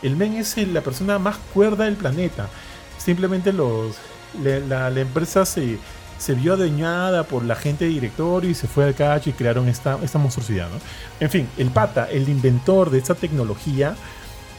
El 0.01 0.17
men 0.17 0.33
es 0.35 0.57
la 0.57 0.81
persona 0.81 1.17
más 1.19 1.37
cuerda 1.53 1.85
del 1.85 1.95
planeta. 1.95 2.49
Simplemente 2.97 3.53
los, 3.53 3.95
la 4.43 4.89
empresa 4.99 5.45
se, 5.45 5.77
se 6.23 6.35
vio 6.35 6.53
adueñada 6.53 7.23
por 7.23 7.43
la 7.43 7.55
gente 7.55 7.83
de 7.83 7.91
directorio 7.91 8.49
y 8.49 8.53
se 8.53 8.65
fue 8.65 8.85
al 8.85 8.95
cacho 8.95 9.29
y 9.29 9.33
crearon 9.33 9.67
esta, 9.67 9.99
esta 10.01 10.19
monstruosidad. 10.19 10.69
¿no? 10.69 10.77
En 11.19 11.29
fin, 11.29 11.49
el 11.57 11.69
pata, 11.69 12.09
el 12.09 12.29
inventor 12.29 12.89
de 12.89 12.99
esta 12.99 13.13
tecnología, 13.13 13.95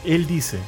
él 0.03 0.27
dice 0.27 0.59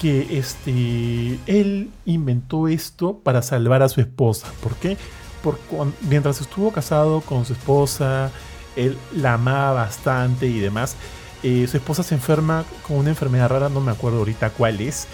que 0.00 0.38
este, 0.38 1.38
él 1.46 1.90
inventó 2.06 2.68
esto 2.68 3.18
para 3.18 3.42
salvar 3.42 3.82
a 3.82 3.90
su 3.90 4.00
esposa. 4.00 4.48
¿Por 4.62 4.76
qué? 4.76 4.96
Mientras 6.08 6.40
estuvo 6.40 6.72
casado 6.72 7.20
con 7.20 7.44
su 7.44 7.54
esposa, 7.54 8.30
él 8.76 8.96
la 9.14 9.34
amaba 9.34 9.72
bastante 9.72 10.46
y 10.46 10.60
demás. 10.60 10.96
eh, 11.42 11.66
su 11.66 11.76
esposa 11.76 12.02
se 12.02 12.14
enferma 12.14 12.64
con 12.86 12.96
una 12.98 13.10
enfermedad 13.10 13.48
rara, 13.48 13.68
no 13.68 13.80
me 13.80 13.90
acuerdo 13.90 14.18
ahorita 14.18 14.50
cuál 14.50 14.80
es, 14.80 15.06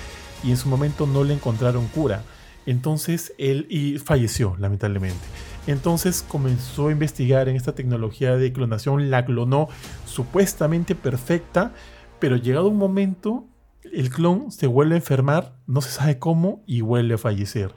y 0.43 0.51
en 0.51 0.57
su 0.57 0.68
momento 0.68 1.07
no 1.07 1.24
le 1.24 1.35
encontraron 1.35 1.87
cura. 1.89 2.22
Entonces 2.66 3.33
él 3.39 3.66
y 3.70 3.99
falleció, 3.99 4.57
lamentablemente. 4.59 5.24
Entonces 5.68 6.24
comenzó 6.27 6.89
a 6.89 6.93
investigar 6.93 7.49
en 7.49 7.57
esta 7.57 7.74
tecnología 7.74 8.37
de 8.37 8.53
clonación, 8.53 9.11
la 9.11 9.24
clonó 9.24 9.68
supuestamente 10.05 10.95
perfecta, 10.95 11.72
pero 12.18 12.37
llegado 12.37 12.68
un 12.68 12.79
momento, 12.79 13.47
el 13.93 14.11
clon 14.11 14.51
se 14.51 14.66
vuelve 14.66 14.95
a 14.95 14.99
enfermar, 14.99 15.57
no 15.66 15.81
se 15.81 15.91
sabe 15.91 16.18
cómo, 16.18 16.62
y 16.66 16.81
vuelve 16.81 17.14
a 17.14 17.18
fallecer. 17.18 17.72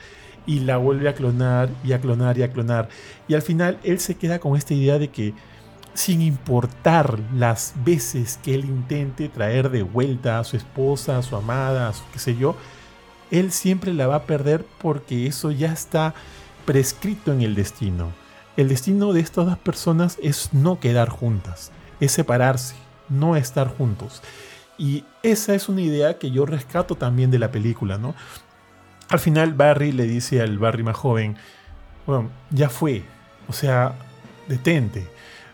Y 0.45 0.61
la 0.61 0.77
vuelve 0.77 1.09
a 1.09 1.13
clonar, 1.13 1.69
y 1.83 1.93
a 1.93 2.01
clonar, 2.01 2.37
y 2.37 2.43
a 2.43 2.51
clonar. 2.51 2.89
Y 3.27 3.35
al 3.35 3.41
final 3.41 3.79
él 3.83 3.99
se 3.99 4.15
queda 4.15 4.39
con 4.39 4.55
esta 4.55 4.73
idea 4.73 4.97
de 4.97 5.09
que, 5.09 5.33
sin 5.93 6.21
importar 6.21 7.19
las 7.35 7.73
veces 7.83 8.39
que 8.43 8.55
él 8.55 8.65
intente 8.65 9.29
traer 9.29 9.69
de 9.69 9.83
vuelta 9.83 10.39
a 10.39 10.43
su 10.43 10.57
esposa, 10.57 11.17
a 11.17 11.23
su 11.23 11.35
amada, 11.35 11.89
a 11.89 11.93
su 11.93 12.03
qué 12.13 12.19
sé 12.19 12.35
yo, 12.35 12.55
él 13.31 13.51
siempre 13.51 13.93
la 13.93 14.07
va 14.07 14.15
a 14.15 14.23
perder 14.23 14.65
porque 14.81 15.27
eso 15.27 15.51
ya 15.51 15.71
está 15.71 16.13
prescrito 16.65 17.31
en 17.31 17.41
el 17.41 17.55
destino. 17.55 18.11
El 18.57 18.69
destino 18.69 19.13
de 19.13 19.21
estas 19.21 19.45
dos 19.45 19.57
personas 19.57 20.17
es 20.21 20.53
no 20.53 20.79
quedar 20.79 21.09
juntas, 21.09 21.71
es 21.99 22.11
separarse, 22.11 22.75
no 23.07 23.35
estar 23.35 23.67
juntos. 23.67 24.21
Y 24.77 25.03
esa 25.23 25.55
es 25.55 25.69
una 25.69 25.81
idea 25.81 26.17
que 26.17 26.31
yo 26.31 26.45
rescato 26.45 26.95
también 26.95 27.31
de 27.31 27.39
la 27.39 27.51
película, 27.51 27.97
¿no? 27.97 28.15
Al 29.09 29.19
final 29.19 29.53
Barry 29.53 29.91
le 29.91 30.05
dice 30.05 30.41
al 30.41 30.57
Barry 30.59 30.83
más 30.83 30.95
joven, 30.95 31.35
bueno, 32.05 32.29
ya 32.51 32.69
fue, 32.69 33.03
o 33.47 33.53
sea, 33.53 33.95
detente. 34.47 35.07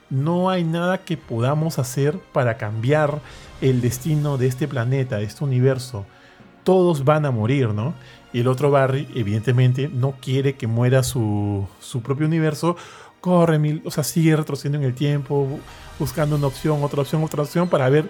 No 0.09 0.49
hay 0.49 0.63
nada 0.63 0.99
que 0.99 1.17
podamos 1.17 1.79
hacer 1.79 2.19
para 2.33 2.57
cambiar 2.57 3.21
el 3.61 3.81
destino 3.81 4.37
de 4.37 4.47
este 4.47 4.67
planeta, 4.67 5.17
de 5.17 5.23
este 5.23 5.43
universo. 5.43 6.05
Todos 6.63 7.05
van 7.05 7.25
a 7.25 7.31
morir, 7.31 7.69
¿no? 7.69 7.93
Y 8.33 8.41
el 8.41 8.47
otro 8.47 8.69
Barry, 8.71 9.07
evidentemente, 9.15 9.87
no 9.87 10.15
quiere 10.21 10.55
que 10.55 10.67
muera 10.67 11.03
su, 11.03 11.67
su 11.79 12.01
propio 12.01 12.27
universo. 12.27 12.75
Corre, 13.21 13.57
mil, 13.57 13.81
o 13.85 13.91
sea, 13.91 14.03
sigue 14.03 14.35
retrocediendo 14.35 14.79
en 14.79 14.83
el 14.83 14.93
tiempo, 14.93 15.47
bu- 15.47 15.59
buscando 15.97 16.35
una 16.35 16.47
opción, 16.47 16.83
otra 16.83 17.01
opción, 17.01 17.23
otra 17.23 17.43
opción 17.43 17.69
para 17.69 17.89
ver 17.89 18.09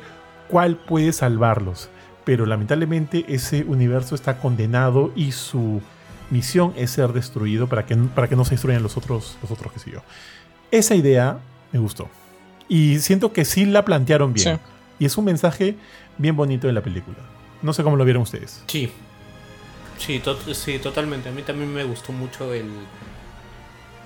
cuál 0.50 0.76
puede 0.78 1.14
salvarlos. 1.14 1.90
Pero 2.26 2.46
lamentablemente 2.46 3.24
ese 3.28 3.64
universo 3.64 4.16
está 4.16 4.40
condenado 4.40 5.12
y 5.16 5.32
su 5.32 5.82
misión 6.32 6.74
es 6.76 6.90
ser 6.92 7.14
destruido 7.14 7.68
para 7.68 7.86
que, 7.86 7.96
para 7.96 8.28
que 8.28 8.36
no 8.36 8.44
se 8.46 8.52
destruyan 8.56 8.82
los 8.84 8.98
otros, 8.98 9.38
los 9.42 9.52
otros 9.52 9.72
que 9.72 9.80
siguió. 9.80 10.02
Esa 10.72 10.96
idea 10.96 11.38
me 11.72 11.80
gustó. 11.80 12.10
Y 12.68 12.98
siento 13.00 13.32
que 13.32 13.46
sí 13.46 13.66
la 13.66 13.86
plantearon 13.86 14.34
bien. 14.34 14.56
Sí. 14.56 14.62
Y 15.00 15.06
es 15.06 15.16
un 15.18 15.26
mensaje 15.26 15.76
bien 16.18 16.36
bonito 16.36 16.66
de 16.68 16.74
la 16.74 16.82
película. 16.82 17.18
No 17.62 17.74
sé 17.74 17.84
cómo 17.84 17.96
lo 17.96 18.04
vieron 18.06 18.24
ustedes. 18.24 18.64
Sí. 18.68 18.92
Sí, 20.00 20.20
to- 20.20 20.54
sí, 20.54 20.80
totalmente. 20.80 21.30
A 21.30 21.32
mí 21.32 21.44
también 21.44 21.72
me 21.72 21.84
gustó 21.84 22.12
mucho 22.12 22.54
el, 22.54 22.66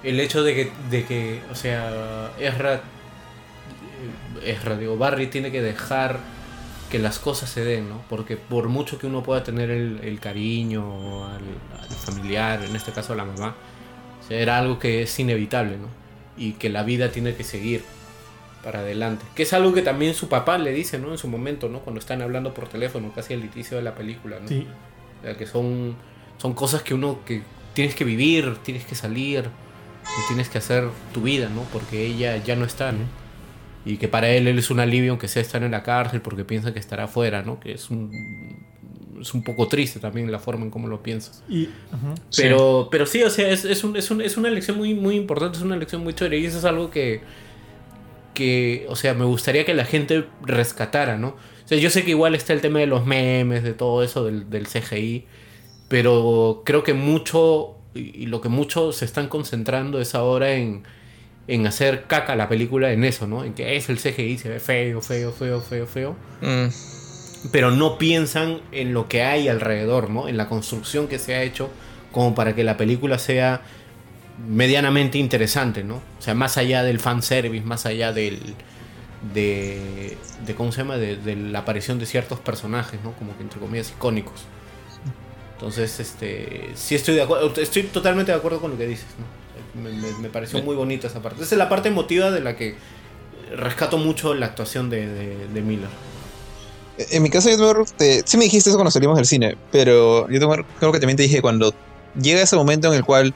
el 0.03 0.19
hecho 0.19 0.43
de 0.43 0.53
que, 0.56 0.72
de 0.91 1.06
que 1.06 1.41
o 1.52 1.56
sea, 1.56 2.31
Ezra, 2.38 2.76
eh, 4.43 4.52
Ezra, 4.52 4.77
digo, 4.77 4.98
Barry 4.98 5.27
tiene 5.27 5.52
que 5.52 5.61
dejar 5.61 6.19
que 6.90 6.99
las 6.99 7.20
cosas 7.20 7.49
se 7.49 7.64
den, 7.64 7.90
¿no? 7.90 8.02
Porque 8.10 8.38
por 8.38 8.68
mucho 8.68 8.98
que 8.98 9.07
uno 9.07 9.24
pueda 9.24 9.44
tener 9.44 9.70
el, 9.70 9.99
el 10.03 10.20
cariño 10.20 11.26
al, 11.26 11.44
al 11.80 11.90
familiar, 11.90 12.64
en 12.64 12.76
este 12.76 12.91
caso 12.91 13.14
a 13.14 13.16
la 13.16 13.26
mamá, 13.26 13.56
era 14.30 14.57
algo 14.57 14.80
que 14.80 15.02
es 15.02 15.20
inevitable, 15.20 15.78
¿no? 15.78 15.88
Y 16.38 16.53
que 16.53 16.70
la 16.70 16.84
vida 16.84 17.11
tiene 17.11 17.36
que 17.36 17.44
seguir 17.44 17.84
para 18.64 18.80
adelante. 18.80 19.26
Que 19.36 19.44
es 19.44 19.53
algo 19.53 19.74
que 19.74 19.82
también 19.82 20.14
su 20.14 20.30
papá 20.30 20.57
le 20.57 20.72
dice, 20.72 20.99
¿no? 20.99 21.11
En 21.11 21.18
su 21.18 21.28
momento, 21.28 21.70
¿no? 21.70 21.80
Cuando 21.80 21.99
están 21.99 22.22
hablando 22.22 22.53
por 22.53 22.68
teléfono, 22.68 23.11
casi 23.14 23.34
al 23.34 23.44
inicio 23.44 23.78
de 23.78 23.84
la 23.84 23.95
película, 23.95 24.40
¿no? 24.40 24.48
Sí, 24.48 24.68
O 25.20 25.24
sea, 25.24 25.38
que 25.38 25.45
son, 25.45 25.95
son 26.38 26.53
cosas 26.53 26.84
que 26.84 26.94
uno 26.94 27.20
que 27.26 27.41
tienes 27.74 27.95
que 27.95 28.03
vivir, 28.03 28.57
tienes 28.64 28.86
que 28.86 28.95
salir, 28.95 29.45
tienes 30.28 30.49
que 30.49 30.57
hacer 30.57 30.90
tu 31.14 31.22
vida, 31.22 31.49
¿no? 31.49 31.64
Porque 31.74 32.06
ella 32.06 32.38
ya 32.38 32.56
no 32.56 32.66
está, 32.66 32.91
¿no? 32.91 32.99
Y 33.94 33.98
que 33.98 34.07
para 34.07 34.30
él, 34.30 34.48
él 34.48 34.60
es 34.60 34.70
un 34.70 34.80
alivio 34.80 35.11
aunque 35.11 35.28
sea 35.28 35.41
estar 35.41 35.64
en 35.64 35.72
la 35.72 35.84
cárcel 35.84 36.22
porque 36.22 36.45
piensa 36.45 36.74
que 36.74 36.80
estará 36.80 37.06
afuera, 37.06 37.41
¿no? 37.44 37.60
Que 37.60 37.72
es 37.74 37.90
un, 37.90 38.11
es 39.22 39.34
un 39.34 39.44
poco 39.44 39.68
triste 39.68 39.99
también 39.99 40.32
la 40.32 40.40
forma 40.40 40.64
en 40.66 40.70
cómo 40.72 40.88
lo 40.88 41.02
piensas. 41.03 41.44
Y, 41.49 41.64
ujú. 41.66 42.14
Pero, 42.38 42.88
pero 42.91 43.06
sí, 43.06 43.24
o 43.24 43.30
sea, 43.30 43.49
es, 43.49 43.66
es, 43.66 43.84
un- 43.84 43.95
es, 43.98 44.11
un- 44.11 44.22
es 44.22 44.38
una 44.38 44.48
elección 44.49 44.78
muy, 44.78 44.94
muy 44.94 45.16
importante, 45.16 45.57
es 45.57 45.64
una 45.64 45.76
elección 45.76 46.03
muy 46.03 46.14
chévere 46.14 46.40
y 46.40 46.45
eso 46.45 46.57
es 46.60 46.66
algo 46.66 46.91
que, 46.91 47.22
que, 48.34 48.86
o 48.90 48.95
sea, 48.95 49.14
me 49.14 49.26
gustaría 49.26 49.66
que 49.66 49.74
la 49.74 49.86
gente 49.86 50.26
rescatara, 50.44 51.18
¿no? 51.18 51.30
O 51.30 51.68
sea, 51.68 51.78
yo 51.78 51.90
sé 51.90 52.03
que 52.03 52.11
igual 52.11 52.36
está 52.36 52.53
el 52.53 52.61
tema 52.61 52.80
de 52.80 52.88
los 52.88 53.06
memes, 53.06 53.64
de 53.64 53.74
todo 53.74 54.03
eso, 54.03 54.26
del, 54.26 54.49
del 54.49 54.68
CGI, 54.68 55.26
pero 55.88 56.64
creo 56.66 56.84
que 56.84 56.94
mucho, 56.94 57.76
y 57.94 58.24
y 58.24 58.26
lo 58.28 58.41
que 58.41 58.49
muchos 58.49 58.98
se 58.98 59.06
están 59.06 59.28
concentrando 59.28 59.99
es 59.99 60.16
ahora 60.16 60.53
en, 60.53 60.84
en 61.49 61.65
hacer 61.65 62.03
caca 62.05 62.35
la 62.35 62.47
película 62.47 62.91
en 62.91 63.03
eso, 63.03 63.26
¿no? 63.26 63.43
En 63.43 63.53
que 63.53 63.76
es 63.76 63.89
el 63.89 63.97
CGI, 63.97 64.38
se 64.38 64.49
ve 64.49 64.59
feo, 64.59 65.01
feo, 65.01 65.31
feo, 65.31 65.61
feo, 65.61 65.88
feo 65.88 66.15
Mm, 66.41 66.67
pero 67.51 67.71
no 67.71 67.97
piensan 67.97 68.61
en 68.71 68.93
lo 68.93 69.07
que 69.07 69.23
hay 69.23 69.47
alrededor, 69.49 70.09
¿no? 70.09 70.27
En 70.27 70.38
la 70.38 70.47
construcción 70.47 71.07
que 71.07 71.17
se 71.19 71.34
ha 71.35 71.41
hecho 71.41 71.69
como 72.11 72.35
para 72.35 72.55
que 72.55 72.63
la 72.63 72.77
película 72.77 73.17
sea 73.17 73.61
medianamente 74.47 75.17
interesante, 75.17 75.84
¿no? 75.84 75.95
O 75.95 76.21
sea, 76.21 76.35
más 76.35 76.57
allá 76.57 76.84
del 76.84 76.99
fanservice, 76.99 77.65
más 77.65 77.85
allá 77.88 78.13
del 78.13 78.39
de, 79.34 80.17
de 80.45 80.55
¿cómo 80.55 80.71
se 80.71 80.80
llama? 80.80 80.97
De, 80.97 81.17
de 81.17 81.35
la 81.35 81.59
aparición 81.59 81.97
de 81.97 82.05
ciertos 82.05 82.39
personajes, 82.39 82.99
¿no? 83.03 83.13
Como 83.13 83.35
que 83.35 83.43
entre 83.43 83.59
comillas 83.59 83.89
icónicos. 83.89 84.45
Entonces, 85.53 85.99
este, 85.99 86.69
sí 86.76 86.95
estoy 86.95 87.15
de 87.15 87.23
acuerdo, 87.23 87.53
estoy 87.59 87.84
totalmente 87.84 88.31
de 88.31 88.38
acuerdo 88.38 88.61
con 88.61 88.71
lo 88.71 88.77
que 88.77 88.88
dices, 88.88 89.07
¿no? 89.17 89.39
Me, 89.73 89.89
me- 89.91 90.17
me 90.19 90.29
pareció 90.29 90.61
muy 90.63 90.75
bonita 90.75 91.07
esa 91.07 91.21
parte. 91.21 91.43
Esa 91.43 91.55
es 91.55 91.59
la 91.59 91.69
parte 91.69 91.89
emotiva 91.89 92.31
de 92.31 92.41
la 92.41 92.55
que 92.55 92.75
rescato 93.55 93.97
mucho 93.97 94.33
la 94.33 94.47
actuación 94.47 94.89
de, 94.89 95.07
de, 95.07 95.47
de 95.47 95.61
Miller. 95.61 95.89
En 96.97 97.23
mi 97.23 97.29
caso, 97.29 97.49
yo 97.49 97.57
tengo, 97.57 97.85
te- 97.97 98.23
sí 98.25 98.37
me 98.37 98.43
dijiste 98.43 98.69
eso 98.69 98.77
cuando 98.77 98.91
salimos 98.91 99.15
del 99.17 99.25
cine, 99.25 99.57
pero 99.71 100.29
yo 100.29 100.39
tengo- 100.39 100.55
creo 100.79 100.91
que 100.91 100.99
también 100.99 101.17
te 101.17 101.23
dije 101.23 101.41
cuando 101.41 101.73
llega 102.19 102.41
ese 102.41 102.55
momento 102.57 102.89
en 102.89 102.95
el 102.95 103.05
cual 103.05 103.33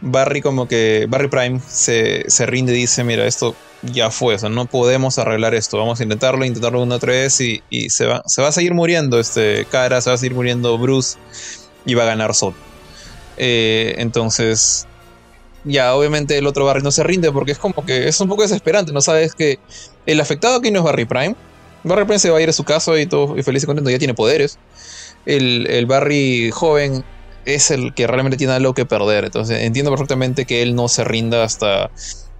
Barry 0.00 0.40
como 0.40 0.66
que, 0.66 1.06
Barry 1.08 1.28
Prime 1.28 1.60
se, 1.68 2.24
se 2.28 2.46
rinde 2.46 2.72
y 2.72 2.76
dice, 2.82 3.04
mira, 3.04 3.26
esto 3.26 3.54
ya 3.82 4.10
fue, 4.10 4.34
o 4.34 4.38
sea, 4.38 4.48
no 4.48 4.64
podemos 4.66 5.18
arreglar 5.18 5.54
esto, 5.54 5.76
vamos 5.78 6.00
a 6.00 6.02
intentarlo, 6.04 6.44
intentarlo 6.44 6.82
una 6.82 6.96
otra 6.96 7.12
vez 7.12 7.40
y, 7.40 7.62
y 7.68 7.90
se, 7.90 8.06
va, 8.06 8.22
se 8.26 8.40
va 8.40 8.48
a 8.48 8.52
seguir 8.52 8.72
muriendo 8.72 9.20
este 9.20 9.66
cara, 9.70 10.00
se 10.00 10.08
va 10.10 10.14
a 10.14 10.18
seguir 10.18 10.34
muriendo 10.34 10.78
Bruce 10.78 11.18
y 11.84 11.94
va 11.94 12.04
a 12.04 12.06
ganar 12.06 12.34
Zod. 12.34 12.54
Eh, 13.36 13.94
entonces, 13.98 14.86
ya 15.66 15.94
obviamente 15.94 16.38
el 16.38 16.46
otro 16.46 16.64
Barry 16.64 16.82
no 16.82 16.90
se 16.90 17.02
rinde 17.02 17.30
porque 17.32 17.52
es 17.52 17.58
como 17.58 17.84
que 17.84 18.08
es 18.08 18.20
un 18.20 18.28
poco 18.28 18.42
desesperante, 18.42 18.92
no 18.92 19.00
sabes 19.00 19.34
que 19.34 19.58
el 20.06 20.20
afectado 20.20 20.56
aquí 20.56 20.70
no 20.70 20.78
es 20.78 20.84
Barry 20.84 21.04
Prime, 21.04 21.34
Barry 21.84 22.04
Prime 22.04 22.18
se 22.18 22.30
va 22.30 22.38
a 22.38 22.40
ir 22.42 22.48
a 22.48 22.52
su 22.52 22.64
casa 22.64 22.98
y 22.98 23.06
todo 23.06 23.36
y 23.38 23.42
feliz 23.42 23.62
y 23.62 23.66
contento, 23.66 23.90
ya 23.90 23.98
tiene 23.98 24.14
poderes. 24.14 24.58
El, 25.24 25.66
el 25.68 25.86
Barry 25.86 26.50
joven 26.52 27.04
es 27.44 27.70
el 27.70 27.94
que 27.94 28.06
realmente 28.06 28.36
tiene 28.36 28.52
algo 28.54 28.74
que 28.74 28.86
perder. 28.86 29.24
Entonces 29.24 29.62
entiendo 29.62 29.90
perfectamente 29.90 30.44
que 30.46 30.62
él 30.62 30.74
no 30.74 30.88
se 30.88 31.04
rinda 31.04 31.44
hasta 31.44 31.90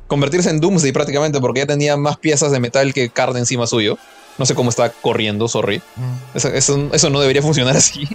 convertirse 0.08 0.50
en 0.50 0.60
Doomsday 0.60 0.92
prácticamente 0.92 1.40
porque 1.40 1.60
ya 1.60 1.66
tenía 1.66 1.96
más 1.96 2.16
piezas 2.18 2.50
de 2.52 2.60
metal 2.60 2.92
que 2.92 3.08
carne 3.10 3.38
encima 3.40 3.66
suyo. 3.66 3.98
No 4.38 4.46
sé 4.46 4.54
cómo 4.54 4.70
está 4.70 4.90
corriendo, 4.90 5.48
sorry. 5.48 5.80
Eso, 6.34 6.48
eso- 6.48 6.90
eso 6.92 7.10
no 7.10 7.20
debería 7.20 7.42
funcionar 7.42 7.76
así. 7.76 8.06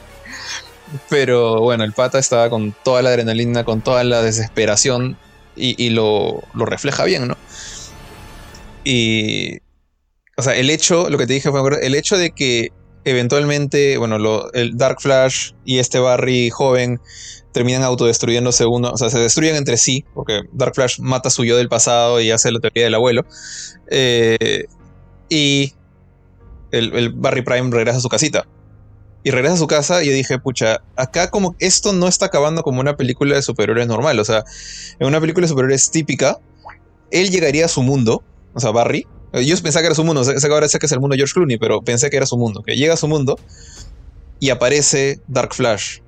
Pero 1.10 1.62
bueno, 1.62 1.84
el 1.84 1.94
pata 1.94 2.20
estaba 2.20 2.50
con 2.50 2.76
toda 2.84 3.02
la 3.02 3.10
adrenalina, 3.10 3.64
con 3.64 3.82
toda 3.82 4.04
la 4.04 4.22
desesperación 4.22 5.18
y, 5.56 5.90
lo, 5.90 6.44
lo 6.54 6.66
refleja 6.66 7.04
bien, 7.06 7.28
¿no? 7.28 7.38
Y. 8.84 9.60
O 10.38 10.44
sea, 10.44 10.56
el 10.56 10.70
hecho, 10.70 11.10
lo 11.10 11.18
que 11.18 11.28
te 11.28 11.34
dije 11.34 11.52
fue 11.52 11.62
el 11.86 11.94
hecho 11.94 12.18
de 12.18 12.32
que 12.32 12.72
eventualmente, 13.04 13.98
bueno, 13.98 14.18
el 14.54 14.78
Dark 14.78 15.02
Flash 15.02 15.52
y 15.66 15.80
este 15.80 16.00
Barry 16.00 16.50
joven 16.50 17.00
terminan 17.52 17.84
autodestruyéndose 17.84 18.66
uno, 18.66 18.92
o 18.92 18.98
sea, 18.98 19.10
se 19.10 19.20
destruyen 19.20 19.56
entre 19.56 19.78
sí, 19.78 20.06
porque 20.14 20.44
Dark 20.54 20.74
Flash 20.74 21.00
mata 21.00 21.28
a 21.28 21.32
su 21.32 21.44
yo 21.44 21.58
del 21.58 21.68
pasado 21.70 22.22
y 22.22 22.32
hace 22.32 22.52
la 22.52 22.60
teoría 22.60 22.86
del 22.86 22.96
abuelo. 22.96 23.26
Eh, 23.90 24.66
y 25.30 25.74
el, 26.72 26.94
el 26.96 27.10
Barry 27.10 27.42
Prime 27.42 27.70
regresa 27.72 27.98
a 27.98 28.02
su 28.02 28.10
casita. 28.10 28.48
Y 29.24 29.30
regresa 29.32 29.54
a 29.54 29.58
su 29.58 29.68
casa 29.68 30.04
y 30.04 30.10
dije, 30.10 30.40
pucha, 30.40 30.82
acá 30.96 31.30
como 31.30 31.56
esto 31.60 31.94
no 31.94 32.08
está 32.08 32.26
acabando 32.26 32.64
como 32.64 32.80
una 32.80 32.98
película 32.98 33.36
de 33.36 33.42
superhéroes 33.42 33.88
normal. 33.88 34.18
O 34.20 34.26
sea, 34.26 34.44
en 35.00 35.08
una 35.08 35.22
película 35.22 35.46
de 35.46 35.50
superhéroes 35.50 35.92
típica, 35.92 36.40
él 37.12 37.30
llegaría 37.30 37.66
a 37.66 37.68
su 37.68 37.84
mundo, 37.84 38.24
o 38.54 38.60
sea, 38.60 38.72
Barry. 38.72 39.06
eh, 39.34 39.46
Yo 39.46 39.56
pensaba 39.62 39.82
que 39.82 39.88
era 39.88 39.96
su 39.96 40.04
mundo, 40.04 40.24
sé 40.24 40.34
que 40.36 40.48
ahora 40.54 40.68
sé 40.68 40.80
que 40.80 40.88
es 40.88 40.92
el 40.92 41.00
mundo 41.00 41.14
de 41.14 41.18
George 41.20 41.34
Clooney, 41.34 41.58
pero 41.58 41.82
pensé 41.82 42.10
que 42.10 42.18
era 42.18 42.26
su 42.26 42.38
mundo. 42.38 42.64
Que 42.64 42.76
llega 42.76 42.96
a 42.96 42.98
su 42.98 43.08
mundo 43.08 43.38
y 44.40 44.50
aparece 44.50 45.20
Dark 45.28 45.54
Flash. 45.54 46.00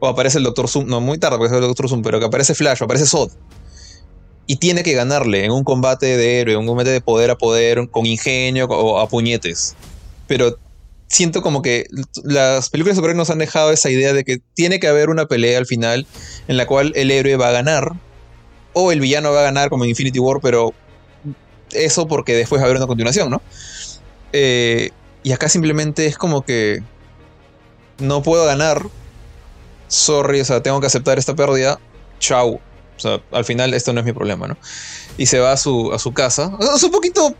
O 0.00 0.06
aparece 0.08 0.38
el 0.38 0.44
Doctor 0.44 0.68
Zoom, 0.68 0.86
no, 0.86 1.00
muy 1.00 1.18
tarde 1.18 1.36
porque 1.36 1.54
es 1.54 1.60
el 1.60 1.66
Doctor 1.66 1.88
Zoom, 1.88 2.02
pero 2.02 2.18
que 2.18 2.26
aparece 2.26 2.54
Flash 2.54 2.80
o 2.80 2.84
aparece 2.86 3.06
Zod. 3.06 3.30
Y 4.46 4.56
tiene 4.56 4.82
que 4.82 4.92
ganarle 4.92 5.44
en 5.44 5.50
un 5.50 5.64
combate 5.64 6.16
de 6.16 6.40
héroe, 6.40 6.56
un 6.56 6.66
combate 6.66 6.90
de 6.90 7.00
poder 7.00 7.30
a 7.30 7.36
poder, 7.36 7.88
con 7.90 8.04
ingenio 8.06 8.66
o 8.66 8.98
a 8.98 9.08
puñetes. 9.08 9.74
Pero 10.26 10.58
siento 11.08 11.42
como 11.42 11.62
que 11.62 11.86
las 12.22 12.70
películas 12.70 13.00
de 13.00 13.14
nos 13.14 13.30
han 13.30 13.38
dejado 13.38 13.70
esa 13.70 13.90
idea 13.90 14.12
de 14.12 14.24
que 14.24 14.40
tiene 14.54 14.80
que 14.80 14.88
haber 14.88 15.10
una 15.10 15.26
pelea 15.26 15.58
al 15.58 15.66
final 15.66 16.06
en 16.48 16.56
la 16.56 16.66
cual 16.66 16.92
el 16.96 17.10
héroe 17.10 17.36
va 17.36 17.48
a 17.48 17.52
ganar 17.52 17.92
o 18.72 18.92
el 18.92 19.00
villano 19.00 19.32
va 19.32 19.40
a 19.40 19.44
ganar 19.44 19.70
como 19.70 19.84
en 19.84 19.90
Infinity 19.90 20.18
War, 20.18 20.40
pero 20.42 20.74
eso 21.72 22.06
porque 22.08 22.34
después 22.34 22.60
va 22.60 22.64
a 22.64 22.66
haber 22.66 22.76
una 22.76 22.86
continuación, 22.86 23.30
¿no? 23.30 23.42
Eh, 24.32 24.90
y 25.22 25.32
acá 25.32 25.48
simplemente 25.48 26.06
es 26.06 26.18
como 26.18 26.44
que 26.44 26.82
no 27.98 28.22
puedo 28.22 28.44
ganar, 28.44 28.86
sorry, 29.88 30.40
o 30.40 30.44
sea, 30.44 30.62
tengo 30.62 30.80
que 30.80 30.86
aceptar 30.86 31.18
esta 31.18 31.34
pérdida, 31.34 31.78
chau. 32.18 32.60
O 32.96 33.00
sea, 33.00 33.20
al 33.32 33.44
final 33.44 33.74
esto 33.74 33.92
no 33.92 34.00
es 34.00 34.06
mi 34.06 34.12
problema, 34.12 34.46
¿no? 34.46 34.56
Y 35.16 35.26
se 35.26 35.38
va 35.38 35.52
a 35.52 35.56
su, 35.56 35.92
a 35.92 35.98
su 35.98 36.12
casa. 36.12 36.52
Es 36.74 36.82
un 36.82 36.90
poquito 36.90 37.34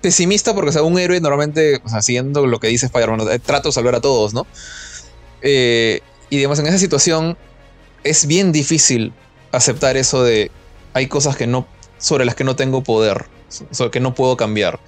pesimista 0.00 0.54
porque, 0.54 0.72
sea, 0.72 0.82
un 0.82 0.98
héroe 0.98 1.20
normalmente, 1.20 1.80
o 1.84 1.88
sea, 1.88 2.02
siguiendo 2.02 2.46
lo 2.46 2.60
que 2.60 2.68
dice 2.68 2.86
Spider-Man, 2.86 3.26
sea, 3.26 3.38
trato 3.38 3.68
de 3.68 3.72
salvar 3.72 3.94
a 3.94 4.00
todos, 4.00 4.34
¿no? 4.34 4.46
Eh, 5.42 6.00
y 6.30 6.36
digamos, 6.36 6.58
en 6.58 6.66
esa 6.66 6.78
situación 6.78 7.36
es 8.04 8.26
bien 8.26 8.52
difícil 8.52 9.12
aceptar 9.52 9.96
eso 9.96 10.22
de 10.22 10.50
hay 10.94 11.06
cosas 11.06 11.36
que 11.36 11.46
no, 11.46 11.66
sobre 11.98 12.24
las 12.24 12.34
que 12.34 12.44
no 12.44 12.56
tengo 12.56 12.82
poder, 12.82 13.26
sobre 13.70 13.90
que 13.90 14.00
no 14.00 14.14
puedo 14.14 14.36
cambiar. 14.36 14.80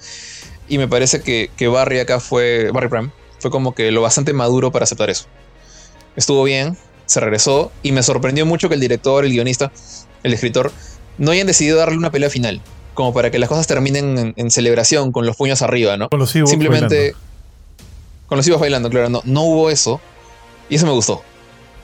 Y 0.67 0.77
me 0.77 0.87
parece 0.87 1.21
que, 1.21 1.49
que 1.57 1.67
Barry 1.67 1.99
acá 1.99 2.19
fue, 2.19 2.71
Barry 2.71 2.87
Prime, 2.87 3.11
fue 3.39 3.51
como 3.51 3.73
que 3.73 3.91
lo 3.91 4.01
bastante 4.01 4.33
maduro 4.33 4.71
para 4.71 4.83
aceptar 4.83 5.09
eso. 5.09 5.25
Estuvo 6.15 6.43
bien, 6.43 6.77
se 7.05 7.19
regresó 7.19 7.71
y 7.83 7.91
me 7.91 8.03
sorprendió 8.03 8.45
mucho 8.45 8.69
que 8.69 8.75
el 8.75 8.81
director, 8.81 9.25
el 9.25 9.31
guionista, 9.31 9.71
el 10.23 10.33
escritor, 10.33 10.71
no 11.17 11.31
hayan 11.31 11.47
decidido 11.47 11.77
darle 11.77 11.97
una 11.97 12.11
pelea 12.11 12.29
final, 12.29 12.61
como 12.93 13.13
para 13.13 13.31
que 13.31 13.39
las 13.39 13.49
cosas 13.49 13.67
terminen 13.67 14.17
en, 14.17 14.33
en 14.35 14.51
celebración, 14.51 15.11
con 15.11 15.25
los 15.25 15.35
puños 15.35 15.61
arriba, 15.61 15.97
¿no? 15.97 16.09
Con 16.09 16.19
los 16.19 16.31
Simplemente 16.31 16.95
bailando. 16.95 17.17
con 18.27 18.37
los 18.37 18.47
ibas 18.47 18.59
bailando, 18.59 18.89
claro, 18.89 19.09
no, 19.09 19.21
no 19.25 19.43
hubo 19.43 19.69
eso. 19.69 20.01
Y 20.69 20.75
eso 20.75 20.85
me 20.85 20.91
gustó. 20.91 21.23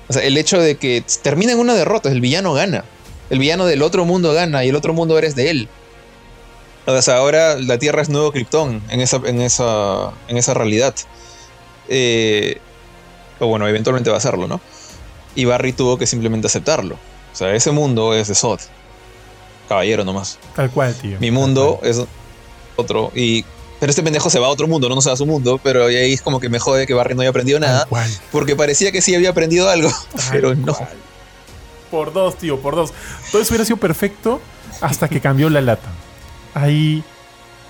O 0.09 0.13
sea, 0.13 0.23
el 0.23 0.37
hecho 0.37 0.59
de 0.61 0.77
que 0.77 1.03
termina 1.21 1.51
en 1.51 1.59
una 1.59 1.73
derrota, 1.75 2.09
el 2.09 2.21
villano 2.21 2.53
gana. 2.53 2.85
El 3.29 3.39
villano 3.39 3.65
del 3.65 3.81
otro 3.81 4.05
mundo 4.05 4.33
gana 4.33 4.63
y 4.63 4.69
el 4.69 4.75
otro 4.75 4.93
mundo 4.93 5.17
eres 5.17 5.35
de 5.35 5.49
él. 5.49 5.69
O 6.85 7.01
sea, 7.01 7.17
ahora 7.17 7.55
la 7.57 7.77
Tierra 7.77 8.01
es 8.01 8.07
nuevo 8.07 8.31
Krypton 8.31 8.81
en 8.89 9.01
esa, 9.01 9.17
en 9.25 9.41
esa, 9.41 10.13
en 10.29 10.37
esa 10.37 10.53
realidad. 10.53 10.95
Eh, 11.89 12.59
o 13.39 13.47
bueno, 13.47 13.67
eventualmente 13.67 14.09
va 14.09 14.17
a 14.17 14.21
serlo, 14.21 14.47
¿no? 14.47 14.61
Y 15.35 15.43
Barry 15.43 15.73
tuvo 15.73 15.97
que 15.97 16.07
simplemente 16.07 16.47
aceptarlo. 16.47 16.95
O 17.33 17.35
sea, 17.35 17.53
ese 17.53 17.71
mundo 17.71 18.13
es 18.13 18.29
de 18.29 18.35
Sod. 18.35 18.59
Caballero 19.67 20.03
nomás. 20.03 20.39
Tal 20.55 20.69
cual, 20.71 20.93
tío. 20.95 21.17
Mi 21.19 21.31
mundo 21.31 21.79
es 21.83 22.01
otro. 22.75 23.11
Y, 23.13 23.43
pero 23.79 23.89
este 23.89 24.01
pendejo 24.01 24.29
se 24.29 24.39
va 24.39 24.47
a 24.47 24.49
otro 24.49 24.67
mundo, 24.67 24.87
no, 24.89 24.95
no 24.95 25.01
se 25.01 25.09
va 25.09 25.13
a 25.13 25.17
su 25.17 25.25
mundo. 25.25 25.59
Pero 25.63 25.85
ahí 25.85 26.13
es 26.13 26.21
como 26.21 26.39
que 26.39 26.49
me 26.49 26.59
jode 26.59 26.87
que 26.87 26.93
Barry 26.93 27.15
no 27.15 27.21
haya 27.21 27.29
aprendido 27.29 27.59
nada. 27.59 27.85
Cual. 27.85 28.09
Porque 28.31 28.55
parecía 28.55 28.91
que 28.91 29.01
sí 29.01 29.13
había 29.13 29.29
aprendido 29.29 29.69
algo. 29.69 29.91
Pero 30.31 30.55
no. 30.55 30.73
cual. 30.73 30.89
Por 31.91 32.13
dos, 32.13 32.37
tío, 32.37 32.59
por 32.59 32.75
dos. 32.75 32.91
Todo 33.31 33.41
eso 33.41 33.51
hubiera 33.51 33.65
sido 33.65 33.77
perfecto 33.77 34.41
hasta 34.81 35.07
que 35.07 35.21
cambió 35.21 35.49
la 35.49 35.61
lata. 35.61 35.89
Ahí, 36.53 37.03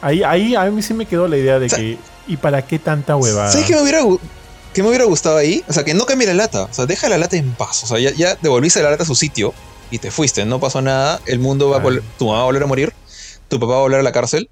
ahí, 0.01 0.23
ahí 0.23 0.55
a 0.55 0.63
mí 0.65 0.81
sí 0.81 0.93
me 0.93 1.05
quedó 1.05 1.27
la 1.27 1.37
idea 1.37 1.59
de 1.59 1.67
que, 1.67 1.97
¿y 2.27 2.37
para 2.37 2.65
qué 2.65 2.79
tanta 2.79 3.15
huevada? 3.15 3.51
¿Sabes 3.51 3.67
qué 3.67 3.75
me 3.75 3.81
hubiera, 3.83 3.99
qué 4.73 4.81
me 4.81 4.89
hubiera 4.89 5.05
gustado 5.05 5.37
ahí? 5.37 5.63
O 5.67 5.73
sea, 5.73 5.83
que 5.83 5.93
no 5.93 6.05
cambie 6.05 6.25
la 6.27 6.33
lata. 6.33 6.63
O 6.63 6.73
sea, 6.73 6.85
deja 6.85 7.09
la 7.09 7.17
lata 7.17 7.37
en 7.37 7.53
paz. 7.53 7.83
O 7.83 7.87
sea, 7.87 7.99
ya, 7.99 8.11
ya 8.11 8.35
devolviste 8.41 8.81
la 8.81 8.89
lata 8.89 9.03
a 9.03 9.05
su 9.05 9.15
sitio 9.15 9.53
y 9.91 9.99
te 9.99 10.11
fuiste. 10.11 10.45
No 10.45 10.59
pasó 10.59 10.81
nada. 10.81 11.21
El 11.25 11.39
mundo 11.39 11.69
va 11.69 11.77
a. 11.77 12.01
Tu 12.17 12.25
mamá 12.25 12.37
va 12.37 12.41
a 12.41 12.45
volver 12.45 12.63
a 12.63 12.67
morir. 12.67 12.93
Tu 13.47 13.59
papá 13.59 13.73
va 13.73 13.77
a 13.79 13.81
volver 13.81 13.99
a 13.99 14.03
la 14.03 14.11
cárcel. 14.11 14.49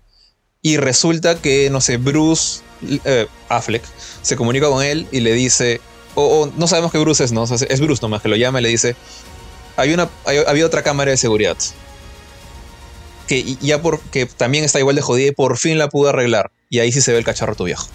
Y 0.62 0.78
resulta 0.78 1.42
que, 1.42 1.70
no 1.70 1.80
sé, 1.82 1.98
Bruce 1.98 2.62
eh, 3.06 3.28
Affleck 3.50 3.84
se 4.22 4.36
comunica 4.36 4.68
con 4.68 4.84
él 4.84 5.08
y 5.12 5.20
le 5.20 5.34
dice. 5.34 5.82
O, 6.16 6.50
no 6.58 6.68
sabemos 6.68 6.92
que 6.92 6.98
Bruce 6.98 7.24
es, 7.24 7.32
¿no? 7.34 7.44
O 7.44 7.48
sea, 7.48 7.58
es 7.70 7.80
Bruce 7.82 8.02
nomás 8.02 8.22
que 8.22 8.30
lo 8.30 8.36
llama 8.36 8.60
y 8.60 8.64
le 8.64 8.70
dice. 8.70 8.96
Hay 9.78 9.94
una, 9.94 10.10
hay- 10.26 10.38
había 10.48 10.66
otra 10.66 10.82
cámara 10.82 11.12
de 11.12 11.18
seguridad. 11.18 11.58
Que 13.28 13.44
ya 13.62 13.82
por, 13.82 14.00
que 14.02 14.26
también 14.28 14.64
está 14.64 14.80
igual 14.80 14.96
de 14.96 15.02
jodida 15.02 15.28
y 15.28 15.32
por 15.32 15.58
fin 15.58 15.78
la 15.78 15.90
pudo 15.90 16.10
arreglar. 16.10 16.52
Y 16.70 16.80
ahí 16.80 16.92
sí 16.92 17.02
se 17.02 17.12
ve 17.12 17.18
el 17.18 17.26
cacharro 17.26 17.56
tu 17.56 17.64
viejo. 17.64 17.88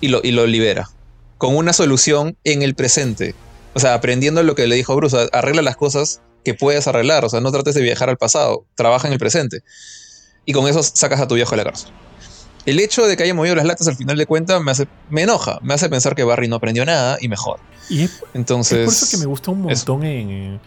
Y 0.00 0.08
lo, 0.08 0.20
y 0.22 0.32
lo 0.32 0.46
libera. 0.46 0.90
con 1.38 1.54
una 1.56 1.72
solución 1.72 2.36
en 2.44 2.62
el 2.62 2.74
presente. 2.74 3.34
O 3.74 3.80
sea, 3.80 3.94
aprendiendo 3.94 4.42
lo 4.42 4.54
que 4.54 4.66
le 4.66 4.76
dijo 4.76 4.96
Bruce, 4.96 5.28
arregla 5.32 5.62
las 5.62 5.76
cosas 5.76 6.20
que 6.44 6.54
puedes 6.54 6.86
arreglar. 6.86 7.24
O 7.24 7.28
sea, 7.28 7.40
no 7.40 7.50
trates 7.52 7.74
de 7.74 7.82
viajar 7.82 8.08
al 8.08 8.16
pasado, 8.16 8.64
trabaja 8.74 9.06
en 9.06 9.12
el 9.12 9.18
presente. 9.18 9.60
Y 10.44 10.52
con 10.52 10.66
eso 10.66 10.82
sacas 10.82 11.20
a 11.20 11.28
tu 11.28 11.34
viejo 11.34 11.50
de 11.52 11.56
la 11.58 11.64
cárcel. 11.64 11.90
El 12.66 12.78
hecho 12.78 13.06
de 13.06 13.16
que 13.16 13.22
haya 13.22 13.34
movido 13.34 13.54
las 13.54 13.64
latas 13.64 13.88
al 13.88 13.96
final 13.96 14.16
de 14.16 14.26
cuentas 14.26 14.62
me, 14.62 14.70
hace, 14.70 14.86
me 15.08 15.22
enoja, 15.22 15.58
me 15.62 15.74
hace 15.74 15.88
pensar 15.88 16.14
que 16.14 16.24
Barry 16.24 16.46
no 16.48 16.56
aprendió 16.56 16.84
nada 16.84 17.16
y 17.20 17.28
mejor. 17.28 17.58
Y 17.88 18.02
es, 18.02 18.22
Entonces, 18.34 18.84
por 18.84 18.92
eso 18.92 19.06
que 19.10 19.16
me 19.16 19.26
gusta 19.26 19.50
un 19.50 19.62
montón 19.62 20.04
en, 20.04 20.60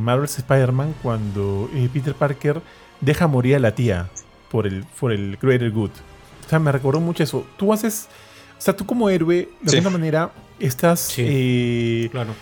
Marvel's 0.00 0.36
Spider-Man 0.38 0.96
cuando 1.00 1.70
eh, 1.72 1.88
Peter 1.92 2.12
Parker 2.12 2.60
deja 3.00 3.28
morir 3.28 3.54
a 3.54 3.58
la 3.60 3.72
tía 3.74 4.08
por 4.50 4.66
el, 4.66 4.84
por 4.98 5.12
el 5.12 5.38
Greater 5.40 5.70
Good. 5.70 5.90
O 6.44 6.48
sea, 6.48 6.58
me 6.58 6.72
recordó 6.72 6.98
mucho 7.00 7.22
eso. 7.22 7.46
Tú 7.56 7.72
haces. 7.72 8.08
O 8.58 8.60
sea, 8.60 8.74
tú 8.74 8.86
como 8.86 9.10
héroe, 9.10 9.48
de 9.60 9.76
alguna 9.76 9.90
manera, 9.90 10.32
estás. 10.58 11.14
Eh, 11.18 12.08
claro. 12.10 12.34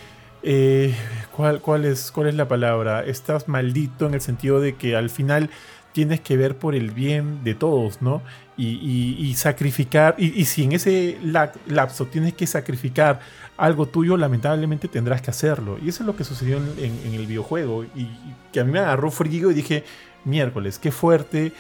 Eh, 0.43 0.95
¿cuál, 1.37 1.85
es, 1.85 2.11
¿Cuál 2.13 2.29
es 2.29 2.35
la 2.35 2.49
palabra? 2.49 3.05
Estás 3.05 3.49
maldito 3.49 4.07
en 4.07 4.15
el 4.15 4.21
sentido 4.21 4.61
de 4.61 4.77
que 4.77 4.97
al 4.97 5.11
final 5.11 5.51
tienes 5.93 6.21
que 6.21 6.37
ver 6.37 6.57
por 6.57 6.75
el 6.75 6.91
bien 6.91 7.45
de 7.45 7.55
todos, 7.55 8.03
¿no? 8.03 8.23
Y, 8.57 9.35
sacrificar, 9.37 10.15
y, 10.19 10.45
si 10.45 10.65
en 10.65 10.73
ese 10.73 11.19
lapso 11.67 12.07
tienes 12.07 12.35
que 12.35 12.47
sacrificar 12.47 13.21
algo 13.57 13.87
tuyo, 13.87 14.17
lamentablemente 14.17 14.89
tendrás 14.89 15.23
que 15.23 15.31
hacerlo. 15.31 15.79
Y 15.83 15.89
eso 15.89 16.03
es 16.03 16.07
lo 16.07 16.17
que 16.17 16.25
sucedió 16.25 16.57
en, 16.57 17.15
el 17.15 17.27
videojuego. 17.27 17.85
Y, 17.85 18.09
que 18.53 18.61
a 18.61 18.65
mí 18.65 18.73
me 18.73 18.81
agarró 18.81 19.11
frío 19.11 19.51
y 19.51 19.55
dije, 19.55 19.85
miércoles, 20.25 20.79
qué 20.79 20.93
fuerte, 20.93 21.53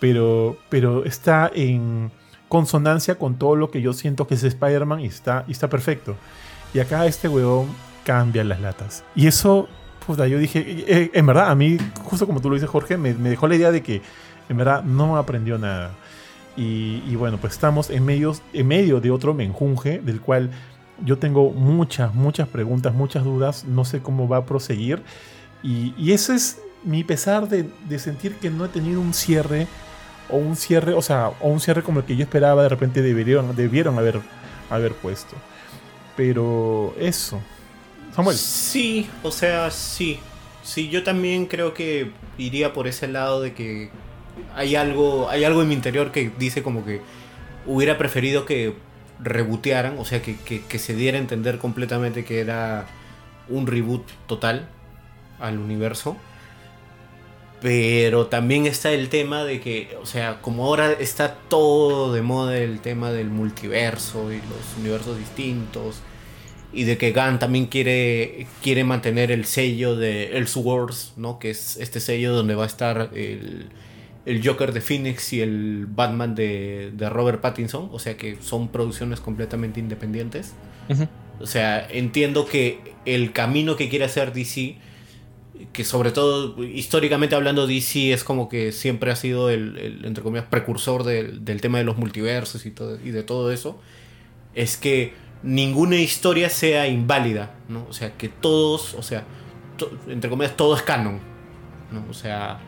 pero, 0.00 0.56
pero 0.68 1.04
está 1.04 1.50
en 1.54 2.10
consonancia 2.48 3.16
con 3.16 3.36
todo 3.36 3.56
lo 3.56 3.70
que 3.70 3.80
yo 3.80 3.92
siento 3.92 4.26
que 4.26 4.34
es 4.34 4.44
Spider-Man 4.44 5.00
y 5.00 5.06
está, 5.06 5.44
y 5.48 5.52
está 5.52 5.68
perfecto. 5.68 6.16
Y 6.74 6.80
acá 6.80 7.06
este 7.06 7.28
huevón 7.28 7.68
cambia 8.04 8.44
las 8.44 8.60
latas. 8.60 9.04
Y 9.14 9.26
eso 9.26 9.68
puta, 10.06 10.26
yo 10.26 10.38
dije, 10.38 10.58
eh, 10.58 10.84
eh, 10.86 11.10
en 11.14 11.26
verdad, 11.26 11.50
a 11.50 11.54
mí, 11.54 11.78
justo 12.02 12.26
como 12.26 12.40
tú 12.40 12.48
lo 12.48 12.54
dices, 12.54 12.68
Jorge, 12.68 12.96
me, 12.96 13.12
dejó 13.14 13.48
la 13.48 13.54
idea 13.54 13.70
de 13.70 13.82
que 13.82 14.02
en 14.48 14.56
verdad 14.56 14.82
no 14.82 15.16
aprendió 15.16 15.58
nada. 15.58 15.92
Y, 16.54 17.16
bueno, 17.16 17.38
pues 17.38 17.54
estamos 17.54 17.88
en, 17.88 18.06
en 18.10 18.66
medio 18.68 19.00
de 19.00 19.10
otro 19.10 19.32
menjunje 19.32 20.00
del 20.00 20.20
cual 20.20 20.50
yo 21.02 21.16
tengo 21.16 21.50
muchas, 21.50 22.14
muchas 22.14 22.46
preguntas, 22.46 22.92
muchas 22.92 23.24
dudas, 23.24 23.64
no 23.64 23.86
sé 23.86 24.02
cómo 24.02 24.28
va 24.28 24.38
a 24.38 24.44
proseguir. 24.44 25.02
Y, 25.62 25.94
y 25.96 26.12
ese 26.12 26.34
es 26.34 26.60
mi 26.84 27.04
pesar 27.04 27.48
de, 27.48 27.98
sentir 27.98 28.36
que 28.36 28.50
no 28.50 28.66
he 28.66 28.68
tenido 28.68 29.00
un 29.00 29.14
cierre 29.14 29.66
o 30.28 30.36
un 30.36 30.56
cierre, 30.56 30.92
o 30.92 31.00
sea, 31.00 31.30
o 31.40 31.48
un 31.48 31.60
cierre 31.60 31.82
como 31.82 32.00
el 32.00 32.04
que 32.04 32.16
yo 32.16 32.22
esperaba, 32.22 32.62
de 32.62 32.68
repente 32.68 33.00
deberían, 33.00 33.56
debieron 33.56 33.96
haber, 33.98 34.20
haber 34.68 34.92
puesto. 34.92 35.36
Pero 36.16 36.94
eso, 36.98 37.40
Sí, 38.36 39.08
o 39.22 39.30
sea, 39.30 39.70
sí. 39.70 40.18
Sí, 40.62 40.88
yo 40.88 41.02
también 41.02 41.46
creo 41.46 41.74
que 41.74 42.12
iría 42.38 42.72
por 42.72 42.86
ese 42.86 43.08
lado 43.08 43.40
de 43.40 43.52
que 43.52 43.90
hay 44.54 44.76
algo, 44.76 45.28
hay 45.28 45.44
algo 45.44 45.62
en 45.62 45.68
mi 45.68 45.74
interior 45.74 46.12
que 46.12 46.30
dice 46.38 46.62
como 46.62 46.84
que 46.84 47.00
hubiera 47.66 47.98
preferido 47.98 48.44
que 48.44 48.74
rebootearan, 49.20 49.98
o 49.98 50.04
sea, 50.04 50.22
que, 50.22 50.36
que, 50.36 50.78
se 50.78 50.94
diera 50.94 51.18
a 51.18 51.20
entender 51.20 51.58
completamente 51.58 52.24
que 52.24 52.40
era 52.40 52.86
un 53.48 53.66
reboot 53.66 54.06
total 54.26 54.68
al 55.40 55.58
universo. 55.58 56.16
Pero 57.60 58.26
también 58.26 58.66
está 58.66 58.90
el 58.90 59.08
tema 59.08 59.44
de 59.44 59.60
que, 59.60 59.96
o 60.02 60.06
sea, 60.06 60.40
como 60.42 60.64
ahora 60.64 60.92
está 60.92 61.34
todo 61.48 62.12
de 62.12 62.20
moda 62.20 62.58
el 62.58 62.80
tema 62.80 63.12
del 63.12 63.30
multiverso 63.30 64.32
y 64.32 64.36
los 64.36 64.78
universos 64.78 65.16
distintos 65.16 66.02
y 66.72 66.84
de 66.84 66.96
que 66.96 67.12
Gunn 67.12 67.38
también 67.38 67.66
quiere, 67.66 68.46
quiere 68.62 68.84
mantener 68.84 69.30
el 69.30 69.44
sello 69.44 69.94
de 69.94 70.38
Elseworlds, 70.38 71.12
¿no? 71.16 71.38
Que 71.38 71.50
es 71.50 71.76
este 71.76 72.00
sello 72.00 72.34
donde 72.34 72.54
va 72.54 72.64
a 72.64 72.66
estar 72.66 73.10
el, 73.14 73.68
Joker 74.42 74.72
de 74.72 74.80
Phoenix 74.80 75.32
y 75.32 75.40
el 75.40 75.86
Batman 75.86 76.34
de, 76.34 76.92
Robert 77.10 77.40
Pattinson. 77.40 77.90
O 77.92 77.98
sea 77.98 78.16
que 78.16 78.38
son 78.40 78.68
producciones 78.68 79.20
completamente 79.20 79.80
independientes. 79.80 80.54
O 81.40 81.46
sea, 81.46 81.86
entiendo 81.90 82.46
que 82.46 82.78
el 83.04 83.32
camino 83.32 83.76
que 83.76 83.88
quiere 83.88 84.04
hacer 84.04 84.32
DC, 84.32 84.76
que 85.72 85.84
sobre 85.84 86.10
todo 86.10 86.62
históricamente 86.64 87.34
hablando 87.34 87.66
DC 87.66 88.12
es 88.12 88.24
como 88.24 88.48
que 88.48 88.72
siempre 88.72 89.10
ha 89.10 89.16
sido 89.16 89.50
el, 89.50 90.02
entre 90.04 90.22
comillas, 90.22 90.46
precursor 90.48 91.04
del, 91.04 91.44
del 91.44 91.60
tema 91.60 91.78
de 91.78 91.84
los 91.84 91.98
multiversos 91.98 92.64
y, 92.64 92.70
todo, 92.70 92.98
y 93.04 93.10
de 93.10 93.22
todo 93.22 93.52
eso, 93.52 93.78
es 94.54 94.76
que 94.76 95.14
ninguna 95.42 95.96
historia 95.96 96.48
sea 96.48 96.86
inválida, 96.86 97.54
¿no? 97.68 97.86
O 97.88 97.92
sea, 97.92 98.12
que 98.12 98.28
todos, 98.28 98.94
o 98.94 99.02
sea, 99.02 99.24
entre 100.08 100.30
comillas, 100.30 100.56
todo 100.56 100.76
es 100.76 100.82
canon, 100.82 101.20
¿no? 101.90 102.04
O 102.10 102.14
sea, 102.14 102.60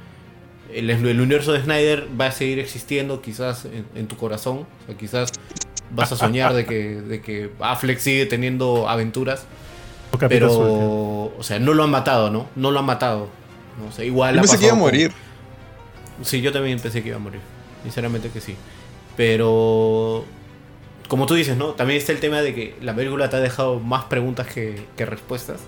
el, 0.72 0.90
universo 1.20 1.52
de 1.52 1.62
Snyder 1.62 2.08
va 2.18 2.26
a 2.26 2.32
seguir 2.32 2.58
existiendo 2.58 3.22
quizás 3.22 3.66
en, 3.94 4.06
tu 4.06 4.16
corazón, 4.16 4.66
o 4.82 4.86
sea, 4.86 4.96
quizás 4.96 5.32
vas 5.90 6.12
a 6.12 6.16
soñar 6.16 6.54
de 6.54 6.66
que, 6.66 7.00
de 7.00 7.20
que 7.20 7.50
Affleck 7.60 7.98
sigue 7.98 8.26
teniendo 8.26 8.88
aventuras, 8.88 9.46
pero, 10.28 11.32
o 11.36 11.42
sea, 11.42 11.58
no 11.58 11.74
lo 11.74 11.84
han 11.84 11.90
matado, 11.90 12.30
¿no? 12.30 12.48
No 12.56 12.70
lo 12.70 12.78
han 12.78 12.86
matado. 12.86 13.28
¿no? 13.78 13.88
O 13.88 13.92
sea, 13.92 14.04
igual... 14.04 14.36
Yo 14.36 14.40
pensé 14.42 14.58
que 14.58 14.66
iba 14.66 14.74
a 14.74 14.78
morir. 14.78 15.12
Sí, 16.22 16.40
yo 16.40 16.52
también 16.52 16.78
pensé 16.78 17.02
que 17.02 17.08
iba 17.08 17.16
a 17.16 17.20
morir, 17.20 17.40
sinceramente 17.82 18.30
que 18.30 18.40
sí. 18.40 18.54
Pero 19.16 20.24
como 21.08 21.26
tú 21.26 21.34
dices, 21.34 21.56
¿no? 21.56 21.68
También 21.70 21.98
está 21.98 22.12
el 22.12 22.20
tema 22.20 22.40
de 22.40 22.54
que 22.54 22.76
la 22.80 22.94
película 22.94 23.28
te 23.28 23.36
ha 23.36 23.40
dejado 23.40 23.80
más 23.80 24.04
preguntas 24.04 24.46
que, 24.46 24.86
respuestas. 24.98 25.60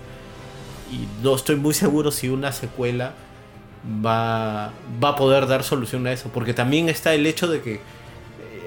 Y 0.91 1.07
no 1.23 1.35
estoy 1.35 1.57
muy 1.57 1.75
seguro 1.75 2.11
si 2.11 2.29
una 2.29 2.53
secuela 2.53 3.15
va, 4.05 4.73
va 5.03 5.09
a 5.11 5.17
poder 5.17 5.47
dar 5.47 5.63
solución 5.63 6.07
a 6.07 6.13
eso. 6.13 6.31
Porque 6.33 6.55
también 6.55 6.89
está 6.89 7.13
el 7.15 7.27
hecho 7.27 7.49
de 7.49 7.61
que 7.61 7.75
eh, 7.75 7.81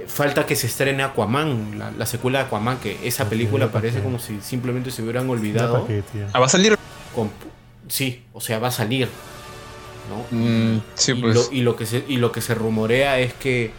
falta 0.08 0.46
que 0.46 0.56
se 0.56 0.68
estrene 0.68 1.04
Aquaman, 1.04 1.94
la, 1.98 2.06
secuela 2.06 2.40
de 2.40 2.46
Aquaman, 2.46 2.78
que 2.78 2.98
esa 3.04 3.30
película 3.30 3.72
parece 3.72 4.02
como 4.02 4.20
si 4.20 4.40
simplemente 4.42 4.92
se 4.92 5.02
hubieran 5.02 5.30
olvidado. 5.30 5.88
Ah, 6.34 6.40
va 6.40 6.46
a 6.46 6.50
salir. 6.50 6.78
sí, 7.88 8.24
o 8.34 8.42
sea, 8.42 8.60
va 8.60 8.68
a 8.68 8.72
salir. 8.72 9.08
¿no? 10.10 10.38
Mm, 10.38 10.82
sí, 10.96 11.14
pues. 11.14 11.50
y, 11.52 11.62
lo, 11.62 11.76
que 11.76 11.86
se, 11.86 12.04
y 12.08 12.18
lo 12.18 12.32
que 12.32 12.42
se 12.42 12.56
rumorea 12.56 13.20
es 13.20 13.34
que 13.34 13.72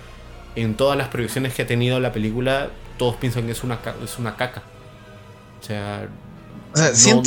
en 0.57 0.75
todas 0.75 0.97
las 0.97 1.09
proyecciones 1.09 1.55
que 1.55 1.63
ha 1.63 1.67
tenido 1.67 2.01
la 2.01 2.13
película, 2.13 2.71
todos 2.99 3.17
piensan 3.17 3.47
que 3.47 3.53
es 3.53 3.65
una, 3.65 3.79
es 4.05 4.19
una 4.19 4.37
caca. 4.37 4.63
O 5.61 5.65
sea, 5.65 6.09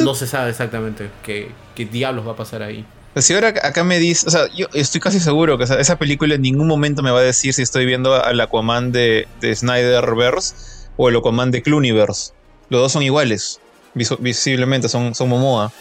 no, 0.03 0.15
se 0.15 0.27
sabe 0.27 0.49
exactamente 0.49 1.09
qué, 1.23 1.51
qué, 1.75 1.85
diablos 1.85 2.27
va 2.27 2.33
a 2.33 2.35
pasar 2.35 2.63
ahí. 2.63 2.85
Pues 3.13 3.25
si 3.25 3.33
ahora 3.33 3.49
acá 3.49 3.83
me 3.83 3.99
dice, 3.99 4.27
o 4.27 4.31
sea, 4.31 4.47
yo 4.55 4.67
estoy 4.73 4.99
casi 4.99 5.19
seguro 5.19 5.57
que 5.57 5.65
esa 5.65 5.97
película 5.99 6.35
en 6.35 6.41
ningún 6.41 6.67
momento 6.67 7.03
me 7.03 7.11
va 7.11 7.19
a 7.19 7.23
decir 7.23 7.53
si 7.53 7.61
estoy 7.61 7.85
viendo 7.85 8.13
al 8.15 8.41
Aquaman 8.41 8.91
de, 8.91 9.27
de 9.39 9.55
Snyderverse 9.55 10.55
o 10.97 11.09
el 11.09 11.17
Aquaman 11.17 11.51
de 11.51 11.61
Clooneyverse. 11.61 12.33
Los 12.69 12.81
dos 12.81 12.91
son 12.91 13.03
iguales, 13.03 13.59
visiblemente, 13.93 14.89
son, 14.89 15.13
son 15.13 15.29
Momoa. 15.29 15.71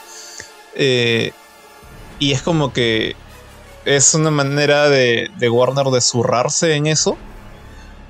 Eh, 0.75 1.33
y 2.19 2.33
es 2.33 2.43
como 2.43 2.73
que 2.73 3.17
es 3.87 4.13
una 4.15 4.31
manera 4.31 4.91
de, 4.91 5.31
de 5.39 5.49
Warner 5.49 5.87
de 5.87 6.01
zurrarse 6.01 6.75
en 6.75 6.87
eso 6.87 7.17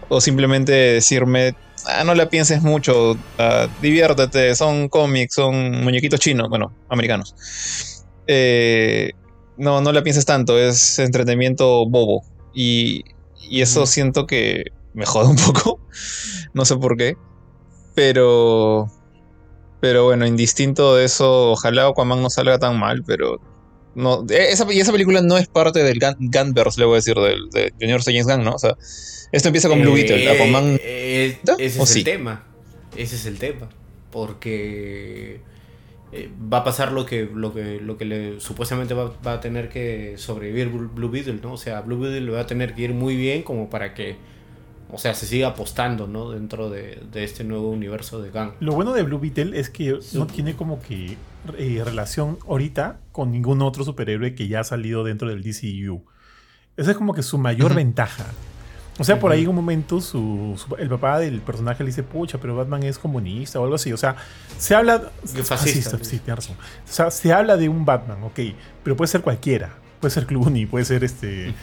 o 0.09 0.21
simplemente 0.21 0.73
decirme, 0.73 1.55
ah, 1.87 2.05
no 2.05 2.15
la 2.15 2.29
pienses 2.29 2.63
mucho, 2.63 3.15
ah, 3.39 3.69
diviértete, 3.81 4.55
son 4.55 4.89
cómics, 4.89 5.35
son 5.35 5.83
muñequitos 5.83 6.21
chinos, 6.21 6.49
bueno, 6.49 6.75
americanos. 6.89 7.35
Eh, 8.27 9.13
no, 9.57 9.81
no 9.81 9.93
la 9.93 10.03
pienses 10.03 10.25
tanto, 10.25 10.59
es 10.59 10.99
entretenimiento 10.99 11.87
bobo. 11.89 12.25
Y, 12.55 13.05
y 13.41 13.63
eso 13.63 13.87
siento 13.87 14.27
que 14.27 14.65
me 14.95 15.07
jode 15.07 15.29
un 15.29 15.37
poco, 15.37 15.81
no 16.55 16.65
sé 16.65 16.77
por 16.77 16.97
qué. 16.97 17.17
Pero, 17.95 18.91
pero 19.81 20.05
bueno, 20.05 20.27
indistinto 20.27 20.97
de 20.97 21.05
eso, 21.05 21.53
ojalá 21.53 21.87
Aquaman 21.87 22.23
no 22.23 22.31
salga 22.31 22.59
tan 22.59 22.79
mal, 22.79 23.03
pero 23.05 23.41
no, 23.95 24.25
esa, 24.29 24.73
y 24.73 24.81
esa 24.81 24.93
película 24.93 25.21
no 25.21 25.37
es 25.37 25.49
parte 25.49 25.83
del 25.83 25.99
Gunverse, 26.19 26.81
le 26.81 26.87
voy 26.87 26.95
a 26.95 26.97
decir, 26.97 27.15
del, 27.15 27.51
de 27.51 27.73
Junior 27.79 28.03
James 28.03 28.27
Gunn, 28.27 28.45
¿no? 28.45 28.55
O 28.55 28.59
sea, 28.59 28.77
esto 29.33 29.49
empieza 29.49 29.69
con 29.69 29.81
Blue 29.81 29.95
Beetle, 29.95 30.31
Aquaman. 30.31 30.79
Eh, 30.83 31.39
ese 31.59 31.83
es 31.83 31.97
el 31.97 32.05
tema. 32.05 32.45
Ese 32.97 33.17
es 33.17 33.27
el 33.27 33.39
tema. 33.39 33.69
Porque 34.11 35.41
eh, 36.13 36.31
va 36.53 36.59
a 36.59 36.65
pasar 36.65 36.93
lo 36.93 37.07
que, 37.07 37.29
lo 37.35 37.55
que, 37.55 37.81
lo 37.81 37.97
que 37.97 38.05
le, 38.05 38.41
supuestamente 38.41 38.93
va, 38.93 39.15
a 39.25 39.41
tener 39.41 39.71
que 39.71 40.15
sobrevivir 40.19 40.69
Blue 40.69 41.09
Beetle, 41.09 41.41
¿no? 41.43 41.55
O 41.55 41.57
sea, 41.57 41.81
Blue 41.81 41.99
Beetle 41.99 42.21
le 42.21 42.33
va 42.33 42.41
a 42.41 42.47
tener 42.47 42.75
que 42.75 42.83
ir 42.83 42.93
muy 42.93 43.17
bien 43.17 43.43
como 43.43 43.71
para 43.71 43.95
que, 43.95 44.17
o 44.91 44.99
sea, 44.99 45.15
se 45.15 45.25
siga 45.25 45.49
apostando, 45.49 46.07
¿no? 46.07 46.31
Dentro 46.31 46.69
de, 46.69 46.99
este 47.15 47.45
nuevo 47.45 47.71
universo 47.71 48.21
de 48.21 48.31
Gang. 48.31 48.53
Lo 48.61 48.75
bueno 48.75 48.93
de 48.93 49.03
Blue 49.03 49.19
Beetle 49.19 49.59
es 49.59 49.71
que 49.71 49.99
no 50.13 50.27
tiene 50.27 50.55
como 50.55 50.83
que 50.83 51.17
eh, 51.59 51.83
relación 51.85 52.39
ahorita 52.49 52.99
con 53.13 53.31
ningún 53.33 53.63
otro 53.63 53.85
superhéroe 53.85 54.35
que 54.35 54.49
ya 54.49 54.61
ha 54.61 54.65
salido 54.65 55.05
dentro 55.05 55.29
del 55.29 55.43
DCU. 55.43 56.05
Esa 56.77 56.91
es 56.93 56.97
como 56.97 57.13
que 57.15 57.23
su 57.23 57.39
mayor 57.39 57.75
ventaja. 57.75 58.25
O 58.99 59.05
sea, 59.05 59.19
por 59.19 59.33
ahí 59.33 59.43
en 59.43 59.49
un 59.49 59.57
momento 59.57 60.01
su, 60.03 60.55
su- 60.57 60.77
el 60.77 60.89
papá 60.89 61.19
del 61.19 61.41
personaje 61.41 61.83
le 61.83 61.89
dice, 61.89 62.03
pucha, 62.03 62.39
pero 62.39 62.55
Batman 62.57 62.83
es 62.83 62.99
comunista 62.99 63.59
o 63.59 63.65
algo 63.65 63.75
así. 63.77 63.93
O 63.93 63.97
sea, 63.97 64.17
se 64.59 64.75
habla... 64.75 65.11
Fascista. 65.45 65.97
Ah, 65.97 65.99
sí, 66.05 66.11
sí, 66.11 66.19
tienes 66.19 66.45
razón. 66.45 66.57
O 66.61 66.93
sea, 66.93 67.11
se 67.11 67.33
habla 67.33 67.57
de 67.57 67.69
un 67.71 67.85
Batman, 67.87 68.23
ok, 68.23 68.39
pero 68.85 68.95
puede 68.97 69.09
ser 69.09 69.23
cualquiera. 69.23 69.71
Puede 70.03 70.13
ser 70.15 70.27
Clooney, 70.27 70.67
puede 70.67 70.85
ser 70.85 71.05
este, 71.05 71.55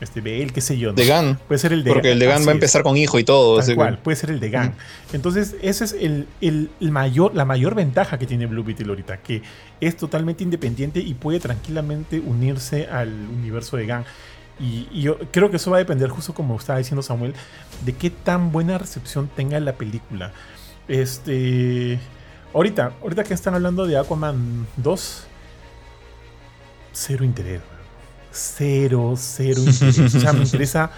este 0.00 0.20
Bale, 0.20 0.46
qué 0.54 0.60
sé 0.60 0.78
yo. 0.78 0.90
¿no? 0.90 0.94
De 0.94 1.04
Gunn. 1.06 1.36
Puede 1.48 1.58
ser 1.58 1.72
el 1.72 1.82
de 1.82 1.92
Porque 1.92 2.12
el 2.12 2.20
de 2.20 2.26
Gunn 2.26 2.36
así 2.36 2.44
va 2.46 2.52
a 2.52 2.54
es. 2.54 2.56
empezar 2.56 2.82
con 2.84 2.96
hijo 2.96 3.18
y 3.18 3.24
todo. 3.24 3.58
Tal 3.58 3.66
que- 3.66 3.74
cual, 3.74 3.98
puede 3.98 4.16
ser 4.16 4.30
el 4.30 4.38
de 4.38 4.50
Gang. 4.50 4.70
Entonces, 5.12 5.56
esa 5.62 5.84
es 5.84 5.92
el, 5.94 6.28
el- 6.40 6.70
el 6.80 6.90
mayor, 6.92 7.34
la 7.34 7.44
mayor 7.44 7.74
ventaja 7.74 8.16
que 8.16 8.24
tiene 8.26 8.46
Blue 8.46 8.62
Beetle 8.62 8.88
ahorita, 8.88 9.16
que 9.16 9.42
es 9.80 9.96
totalmente 9.96 10.44
independiente 10.44 11.00
y 11.00 11.14
puede 11.14 11.40
tranquilamente 11.40 12.20
unirse 12.20 12.86
al 12.86 13.08
universo 13.10 13.76
de 13.76 13.86
Gang. 13.86 14.04
Y, 14.60 14.86
y 14.92 15.02
yo 15.02 15.18
creo 15.32 15.50
que 15.50 15.56
eso 15.56 15.72
va 15.72 15.78
a 15.78 15.80
depender, 15.80 16.08
justo 16.08 16.32
como 16.34 16.56
estaba 16.56 16.78
diciendo 16.78 17.02
Samuel, 17.02 17.34
de 17.84 17.92
qué 17.94 18.10
tan 18.10 18.52
buena 18.52 18.78
recepción 18.78 19.28
tenga 19.34 19.58
la 19.60 19.72
película. 19.72 20.32
Este. 20.86 21.98
Ahorita, 22.54 22.92
ahorita 23.02 23.24
que 23.24 23.34
están 23.34 23.54
hablando 23.54 23.86
de 23.88 23.98
Aquaman 23.98 24.66
2, 24.76 25.26
cero 26.92 27.24
interés. 27.24 27.60
Cero, 28.38 29.14
cero 29.16 29.60
interés. 29.64 30.14
O 30.14 30.20
sea, 30.20 30.32
me 30.32 30.40
interesa, 30.44 30.90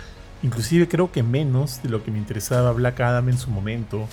inclusive 0.43 0.89
creo 0.89 1.11
que 1.11 1.23
menos 1.23 1.83
de 1.83 1.89
lo 1.89 2.05
que 2.05 2.11
me 2.11 2.19
interesaba 2.19 2.73
Black 2.73 3.01
Adam 3.01 3.29
en 3.31 3.39
su 3.39 3.51
momento. 3.51 4.07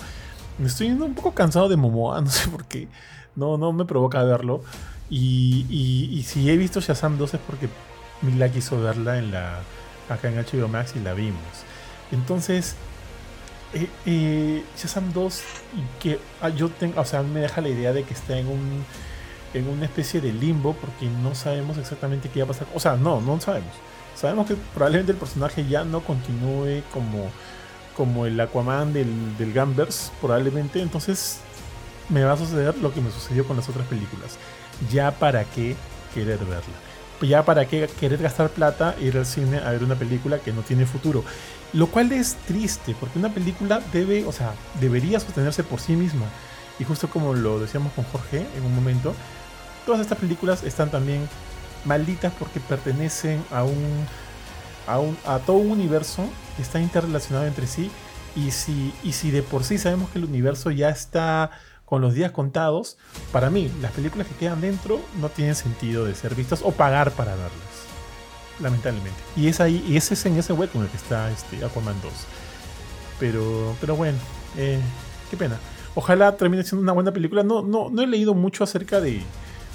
Me 0.58 0.66
estoy 0.66 0.88
yendo 0.88 1.04
un 1.04 1.14
poco 1.14 1.32
cansado 1.34 1.68
de 1.68 1.76
Momoa, 1.76 2.20
no 2.22 2.30
sé 2.30 2.48
por 2.48 2.64
qué. 2.64 2.88
No, 3.36 3.56
no 3.58 3.72
me 3.72 3.84
provoca 3.84 4.22
verlo. 4.22 4.62
Y, 5.10 5.66
y- 5.70 6.18
y 6.18 6.22
si 6.24 6.50
he 6.50 6.56
visto 6.56 6.80
Shazam 6.80 7.16
2 7.18 7.34
es 7.34 7.40
porque 7.46 7.68
Mila 8.22 8.48
quiso 8.50 8.80
verla 8.80 9.18
en 9.18 9.30
la, 9.30 9.60
acá 10.08 10.28
en 10.28 10.36
HBO 10.36 10.68
Max 10.68 10.94
y 10.96 11.00
la 11.00 11.14
vimos. 11.14 11.40
Entonces, 12.12 12.74
eh, 13.74 13.88
eh, 14.06 14.64
Shazam 14.76 15.12
2, 15.12 15.42
y 15.76 16.02
que 16.02 16.18
ah, 16.40 16.48
yo 16.48 16.68
tengo, 16.70 17.00
o 17.00 17.04
sea, 17.04 17.22
me 17.22 17.40
deja 17.40 17.60
la 17.60 17.68
idea 17.68 17.92
de 17.92 18.02
que 18.04 18.14
está 18.14 18.38
en 18.38 18.48
un 18.48 18.84
en 19.54 19.68
una 19.68 19.84
especie 19.84 20.20
de 20.20 20.32
limbo 20.32 20.74
porque 20.74 21.06
no 21.06 21.34
sabemos 21.34 21.78
exactamente 21.78 22.28
qué 22.28 22.40
va 22.40 22.44
a 22.44 22.48
pasar. 22.48 22.66
O 22.74 22.80
sea, 22.80 22.96
no, 22.96 23.20
no 23.20 23.40
sabemos. 23.40 23.72
Sabemos 24.14 24.46
que 24.46 24.56
probablemente 24.74 25.12
el 25.12 25.18
personaje 25.18 25.66
ya 25.66 25.84
no 25.84 26.00
continúe 26.00 26.82
como, 26.92 27.30
como 27.96 28.26
el 28.26 28.40
Aquaman 28.40 28.92
del, 28.92 29.36
del 29.38 29.52
Gambers, 29.52 30.12
probablemente. 30.20 30.82
Entonces 30.82 31.40
me 32.08 32.24
va 32.24 32.32
a 32.32 32.36
suceder 32.36 32.76
lo 32.78 32.92
que 32.92 33.00
me 33.00 33.10
sucedió 33.10 33.46
con 33.46 33.56
las 33.56 33.68
otras 33.68 33.86
películas. 33.86 34.38
Ya 34.90 35.10
para 35.12 35.44
qué 35.44 35.76
querer 36.14 36.38
verla. 36.38 36.62
Ya 37.20 37.44
para 37.44 37.66
qué 37.66 37.88
querer 37.98 38.22
gastar 38.22 38.50
plata 38.50 38.94
e 39.00 39.06
ir 39.06 39.16
al 39.16 39.26
cine 39.26 39.58
a 39.58 39.70
ver 39.70 39.82
una 39.82 39.96
película 39.96 40.38
que 40.38 40.52
no 40.52 40.62
tiene 40.62 40.86
futuro. 40.86 41.24
Lo 41.72 41.88
cual 41.88 42.12
es 42.12 42.36
triste, 42.46 42.94
porque 42.98 43.18
una 43.18 43.28
película 43.28 43.80
debe, 43.92 44.24
o 44.24 44.32
sea, 44.32 44.54
debería 44.80 45.20
sostenerse 45.20 45.64
por 45.64 45.80
sí 45.80 45.94
misma. 45.94 46.26
Y 46.78 46.84
justo 46.84 47.08
como 47.10 47.34
lo 47.34 47.58
decíamos 47.58 47.92
con 47.92 48.04
Jorge 48.04 48.46
en 48.56 48.64
un 48.64 48.74
momento, 48.74 49.14
todas 49.88 50.02
estas 50.02 50.18
películas 50.18 50.64
están 50.64 50.90
también 50.90 51.26
malditas 51.86 52.30
porque 52.38 52.60
pertenecen 52.60 53.42
a 53.50 53.64
un 53.64 54.04
a, 54.86 54.98
un, 54.98 55.16
a 55.24 55.38
todo 55.38 55.56
un 55.56 55.70
universo 55.70 56.28
que 56.56 56.62
está 56.62 56.78
interrelacionado 56.78 57.46
entre 57.46 57.66
sí 57.66 57.90
y 58.36 58.50
si, 58.50 58.92
y 59.02 59.12
si 59.14 59.30
de 59.30 59.42
por 59.42 59.64
sí 59.64 59.78
sabemos 59.78 60.10
que 60.10 60.18
el 60.18 60.26
universo 60.26 60.70
ya 60.70 60.90
está 60.90 61.52
con 61.86 62.02
los 62.02 62.12
días 62.12 62.32
contados, 62.32 62.98
para 63.32 63.48
mí 63.48 63.72
las 63.80 63.92
películas 63.92 64.26
que 64.26 64.34
quedan 64.34 64.60
dentro 64.60 65.00
no 65.22 65.30
tienen 65.30 65.54
sentido 65.54 66.04
de 66.04 66.14
ser 66.14 66.34
vistas 66.34 66.60
o 66.62 66.72
pagar 66.72 67.12
para 67.12 67.30
verlas, 67.30 67.50
lamentablemente. 68.60 69.18
Y 69.36 69.48
es 69.48 69.58
ahí, 69.60 69.82
y 69.88 69.96
ese 69.96 70.12
es 70.12 70.26
en 70.26 70.36
ese 70.36 70.52
hueco 70.52 70.76
en 70.76 70.84
el 70.84 70.90
que 70.90 70.98
está 70.98 71.30
este 71.30 71.64
Aquaman 71.64 71.98
2. 72.02 72.12
Pero, 73.18 73.74
pero 73.80 73.96
bueno, 73.96 74.18
eh, 74.58 74.80
qué 75.30 75.38
pena. 75.38 75.58
Ojalá 75.94 76.36
termine 76.36 76.62
siendo 76.62 76.82
una 76.82 76.92
buena 76.92 77.10
película. 77.10 77.42
No, 77.42 77.62
no, 77.62 77.88
no 77.88 78.02
he 78.02 78.06
leído 78.06 78.34
mucho 78.34 78.64
acerca 78.64 79.00
de, 79.00 79.22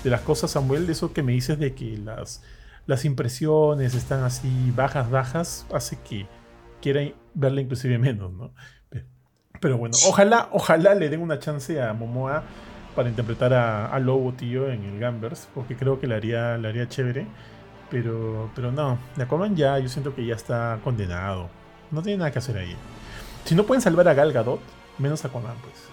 de 0.03 0.09
las 0.09 0.21
cosas, 0.21 0.51
Samuel, 0.51 0.85
de 0.87 0.93
eso 0.93 1.13
que 1.13 1.23
me 1.23 1.31
dices 1.33 1.57
de 1.59 1.73
que 1.73 1.97
las, 1.97 2.43
las 2.85 3.05
impresiones 3.05 3.95
están 3.95 4.23
así 4.23 4.71
bajas, 4.75 5.09
bajas, 5.09 5.65
hace 5.73 5.97
que 6.07 6.27
quiera 6.81 7.01
verla 7.33 7.61
inclusive 7.61 7.97
menos, 7.97 8.31
¿no? 8.33 8.53
Pe- 8.89 9.05
Pero 9.61 9.77
bueno, 9.77 9.95
ojalá, 10.07 10.49
ojalá 10.51 10.93
le 10.95 11.09
den 11.09 11.21
una 11.21 11.39
chance 11.39 11.81
a 11.81 11.93
Momoa 11.93 12.43
para 12.95 13.09
interpretar 13.09 13.53
a, 13.53 13.87
a 13.87 13.99
Lobo, 13.99 14.33
tío, 14.33 14.69
en 14.69 14.83
el 14.83 14.99
Gambers, 14.99 15.47
porque 15.55 15.75
creo 15.75 15.99
que 15.99 16.07
le 16.07 16.15
haría, 16.15 16.57
le 16.57 16.67
haría 16.67 16.87
chévere. 16.87 17.25
Pero, 17.89 18.49
pero 18.55 18.71
no, 18.71 18.97
de 19.15 19.23
Aquaman 19.23 19.55
ya, 19.55 19.77
yo 19.79 19.87
siento 19.87 20.15
que 20.15 20.25
ya 20.25 20.35
está 20.35 20.79
condenado. 20.83 21.49
No 21.91 22.01
tiene 22.01 22.17
nada 22.17 22.31
que 22.31 22.39
hacer 22.39 22.57
ahí. 22.57 22.75
Si 23.45 23.53
no 23.55 23.65
pueden 23.65 23.81
salvar 23.81 24.07
a 24.07 24.13
Gal 24.15 24.33
Gadot, 24.33 24.59
menos 24.97 25.23
a 25.23 25.27
Aquaman, 25.27 25.55
pues. 25.61 25.92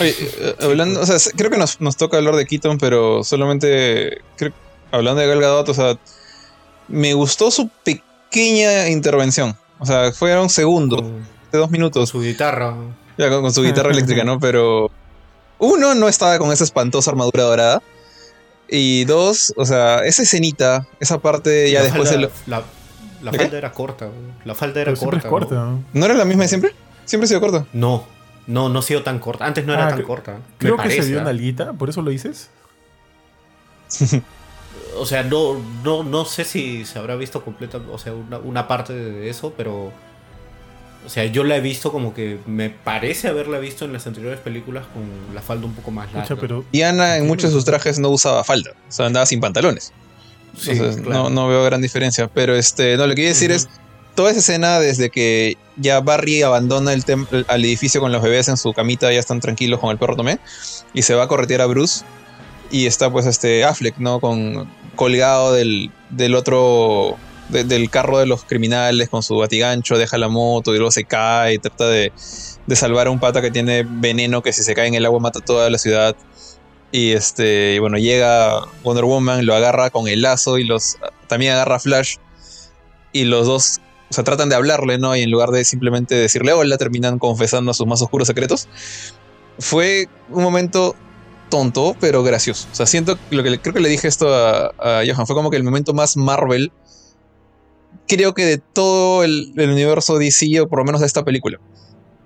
Oye, 0.00 0.14
eh, 0.20 0.56
hablando, 0.60 1.00
o 1.00 1.06
sea, 1.06 1.16
creo 1.36 1.50
que 1.50 1.58
nos, 1.58 1.80
nos 1.80 1.96
toca 1.96 2.16
hablar 2.18 2.36
de 2.36 2.46
Keaton, 2.46 2.78
pero 2.78 3.24
solamente 3.24 4.20
creo- 4.36 4.52
hablando 4.90 5.20
de 5.20 5.26
Gal 5.28 5.40
Gadot, 5.40 5.68
o 5.68 5.74
sea, 5.74 5.96
me 6.88 7.14
gustó 7.14 7.50
su 7.50 7.68
pequeña 7.84 8.88
intervención. 8.88 9.56
O 9.78 9.86
sea, 9.86 10.12
fueron 10.12 10.48
segundos, 10.50 11.00
Con, 11.02 11.18
de 11.52 11.58
dos 11.58 11.62
con 11.66 11.72
minutos, 11.72 12.08
su 12.10 12.20
guitarra. 12.20 12.74
ya 13.18 13.28
con, 13.30 13.42
con 13.42 13.52
su 13.52 13.62
guitarra 13.62 13.90
eléctrica, 13.92 14.24
¿no? 14.24 14.38
Pero 14.38 14.90
uno, 15.58 15.94
no 15.94 16.08
estaba 16.08 16.38
con 16.38 16.52
esa 16.52 16.64
espantosa 16.64 17.10
armadura 17.10 17.42
dorada. 17.44 17.82
Y 18.68 19.04
dos, 19.04 19.52
o 19.56 19.66
sea, 19.66 19.98
esa 20.04 20.22
escenita, 20.22 20.86
esa 20.98 21.18
parte 21.18 21.70
ya 21.70 21.80
La 21.80 21.84
después... 21.86 22.08
falda, 22.10 22.26
el- 22.26 22.30
la, 22.50 22.62
la 23.22 23.30
¿De 23.30 23.38
qué? 23.38 23.44
falda 23.44 23.58
era 23.58 23.72
corta. 23.72 24.08
La 24.44 24.54
falda 24.54 24.80
era 24.80 24.90
Pero 24.90 24.96
siempre 24.96 25.18
es 25.18 25.24
corta. 25.26 25.54
¿no? 25.56 25.84
¿No 25.92 26.04
era 26.06 26.14
la 26.14 26.24
misma 26.24 26.44
de 26.44 26.48
siempre? 26.48 26.74
Siempre 27.04 27.24
ha 27.26 27.28
sido 27.28 27.40
corta. 27.40 27.66
No, 27.72 28.06
no, 28.46 28.68
no 28.68 28.78
ha 28.80 28.82
sido 28.82 29.02
tan 29.02 29.18
corta. 29.18 29.46
Antes 29.46 29.64
no 29.66 29.72
era 29.74 29.86
Ah, 29.86 29.90
tan 29.90 30.02
corta. 30.02 30.38
Creo 30.58 30.76
me 30.76 30.82
que 30.82 30.88
parece, 30.88 31.02
se 31.04 31.08
vio 31.10 31.18
¿ah? 31.18 31.22
una 31.22 31.30
alguita, 31.30 31.72
por 31.72 31.88
eso 31.88 32.02
lo 32.02 32.10
dices. 32.10 32.50
O 34.98 35.06
sea, 35.06 35.22
no, 35.22 35.58
no, 35.82 36.02
no 36.02 36.24
sé 36.26 36.44
si 36.44 36.84
se 36.84 36.98
habrá 36.98 37.16
visto 37.16 37.42
completa, 37.42 37.78
o 37.90 37.98
sea, 37.98 38.12
una, 38.12 38.38
una 38.38 38.68
parte 38.68 38.92
de 38.92 39.30
eso, 39.30 39.52
pero. 39.56 39.90
O 41.04 41.08
sea, 41.08 41.24
yo 41.24 41.44
la 41.44 41.56
he 41.56 41.60
visto 41.60 41.90
como 41.90 42.14
que 42.14 42.38
me 42.46 42.68
parece 42.70 43.28
haberla 43.28 43.58
visto 43.58 43.84
en 43.86 43.92
las 43.94 44.06
anteriores 44.06 44.38
películas 44.40 44.84
con 44.92 45.02
la 45.34 45.40
falda 45.40 45.66
un 45.66 45.74
poco 45.74 45.90
más 45.90 46.12
larga. 46.12 46.28
Pucha, 46.28 46.40
pero 46.40 46.64
Diana 46.72 47.16
en 47.16 47.26
muchos 47.26 47.50
de 47.50 47.56
sus 47.56 47.64
trajes 47.64 47.98
no 47.98 48.10
usaba 48.10 48.44
falda, 48.44 48.72
o 48.88 48.92
sea, 48.92 49.06
andaba 49.06 49.24
sin 49.26 49.40
pantalones. 49.40 49.92
Sí, 50.56 50.72
Entonces, 50.72 51.02
claro. 51.02 51.24
no, 51.24 51.30
no 51.30 51.48
veo 51.48 51.64
gran 51.64 51.80
diferencia. 51.80 52.28
Pero 52.28 52.54
este, 52.54 52.96
no, 52.96 53.04
lo 53.06 53.10
que 53.10 53.16
quería 53.16 53.30
decir 53.30 53.50
es 53.50 53.68
toda 54.14 54.30
esa 54.30 54.40
escena 54.40 54.78
desde 54.80 55.10
que 55.10 55.56
ya 55.76 56.00
Barry 56.00 56.42
abandona 56.42 56.92
el 56.92 57.04
al 57.48 57.64
edificio 57.64 58.00
con 58.00 58.12
los 58.12 58.22
bebés 58.22 58.48
en 58.48 58.56
su 58.56 58.72
camita, 58.72 59.12
ya 59.12 59.18
están 59.20 59.40
tranquilos 59.40 59.80
con 59.80 59.90
el 59.90 59.98
perro 59.98 60.16
Tomé, 60.16 60.38
y 60.92 61.02
se 61.02 61.14
va 61.14 61.24
a 61.24 61.28
corretear 61.28 61.60
a 61.62 61.66
Bruce. 61.66 62.04
Y 62.70 62.86
está 62.86 63.10
pues 63.10 63.26
este 63.26 63.64
Affleck, 63.64 63.98
¿no? 63.98 64.18
Con, 64.18 64.66
colgado 64.96 65.52
del, 65.52 65.90
del 66.08 66.34
otro, 66.34 67.16
de- 67.50 67.64
del 67.64 67.90
carro 67.90 68.18
de 68.18 68.24
los 68.26 68.44
criminales 68.44 69.10
con 69.10 69.22
su 69.22 69.36
batigancho, 69.36 69.98
deja 69.98 70.16
la 70.16 70.28
moto 70.28 70.74
y 70.74 70.78
luego 70.78 70.90
se 70.90 71.04
cae 71.04 71.54
y 71.54 71.58
trata 71.58 71.88
de, 71.88 72.12
de 72.66 72.76
salvar 72.76 73.08
a 73.08 73.10
un 73.10 73.20
pata 73.20 73.42
que 73.42 73.50
tiene 73.50 73.84
veneno 73.86 74.42
que 74.42 74.54
si 74.54 74.62
se 74.62 74.74
cae 74.74 74.86
en 74.86 74.94
el 74.94 75.04
agua 75.04 75.20
mata 75.20 75.40
toda 75.40 75.68
la 75.68 75.76
ciudad. 75.76 76.16
Y 76.92 77.12
este, 77.12 77.78
bueno, 77.80 77.98
llega 77.98 78.64
Wonder 78.84 79.04
Woman, 79.04 79.44
lo 79.44 79.54
agarra 79.54 79.90
con 79.90 80.08
el 80.08 80.22
lazo 80.22 80.58
y 80.58 80.64
los 80.64 80.96
también 81.26 81.52
agarra 81.52 81.76
a 81.76 81.80
Flash. 81.80 82.16
Y 83.12 83.24
los 83.24 83.46
dos, 83.46 83.80
o 84.12 84.14
sea, 84.14 84.24
tratan 84.24 84.50
de 84.50 84.54
hablarle, 84.54 84.98
¿no? 84.98 85.16
Y 85.16 85.22
en 85.22 85.30
lugar 85.30 85.48
de 85.50 85.64
simplemente 85.64 86.14
decirle 86.14 86.52
hola, 86.52 86.76
terminan 86.76 87.18
confesando 87.18 87.72
sus 87.72 87.86
más 87.86 88.02
oscuros 88.02 88.28
secretos. 88.28 88.68
Fue 89.58 90.06
un 90.28 90.42
momento 90.42 90.94
tonto, 91.48 91.96
pero 91.98 92.22
gracioso. 92.22 92.68
O 92.70 92.74
sea, 92.74 92.84
siento 92.86 93.18
lo 93.30 93.42
que 93.42 93.50
le- 93.50 93.58
creo 93.60 93.72
que 93.74 93.80
le 93.80 93.88
dije 93.88 94.06
esto 94.08 94.34
a, 94.34 94.66
a 94.78 95.02
Johan, 95.06 95.26
fue 95.26 95.34
como 95.34 95.50
que 95.50 95.56
el 95.56 95.64
momento 95.64 95.94
más 95.94 96.16
Marvel, 96.18 96.70
creo 98.06 98.34
que 98.34 98.44
de 98.44 98.58
todo 98.58 99.24
el, 99.24 99.52
el 99.56 99.70
universo 99.70 100.18
DC, 100.18 100.60
o 100.60 100.68
por 100.68 100.78
lo 100.80 100.84
menos 100.84 101.00
de 101.00 101.06
esta 101.06 101.24
película. 101.24 101.58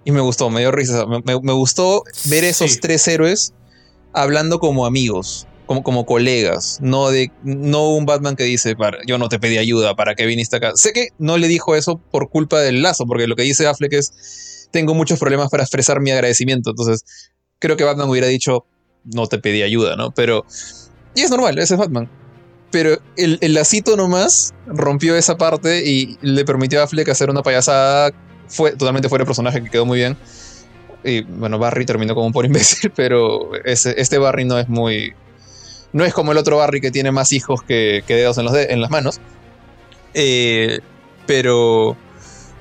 Y 0.05 0.13
me 0.13 0.21
gustó, 0.21 0.51
me 0.51 0.61
dio 0.61 0.71
risa. 0.73 1.07
Me, 1.07 1.21
me- 1.25 1.41
me 1.41 1.53
gustó 1.53 2.03
ver 2.27 2.45
esos 2.45 2.73
Sí. 2.73 2.81
tres 2.81 3.07
héroes 3.09 3.53
hablando 4.13 4.59
como 4.59 4.87
amigos, 4.87 5.47
como, 5.67 5.83
como 5.83 6.07
colegas, 6.07 6.79
no 6.81 7.11
de 7.11 7.31
no 7.43 7.91
un 7.91 8.07
Batman 8.07 8.37
que 8.37 8.45
dice, 8.45 8.77
"Para- 8.77 8.99
yo 9.07 9.19
no 9.19 9.29
te 9.29 9.39
pedí 9.39 9.59
ayuda, 9.59 9.95
¿para 9.97 10.15
qué 10.15 10.25
viniste 10.27 10.57
acá? 10.57 10.73
Sé 10.77 10.93
que 10.93 11.09
no 11.19 11.37
le 11.39 11.49
dijo 11.49 11.75
eso 11.75 11.99
por 12.11 12.31
culpa 12.31 12.61
del 12.61 12.83
lazo, 12.83 13.05
porque 13.07 13.27
lo 13.27 13.37
que 13.37 13.43
dice 13.43 13.67
Affleck 13.67 13.93
es, 13.95 14.69
tengo 14.71 14.95
muchos 14.95 15.19
problemas 15.19 15.51
para 15.51 15.63
expresar 15.65 16.01
mi 16.01 16.11
agradecimiento, 16.11 16.71
entonces 16.71 17.05
creo 17.59 17.77
que 17.77 17.85
Batman 17.85 18.09
hubiera 18.09 18.27
dicho, 18.29 18.65
no 19.05 19.27
te 19.27 19.39
pedí 19.39 19.63
ayuda, 19.63 19.97
¿no? 19.97 20.11
Pero, 20.13 20.45
y 21.15 21.21
es 21.23 21.31
normal, 21.31 21.59
ese 21.59 21.75
es 21.75 21.81
Batman. 21.81 22.09
Pero 22.73 22.99
el, 23.17 23.39
el 23.41 23.55
lacito 23.55 23.97
nomás 23.97 24.53
rompió 24.67 25.17
esa 25.17 25.37
parte 25.39 25.89
y 25.89 26.19
le 26.21 26.45
permitió 26.45 26.81
a 26.81 26.85
Affleck 26.85 27.09
hacer 27.09 27.31
una 27.31 27.43
payasada 27.43 28.13
fue 28.49 28.73
totalmente 28.73 29.09
fuera 29.09 29.23
de 29.23 29.27
personaje 29.27 29.63
que 29.63 29.71
quedó 29.71 29.87
muy 29.87 29.99
bien. 29.99 30.17
Y 31.05 31.23
bueno, 31.23 31.59
Barry 31.59 31.87
terminó 31.87 32.15
como 32.15 32.27
un 32.27 32.33
por 32.33 32.45
imbécil, 32.45 32.91
pero 32.97 33.55
ese- 33.65 33.95
este 34.01 34.19
Barry 34.19 34.45
no 34.45 34.59
es 34.59 34.69
muy. 34.69 35.15
No 35.93 36.05
es 36.05 36.13
como 36.13 36.33
el 36.33 36.39
otro 36.39 36.59
Barry 36.59 36.81
que 36.81 36.91
tiene 36.91 37.13
más 37.13 37.33
hijos 37.33 37.63
que, 37.63 38.03
dedos 38.07 38.39
en, 38.39 38.81
las 38.81 38.91
manos. 38.91 39.21
Eh, 40.15 40.81
Pero. 41.27 41.97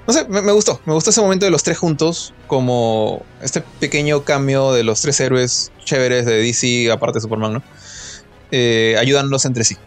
No 0.08 0.14
sé, 0.14 0.26
me, 0.28 0.52
gustó. 0.52 0.80
Me 0.86 0.94
gustó 0.94 1.10
ese 1.10 1.22
momento 1.22 1.46
de 1.46 1.52
los 1.52 1.64
tres 1.64 1.78
juntos. 1.78 2.34
Como 2.48 3.24
este 3.42 3.62
pequeño 3.80 4.24
cambio 4.24 4.72
de 4.72 4.84
los 4.84 5.02
tres 5.02 5.20
héroes 5.20 5.72
chéveres 5.84 6.26
de 6.26 6.38
DC, 6.42 6.92
aparte 6.92 7.18
de 7.18 7.22
Superman, 7.22 7.54
¿no? 7.54 7.64
Eh, 8.52 8.96
ayudándonos 9.00 9.46
entre 9.46 9.64
sí. 9.64 9.78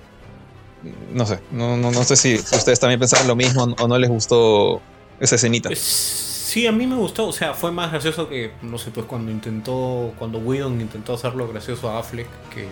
No 1.12 1.26
sé, 1.26 1.40
no, 1.50 1.76
no, 1.76 1.90
no 1.90 2.04
sé 2.04 2.16
si 2.16 2.34
ustedes 2.34 2.78
también 2.78 3.00
pensaron 3.00 3.26
lo 3.26 3.36
mismo 3.36 3.64
o 3.78 3.88
no 3.88 3.98
les 3.98 4.10
gustó 4.10 4.80
esa 5.20 5.36
escenita. 5.36 5.70
Sí, 5.74 6.66
a 6.66 6.72
mí 6.72 6.86
me 6.86 6.96
gustó, 6.96 7.26
o 7.28 7.32
sea, 7.32 7.52
fue 7.52 7.70
más 7.72 7.90
gracioso 7.90 8.28
que, 8.28 8.52
no 8.62 8.78
sé, 8.78 8.90
pues 8.90 9.06
cuando 9.06 9.30
intentó, 9.30 10.12
cuando 10.18 10.38
Whedon 10.38 10.80
intentó 10.80 11.14
hacerlo 11.14 11.46
gracioso 11.46 11.90
a 11.90 11.98
Affleck, 11.98 12.28
que 12.54 12.66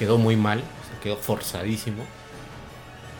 quedó 0.00 0.18
muy 0.18 0.34
mal, 0.34 0.58
o 0.58 0.88
sea, 0.88 1.00
quedó 1.00 1.16
forzadísimo. 1.16 2.02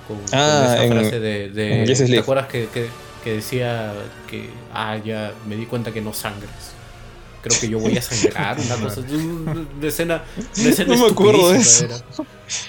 Con, 0.09 0.19
ah, 0.32 0.77
esa 0.77 0.93
frase 0.93 1.20
de, 1.20 1.85
¿te 1.86 2.19
acuerdas 2.19 2.48
que, 2.48 2.69
que, 3.23 3.32
decía 3.32 3.93
que, 4.28 4.48
ah, 4.74 4.97
ya 4.97 5.32
me 5.47 5.55
di 5.55 5.66
cuenta 5.66 5.93
que 5.93 6.01
no 6.01 6.12
sangras? 6.12 6.74
creo 7.43 7.61
que 7.61 7.69
yo 7.69 7.78
voy 7.78 7.97
a 7.97 8.02
sangrar, 8.02 8.59
una 8.59 8.77
cosa, 8.77 9.01
una 9.01 9.86
escena, 9.86 10.23
una 10.59 10.69
escena 10.69 10.94
No 10.94 11.02
me 11.07 11.11
acuerdo 11.11 11.52
de 11.52 11.59
eso. 11.59 11.86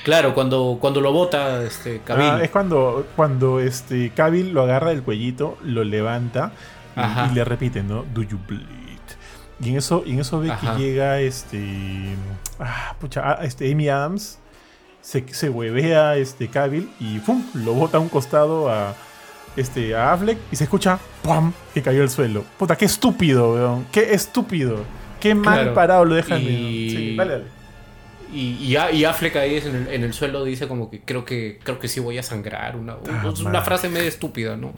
Claro, 0.04 0.34
cuando, 0.34 0.78
cuando 0.80 1.02
lo 1.02 1.12
bota 1.12 1.64
este 1.64 2.02
Cavill. 2.06 2.26
Ah, 2.26 2.40
es 2.44 2.52
cuando, 2.52 3.06
cuando 3.16 3.60
este 3.60 4.12
Cavill 4.12 4.54
lo 4.54 4.62
agarra 4.64 4.92
del 4.92 5.04
cuellito, 5.04 5.58
lo 5.64 5.84
levanta 5.84 6.54
y, 6.96 7.34
le 7.34 7.44
repite, 7.44 7.84
¿no? 7.84 8.06
Do 8.14 8.24
you 8.24 8.40
bleed? 8.48 8.81
Y 9.64 9.70
en 9.70 9.78
eso, 9.78 10.04
y 10.06 10.14
en 10.14 10.20
eso 10.20 10.40
ve 10.40 10.52
que 10.60 10.68
llega 10.82 11.20
este. 11.20 12.16
Ah, 12.60 12.96
pucha, 13.00 13.22
ah, 13.24 13.40
este 13.44 13.72
Amy 13.72 13.90
Adams. 13.90 14.40
Se, 15.02 15.26
se 15.34 15.50
huevea 15.50 16.16
este 16.18 16.48
Cavill 16.48 16.88
y 17.00 17.18
¡pum! 17.20 17.44
lo 17.56 17.74
bota 17.74 17.98
a 17.98 18.00
un 18.00 18.08
costado 18.08 18.70
a, 18.70 18.94
este, 19.56 19.96
a 19.96 20.14
Affleck 20.14 20.38
y 20.52 20.56
se 20.56 20.66
escucha 20.66 21.00
¡pum! 21.24 21.54
que 21.74 21.82
cayó 21.82 22.04
al 22.04 22.10
suelo. 22.12 22.44
Puta, 22.60 22.76
qué 22.76 22.86
estúpido, 22.86 23.54
weón. 23.54 23.88
Qué 23.92 24.14
estúpido. 24.14 24.84
Qué 25.20 25.34
mal 25.34 25.74
parado 25.74 26.06
lo 26.06 26.16
dejan. 26.16 26.42
Y... 26.42 26.90
Sí, 26.90 27.16
dale, 27.16 27.32
dale. 27.32 27.62
Y, 28.34 28.78
y, 28.94 29.06
Affleck 29.06 29.36
ahí 29.36 29.58
en 29.58 29.76
el, 29.76 29.88
en 29.90 30.04
el, 30.04 30.14
suelo 30.14 30.46
dice 30.46 30.68
como 30.68 30.90
que 30.90 31.02
creo 31.02 31.26
que 31.26 31.60
creo 31.62 31.80
que 31.80 31.90
sí 31.90 32.00
voy 32.00 32.18
a 32.18 32.24
sangrar. 32.24 32.78
Una, 32.78 32.94
ah, 32.94 33.34
una 33.46 33.62
frase 33.62 33.90
medio 33.90 34.08
estúpida, 34.08 34.56
¿no? 34.56 34.74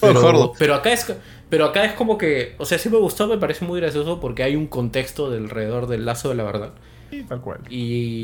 Pero, 0.00 0.52
pero, 0.58 0.74
acá 0.74 0.92
es 0.92 1.12
pero 1.50 1.66
acá 1.66 1.84
es 1.84 1.92
como 1.92 2.18
que, 2.18 2.54
o 2.58 2.64
sea, 2.64 2.78
sí 2.78 2.88
me 2.88 2.98
gustó, 2.98 3.26
me 3.26 3.38
parece 3.38 3.64
muy 3.64 3.80
gracioso 3.80 4.20
porque 4.20 4.42
hay 4.42 4.56
un 4.56 4.66
contexto 4.66 5.26
alrededor 5.26 5.86
del 5.86 6.04
lazo 6.04 6.28
de 6.30 6.34
la 6.34 6.44
verdad. 6.44 6.72
Sí, 7.10 7.24
tal 7.28 7.40
cual. 7.40 7.60
Y, 7.70 8.22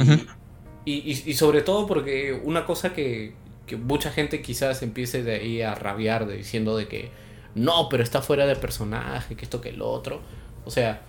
y, 0.84 1.10
y, 1.10 1.34
sobre 1.34 1.62
todo 1.62 1.86
porque 1.86 2.40
una 2.44 2.64
cosa 2.64 2.92
que, 2.92 3.34
que 3.66 3.76
mucha 3.76 4.10
gente 4.10 4.42
quizás 4.42 4.82
empiece 4.82 5.22
de 5.22 5.36
ahí 5.36 5.62
a 5.62 5.74
rabiar 5.74 6.26
de, 6.26 6.36
diciendo 6.38 6.76
de 6.76 6.88
que 6.88 7.10
no, 7.55 7.88
pero 7.88 8.02
está 8.02 8.22
fuera 8.22 8.47
de 8.47 8.56
personaje, 8.56 9.36
que 9.36 9.44
esto 9.44 9.60
que 9.60 9.72
lo 9.72 9.88
otro. 9.88 10.20
O 10.64 10.70
sea, 10.70 11.02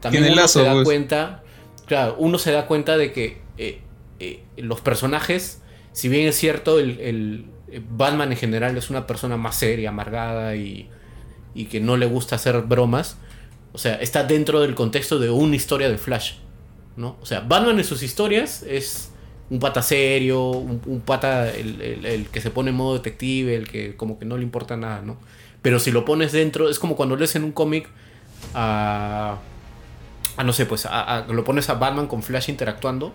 también 0.00 0.32
uno 0.32 0.48
se 0.48 0.62
da 0.62 0.72
pues. 0.72 0.84
cuenta, 0.84 1.42
claro, 1.86 2.16
uno 2.18 2.38
se 2.38 2.52
da 2.52 2.66
cuenta 2.66 2.96
de 2.96 3.12
que 3.12 3.40
eh, 3.58 3.80
eh, 4.18 4.42
los 4.56 4.80
personajes, 4.80 5.62
si 5.92 6.08
bien 6.08 6.26
es 6.28 6.36
cierto, 6.36 6.78
el, 6.78 7.00
el, 7.00 7.46
eh, 7.68 7.82
Batman 7.90 8.32
en 8.32 8.38
general 8.38 8.76
es 8.76 8.90
una 8.90 9.06
persona 9.06 9.36
más 9.36 9.56
seria, 9.56 9.90
amargada 9.90 10.56
y, 10.56 10.88
y 11.54 11.66
que 11.66 11.80
no 11.80 11.96
le 11.96 12.06
gusta 12.06 12.36
hacer 12.36 12.60
bromas, 12.62 13.16
o 13.72 13.78
sea, 13.78 13.94
está 13.96 14.24
dentro 14.24 14.60
del 14.60 14.74
contexto 14.74 15.18
de 15.18 15.30
una 15.30 15.56
historia 15.56 15.88
de 15.88 15.98
Flash, 15.98 16.34
¿no? 16.96 17.16
O 17.20 17.26
sea, 17.26 17.40
Batman 17.40 17.78
en 17.78 17.84
sus 17.84 18.02
historias 18.02 18.62
es 18.62 19.10
un 19.48 19.58
pata 19.58 19.82
serio, 19.82 20.50
un, 20.50 21.02
pata 21.04 21.50
el, 21.50 22.28
que 22.32 22.40
se 22.40 22.50
pone 22.50 22.70
en 22.70 22.76
modo 22.76 22.94
detective, 22.94 23.56
el 23.56 23.68
que 23.68 23.96
como 23.96 24.18
que 24.18 24.24
no 24.24 24.36
le 24.36 24.44
importa 24.44 24.76
nada, 24.76 25.02
¿no? 25.02 25.16
Pero 25.62 25.78
si 25.78 25.90
lo 25.90 26.04
pones 26.04 26.32
dentro, 26.32 26.70
es 26.70 26.78
como 26.78 26.96
cuando 26.96 27.16
lees 27.16 27.34
en 27.36 27.44
un 27.44 27.52
cómic 27.52 27.88
a, 28.54 29.38
a, 30.36 30.44
no 30.44 30.52
sé, 30.52 30.66
pues 30.66 30.86
a, 30.86 31.26
lo 31.28 31.44
pones 31.44 31.68
a 31.68 31.74
Batman 31.74 32.06
con 32.06 32.22
Flash 32.22 32.48
interactuando 32.48 33.12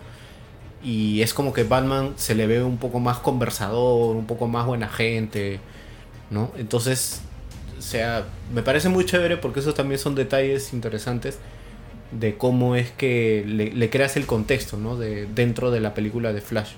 y 0.83 1.21
es 1.21 1.33
como 1.33 1.53
que 1.53 1.63
Batman 1.63 2.13
se 2.17 2.35
le 2.35 2.47
ve 2.47 2.63
un 2.63 2.77
poco 2.77 2.99
más 2.99 3.17
conversador, 3.17 4.15
un 4.15 4.27
poco 4.27 4.47
más 4.47 4.65
buena 4.65 4.87
gente, 4.87 5.59
¿no? 6.29 6.51
Entonces, 6.57 7.21
sea, 7.85 8.25
me 8.53 8.63
parece 8.63 8.89
muy 8.89 9.05
chévere 9.05 9.37
porque 9.37 9.59
esos 9.59 9.75
también 9.75 9.99
son 9.99 10.15
detalles 10.15 10.73
interesantes 10.73 11.37
de 12.11 12.37
cómo 12.37 12.75
es 12.75 12.91
que 12.91 13.43
le, 13.45 13.89
creas 13.89 14.17
el 14.17 14.25
contexto, 14.25 14.77
¿no? 14.77 14.95
De, 14.95 15.27
dentro 15.27 15.71
de 15.71 15.79
la 15.79 15.93
película 15.93 16.33
de 16.33 16.41
Flash, 16.41 16.71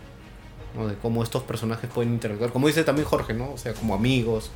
¿no? 0.75 0.87
De 0.87 0.95
cómo 0.95 1.23
estos 1.23 1.43
personajes 1.43 1.89
pueden 1.89 2.13
interactuar, 2.13 2.51
como 2.51 2.67
dice 2.67 2.83
también 2.83 3.07
Jorge, 3.07 3.33
¿no? 3.33 3.51
O 3.51 3.57
sea, 3.57 3.73
como 3.73 3.93
amigos, 3.93 4.51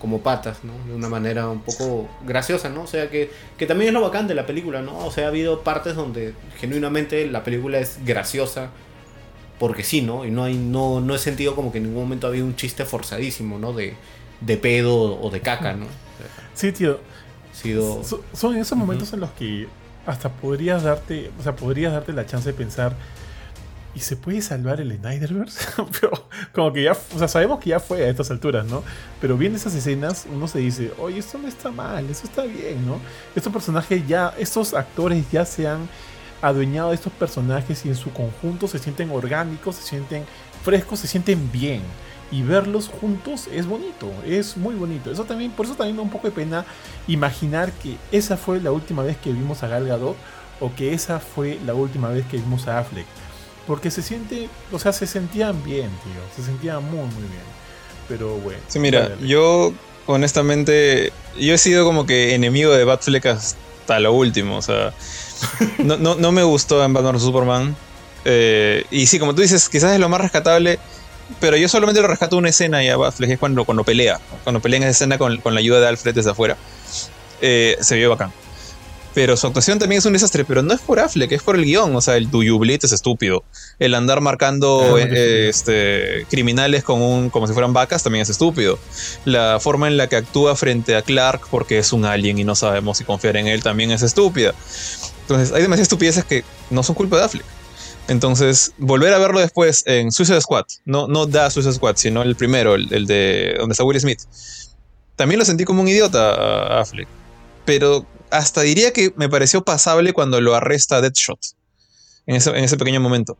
como 0.00 0.20
patas, 0.20 0.64
¿no? 0.64 0.72
De 0.88 0.94
una 0.94 1.08
manera 1.08 1.48
un 1.48 1.60
poco 1.60 2.08
graciosa, 2.26 2.70
¿no? 2.70 2.84
O 2.84 2.86
sea, 2.86 3.10
que, 3.10 3.30
que 3.58 3.66
también 3.66 3.88
es 3.88 3.94
lo 3.94 4.00
bacán 4.00 4.26
de 4.26 4.34
la 4.34 4.46
película, 4.46 4.82
¿no? 4.82 5.06
O 5.06 5.10
sea, 5.10 5.26
ha 5.26 5.28
habido 5.28 5.62
partes 5.62 5.94
donde 5.94 6.32
genuinamente 6.58 7.26
la 7.26 7.44
película 7.44 7.78
es 7.78 7.98
graciosa, 8.04 8.70
porque 9.58 9.84
sí, 9.84 10.00
¿no? 10.00 10.24
Y 10.24 10.30
no, 10.30 10.44
hay, 10.44 10.56
no, 10.56 11.00
no 11.00 11.14
he 11.14 11.18
sentido 11.18 11.54
como 11.54 11.72
que 11.72 11.78
en 11.78 11.84
ningún 11.84 12.04
momento 12.04 12.26
había 12.26 12.42
un 12.42 12.56
chiste 12.56 12.86
forzadísimo, 12.86 13.58
¿no? 13.58 13.74
De, 13.74 13.94
de 14.40 14.56
pedo 14.56 15.20
o 15.20 15.30
de 15.30 15.40
caca, 15.40 15.74
¿no? 15.74 15.86
sí, 16.54 16.72
tío. 16.72 17.00
Sido... 17.52 18.02
son 18.32 18.56
esos 18.56 18.78
momentos 18.78 19.12
en 19.12 19.20
los 19.20 19.30
que 19.32 19.68
hasta 20.06 20.30
podrías 20.30 20.82
darte, 20.82 21.30
o 21.38 21.42
sea, 21.42 21.56
podrías 21.56 21.92
darte 21.92 22.12
la 22.12 22.24
chance 22.24 22.48
de 22.48 22.54
pensar, 22.54 22.94
¿y 23.94 24.00
se 24.00 24.16
puede 24.16 24.40
salvar 24.40 24.80
el 24.80 24.96
Snyderverse? 24.96 25.66
Pero 26.00 26.28
como 26.52 26.72
que 26.72 26.84
ya, 26.84 26.92
o 26.92 27.18
sea, 27.18 27.28
sabemos 27.28 27.60
que 27.60 27.70
ya 27.70 27.80
fue 27.80 28.04
a 28.04 28.08
estas 28.08 28.30
alturas, 28.30 28.64
¿no? 28.66 28.82
Pero 29.20 29.36
viendo 29.36 29.58
esas 29.58 29.74
escenas, 29.74 30.26
uno 30.32 30.48
se 30.48 30.60
dice, 30.60 30.92
oye, 30.98 31.18
esto 31.18 31.38
no 31.38 31.48
está 31.48 31.70
mal, 31.70 32.08
eso 32.08 32.24
está 32.24 32.44
bien, 32.44 32.86
¿no? 32.86 32.98
Estos 33.34 33.52
personajes 33.52 34.06
ya, 34.06 34.32
estos 34.38 34.74
actores 34.74 35.30
ya 35.30 35.44
se 35.44 35.68
han 35.68 35.88
adueñado 36.40 36.90
de 36.90 36.94
estos 36.94 37.12
personajes 37.12 37.84
y 37.84 37.88
en 37.88 37.96
su 37.96 38.10
conjunto 38.12 38.68
se 38.68 38.78
sienten 38.78 39.10
orgánicos, 39.10 39.76
se 39.76 39.82
sienten 39.82 40.24
frescos, 40.64 41.00
se 41.00 41.06
sienten 41.06 41.50
bien 41.52 41.82
y 42.30 42.42
verlos 42.42 42.88
juntos 42.88 43.48
es 43.52 43.66
bonito, 43.66 44.10
es 44.24 44.56
muy 44.56 44.74
bonito. 44.74 45.10
Eso 45.10 45.24
también, 45.24 45.50
por 45.50 45.66
eso 45.66 45.74
también 45.74 45.96
me 45.96 46.00
da 46.00 46.04
un 46.04 46.10
poco 46.10 46.28
de 46.28 46.32
pena 46.32 46.64
imaginar 47.08 47.72
que 47.72 47.96
esa 48.12 48.36
fue 48.36 48.60
la 48.60 48.70
última 48.70 49.02
vez 49.02 49.16
que 49.16 49.32
vimos 49.32 49.62
a 49.62 49.68
Gal 49.68 49.86
Gadot 49.86 50.16
o 50.60 50.74
que 50.74 50.94
esa 50.94 51.18
fue 51.18 51.58
la 51.66 51.74
última 51.74 52.08
vez 52.08 52.24
que 52.26 52.36
vimos 52.36 52.68
a 52.68 52.78
Affleck. 52.78 53.06
Porque 53.66 53.90
se 53.90 54.02
siente, 54.02 54.48
o 54.72 54.78
sea, 54.78 54.92
se 54.92 55.06
sentían 55.06 55.62
bien, 55.64 55.88
tío, 55.88 56.22
se 56.36 56.42
sentían 56.42 56.84
muy, 56.84 57.04
muy 57.04 57.22
bien. 57.22 57.60
Pero 58.08 58.36
bueno. 58.36 58.60
Sí, 58.68 58.78
mira, 58.78 59.16
yo 59.20 59.72
honestamente, 60.06 61.12
yo 61.38 61.54
he 61.54 61.58
sido 61.58 61.84
como 61.84 62.06
que 62.06 62.34
enemigo 62.34 62.72
de 62.72 62.84
Batfleck 62.84 63.26
hasta 63.26 64.00
lo 64.00 64.12
último, 64.12 64.56
o 64.56 64.62
sea, 64.62 64.92
no, 65.78 65.96
no, 65.96 66.32
me 66.32 66.42
gustó 66.42 66.84
en 66.84 66.92
Batman 66.92 67.20
Superman. 67.20 67.76
Eh, 68.24 68.84
y 68.90 69.06
sí, 69.06 69.18
como 69.18 69.34
tú 69.34 69.42
dices, 69.42 69.68
quizás 69.68 69.94
es 69.94 70.00
lo 70.00 70.08
más 70.08 70.20
rescatable 70.20 70.78
pero 71.38 71.56
yo 71.56 71.68
solamente 71.68 72.00
lo 72.00 72.08
rescato 72.08 72.36
una 72.36 72.48
escena 72.48 72.82
y 72.82 72.88
a 72.88 72.96
Batfleck 72.96 73.30
es 73.30 73.38
cuando, 73.38 73.64
cuando 73.64 73.84
pelea. 73.84 74.20
Cuando 74.44 74.60
pelea 74.60 74.78
en 74.78 74.82
esa 74.84 74.90
escena 74.90 75.18
con, 75.18 75.40
la 75.44 75.60
ayuda 75.60 75.80
de 75.80 75.88
Alfred 75.88 76.14
desde 76.14 76.30
afuera. 76.30 76.56
Eh, 77.40 77.76
se 77.80 77.96
vio 77.96 78.10
bacán. 78.10 78.32
Pero 79.12 79.36
su 79.36 79.46
actuación 79.46 79.78
también 79.78 79.98
es 79.98 80.04
un 80.04 80.12
desastre, 80.12 80.44
pero 80.44 80.62
no 80.62 80.72
es 80.72 80.80
por 80.80 81.00
Affleck, 81.00 81.32
es 81.32 81.42
por 81.42 81.56
el 81.56 81.64
guion. 81.64 81.94
O 81.96 82.00
sea, 82.00 82.16
el 82.16 82.30
You 82.30 82.62
es 82.64 82.92
estúpido. 82.92 83.42
El 83.78 83.94
andar 83.94 84.20
marcando 84.20 84.96
ah, 84.96 85.00
eh, 85.00 85.48
este, 85.48 86.26
criminales 86.30 86.84
con 86.84 87.02
un, 87.02 87.30
como 87.30 87.46
si 87.48 87.52
fueran 87.52 87.72
vacas 87.72 88.04
también 88.04 88.22
es 88.22 88.30
estúpido. 88.30 88.78
La 89.24 89.58
forma 89.60 89.88
en 89.88 89.96
la 89.96 90.08
que 90.08 90.16
actúa 90.16 90.54
frente 90.54 90.96
a 90.96 91.02
Clark 91.02 91.48
porque 91.50 91.78
es 91.78 91.92
un 91.92 92.04
alien 92.04 92.38
y 92.38 92.44
no 92.44 92.54
sabemos 92.54 92.98
si 92.98 93.04
confiar 93.04 93.36
en 93.36 93.48
él 93.48 93.62
también 93.62 93.90
es 93.90 94.02
estúpida. 94.02 94.54
Entonces, 95.22 95.52
hay 95.52 95.62
demasiadas 95.62 95.86
estupideces 95.86 96.24
que 96.24 96.44
no 96.70 96.82
son 96.82 96.94
culpa 96.94 97.16
de 97.16 97.24
Affleck. 97.24 97.59
Entonces, 98.10 98.72
volver 98.76 99.14
a 99.14 99.18
verlo 99.18 99.38
después 99.38 99.84
en 99.86 100.10
Suicide 100.10 100.40
Squad, 100.40 100.64
no, 100.84 101.06
no 101.06 101.26
da 101.26 101.48
Suicide 101.48 101.74
Squad, 101.74 101.94
sino 101.94 102.22
el 102.22 102.34
primero, 102.34 102.74
el, 102.74 103.06
de 103.06 103.54
donde 103.56 103.72
está 103.72 103.84
Will 103.84 104.00
Smith. 104.00 104.18
También 105.14 105.38
lo 105.38 105.44
sentí 105.44 105.64
como 105.64 105.80
un 105.80 105.86
idiota 105.86 106.80
Affleck. 106.80 107.06
Pero 107.64 108.04
hasta 108.32 108.62
diría 108.62 108.92
que 108.92 109.14
me 109.14 109.28
pareció 109.28 109.62
pasable 109.62 110.12
cuando 110.12 110.40
lo 110.40 110.56
arresta 110.56 111.00
Deadshot. 111.00 111.38
En 112.26 112.34
ese, 112.34 112.50
en 112.50 112.64
ese 112.64 112.76
pequeño 112.76 113.00
momento. 113.00 113.38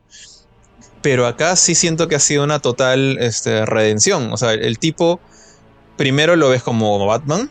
Pero 1.02 1.26
acá 1.26 1.56
sí 1.56 1.74
siento 1.74 2.06
que 2.06 2.14
ha 2.14 2.20
sido 2.20 2.44
una 2.44 2.60
total 2.60 3.18
este, 3.18 3.66
redención. 3.66 4.32
O 4.32 4.36
sea, 4.36 4.52
el, 4.52 4.78
tipo 4.78 5.18
primero 5.96 6.36
lo 6.36 6.48
ves 6.48 6.62
como 6.62 7.04
Batman, 7.06 7.50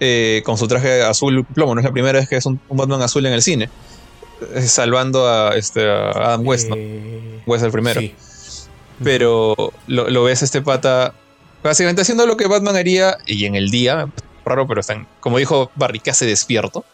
eh, 0.00 0.42
con 0.44 0.58
su 0.58 0.66
traje 0.66 1.02
azul 1.02 1.44
plomo. 1.44 1.76
No 1.76 1.80
es 1.80 1.84
la 1.84 1.92
primera 1.92 2.18
vez 2.18 2.28
que 2.28 2.36
es 2.36 2.46
un 2.46 2.60
Batman 2.68 3.00
azul 3.00 3.24
en 3.26 3.32
el 3.32 3.42
cine. 3.42 3.70
Eh, 4.54 4.62
salvando 4.62 5.28
a, 5.28 5.56
este, 5.56 5.88
Adam 5.88 6.46
West, 6.46 6.68
¿no? 6.68 6.76
Eh, 6.76 7.42
West 7.46 7.64
el 7.64 7.70
primero. 7.70 8.00
Pero 9.02 9.72
lo, 9.86 10.24
ves 10.24 10.42
este 10.42 10.62
pata 10.62 11.14
básicamente 11.62 12.02
haciendo 12.02 12.26
lo 12.26 12.36
que 12.36 12.46
Batman 12.46 12.76
haría 12.76 13.18
y 13.26 13.46
en 13.46 13.54
el 13.54 13.70
día, 13.70 14.08
raro, 14.44 14.66
pero 14.66 14.80
están, 14.80 15.06
como 15.20 15.38
dijo 15.38 15.70
Barry, 15.74 16.00
hace 16.08 16.26
despierto. 16.26 16.84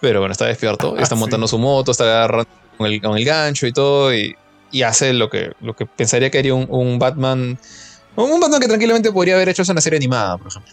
Pero 0.00 0.18
bueno, 0.20 0.32
está 0.32 0.46
despierto, 0.46 0.94
ah, 0.98 1.02
está 1.02 1.14
montando 1.14 1.46
su 1.46 1.58
moto, 1.58 1.92
está 1.92 2.04
agarrando 2.04 2.48
con 2.76 2.86
el, 2.86 3.24
gancho 3.24 3.66
y 3.66 3.72
todo, 3.72 4.12
y, 4.14 4.36
hace 4.84 5.12
lo 5.12 5.30
que, 5.30 5.52
lo 5.60 5.74
que 5.74 5.86
pensaría 5.86 6.30
que 6.30 6.38
haría 6.38 6.54
un, 6.54 6.98
Batman 6.98 7.58
Un 8.16 8.40
Batman 8.40 8.60
que 8.60 8.68
tranquilamente 8.68 9.12
podría 9.12 9.34
haber 9.34 9.50
hecho 9.50 9.62
eso 9.62 9.72
en 9.72 9.74
una 9.74 9.80
serie 9.80 9.98
animada, 9.98 10.38
por 10.38 10.48
ejemplo. 10.48 10.72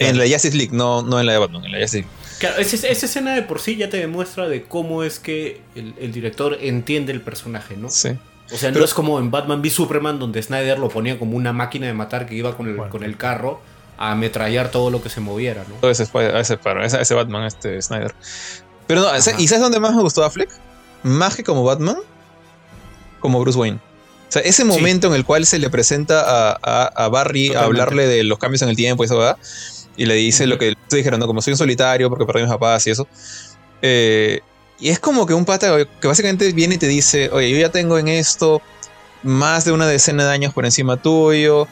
En 0.00 0.18
la 0.18 0.24
Justice 0.26 0.56
League, 0.56 0.70
no, 0.72 1.02
no 1.02 1.20
en 1.20 1.26
la 1.26 1.32
de 1.32 1.38
Batman, 1.38 1.64
en 1.64 1.72
la 1.72 1.78
Justice 1.78 1.98
League. 1.98 2.10
Claro, 2.38 2.56
esa, 2.60 2.88
esa 2.88 3.06
escena 3.06 3.34
de 3.34 3.42
por 3.42 3.60
sí 3.60 3.76
ya 3.76 3.90
te 3.90 3.98
demuestra 3.98 4.48
de 4.48 4.62
cómo 4.64 5.02
es 5.04 5.18
que 5.18 5.60
el, 5.74 5.94
el 6.00 6.10
director 6.12 6.56
entiende 6.60 7.12
el 7.12 7.20
personaje, 7.20 7.76
¿no? 7.76 7.90
Sí. 7.90 8.10
O 8.52 8.56
sea, 8.56 8.70
no 8.72 8.82
es 8.84 8.94
como 8.94 9.18
en 9.20 9.30
Batman 9.30 9.60
v 9.60 9.70
Superman 9.70 10.18
donde 10.18 10.42
Snyder 10.42 10.78
lo 10.78 10.88
ponía 10.88 11.18
como 11.18 11.36
una 11.36 11.52
máquina 11.52 11.86
de 11.86 11.92
matar 11.92 12.26
que 12.26 12.34
iba 12.34 12.56
con 12.56 12.66
el, 12.68 12.74
Bueno. 12.76 12.90
con 12.90 13.04
el 13.04 13.16
carro 13.16 13.60
a 13.98 14.12
ametrallar 14.12 14.70
todo 14.70 14.90
lo 14.90 15.02
que 15.02 15.08
se 15.10 15.20
moviera, 15.20 15.64
¿no? 15.68 15.74
Todo 15.76 15.90
ese, 15.90 16.04
ese, 16.04 16.56
para- 16.56 16.84
ese, 16.86 17.00
ese 17.00 17.14
Batman, 17.14 17.44
este 17.44 17.80
Snyder. 17.82 18.14
Pero 18.86 19.02
no, 19.02 19.08
Ajá. 19.08 19.18
¿y 19.38 19.46
sabes 19.46 19.60
dónde 19.62 19.78
más 19.78 19.94
me 19.94 20.00
gustó 20.02 20.24
Affleck? 20.24 20.48
Más 21.02 21.36
que 21.36 21.44
como 21.44 21.62
Batman, 21.62 21.96
como 23.20 23.38
Bruce 23.40 23.58
Wayne. 23.58 23.78
O 24.28 24.32
sea, 24.32 24.42
ese 24.42 24.64
momento 24.64 25.08
en 25.08 25.14
el 25.14 25.24
cual 25.24 25.44
se 25.44 25.58
le 25.58 25.68
presenta 25.70 26.20
a, 26.52 26.58
a- 26.62 27.04
a 27.04 27.08
Barry 27.08 27.52
a 27.54 27.64
hablarle 27.64 28.06
de 28.06 28.24
los 28.24 28.38
cambios 28.38 28.62
en 28.62 28.68
el 28.68 28.76
tiempo 28.76 29.02
y 29.02 29.06
eso, 29.06 29.18
¿verdad? 29.18 29.36
Y 29.96 30.06
le 30.06 30.14
dice 30.14 30.46
lo 30.46 30.58
que 30.58 30.74
te 30.88 30.96
dijeron, 30.96 31.20
¿no? 31.20 31.26
Como 31.26 31.42
soy 31.42 31.52
un 31.52 31.58
solitario 31.58 32.08
porque 32.08 32.24
perdí 32.24 32.40
a 32.40 32.44
mis 32.44 32.52
papás 32.52 32.86
y 32.86 32.90
eso. 32.90 33.06
Eh, 33.82 34.40
y 34.78 34.88
es 34.88 34.98
como 34.98 35.26
que 35.26 35.34
un 35.34 35.44
pata 35.44 35.76
que 36.00 36.08
básicamente 36.08 36.50
viene 36.52 36.76
y 36.76 36.78
te 36.78 36.88
dice, 36.88 37.28
oye, 37.32 37.50
yo 37.50 37.58
ya 37.58 37.70
tengo 37.70 37.98
en 37.98 38.08
esto 38.08 38.62
más 39.22 39.64
de 39.64 39.72
una 39.72 39.86
decena 39.86 40.24
de 40.24 40.32
años 40.32 40.54
por 40.54 40.64
encima 40.64 40.96
tuyo, 40.96 41.68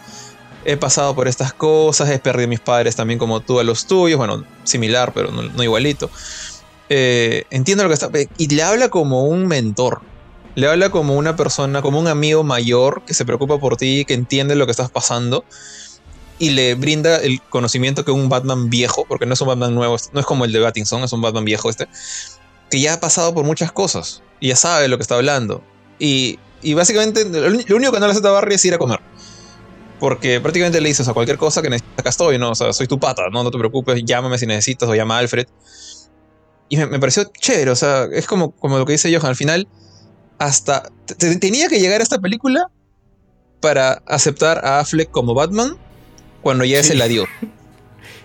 he 0.65 0.77
pasado 0.77 1.15
por 1.15 1.29
estas 1.29 1.55
cosas, 1.55 2.11
he 2.11 2.19
perdido 2.19 2.45
a 2.45 2.49
mis 2.49 2.61
padres 2.61 2.97
también 2.97 3.19
como 3.19 3.41
tú 3.41 3.61
a 3.61 3.65
los 3.65 3.87
tuyos, 3.87 4.19
bueno, 4.19 4.45
similar, 4.65 5.13
pero 5.15 5.31
no, 5.31 5.43
no 5.43 5.63
igualito. 5.63 6.11
Eh, 6.91 7.45
entiendo 7.51 7.85
lo 7.85 7.89
que 7.89 7.95
está... 7.95 8.11
Y 8.37 8.55
le 8.55 8.63
habla 8.63 8.89
como 8.89 9.25
un 9.25 9.47
mentor. 9.47 10.01
Le 10.55 10.69
habla 10.69 10.91
como 10.91 11.17
una 11.17 11.37
persona, 11.37 11.83
como 11.83 11.99
un 11.99 12.09
amigo 12.09 12.43
mayor 12.43 13.03
que 13.07 13.15
se 13.15 13.25
preocupa 13.25 13.59
por 13.59 13.77
ti, 13.77 14.05
que 14.05 14.15
entiende 14.15 14.57
lo 14.57 14.67
que 14.67 14.73
estás 14.73 14.91
pasando. 14.91 15.45
Y 16.39 16.51
le 16.51 16.75
brinda 16.77 17.17
el 17.17 17.41
conocimiento 17.43 18.05
que 18.05 18.13
un 18.13 18.29
Batman 18.29 18.71
viejo, 18.71 19.05
porque 19.09 19.27
no 19.27 19.35
es 19.35 19.41
un 19.41 19.49
Batman 19.49 19.75
nuevo, 19.75 19.97
no 20.13 20.21
es 20.21 20.27
como 20.27 20.45
el 20.45 20.53
de 20.53 20.61
Battinson, 20.61 21.03
es 21.03 21.13
un 21.13 21.21
Batman 21.21 21.45
viejo 21.45 21.69
este, 21.69 21.89
que 22.71 22.81
ya 22.81 22.95
ha 22.95 23.01
pasado 23.01 23.35
por 23.35 23.45
muchas 23.45 23.73
cosas 23.73 24.23
y 24.41 24.49
ya 24.49 24.57
sabe 24.57 24.89
lo 24.89 24.99
que 24.99 25.03
está 25.03 25.17
hablando. 25.17 25.65
Y, 25.99 26.39
y 26.63 26.75
básicamente 26.75 27.25
lo, 27.25 27.49
único 27.77 27.93
que 27.93 28.01
no 28.01 28.07
le 28.07 28.13
hace 28.13 28.27
a 28.27 28.31
Barry 28.31 28.55
es 28.55 28.65
ir 28.65 28.75
a 28.75 28.79
comer. 28.79 29.01
Porque 29.99 30.41
prácticamente 30.41 30.81
le 30.81 30.89
dices 30.89 31.09
a 31.09 31.13
cualquier 31.13 31.39
cosa 31.39 31.61
que 31.61 31.71
necesitas, 31.71 31.99
acá 31.99 32.11
estoy, 32.11 32.39
¿no? 32.39 32.51
O 32.51 32.55
sea, 32.55 32.73
soy 32.73 32.87
tu 32.87 33.01
pata, 33.01 33.23
¿no? 33.33 33.43
No 33.43 33.51
te 33.51 33.59
preocupes, 33.59 34.01
llámame 34.05 34.39
si 34.39 34.47
necesitas 34.47 34.89
o 34.89 34.95
llama 34.95 35.17
a 35.17 35.19
Alfred. 35.19 35.47
Y 36.69 36.77
me, 36.77 37.01
pareció 37.01 37.25
chévere, 37.25 37.73
o 37.73 37.77
sea, 37.77 38.05
es 38.13 38.27
como, 38.27 38.53
como 38.53 38.79
lo 38.79 38.87
que 38.87 38.93
dice 38.93 39.13
Johan, 39.13 39.31
al 39.31 39.37
final, 39.37 39.67
hasta 40.39 40.85
te- 41.07 41.15
te- 41.17 41.37
tenía 41.37 41.69
que 41.69 41.81
llegar 41.81 42.01
a 42.01 42.05
esta 42.05 42.19
película 42.19 42.71
para 43.61 44.03
aceptar 44.07 44.65
a 44.65 44.79
Affleck 44.79 45.11
como 45.11 45.35
Batman 45.35 45.77
cuando 46.43 46.65
ya 46.65 46.79
es 46.81 46.87
Sí. 46.87 46.93
el 46.93 47.03
adiós. 47.03 47.29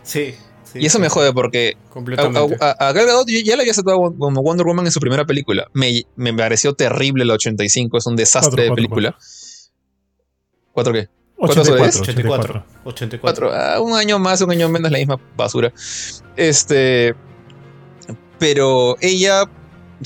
Sí. 0.03 0.35
sí, 0.65 0.80
Y 0.80 0.85
eso 0.85 0.99
me 0.99 1.07
jode 1.07 1.31
porque 1.31 1.77
a, 1.88 1.90
Completamente. 1.90 2.57
a- 2.60 2.72
a 2.72 2.91
Gal 2.91 3.06
Gadot 3.06 3.27
yo 3.30 3.40
ya 3.40 3.56
la 3.56 3.61
había 3.61 3.72
aceptado 3.72 4.14
como 4.18 4.41
Wonder 4.41 4.65
Woman 4.65 4.85
en 4.85 4.91
su 4.91 4.99
primera 4.99 5.23
película. 5.26 5.68
Me, 5.73 6.03
me 6.18 6.34
pareció 6.34 6.73
terrible 6.73 7.23
la 7.23 7.35
85, 7.35 7.98
es 7.99 8.06
un 8.06 8.18
desastre 8.18 8.49
Cuatro, 8.49 8.61
de 8.64 8.68
cuatro, 8.68 8.76
película. 8.76 9.18
¿Cuatro 10.73 10.94
qué? 10.94 11.07
¿Cuánto 11.38 11.61
84, 11.61 12.02
84. 12.02 12.03
84. 12.03 12.65
84. 12.85 13.22
Cuatro, 13.22 13.52
ah, 13.53 13.80
un 13.81 13.94
año 13.98 14.19
más, 14.19 14.41
un 14.41 14.52
año 14.52 14.68
menos, 14.69 14.91
la 14.91 14.98
misma 14.98 15.19
basura. 15.38 15.72
Este. 16.35 17.15
Pero 18.40 18.98
ella 19.02 19.45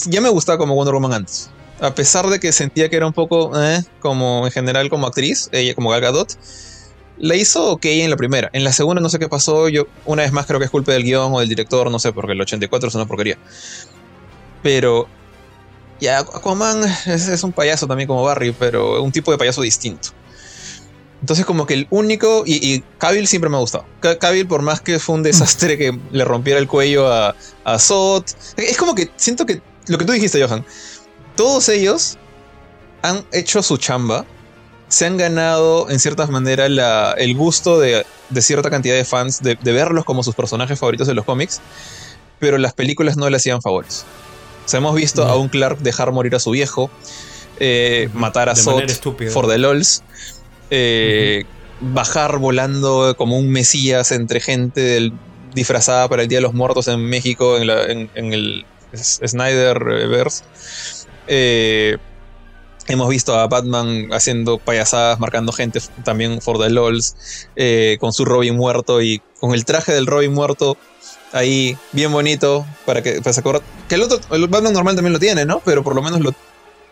ya 0.05 0.21
me 0.21 0.29
gustaba 0.29 0.57
como 0.57 0.75
Wonder 0.75 0.93
Woman 0.93 1.13
antes. 1.13 1.49
A 1.79 1.93
pesar 1.93 2.27
de 2.27 2.39
que 2.39 2.51
sentía 2.51 2.89
que 2.89 2.95
era 2.97 3.07
un 3.07 3.13
poco, 3.13 3.51
eh, 3.59 3.81
como 3.99 4.45
en 4.45 4.51
general 4.51 4.89
como 4.89 5.07
actriz, 5.07 5.49
ella 5.51 5.73
como 5.75 5.89
Gal 5.91 6.01
Gadot, 6.01 6.33
la 7.19 7.35
hizo 7.35 7.71
ok 7.71 7.85
en 7.85 8.09
la 8.09 8.17
primera. 8.17 8.49
En 8.53 8.63
la 8.63 8.71
segunda 8.71 9.01
no 9.01 9.09
sé 9.09 9.19
qué 9.19 9.27
pasó, 9.29 9.69
yo 9.69 9.87
una 10.05 10.23
vez 10.23 10.31
más 10.31 10.45
creo 10.45 10.59
que 10.59 10.65
es 10.65 10.71
culpa 10.71 10.91
del 10.91 11.03
guion 11.03 11.33
o 11.33 11.39
del 11.39 11.49
director, 11.49 11.89
no 11.89 11.99
sé, 11.99 12.13
porque 12.13 12.33
el 12.33 12.41
84 12.41 12.89
es 12.89 12.95
una 12.95 13.05
porquería. 13.05 13.37
Pero 14.63 15.07
ya 15.99 16.19
Aquaman 16.19 16.83
es, 17.05 17.27
es 17.27 17.43
un 17.43 17.51
payaso 17.51 17.87
también 17.87 18.07
como 18.07 18.23
Barry, 18.23 18.51
pero 18.51 19.01
un 19.01 19.11
tipo 19.11 19.31
de 19.31 19.37
payaso 19.37 19.61
distinto. 19.61 20.09
Entonces 21.21 21.45
como 21.45 21.65
que 21.65 21.73
el 21.73 21.87
único, 21.89 22.43
y, 22.45 22.75
y 22.75 22.83
siempre 23.25 23.49
me 23.49 23.57
ha 23.57 23.59
gustado. 23.59 23.85
Ca- 23.99 24.17
Cavill 24.19 24.47
por 24.47 24.61
más 24.61 24.81
que 24.81 24.99
fue 24.99 25.15
un 25.15 25.23
desastre 25.23 25.77
que 25.77 25.97
le 26.11 26.25
rompiera 26.25 26.59
el 26.59 26.67
cuello 26.67 27.11
a, 27.11 27.35
a 27.63 27.79
Zod, 27.79 28.23
es 28.57 28.77
como 28.77 28.93
que 28.93 29.09
siento 29.15 29.45
que 29.45 29.59
lo 29.87 29.97
que 29.97 30.05
tú 30.05 30.11
dijiste 30.13 30.43
Johan, 30.43 30.63
todos 31.35 31.69
ellos 31.69 32.17
han 33.01 33.25
hecho 33.31 33.63
su 33.63 33.77
chamba, 33.77 34.25
se 34.89 35.05
han 35.05 35.17
ganado 35.17 35.89
en 35.89 35.99
ciertas 35.99 36.29
maneras 36.29 36.69
la- 36.69 37.13
el 37.17 37.35
gusto 37.35 37.79
de, 37.79 38.05
de 38.29 38.41
cierta 38.41 38.69
cantidad 38.69 38.95
de 38.95 39.05
fans 39.05 39.41
de, 39.41 39.55
de 39.61 39.71
verlos 39.73 40.05
como 40.05 40.23
sus 40.23 40.35
personajes 40.35 40.79
favoritos 40.79 41.07
de 41.07 41.13
los 41.13 41.25
cómics, 41.25 41.59
pero 42.39 42.57
las 42.57 42.73
películas 42.73 43.17
no 43.17 43.29
le 43.29 43.37
hacían 43.37 43.61
favores. 43.61 44.05
O 44.65 44.69
sea, 44.69 44.79
hemos 44.79 44.95
visto 44.95 45.25
No. 45.25 45.31
a 45.31 45.35
un 45.37 45.49
Clark 45.49 45.79
dejar 45.79 46.11
morir 46.11 46.35
a 46.35 46.39
su 46.39 46.51
viejo, 46.51 46.89
eh, 47.59 48.09
matar 48.13 48.49
a 48.49 48.53
manera 48.53 48.85
estúpida. 48.85 49.31
for 49.31 49.47
the 49.47 49.57
lols, 49.57 50.03
eh, 50.69 51.45
bajar 51.79 52.37
volando 52.37 53.15
como 53.17 53.37
un 53.37 53.49
mesías 53.49 54.11
entre 54.11 54.39
gente 54.39 54.81
del- 54.81 55.13
disfrazada 55.53 56.07
para 56.07 56.21
el 56.21 56.27
Día 56.27 56.37
de 56.37 56.43
los 56.43 56.53
Muertos 56.53 56.87
en 56.87 56.99
México, 57.01 57.57
en, 57.57 57.67
la- 57.67 57.83
en- 57.85 58.09
en 58.15 58.33
el 58.33 58.65
Snyderverse. 58.93 60.43
Eh, 61.27 61.97
hemos 62.87 63.09
visto 63.09 63.37
a 63.37 63.47
Batman 63.47 64.09
haciendo 64.11 64.57
payasadas, 64.57 65.19
marcando 65.19 65.51
gente 65.51 65.79
también 66.03 66.41
for 66.41 66.57
the 66.57 66.69
lols, 66.69 67.15
eh, 67.55 67.97
con 67.99 68.13
su 68.13 68.25
Robin 68.25 68.55
muerto 68.55 69.01
y 69.01 69.21
con 69.39 69.53
el 69.53 69.65
traje 69.65 69.93
del 69.93 70.07
Robin 70.07 70.33
muerto 70.33 70.77
ahí 71.33 71.77
bien 71.91 72.11
bonito 72.11 72.65
para 72.85 73.03
que 73.03 73.21
para 73.21 73.33
se 73.33 73.41
acuerda- 73.41 73.61
que 73.89 73.95
el 73.95 74.03
otro 74.03 74.19
el 74.35 74.47
Batman 74.47 74.73
normal 74.73 74.95
también 74.95 75.13
lo 75.13 75.19
tiene, 75.19 75.45
¿no? 75.45 75.61
Pero 75.65 75.83
por 75.83 75.93
lo 75.95 76.01
menos 76.01 76.19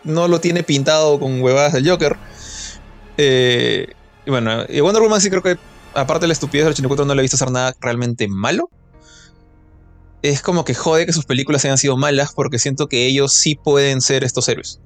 no 0.04 0.28
lo 0.28 0.40
tiene 0.40 0.62
pintado 0.62 1.18
con 1.18 1.40
huevadas 1.40 1.72
del 1.72 1.88
Joker. 1.88 2.16
Eh, 3.16 3.88
y 4.26 4.30
bueno, 4.30 4.64
y 4.68 4.80
Wonder 4.80 5.02
Woman 5.02 5.20
sí 5.20 5.30
creo 5.30 5.42
que, 5.42 5.56
aparte 5.94 6.24
de 6.24 6.28
la 6.28 6.32
estupidez 6.34 6.64
del 6.66 6.72
84, 6.72 7.06
no 7.06 7.14
le 7.14 7.20
he 7.20 7.22
visto 7.22 7.36
hacer 7.36 7.50
nada 7.50 7.74
realmente 7.80 8.28
malo. 8.28 8.68
Es 10.22 10.42
como 10.42 10.64
que 10.64 10.74
jode 10.74 11.06
que 11.06 11.12
sus 11.12 11.24
películas 11.24 11.64
hayan 11.64 11.78
sido 11.78 11.96
malas 11.96 12.32
porque 12.34 12.58
siento 12.58 12.88
que 12.88 13.06
ellos 13.06 13.32
sí 13.32 13.54
pueden 13.54 14.00
ser 14.00 14.24
estos 14.24 14.48
héroes. 14.48 14.80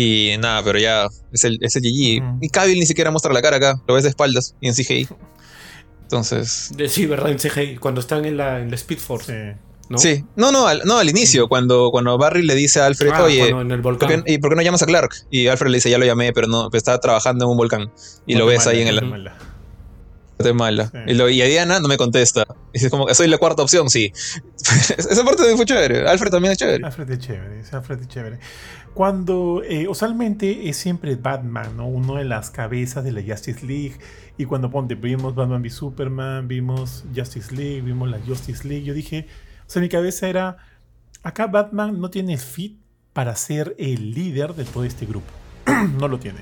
Y 0.00 0.36
nada, 0.38 0.62
pero 0.62 0.78
ya 0.78 1.08
es 1.32 1.42
el, 1.42 1.58
es 1.60 1.74
el 1.74 1.82
GG. 1.82 2.22
Y 2.40 2.48
Cavill 2.50 2.78
ni 2.78 2.86
siquiera 2.86 3.10
muestra 3.10 3.32
la 3.32 3.42
cara 3.42 3.56
acá, 3.56 3.82
lo 3.88 3.94
ves 3.94 4.04
de 4.04 4.10
espaldas 4.10 4.54
y 4.60 4.68
en 4.68 4.74
CGI. 4.74 5.08
Entonces, 6.02 6.70
sí, 6.88 7.06
¿verdad? 7.06 7.32
En 7.32 7.38
CGI, 7.38 7.78
cuando 7.78 8.00
están 8.00 8.24
en 8.24 8.36
la, 8.36 8.60
en 8.60 8.70
la 8.70 8.76
Speed 8.76 8.98
Force. 8.98 9.32
Sí. 9.32 9.58
¿no? 9.88 9.98
sí. 9.98 10.24
No, 10.36 10.52
no, 10.52 10.68
al, 10.68 10.82
no, 10.84 10.98
al 10.98 11.10
inicio, 11.10 11.48
cuando, 11.48 11.90
cuando 11.90 12.16
Barry 12.16 12.44
le 12.44 12.54
dice 12.54 12.78
a 12.80 12.86
Alfred, 12.86 13.10
Ah, 13.12 13.24
oye, 13.24 13.50
cuando 13.50 13.60
en 13.62 13.70
el 13.72 13.82
¿por 13.82 13.98
qué, 13.98 14.22
¿y 14.26 14.38
por 14.38 14.50
qué 14.50 14.56
no 14.56 14.62
llamas 14.62 14.82
a 14.82 14.86
Clark? 14.86 15.10
Y 15.32 15.48
Alfred 15.48 15.68
le 15.72 15.78
dice, 15.78 15.90
ya 15.90 15.98
lo 15.98 16.04
llamé, 16.06 16.32
pero 16.32 16.46
no, 16.46 16.70
estaba 16.72 17.00
trabajando 17.00 17.46
en 17.46 17.50
un 17.50 17.56
volcán. 17.56 17.90
Y 18.24 18.36
lo 18.36 18.46
ves 18.46 18.68
ahí 18.68 18.82
en 18.82 18.88
el, 18.88 19.00
Guatemala. 19.00 19.36
Guatemala. 20.38 20.90
Sí. 20.92 20.98
Y, 21.08 21.14
lo- 21.14 21.28
y 21.28 21.42
a 21.42 21.46
Diana 21.46 21.80
no 21.80 21.88
me 21.88 21.96
contesta. 21.96 22.46
Y 22.72 22.84
es 22.84 22.90
como 22.90 23.06
que 23.06 23.14
soy 23.16 23.26
la 23.26 23.38
cuarta 23.38 23.62
opción, 23.62 23.90
sí. 23.90 24.12
Esa 24.96 25.24
parte 25.24 25.42
fue 25.56 25.64
chévere. 25.64 26.08
Alfred 26.08 26.30
también 26.30 26.52
es 26.52 26.58
chévere. 26.58 26.86
Alfred 26.86 27.10
es 27.10 27.18
chévere, 27.18 27.62
Alfred 27.72 28.00
es 28.00 28.08
chévere. 28.08 28.38
Cuando 28.98 29.62
eh, 29.62 29.86
usualmente 29.86 30.68
es 30.68 30.76
siempre 30.76 31.14
Batman, 31.14 31.76
¿no? 31.76 31.86
Uno 31.86 32.16
de 32.16 32.24
las 32.24 32.50
cabezas 32.50 33.04
de 33.04 33.12
la 33.12 33.22
Justice 33.22 33.64
League. 33.64 33.96
Y 34.36 34.44
cuando 34.44 34.72
ponte, 34.72 34.96
vimos 34.96 35.36
Batman 35.36 35.62
v 35.62 35.70
Superman, 35.70 36.48
vimos 36.48 37.04
Justice 37.14 37.54
League, 37.54 37.82
vimos 37.82 38.10
la 38.10 38.18
Justice 38.18 38.66
League. 38.66 38.84
Yo 38.84 38.94
dije, 38.94 39.28
o 39.60 39.70
sea, 39.70 39.80
mi 39.80 39.88
cabeza 39.88 40.28
era, 40.28 40.56
acá 41.22 41.46
Batman 41.46 42.00
no 42.00 42.10
tiene 42.10 42.38
fit 42.38 42.76
para 43.12 43.36
ser 43.36 43.76
el 43.78 44.10
líder 44.10 44.54
de 44.54 44.64
todo 44.64 44.82
este 44.82 45.06
grupo. 45.06 45.30
no 46.00 46.08
lo 46.08 46.18
tiene. 46.18 46.40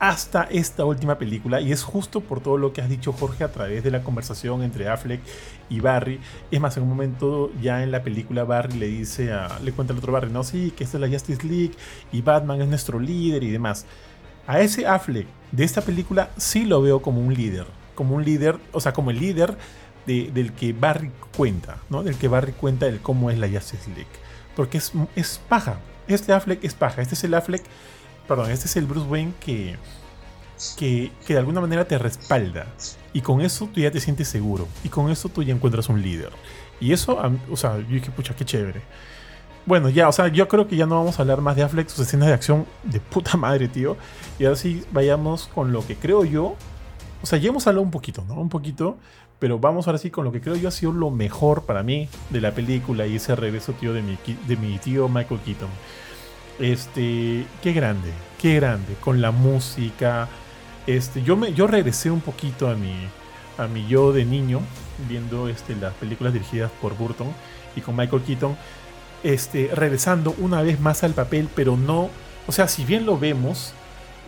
Hasta 0.00 0.44
esta 0.44 0.84
última 0.84 1.18
película, 1.18 1.60
y 1.60 1.72
es 1.72 1.82
justo 1.82 2.20
por 2.20 2.40
todo 2.40 2.56
lo 2.56 2.72
que 2.72 2.80
has 2.80 2.88
dicho 2.88 3.12
Jorge 3.12 3.42
a 3.42 3.50
través 3.50 3.82
de 3.82 3.90
la 3.90 4.02
conversación 4.04 4.62
entre 4.62 4.88
Affleck 4.88 5.20
y 5.68 5.80
Barry. 5.80 6.20
Es 6.52 6.60
más, 6.60 6.76
en 6.76 6.84
un 6.84 6.88
momento 6.90 7.50
ya 7.60 7.82
en 7.82 7.90
la 7.90 8.04
película 8.04 8.44
Barry 8.44 8.78
le 8.78 8.86
dice 8.86 9.32
a, 9.32 9.58
le 9.60 9.72
cuenta 9.72 9.92
al 9.92 9.98
otro 9.98 10.12
Barry, 10.12 10.30
no, 10.30 10.44
sí, 10.44 10.72
que 10.76 10.84
esta 10.84 10.98
es 10.98 11.00
la 11.00 11.08
Justice 11.08 11.44
League 11.44 11.72
y 12.12 12.22
Batman 12.22 12.62
es 12.62 12.68
nuestro 12.68 13.00
líder 13.00 13.42
y 13.42 13.50
demás. 13.50 13.86
A 14.46 14.60
ese 14.60 14.86
Affleck 14.86 15.26
de 15.50 15.64
esta 15.64 15.80
película 15.82 16.30
sí 16.36 16.64
lo 16.64 16.80
veo 16.80 17.02
como 17.02 17.20
un 17.20 17.34
líder, 17.34 17.66
como 17.96 18.14
un 18.14 18.24
líder, 18.24 18.56
o 18.70 18.80
sea, 18.80 18.92
como 18.92 19.10
el 19.10 19.18
líder 19.18 19.56
de- 20.06 20.30
del 20.32 20.52
que 20.52 20.72
Barry 20.72 21.10
cuenta, 21.36 21.78
¿no? 21.90 22.04
Del 22.04 22.14
que 22.16 22.28
Barry 22.28 22.52
cuenta 22.52 22.86
del 22.86 23.00
cómo 23.00 23.30
es 23.32 23.38
la 23.38 23.48
Justice 23.48 23.88
League. 23.90 24.06
Porque 24.54 24.78
es, 24.78 24.92
es 25.16 25.40
paja. 25.48 25.80
Este 26.06 26.32
Affleck 26.32 26.62
es 26.62 26.74
paja. 26.74 27.02
Este 27.02 27.14
es 27.14 27.24
el 27.24 27.34
Affleck, 27.34 27.62
perdón, 28.28 28.50
este 28.50 28.66
es 28.66 28.76
el 28.76 28.86
Bruce 28.86 29.06
Wayne 29.08 29.32
que, 29.40 29.76
que, 30.76 31.10
que 31.26 31.32
de 31.32 31.38
alguna 31.38 31.60
manera 31.60 31.86
te 31.86 31.98
respalda. 31.98 32.66
Y 33.12 33.22
con 33.22 33.40
eso 33.40 33.68
tú 33.72 33.80
ya 33.80 33.90
te 33.90 34.00
sientes 34.00 34.28
seguro. 34.28 34.68
Y 34.84 34.90
con 34.90 35.10
eso 35.10 35.28
tú 35.28 35.42
ya 35.42 35.54
encuentras 35.54 35.88
un 35.88 36.02
líder. 36.02 36.30
Y 36.80 36.92
eso, 36.92 37.18
o 37.50 37.56
sea, 37.56 37.78
yo 37.78 37.86
dije, 37.86 38.10
pucha, 38.10 38.36
qué 38.36 38.44
chévere. 38.44 38.82
Bueno, 39.66 39.88
ya, 39.88 40.08
o 40.08 40.12
sea, 40.12 40.28
yo 40.28 40.46
creo 40.48 40.68
que 40.68 40.76
ya 40.76 40.86
no 40.86 40.96
vamos 40.96 41.18
a 41.18 41.22
hablar 41.22 41.40
más 41.40 41.56
de 41.56 41.62
Affleck, 41.62 41.88
sus 41.88 42.06
escenas 42.06 42.28
de 42.28 42.34
acción 42.34 42.66
de 42.84 43.00
puta 43.00 43.36
madre, 43.36 43.68
tío. 43.68 43.96
Y 44.38 44.44
ahora 44.44 44.56
sí 44.56 44.84
vayamos 44.92 45.48
con 45.48 45.72
lo 45.72 45.86
que 45.86 45.96
creo 45.96 46.24
yo. 46.24 46.56
O 47.22 47.26
sea, 47.26 47.38
ya 47.38 47.48
hemos 47.48 47.66
hablado 47.66 47.82
un 47.82 47.90
poquito, 47.90 48.24
¿no? 48.28 48.34
Un 48.34 48.48
poquito. 48.48 48.96
Pero 49.38 49.58
vamos 49.58 49.86
ahora 49.86 49.98
sí 49.98 50.10
con 50.10 50.24
lo 50.24 50.32
que 50.32 50.40
creo 50.40 50.56
yo 50.56 50.68
ha 50.68 50.72
sido 50.72 50.92
lo 50.92 51.10
mejor 51.10 51.62
para 51.62 51.84
mí 51.84 52.08
de 52.30 52.40
la 52.40 52.52
película 52.52 53.06
y 53.06 53.16
ese 53.16 53.36
regreso, 53.36 53.72
tío, 53.72 53.92
de 53.92 54.02
mi, 54.02 54.18
de 54.48 54.56
mi 54.56 54.78
tío 54.78 55.08
Michael 55.08 55.40
Keaton. 55.44 55.68
Este, 56.58 57.46
qué 57.62 57.72
grande, 57.72 58.12
qué 58.40 58.56
grande, 58.56 58.94
con 59.00 59.20
la 59.20 59.30
música. 59.30 60.28
Este, 60.86 61.22
yo 61.22 61.36
me, 61.36 61.52
yo 61.52 61.66
regresé 61.66 62.10
un 62.10 62.20
poquito 62.20 62.68
a 62.68 62.74
mi, 62.74 62.94
a 63.58 63.66
mi 63.66 63.86
yo 63.86 64.12
de 64.12 64.24
niño, 64.24 64.60
viendo 65.08 65.48
este, 65.48 65.76
las 65.76 65.94
películas 65.94 66.32
dirigidas 66.32 66.70
por 66.80 66.96
Burton 66.96 67.28
y 67.76 67.80
con 67.80 67.94
Michael 67.96 68.22
Keaton, 68.22 68.56
este, 69.22 69.70
regresando 69.72 70.34
una 70.38 70.62
vez 70.62 70.80
más 70.80 71.04
al 71.04 71.12
papel, 71.12 71.48
pero 71.54 71.76
no, 71.76 72.10
o 72.46 72.52
sea, 72.52 72.68
si 72.68 72.84
bien 72.84 73.06
lo 73.06 73.18
vemos, 73.18 73.72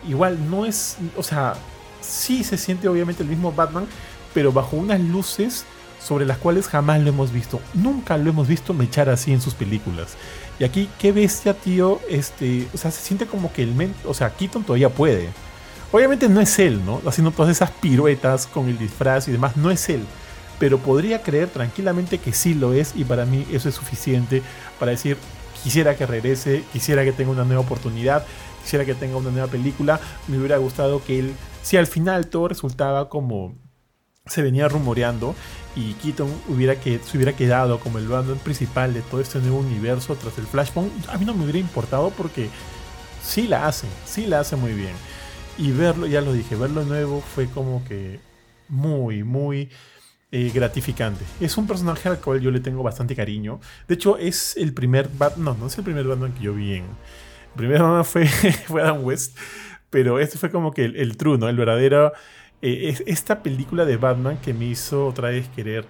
igual 0.07 0.49
no 0.49 0.65
es, 0.65 0.97
o 1.17 1.23
sea, 1.23 1.55
sí 2.01 2.43
se 2.43 2.57
siente 2.57 2.87
obviamente 2.87 3.23
el 3.23 3.29
mismo 3.29 3.51
Batman, 3.51 3.87
pero 4.33 4.51
bajo 4.51 4.77
unas 4.77 4.99
luces 4.99 5.65
sobre 6.03 6.25
las 6.25 6.37
cuales 6.37 6.67
jamás 6.67 7.01
lo 7.01 7.09
hemos 7.09 7.31
visto. 7.31 7.61
Nunca 7.73 8.17
lo 8.17 8.29
hemos 8.29 8.47
visto 8.47 8.73
mechar 8.73 9.09
así 9.09 9.31
en 9.31 9.41
sus 9.41 9.53
películas. 9.53 10.15
Y 10.59 10.63
aquí, 10.63 10.89
qué 10.99 11.11
bestia, 11.11 11.53
tío. 11.53 11.99
Este, 12.09 12.67
o 12.73 12.77
sea, 12.77 12.91
se 12.91 13.01
siente 13.01 13.25
como 13.25 13.53
que 13.53 13.63
el 13.63 13.73
men, 13.73 13.93
o 14.05 14.13
sea, 14.13 14.31
Keaton 14.31 14.63
todavía 14.63 14.89
puede. 14.89 15.29
Obviamente 15.91 16.29
no 16.29 16.39
es 16.39 16.57
él, 16.59 16.83
¿no? 16.85 17.01
Haciendo 17.05 17.31
todas 17.31 17.51
esas 17.51 17.71
piruetas 17.71 18.47
con 18.47 18.69
el 18.69 18.77
disfraz 18.77 19.27
y 19.27 19.31
demás, 19.31 19.57
no 19.57 19.71
es 19.71 19.89
él. 19.89 20.03
Pero 20.57 20.77
podría 20.77 21.21
creer 21.21 21.49
tranquilamente 21.49 22.17
que 22.17 22.33
sí 22.33 22.53
lo 22.53 22.73
es 22.73 22.93
y 22.95 23.03
para 23.03 23.25
mí 23.25 23.45
eso 23.51 23.67
es 23.67 23.75
suficiente 23.75 24.41
para 24.79 24.91
decir, 24.91 25.17
quisiera 25.63 25.95
que 25.95 26.05
regrese, 26.05 26.63
quisiera 26.71 27.03
que 27.03 27.11
tenga 27.11 27.31
una 27.31 27.43
nueva 27.43 27.61
oportunidad, 27.61 28.25
quisiera 28.63 28.85
que 28.85 28.93
tenga 28.93 29.17
una 29.17 29.31
nueva 29.31 29.47
película. 29.47 29.99
Me 30.27 30.37
hubiera 30.37 30.57
gustado 30.57 31.03
que 31.03 31.19
él, 31.19 31.33
si 31.61 31.77
al 31.77 31.87
final 31.87 32.27
todo 32.27 32.47
resultaba 32.47 33.09
como 33.09 33.55
se 34.25 34.41
venía 34.41 34.67
rumoreando 34.67 35.35
y 35.75 35.93
Keaton 35.93 36.29
hubiera 36.47 36.75
que, 36.75 36.99
se 36.99 37.17
hubiera 37.17 37.33
quedado 37.33 37.79
como 37.79 37.97
el 37.97 38.07
bando 38.07 38.35
principal 38.35 38.93
de 38.93 39.01
todo 39.01 39.21
este 39.21 39.39
nuevo 39.39 39.59
universo 39.59 40.15
tras 40.15 40.37
el 40.37 40.45
Flashpoint, 40.45 40.91
a 41.09 41.17
mí 41.17 41.25
no 41.25 41.33
me 41.33 41.43
hubiera 41.43 41.59
importado 41.59 42.11
porque 42.11 42.49
sí 43.23 43.47
la 43.47 43.67
hace, 43.67 43.87
sí 44.05 44.27
la 44.27 44.41
hace 44.41 44.55
muy 44.55 44.73
bien. 44.73 44.93
Y 45.57 45.71
verlo, 45.71 46.07
ya 46.07 46.21
lo 46.21 46.33
dije, 46.33 46.55
verlo 46.55 46.83
nuevo 46.83 47.21
fue 47.21 47.47
como 47.47 47.83
que 47.85 48.19
muy, 48.67 49.23
muy 49.23 49.69
eh, 50.31 50.51
gratificante. 50.53 51.25
Es 51.39 51.57
un 51.57 51.67
personaje 51.67 52.09
al 52.09 52.19
cual 52.19 52.41
yo 52.41 52.51
le 52.51 52.59
tengo 52.59 52.83
bastante 52.83 53.15
cariño. 53.15 53.59
De 53.87 53.95
hecho, 53.95 54.17
es 54.17 54.55
el 54.57 54.73
primer 54.73 55.09
Batman, 55.09 55.55
no, 55.55 55.61
no 55.61 55.67
es 55.67 55.77
el 55.77 55.83
primer 55.83 56.05
Batman 56.05 56.33
que 56.33 56.43
yo 56.43 56.53
vi 56.53 56.75
en... 56.75 56.85
El 56.85 57.57
primer 57.57 57.81
Batman 57.81 58.05
fue, 58.05 58.27
fue 58.27 58.81
Adam 58.81 59.03
West, 59.03 59.37
pero 59.89 60.19
este 60.19 60.37
fue 60.37 60.51
como 60.51 60.71
que 60.71 60.85
el, 60.85 60.95
el 60.95 61.17
true, 61.17 61.37
¿no? 61.37 61.49
El 61.49 61.57
verdadero 61.57 62.13
eh, 62.61 63.03
esta 63.07 63.41
película 63.41 63.85
de 63.85 63.97
Batman 63.97 64.37
que 64.37 64.53
me 64.53 64.65
hizo 64.65 65.07
otra 65.07 65.29
vez 65.29 65.47
querer 65.49 65.87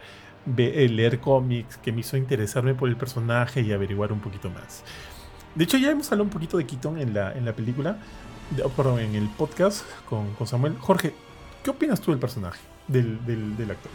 eh, 0.57 0.89
leer 0.89 1.19
cómics, 1.19 1.77
que 1.77 1.91
me 1.91 2.01
hizo 2.01 2.17
interesarme 2.17 2.73
por 2.73 2.89
el 2.89 2.95
personaje 2.95 3.61
y 3.61 3.71
averiguar 3.73 4.11
un 4.11 4.21
poquito 4.21 4.49
más. 4.49 4.83
De 5.53 5.65
hecho, 5.65 5.77
ya 5.77 5.91
hemos 5.91 6.07
hablado 6.07 6.23
un 6.23 6.29
poquito 6.29 6.57
de 6.57 6.65
Keaton 6.65 6.97
en 6.97 7.13
la, 7.13 7.33
en 7.33 7.45
la 7.45 7.53
película, 7.53 7.97
oh, 8.63 8.69
perdón, 8.69 8.99
en 8.99 9.15
el 9.15 9.29
podcast 9.29 9.83
con, 10.09 10.33
con, 10.35 10.47
Samuel. 10.47 10.77
Jorge, 10.79 11.13
¿qué 11.63 11.69
opinas 11.69 11.99
tú 11.99 12.11
del 12.11 12.19
personaje, 12.19 12.59
del, 12.87 13.23
del, 13.25 13.57
del, 13.57 13.71
actor? 13.71 13.91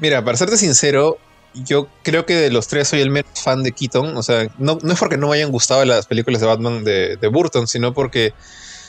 Mira, 0.00 0.24
para 0.24 0.36
serte 0.36 0.56
sincero, 0.56 1.18
yo 1.54 1.88
creo 2.02 2.26
que 2.26 2.34
de 2.34 2.50
los 2.50 2.66
tres 2.66 2.88
soy 2.88 3.00
el 3.00 3.10
menos 3.10 3.40
fan 3.42 3.62
de 3.62 3.72
Keaton. 3.72 4.16
O 4.16 4.22
sea, 4.22 4.48
no, 4.58 4.78
no 4.82 4.92
es 4.92 4.98
porque 4.98 5.16
no 5.16 5.28
me 5.28 5.36
hayan 5.36 5.50
gustado 5.52 5.84
las 5.84 6.06
películas 6.06 6.40
de 6.40 6.46
Batman 6.48 6.84
de, 6.84 7.16
de 7.16 7.28
Burton, 7.28 7.66
sino 7.68 7.94
porque, 7.94 8.34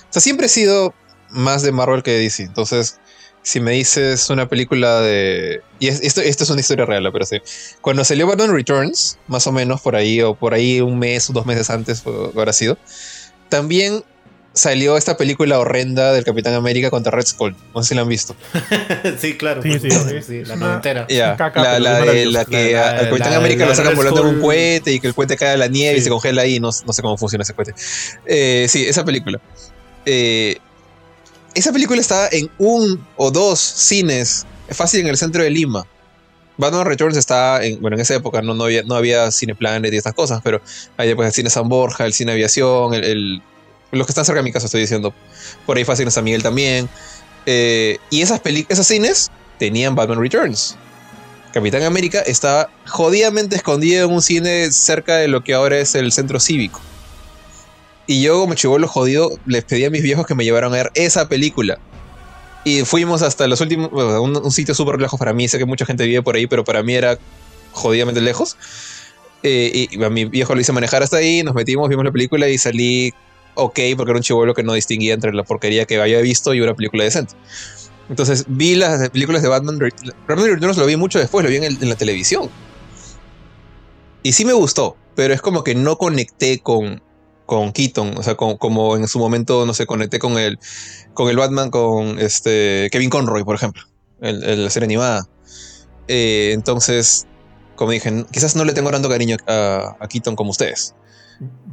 o 0.10 0.12
sea, 0.14 0.22
siempre 0.22 0.48
he 0.48 0.50
sido 0.50 0.94
más 1.30 1.62
de 1.62 1.72
Marvel 1.72 2.04
que 2.04 2.12
de 2.12 2.20
DC. 2.20 2.44
Entonces, 2.44 3.00
si 3.48 3.60
me 3.62 3.72
dices 3.72 4.30
una 4.30 4.50
película 4.50 5.00
de. 5.02 5.62
Y 5.80 5.88
esto, 5.88 6.22
esto 6.22 6.44
es 6.44 6.50
una 6.50 6.60
historia 6.60 6.86
real, 6.86 7.10
pero 7.14 7.26
sí. 7.26 7.38
Cuando 7.82 8.04
salió 8.04 8.28
Batman 8.28 8.52
Returns, 8.52 9.18
más 9.28 9.48
o 9.48 9.52
menos 9.52 9.82
por 9.82 9.96
ahí, 9.96 10.22
o 10.22 10.36
por 10.36 10.54
ahí 10.54 10.82
un 10.82 11.00
mes 11.00 11.30
o 11.30 11.34
dos 11.34 11.46
meses 11.46 11.70
antes, 11.70 12.04
habrá 12.36 12.52
sido. 12.52 12.78
También 13.50 14.04
salió 14.58 14.98
esta 14.98 15.16
película 15.16 15.60
horrenda 15.60 16.12
del 16.12 16.26
Capitán 16.26 16.56
América 16.56 16.90
contra 16.90 17.12
Red 17.12 17.26
Skull. 17.26 17.56
No 17.74 17.84
sé 17.84 17.90
si 17.90 17.96
la 17.96 18.02
han 18.02 18.10
visto. 18.10 18.36
sí, 19.20 19.38
claro. 19.38 19.62
Sí, 19.62 19.80
sí, 19.80 19.92
sí, 19.92 20.22
sí 20.26 20.46
la 20.46 20.56
noventera. 20.58 21.06
la, 21.08 21.80
la, 21.80 22.02
de, 22.02 22.26
la 22.26 22.44
que 22.44 22.74
la, 22.74 22.90
al 22.90 23.10
Capitán 23.10 23.34
América 23.34 23.66
lo 23.66 23.76
sacan 23.76 23.96
volando 23.96 24.22
en 24.22 24.36
un 24.36 24.42
cohete 24.42 24.92
y 24.92 25.00
que 25.00 25.08
el 25.08 25.14
cohete 25.14 25.38
cae 25.38 25.52
a 25.52 25.58
la 25.58 25.68
nieve 25.68 26.00
y 26.00 26.02
se 26.02 26.10
congela 26.10 26.42
ahí. 26.42 26.60
No, 26.60 26.72
no 26.86 26.94
sé 26.94 27.02
cómo 27.02 27.18
funciona 27.18 27.44
ese 27.44 27.54
cohete. 27.54 27.74
Eh, 28.26 28.66
sí, 28.68 28.86
esa 28.86 29.06
película. 29.06 29.40
Eh, 30.06 30.58
esa 31.58 31.72
película 31.72 32.00
estaba 32.00 32.30
en 32.32 32.50
un 32.60 33.04
o 33.16 33.32
dos 33.32 33.60
cines, 33.60 34.46
fácil 34.70 35.02
en 35.02 35.08
el 35.08 35.18
centro 35.18 35.44
de 35.44 35.50
Lima. 35.50 35.86
Batman 36.58 36.86
Returns 36.86 37.18
estaba 37.18 37.64
en, 37.64 37.82
bueno, 37.82 37.96
en 37.96 38.02
esa 38.02 38.16
época 38.16 38.42
no, 38.42 38.54
no 38.54 38.66
había, 38.66 38.84
no 38.84 38.96
había 38.96 39.32
Cine 39.32 39.56
Planet 39.56 39.92
y 39.92 39.98
estas 39.98 40.14
cosas, 40.14 40.42
pero 40.44 40.62
hay 40.98 41.08
después 41.08 41.28
el 41.28 41.34
Cine 41.34 41.50
San 41.50 41.68
Borja, 41.68 42.06
el 42.06 42.14
Cine 42.14 42.32
Aviación, 42.32 42.94
el, 42.94 43.42
los 43.92 44.06
que 44.06 44.12
están 44.12 44.26
cerca 44.26 44.40
de 44.40 44.44
mi 44.44 44.52
casa 44.52 44.66
estoy 44.66 44.82
diciendo. 44.82 45.14
Por 45.66 45.78
ahí 45.78 45.86
fácil 45.86 46.06
en 46.06 46.12
San 46.12 46.24
Miguel 46.24 46.44
también. 46.44 46.90
Eh, 47.46 47.98
y 48.10 48.22
esas 48.22 48.42
esos 48.70 48.86
cines 48.86 49.32
tenían 49.58 49.96
Batman 49.96 50.20
Returns. 50.20 50.76
Capitán 51.54 51.84
América 51.84 52.20
estaba 52.20 52.70
jodidamente 52.86 53.56
escondido 53.56 54.06
en 54.06 54.14
un 54.14 54.22
cine 54.22 54.72
cerca 54.72 55.16
de 55.16 55.28
lo 55.28 55.44
que 55.44 55.54
ahora 55.54 55.80
es 55.80 55.96
el 55.96 56.12
centro 56.12 56.40
cívico. 56.40 56.82
Y 58.08 58.22
yo, 58.22 58.40
como 58.40 58.54
chivolo 58.56 58.88
jodido, 58.88 59.38
les 59.46 59.66
pedí 59.66 59.84
a 59.84 59.90
mis 59.90 60.02
viejos 60.02 60.26
que 60.26 60.34
me 60.34 60.46
llevaran 60.46 60.74
a 60.74 60.78
ver 60.78 60.92
esa 60.96 61.28
película. 61.28 61.78
Y 62.64 62.86
fuimos 62.86 63.22
hasta 63.22 63.48
los 63.48 63.60
últimos. 63.62 63.92
un, 63.92 64.52
sitio 64.52 64.74
súper 64.74 65.00
lejos 65.00 65.20
para 65.20 65.34
mí. 65.34 65.48
Sé 65.48 65.58
que 65.58 65.66
mucha 65.66 65.86
gente 65.86 66.06
vive 66.06 66.22
por 66.22 66.36
ahí, 66.36 66.48
pero 66.48 66.64
para 66.64 66.84
mí 66.84 66.96
era 66.96 67.18
jodidamente 67.74 68.22
lejos. 68.22 68.58
Eh, 69.44 69.88
y 69.92 70.04
a 70.04 70.10
mi 70.10 70.26
viejo 70.26 70.56
lo 70.56 70.62
hice 70.62 70.72
manejar 70.72 71.04
hasta 71.04 71.18
ahí. 71.18 71.44
Nos 71.44 71.54
metimos, 71.54 71.90
vimos 71.90 72.06
la 72.06 72.12
película 72.12 72.48
y 72.48 72.58
salí 72.58 73.14
ok, 73.56 73.80
porque 73.98 74.12
era 74.12 74.18
un 74.18 74.24
chivolo 74.24 74.54
que 74.54 74.64
no 74.64 74.74
distinguía 74.74 75.14
entre 75.14 75.34
la 75.34 75.44
porquería 75.44 75.86
que 75.86 76.00
había 76.00 76.22
visto 76.22 76.54
y 76.54 76.62
una 76.62 76.76
película 76.76 77.04
decente. 77.04 77.34
Entonces 78.10 78.46
vi 78.48 78.76
las 78.76 79.10
películas 79.10 79.42
de 79.42 79.50
Batman. 79.50 79.80
Batman 80.28 80.48
Returns 80.48 80.78
lo 80.78 80.86
vi 80.86 80.96
mucho 80.96 81.20
después, 81.20 81.44
lo 81.44 81.50
vi 81.50 81.58
en, 81.58 81.64
en 81.64 81.90
la 81.90 81.96
televisión. 81.96 82.50
Y 84.24 84.32
sí 84.34 84.46
me 84.46 84.54
gustó, 84.54 84.96
pero 85.16 85.34
es 85.34 85.42
como 85.42 85.64
que 85.64 85.76
no 85.76 85.98
conecté 85.98 86.60
con, 86.60 87.02
con 87.48 87.72
Keaton, 87.72 88.18
o 88.18 88.24
sea, 88.24 88.36
como 88.36 88.98
en 88.98 89.08
su 89.08 89.20
momento, 89.20 89.66
no 89.66 89.74
sé, 89.74 89.88
conecté 89.88 90.20
con 90.20 90.38
el, 90.38 90.60
con 91.14 91.30
el 91.30 91.38
Batman, 91.38 91.72
con 91.72 92.20
este 92.20 92.90
Kevin 92.92 93.10
Conroy, 93.10 93.46
por 93.46 93.56
ejemplo, 93.56 93.82
el, 94.20 94.66
la 94.66 94.70
serie 94.70 94.86
animada. 94.86 95.28
Eh, 96.10 96.52
entonces, 96.54 97.26
como 97.76 97.92
dije, 97.92 98.26
quizás 98.32 98.58
no 98.58 98.66
le 98.66 98.74
tengo 98.74 98.92
tanto 98.92 99.08
cariño 99.08 99.38
a, 99.48 99.96
a, 99.98 100.08
Keaton 100.10 100.36
como 100.36 100.52
ustedes, 100.52 100.94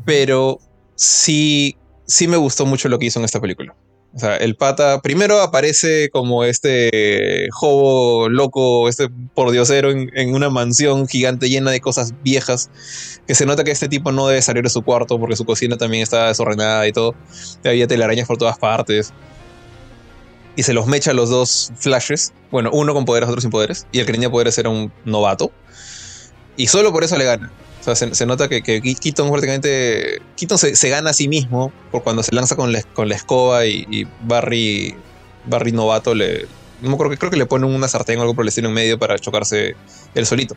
pero 0.05 0.60
sí, 0.94 1.76
sí 2.06 2.28
me 2.28 2.36
gustó 2.36 2.66
mucho 2.66 2.88
lo 2.88 3.01
que 3.01 3.06
hizo 3.06 3.18
en 3.18 3.24
esta 3.24 3.40
película. 3.40 3.74
O 4.15 4.19
sea, 4.19 4.36
el 4.36 4.55
pata 4.55 5.01
primero 5.03 5.41
aparece 5.41 6.09
como 6.11 6.45
este 6.45 7.49
jobo 7.51 8.28
loco, 8.28 8.89
este 8.89 9.09
pordiosero 9.35 9.91
en, 9.91 10.09
en 10.15 10.35
una 10.35 10.51
mansión 10.51 11.09
gigante 11.09 11.49
llena 11.49 11.73
de 11.73 11.81
cosas 11.81 12.15
viejas, 12.23 12.70
que 13.27 13.35
se 13.35 13.45
nota 13.45 13.65
que 13.65 13.73
este 13.73 13.89
tipo 13.89 14.12
no 14.12 14.28
debe 14.28 14.41
salir 14.41 14.62
de 14.62 14.70
su 14.70 14.82
cuarto 14.82 15.19
porque 15.19 15.35
su 15.35 15.45
cocina 15.45 15.77
también 15.77 16.05
está 16.05 16.28
desordenada 16.28 16.86
y 16.86 16.93
todo. 16.93 17.16
Había 17.65 17.89
telarañas 17.89 18.28
por 18.28 18.39
todas 18.39 18.57
partes. 18.57 19.12
Y 20.57 20.62
se 20.62 20.73
los 20.73 20.86
mecha 20.86 21.12
los 21.12 21.31
dos 21.31 21.73
flashes. 21.77 22.32
Bueno, 22.53 22.70
uno 22.73 22.95
con 22.95 23.05
poderes, 23.05 23.28
otro 23.28 23.41
sin 23.41 23.51
poderes. 23.51 23.89
Y 23.91 23.99
el 23.99 24.07
que 24.07 24.12
tenía 24.12 24.31
poderes 24.31 24.57
era 24.59 24.69
un 24.69 24.93
novato. 25.05 25.51
Y 26.57 26.69
solo 26.69 26.93
por 26.93 27.03
eso 27.03 27.16
le 27.19 27.24
gana. 27.24 27.51
O 27.86 27.94
sea, 27.94 28.15
se, 28.15 28.27
nota 28.27 28.48
que, 28.48 28.62
que, 28.62 28.81
Keaton 28.81 29.31
prácticamente. 29.31 30.23
Keaton 30.36 30.56
se, 30.56 30.89
gana 30.89 31.11
a 31.11 31.12
sí 31.12 31.28
mismo 31.28 31.70
por 31.90 32.02
cuando 32.02 32.23
se 32.23 32.35
lanza 32.35 32.56
con 32.56 32.73
la, 32.73 32.82
con 32.82 33.09
la 33.09 33.15
escoba 33.15 33.66
y, 33.66 34.09
Barry. 34.23 34.97
Barry 35.47 35.73
novato 35.73 36.15
le. 36.15 36.47
No 36.81 36.97
me 36.97 37.11
que 37.11 37.19
creo 37.19 37.31
que 37.31 37.36
le 37.36 37.47
pone 37.47 37.66
una 37.66 37.89
sartén 37.89 38.19
o 38.19 38.23
algo 38.23 38.35
por 38.35 38.44
el 38.44 38.48
estilo 38.48 38.69
en 38.69 38.74
medio 38.74 38.98
para 38.98 39.19
chocarse 39.19 39.77
él 40.15 40.27
solito. 40.27 40.56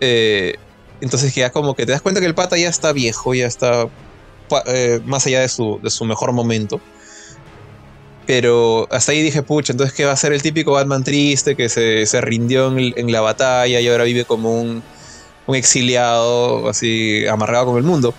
Eh, 0.00 0.56
entonces 1.02 1.34
ya 1.34 1.50
como 1.50 1.74
que 1.74 1.84
te 1.84 1.92
das 1.92 2.00
cuenta 2.00 2.20
que 2.20 2.26
el 2.26 2.34
pata 2.34 2.56
ya 2.56 2.68
está 2.68 2.92
viejo, 2.92 3.34
ya 3.34 3.46
está 3.46 3.88
eh, 4.66 5.00
más 5.04 5.26
allá 5.26 5.40
de 5.40 5.48
su, 5.48 5.80
de 5.82 5.90
su 5.90 6.04
mejor 6.04 6.32
momento. 6.32 6.80
Pero 8.26 8.88
hasta 8.90 9.12
ahí 9.12 9.22
dije, 9.22 9.42
pucha, 9.42 9.72
entonces 9.72 9.94
¿qué 9.94 10.04
va 10.04 10.12
a 10.12 10.16
ser 10.16 10.32
el 10.32 10.40
típico 10.42 10.72
Batman 10.72 11.04
triste 11.04 11.56
que 11.56 11.68
se, 11.68 12.06
se 12.06 12.20
rindió 12.20 12.68
en, 12.68 12.94
en, 12.96 13.12
la 13.12 13.20
batalla 13.20 13.80
y 13.80 13.88
ahora 13.88 14.04
vive 14.04 14.24
como 14.24 14.60
un, 14.60 14.82
un 15.46 15.56
exiliado 15.56 16.68
así 16.68 17.26
amargado 17.26 17.66
con 17.66 17.76
el 17.76 17.82
mundo. 17.82 18.14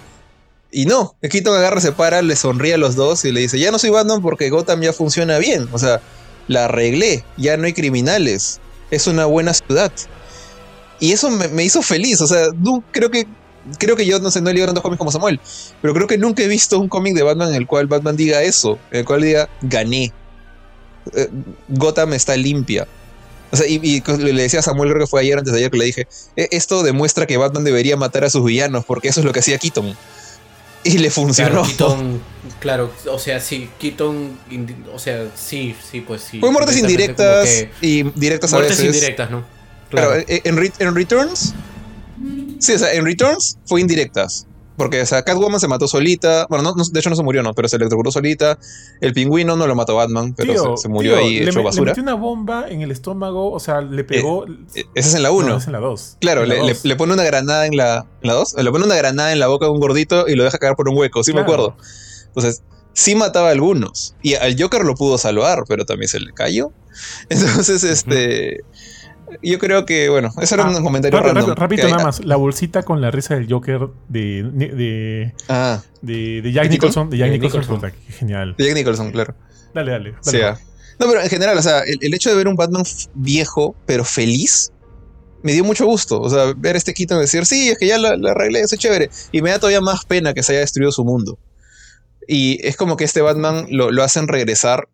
Y 0.72 0.86
no, 0.86 1.16
Keaton 1.22 1.56
agarra, 1.56 1.80
se 1.82 1.92
para, 1.92 2.22
le 2.24 2.36
sonríe 2.36 2.74
a 2.74 2.78
los 2.78 2.96
dos 2.96 3.24
y 3.26 3.32
le 3.32 3.42
dice, 3.42 3.60
ya 3.60 3.72
no 3.72 3.78
soy 3.78 3.92
Batman 3.92 4.22
porque 4.22 4.50
Gotham 4.50 4.82
ya 4.82 4.92
funciona 4.92 5.38
bien. 5.38 5.70
O 5.72 5.78
sea, 5.78 6.02
la 6.48 6.66
arreglé, 6.66 7.24
ya 7.38 7.58
no 7.58 7.66
hay 7.66 7.74
criminales, 7.74 8.60
es 8.90 9.08
una 9.08 9.26
buena 9.26 9.54
ciudad. 9.54 9.92
Y 11.00 11.12
eso 11.12 11.30
me, 11.30 11.64
hizo 11.64 11.82
feliz, 11.82 12.22
o 12.22 12.28
sea, 12.28 12.48
creo 12.92 13.12
que 13.12 13.28
creo 13.78 13.96
que 13.96 14.06
yo 14.06 14.20
no 14.20 14.30
sé, 14.30 14.42
no 14.42 14.50
he 14.50 14.54
leído 14.54 14.68
tantos 14.68 14.82
cómics 14.82 14.98
como 14.98 15.12
Samuel, 15.12 15.40
pero 15.82 15.94
creo 15.94 16.08
que 16.08 16.18
nunca 16.18 16.44
he 16.44 16.48
visto 16.48 16.80
un 16.80 16.90
cómic 16.90 17.14
de 17.14 17.24
Batman 17.24 17.50
en 17.50 17.56
el 17.56 17.68
cual 17.68 17.88
Batman 17.88 18.16
diga 18.16 18.42
eso, 18.42 18.78
en 18.92 19.00
el 19.00 19.06
cual 19.06 19.22
diga, 19.22 19.50
gané. 19.62 20.12
Eh, 21.14 21.30
Gotham 21.70 22.14
está 22.14 22.36
limpia. 22.36 22.88
O 23.54 23.56
sea, 23.56 23.68
y, 23.68 24.02
le 24.02 24.42
decía 24.42 24.60
a 24.60 24.64
Samuel, 24.64 24.90
creo 24.90 25.02
que 25.02 25.08
fue 25.08 25.22
ayer, 25.22 25.38
antes 25.38 25.54
de 25.54 25.60
ayer, 25.60 25.72
que 25.72 25.78
le 25.78 25.86
dije, 25.86 26.08
e, 26.36 26.50
esto 26.52 26.84
demuestra 26.84 27.26
que 27.26 27.38
Batman 27.38 27.64
debería 27.64 27.96
matar 27.96 28.26
a 28.26 28.30
sus 28.30 28.44
villanos, 28.44 28.84
porque 28.84 29.08
eso 29.08 29.20
es 29.20 29.26
lo 29.26 29.32
que 29.32 29.40
hacía 29.40 29.58
Keaton. 29.58 29.96
Y 30.84 30.98
le 30.98 31.10
funcionó. 31.12 31.62
Claro, 31.62 31.68
Keaton, 31.68 32.22
claro 32.60 32.92
o 33.10 33.20
sea, 33.20 33.40
sí, 33.40 33.70
Keaton, 33.80 34.38
o 34.94 35.00
sea, 35.00 35.28
sí, 35.36 35.76
sí, 35.90 36.02
pues 36.02 36.24
sí. 36.24 36.40
Fue 36.40 36.52
muertes 36.52 36.78
indirectas 36.78 37.68
y 37.80 38.04
directas 38.04 38.54
a 38.54 38.58
veces. 38.58 38.80
Muertes 38.80 38.96
indirectas, 38.96 39.32
¿no? 39.32 39.46
Claro, 39.90 40.16
en, 40.16 40.72
en 40.80 40.96
Returns 40.96 41.54
Sí, 42.60 42.72
o 42.72 42.80
sea, 42.80 42.94
en 42.94 43.06
Returns 43.06 43.58
fue 43.66 43.82
indirectas. 43.82 44.48
Porque, 44.78 45.02
o 45.02 45.06
sea, 45.06 45.24
Catwoman 45.24 45.60
se 45.60 45.68
mató 45.68 45.88
solita. 45.88 46.48
Bueno, 46.50 46.64
no, 46.64 46.84
de 46.84 47.00
hecho 47.00 47.10
no 47.10 47.16
se 47.16 47.24
murió, 47.24 47.44
no, 47.44 47.54
pero 47.54 47.68
se 47.68 47.76
electrocutó 47.76 48.12
solita. 48.12 48.58
El 49.02 49.14
pingüino 49.14 49.56
no 49.56 49.68
lo 49.68 49.76
mató 49.76 49.96
Batman, 49.96 50.34
pero 50.36 50.78
se, 50.78 50.90
murió 50.90 51.18
ahí 51.18 51.38
hecho 51.38 51.62
basura. 51.62 51.86
Le 51.86 51.92
metió 51.92 52.04
una 52.04 52.16
bomba 52.16 52.66
en 52.68 52.82
el 52.82 52.92
estómago, 52.92 53.52
o 53.52 53.60
sea, 53.60 53.82
le 53.82 54.04
pegó. 54.04 54.48
Eh, 54.48 54.52
eh, 54.76 54.86
esa 54.96 55.10
es 55.10 55.16
en 55.16 55.24
la 55.24 55.32
1. 55.32 55.58
es 55.58 55.68
en 55.68 55.74
la 55.74 55.80
2. 55.80 56.18
Claro, 56.20 56.46
le, 56.46 56.96
pone 56.96 57.14
una 57.14 57.24
granada 57.24 57.68
en 57.68 57.78
la. 57.78 58.06
¿En 58.22 58.28
la 58.28 58.34
2? 58.34 58.56
Le 58.64 58.72
pone 58.72 58.86
una 58.86 58.96
granada 58.96 59.32
en 59.32 59.40
la 59.40 59.48
boca 59.48 59.66
de 59.66 59.72
un 59.72 59.80
gordito 59.80 60.28
y 60.28 60.36
lo 60.36 60.44
deja 60.44 60.58
caer 60.58 60.76
por 60.76 60.90
un 60.90 60.98
hueco, 60.98 61.24
sí 61.24 61.34
me 61.34 61.42
acuerdo. 61.42 61.76
Entonces, 62.28 62.64
sí 62.94 63.16
mataba 63.16 63.50
a 63.50 63.52
algunos. 63.52 64.16
Y 64.24 64.36
al 64.36 64.60
Joker 64.60 64.84
lo 64.84 64.96
pudo 64.96 65.18
salvar, 65.18 65.66
pero 65.68 65.86
también 65.86 66.08
se 66.08 66.20
le 66.20 66.34
cayó. 66.34 66.72
Entonces, 67.30 67.84
este 67.84 68.64
yo 69.42 69.60
creo 69.60 69.86
que, 69.86 70.10
bueno, 70.10 70.32
eso 70.42 70.56
era 70.56 70.66
ah, 70.66 70.78
un 70.78 70.84
comentario 70.84 71.20
random. 71.20 71.56
Rápido, 71.56 71.90
nada 71.90 72.04
más. 72.04 72.24
La 72.24 72.36
bolsita 72.36 72.84
con 72.84 73.02
la 73.02 73.12
risa 73.12 73.36
del 73.36 73.52
Joker 73.52 73.90
de. 74.08 74.44
de, 74.44 75.34
ah, 75.50 75.82
de, 76.02 76.52
Jack 76.52 76.70
Nicholson. 76.70 77.10
De 77.10 77.18
Jack 77.18 77.32
Nicholson. 77.32 77.82
genial. 78.10 78.56
De 78.58 78.66
Jack 78.66 78.76
Nicholson, 78.76 79.12
claro. 79.12 79.36
Dale, 79.74 79.92
dale. 79.92 80.16
sí, 80.22 80.42
ah. 80.42 80.58
No, 81.00 81.08
pero 81.08 81.22
en 81.22 81.30
general, 81.30 81.58
o 81.58 81.62
sea, 81.62 81.82
el, 81.82 82.14
hecho 82.14 82.30
de 82.30 82.36
ver 82.36 82.48
un 82.48 82.56
Batman 82.56 82.84
viejo, 83.16 83.76
pero 83.86 84.06
feliz, 84.06 84.72
me 85.42 85.54
dio 85.54 85.64
mucho 85.64 85.86
gusto. 85.86 86.22
O 86.22 86.30
sea, 86.30 86.54
ver 86.56 86.76
este 86.76 86.94
Keaton 86.94 87.20
decir, 87.20 87.46
sí, 87.46 87.70
es 87.70 87.78
que 87.78 87.88
ya 87.88 87.98
la, 87.98 88.16
la 88.16 88.32
arreglé, 88.32 88.62
es 88.62 88.72
chévere. 88.78 89.10
Y 89.32 89.42
me 89.42 89.50
da 89.50 89.60
todavía 89.60 89.82
más 89.82 90.06
pena 90.06 90.34
que 90.34 90.44
se 90.44 90.54
haya 90.54 90.62
destruido 90.62 90.92
su 90.92 91.04
mundo. 91.04 91.40
Y 92.28 92.66
es 92.66 92.78
como 92.78 92.96
que 92.96 93.04
este 93.04 93.22
Batman 93.22 93.66
lo, 93.70 93.92
lo 93.92 94.04
hacen 94.04 94.28
regresar 94.28 94.88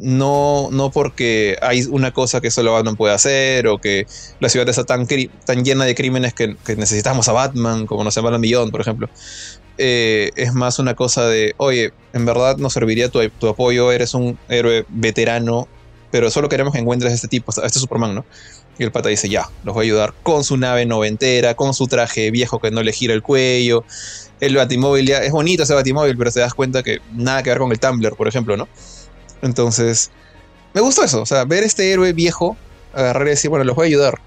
no, 0.00 0.68
no 0.70 0.90
porque 0.90 1.56
hay 1.62 1.84
una 1.90 2.12
cosa 2.12 2.40
que 2.40 2.50
solo 2.50 2.72
Batman 2.72 2.96
puede 2.96 3.14
hacer 3.14 3.66
o 3.66 3.78
que 3.78 4.06
la 4.38 4.48
ciudad 4.48 4.68
está 4.68 4.84
tan, 4.84 5.06
tan 5.44 5.64
llena 5.64 5.84
de 5.84 5.94
crímenes 5.94 6.34
que, 6.34 6.56
necesitamos 6.76 7.28
a 7.28 7.32
Batman, 7.32 7.86
como 7.86 8.04
nos 8.04 8.14
llama 8.14 8.38
Millón, 8.38 8.70
por 8.70 8.80
ejemplo. 8.80 9.08
Eh, 9.78 10.30
es 10.36 10.52
más 10.52 10.78
una 10.78 10.94
cosa 10.94 11.26
de, 11.26 11.54
oye, 11.56 11.92
en 12.12 12.26
verdad 12.26 12.58
nos 12.58 12.72
serviría 12.72 13.08
tu, 13.08 13.26
tu, 13.30 13.48
apoyo, 13.48 13.90
eres 13.92 14.14
un 14.14 14.38
héroe 14.48 14.84
veterano, 14.88 15.68
pero 16.10 16.30
solo 16.30 16.48
queremos 16.48 16.72
que 16.72 16.80
encuentres 16.80 17.12
a 17.12 17.14
este 17.14 17.28
tipo, 17.28 17.52
a 17.60 17.66
este 17.66 17.78
Superman, 17.78 18.14
¿no? 18.14 18.24
Y 18.78 18.84
el 18.84 18.92
pata 18.92 19.08
dice, 19.08 19.28
ya, 19.28 19.48
los 19.64 19.74
voy 19.74 19.84
a 19.84 19.86
ayudar 19.86 20.14
con 20.22 20.44
su 20.44 20.56
nave 20.56 20.86
noventera, 20.86 21.54
con 21.54 21.74
su 21.74 21.86
traje 21.86 22.30
viejo 22.30 22.60
que 22.60 22.70
no 22.70 22.82
le 22.82 22.92
gira 22.92 23.12
el 23.12 23.22
cuello. 23.22 23.84
El 24.40 24.56
batimóvil 24.56 25.06
ya, 25.06 25.18
es 25.18 25.32
bonito 25.32 25.64
ese 25.64 25.74
batimóvil, 25.74 26.16
pero 26.16 26.30
te 26.30 26.40
das 26.40 26.54
cuenta 26.54 26.82
que 26.82 26.98
nada 27.12 27.42
que 27.42 27.50
ver 27.50 27.58
con 27.58 27.72
el 27.72 27.78
Tumblr, 27.78 28.16
por 28.16 28.26
ejemplo, 28.26 28.56
¿no? 28.56 28.68
Entonces, 29.42 30.10
me 30.74 30.80
gustó 30.80 31.04
eso, 31.04 31.22
o 31.22 31.26
sea, 31.26 31.44
ver 31.44 31.64
este 31.64 31.92
héroe 31.92 32.12
viejo, 32.12 32.56
agarrar 32.92 33.26
y 33.26 33.30
decir, 33.30 33.50
bueno, 33.50 33.64
los 33.64 33.76
voy 33.76 33.86
a 33.86 33.88
ayudar. 33.88 34.20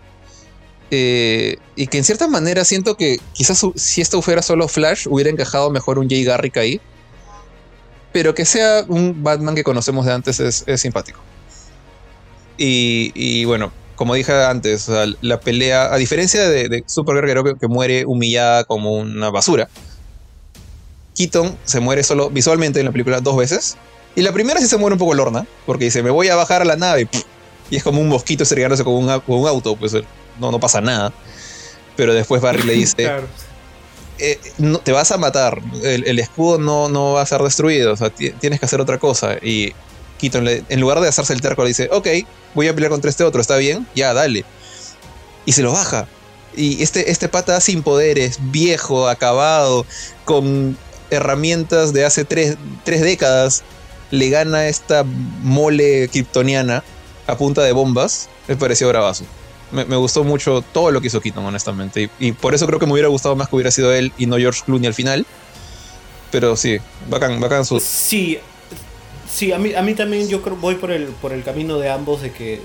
Eh, 0.91 1.57
y 1.75 1.87
que 1.87 1.97
en 1.97 2.03
cierta 2.03 2.27
manera 2.27 2.63
siento 2.65 2.95
que 2.95 3.17
quizás 3.33 3.65
si 3.75 4.01
esto 4.01 4.21
fuera 4.21 4.41
solo 4.41 4.67
Flash, 4.67 5.07
hubiera 5.09 5.29
encajado 5.29 5.71
mejor 5.71 5.97
un 5.97 6.09
Jay 6.09 6.23
Garrick 6.23 6.57
ahí. 6.57 6.81
Pero 8.11 8.35
que 8.35 8.45
sea 8.45 8.85
un 8.87 9.23
Batman 9.23 9.55
que 9.55 9.63
conocemos 9.63 10.05
de 10.05 10.13
antes 10.13 10.39
es, 10.39 10.63
simpático. 10.79 11.19
Y, 12.57 13.43
bueno, 13.45 13.73
como 13.95 14.13
dije 14.13 14.31
antes, 14.31 14.87
la 15.21 15.39
pelea, 15.39 15.91
a 15.91 15.97
diferencia 15.97 16.47
de, 16.47 16.69
de 16.69 16.83
Supergirl 16.85 17.43
que, 17.43 17.59
que 17.59 17.67
muere 17.67 18.05
humillada 18.05 18.63
como 18.65 18.93
una 18.93 19.31
basura, 19.31 19.67
Keaton 21.15 21.57
se 21.63 21.79
muere 21.79 22.03
solo 22.03 22.29
visualmente 22.29 22.79
en 22.79 22.85
la 22.85 22.91
película 22.91 23.19
dos 23.19 23.35
veces 23.35 23.77
y 24.15 24.21
la 24.21 24.31
primera 24.31 24.59
sí 24.59 24.67
se 24.67 24.77
muere 24.77 24.93
un 24.93 24.99
poco 24.99 25.13
Lorna, 25.13 25.45
porque 25.65 25.85
dice, 25.85 26.03
me 26.03 26.09
voy 26.09 26.27
a 26.29 26.35
bajar 26.35 26.61
a 26.61 26.65
la 26.65 26.75
nave. 26.75 27.07
Y 27.69 27.77
es 27.77 27.83
como 27.83 28.01
un 28.01 28.07
mosquito 28.07 28.43
estrellándose 28.43 28.83
con 28.83 28.93
un, 28.93 29.21
un 29.27 29.47
auto, 29.47 29.75
pues 29.75 29.93
no, 30.39 30.51
no 30.51 30.59
pasa 30.59 30.81
nada. 30.81 31.13
Pero 31.95 32.13
después 32.13 32.41
Barry 32.41 32.63
le 32.63 32.73
dice, 32.73 33.09
eh, 34.19 34.39
no, 34.57 34.79
te 34.79 34.91
vas 34.91 35.11
a 35.11 35.17
matar, 35.17 35.61
el, 35.83 36.19
escudo 36.19 36.59
no, 36.59 36.89
no 36.89 37.13
va 37.13 37.21
a 37.21 37.25
ser 37.25 37.41
destruido, 37.41 37.93
o 37.93 37.97
sea, 37.97 38.09
tienes 38.11 38.59
que 38.59 38.65
hacer 38.65 38.81
otra 38.81 38.99
cosa. 38.99 39.37
Y 39.41 39.73
Keaton, 40.19 40.47
en 40.47 40.79
lugar 40.79 40.99
de 40.99 41.07
hacerse 41.07 41.33
el 41.33 41.41
terco, 41.41 41.63
le 41.63 41.69
dice, 41.69 41.89
ok, 41.91 42.07
voy 42.53 42.67
a 42.67 42.73
pelear 42.73 42.91
contra 42.91 43.09
este 43.09 43.23
otro, 43.23 43.41
¿está 43.41 43.57
bien? 43.57 43.87
Ya, 43.95 44.13
dale. 44.13 44.45
Y 45.45 45.53
se 45.53 45.63
lo 45.63 45.71
baja. 45.71 46.07
Y 46.55 46.83
este, 46.83 47.09
este 47.09 47.29
pata 47.29 47.59
sin 47.59 47.81
poderes, 47.81 48.37
viejo, 48.39 49.07
acabado, 49.07 49.85
con 50.25 50.77
herramientas 51.09 51.93
de 51.93 52.05
hace 52.05 52.25
tres, 52.25 52.57
tres 52.83 53.01
décadas, 53.01 53.63
le 54.13 54.29
gana 54.29 54.67
esta 54.67 55.03
mole 55.41 56.07
kryptoniana 56.07 56.83
a 57.25 57.35
punta 57.35 57.63
de 57.63 57.71
bombas, 57.71 58.29
me 58.47 58.55
pareció 58.55 58.87
bravazo. 58.87 59.25
Me, 59.71 59.83
gustó 59.95 60.23
mucho 60.23 60.61
todo 60.61 60.91
lo 60.91 61.01
que 61.01 61.07
hizo 61.07 61.19
Keaton, 61.19 61.43
honestamente. 61.43 62.11
Y, 62.19 62.33
por 62.33 62.53
eso 62.53 62.67
creo 62.67 62.77
que 62.77 62.85
me 62.85 62.91
hubiera 62.91 63.07
gustado 63.07 63.35
más 63.35 63.49
que 63.49 63.55
hubiera 63.55 63.71
sido 63.71 63.91
él 63.91 64.13
y 64.19 64.27
no 64.27 64.37
George 64.37 64.61
Clooney 64.67 64.85
al 64.85 64.93
final. 64.93 65.25
Pero 66.29 66.55
sí, 66.55 66.77
bacán, 67.09 67.39
bacán 67.39 67.65
su. 67.65 67.79
Sí, 67.79 68.37
sí, 69.33 69.51
a 69.51 69.57
mí, 69.57 69.73
a 69.73 69.81
mí 69.81 69.93
también 69.95 70.29
yo 70.29 70.41
creo 70.41 70.55
voy 70.55 70.75
por 70.75 70.91
el, 70.91 71.05
por 71.05 71.33
el 71.33 71.43
camino 71.43 71.79
de 71.79 71.89
ambos, 71.89 72.21
de 72.21 72.31
que 72.31 72.61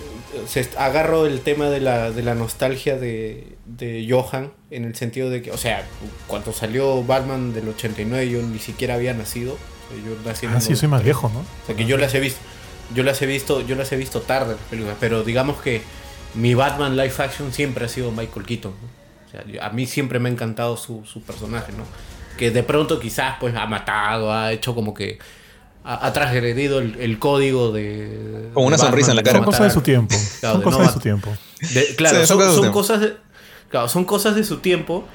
se, 0.47 0.69
agarro 0.77 1.27
el 1.27 1.41
tema 1.41 1.71
de 1.71 1.81
la, 1.81 2.11
de 2.11 2.23
la 2.23 2.35
nostalgia 2.35 2.99
de, 2.99 3.57
de 3.65 4.07
Johan, 4.09 4.53
en 4.71 4.85
el 4.85 4.95
sentido 4.95 5.31
de 5.31 5.43
que, 5.43 5.51
o 5.51 5.57
sea, 5.57 5.87
cuando 6.27 6.53
salió 6.53 7.03
Batman 7.03 7.55
del 7.55 7.69
89 7.69 8.29
yo 8.29 8.43
ni 8.43 8.59
siquiera 8.59 8.95
había 8.95 9.15
nacido. 9.15 9.57
Yo 10.05 10.31
ah, 10.31 10.61
sí, 10.61 10.77
soy 10.77 10.89
más 10.89 11.03
viejo, 11.03 11.31
¿no? 11.33 11.41
O 11.41 11.67
sea, 11.67 11.75
que 11.75 11.87
yo 11.87 11.97
las 11.97 12.15
he 12.15 12.21
visto, 12.21 12.41
yo 12.95 13.03
las 13.03 13.23
he 13.23 13.27
visto, 13.27 13.67
yo 13.67 13.75
las 13.75 13.91
he 13.91 13.97
visto 13.97 14.21
tarde 14.21 14.57
pero 15.01 15.25
digamos 15.25 15.63
que 15.63 15.81
mi 16.35 16.53
Batman 16.53 16.95
live 16.95 17.15
action 17.17 17.55
siempre 17.55 17.87
ha 17.87 17.89
sido 17.89 18.11
Michael 18.11 18.45
Keaton. 18.45 18.73
O 18.73 19.31
sea, 19.31 19.45
a 19.67 19.71
mí 19.71 19.87
siempre 19.87 20.19
me 20.19 20.29
ha 20.29 20.33
encantado 20.33 20.77
su, 20.77 21.03
personaje, 21.27 21.73
¿no? 21.73 21.85
Que 22.37 22.51
de 22.51 22.63
pronto 22.63 23.01
quizás 23.01 23.37
pues 23.41 23.55
ha 23.57 23.67
matado, 23.67 24.31
ha 24.31 24.53
hecho 24.53 24.75
como 24.75 24.93
que 24.93 25.19
ha, 25.85 26.13
transgredido 26.13 26.81
el, 26.81 27.19
código 27.19 27.73
de. 27.73 28.51
Con 28.53 28.65
una 28.65 28.79
sonrisa 28.79 29.11
en 29.11 29.17
la 29.17 29.23
cara. 29.23 29.39
Son 29.39 29.45
cosas 29.47 29.63
de 29.63 29.71
su 29.71 29.81
tiempo. 29.81 30.15
son 30.41 30.63
cosas 30.63 30.87
de 30.87 30.93
su 30.93 31.01
tiempo. 31.01 31.37
claro, 31.97 32.27
son, 32.27 32.73
cosas 32.73 33.01
de, 33.01 33.17
claro, 33.69 33.89
son 33.89 34.05
cosas 34.05 34.35
de 34.35 34.45
su 34.45 34.59
tiempo 34.59 35.07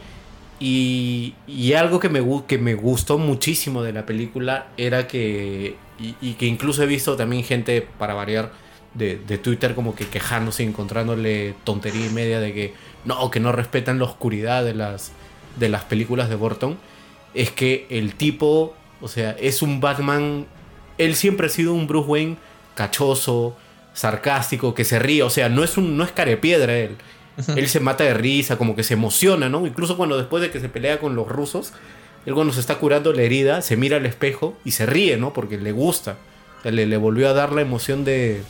y, 0.59 1.73
algo 1.75 1.99
que 1.99 2.09
me, 2.09 2.23
que 2.47 2.57
me 2.57 2.73
gustó 2.73 3.17
muchísimo 3.17 3.83
de 3.83 3.91
la 3.91 4.05
película 4.05 4.67
era 4.77 5.07
que, 5.07 5.75
y, 5.99 6.33
que 6.33 6.45
incluso 6.45 6.83
he 6.83 6.85
visto 6.85 7.15
también 7.15 7.43
gente, 7.43 7.85
para 7.99 8.13
variar, 8.13 8.51
de, 8.93 9.17
Twitter 9.39 9.75
como 9.75 9.93
que 9.95 10.07
quejándose, 10.07 10.63
encontrándole 10.63 11.55
tontería 11.63 12.05
y 12.05 12.09
media 12.09 12.39
de 12.39 12.53
que 12.53 12.73
no, 13.05 13.29
que 13.29 13.39
no 13.39 13.51
respetan 13.51 13.99
la 13.99 14.05
oscuridad 14.05 14.63
de 14.63 14.73
las, 14.73 15.11
de 15.59 15.67
las 15.67 15.83
películas 15.83 16.29
de 16.29 16.35
Burton, 16.35 16.77
es 17.33 17.51
que 17.51 17.87
el 17.89 18.15
tipo, 18.15 18.75
o 19.03 19.07
sea, 19.07 19.31
es 19.39 19.61
un 19.61 19.79
Batman, 19.79 20.47
él 20.97 21.15
siempre 21.15 21.47
ha 21.47 21.49
sido 21.49 21.73
un 21.73 21.85
Bruce 21.85 22.09
Wayne 22.09 22.37
cachoso, 22.75 23.55
sarcástico, 23.93 24.73
que 24.73 24.85
se 24.85 24.97
ríe, 24.97 25.21
o 25.21 25.29
sea, 25.29 25.49
no 25.49 25.63
es, 25.63 25.77
un, 25.77 25.97
no 25.97 26.03
es 26.03 26.11
carepiedra 26.11 26.75
él 26.75 26.97
él 27.55 27.67
se 27.67 27.79
mata 27.79 28.03
de 28.03 28.13
risa, 28.13 28.57
como 28.57 28.75
que 28.75 28.83
se 28.83 28.93
emociona, 28.93 29.49
¿no? 29.49 29.65
Incluso 29.65 29.97
cuando 29.97 30.17
después 30.17 30.41
de 30.41 30.51
que 30.51 30.59
se 30.59 30.69
pelea 30.69 30.99
con 30.99 31.15
los 31.15 31.27
rusos, 31.27 31.73
él 32.25 32.33
cuando 32.33 32.53
se 32.53 32.59
está 32.59 32.75
curando 32.75 33.11
la 33.11 33.23
herida, 33.23 33.61
se 33.61 33.75
mira 33.75 33.97
al 33.97 34.05
espejo 34.05 34.55
y 34.63 34.71
se 34.71 34.85
ríe, 34.85 35.17
¿no? 35.17 35.33
Porque 35.33 35.57
le 35.57 35.71
gusta. 35.71 36.17
le, 36.63 36.85
le, 36.85 36.97
volvió 36.97 37.29
a 37.29 37.33
dar 37.33 37.51
la 37.51 37.61
emoción 37.61 38.05
de, 38.05 38.43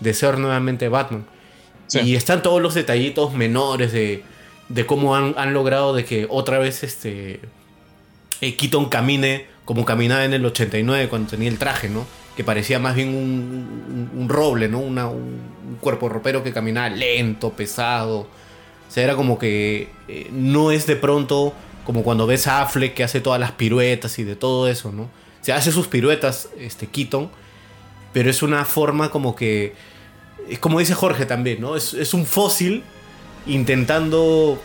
de 0.00 0.14
ser 0.14 0.38
nuevamente 0.38 0.88
Batman. 0.88 1.26
Y 1.92 2.14
están 2.14 2.40
todos 2.40 2.62
los 2.62 2.74
detallitos 2.74 3.34
menores 3.34 3.92
de, 3.92 4.22
de 4.68 4.86
cómo 4.86 5.16
han, 5.16 5.34
han, 5.36 5.52
logrado 5.52 5.92
de 5.92 6.04
que 6.04 6.28
otra 6.30 6.60
vez 6.60 6.84
este 6.84 7.40
eh, 8.40 8.54
Keaton 8.54 8.88
camine 8.88 9.48
como 9.70 9.84
caminaba 9.84 10.24
en 10.24 10.32
el 10.32 10.44
89 10.44 11.08
cuando 11.08 11.30
tenía 11.30 11.48
el 11.48 11.56
traje, 11.56 11.88
¿no? 11.88 12.04
que 12.36 12.42
parecía 12.42 12.80
más 12.80 12.96
bien 12.96 13.14
un, 13.14 14.26
roble, 14.28 14.66
¿no? 14.66 14.80
Una, 14.80 15.06
un, 15.06 15.76
cuerpo 15.80 16.08
ropero 16.08 16.42
que 16.42 16.52
caminaba 16.52 16.88
lento, 16.88 17.52
pesado. 17.52 18.22
O 18.22 18.26
sea, 18.88 19.04
era 19.04 19.14
como 19.14 19.38
que 19.38 19.88
eh, 20.08 20.28
no 20.32 20.72
es 20.72 20.86
de 20.86 20.96
pronto 20.96 21.54
como 21.84 22.02
cuando 22.02 22.26
ves 22.26 22.48
a 22.48 22.62
Affleck 22.62 22.94
que 22.94 23.04
hace 23.04 23.20
todas 23.20 23.38
las 23.38 23.52
piruetas 23.52 24.18
y 24.18 24.24
de 24.24 24.34
todo 24.34 24.66
eso, 24.66 24.90
¿no? 24.90 25.02
O 25.02 25.42
sea, 25.42 25.54
hace 25.54 25.70
sus 25.70 25.86
piruetas, 25.86 26.48
este, 26.58 26.88
Keaton, 26.88 27.30
pero 28.12 28.28
es 28.28 28.42
una 28.42 28.64
forma 28.64 29.12
como 29.12 29.36
que, 29.36 29.74
es 30.48 30.58
como 30.58 30.80
dice 30.80 30.94
Jorge 30.94 31.26
también, 31.26 31.60
¿no? 31.60 31.76
Es, 31.76 31.94
es 31.94 32.12
un 32.12 32.26
fósil 32.26 32.82
intentando 33.46 34.60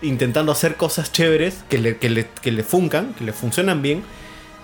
intentando 0.00 0.52
hacer 0.52 0.76
cosas 0.76 1.12
chéveres 1.12 1.64
que 1.68 1.76
le, 1.76 1.98
que 1.98 2.08
le, 2.08 2.28
que 2.40 2.50
le 2.50 2.62
funcan, 2.62 3.12
que 3.12 3.24
le 3.24 3.34
funcionan 3.34 3.82
bien, 3.82 4.02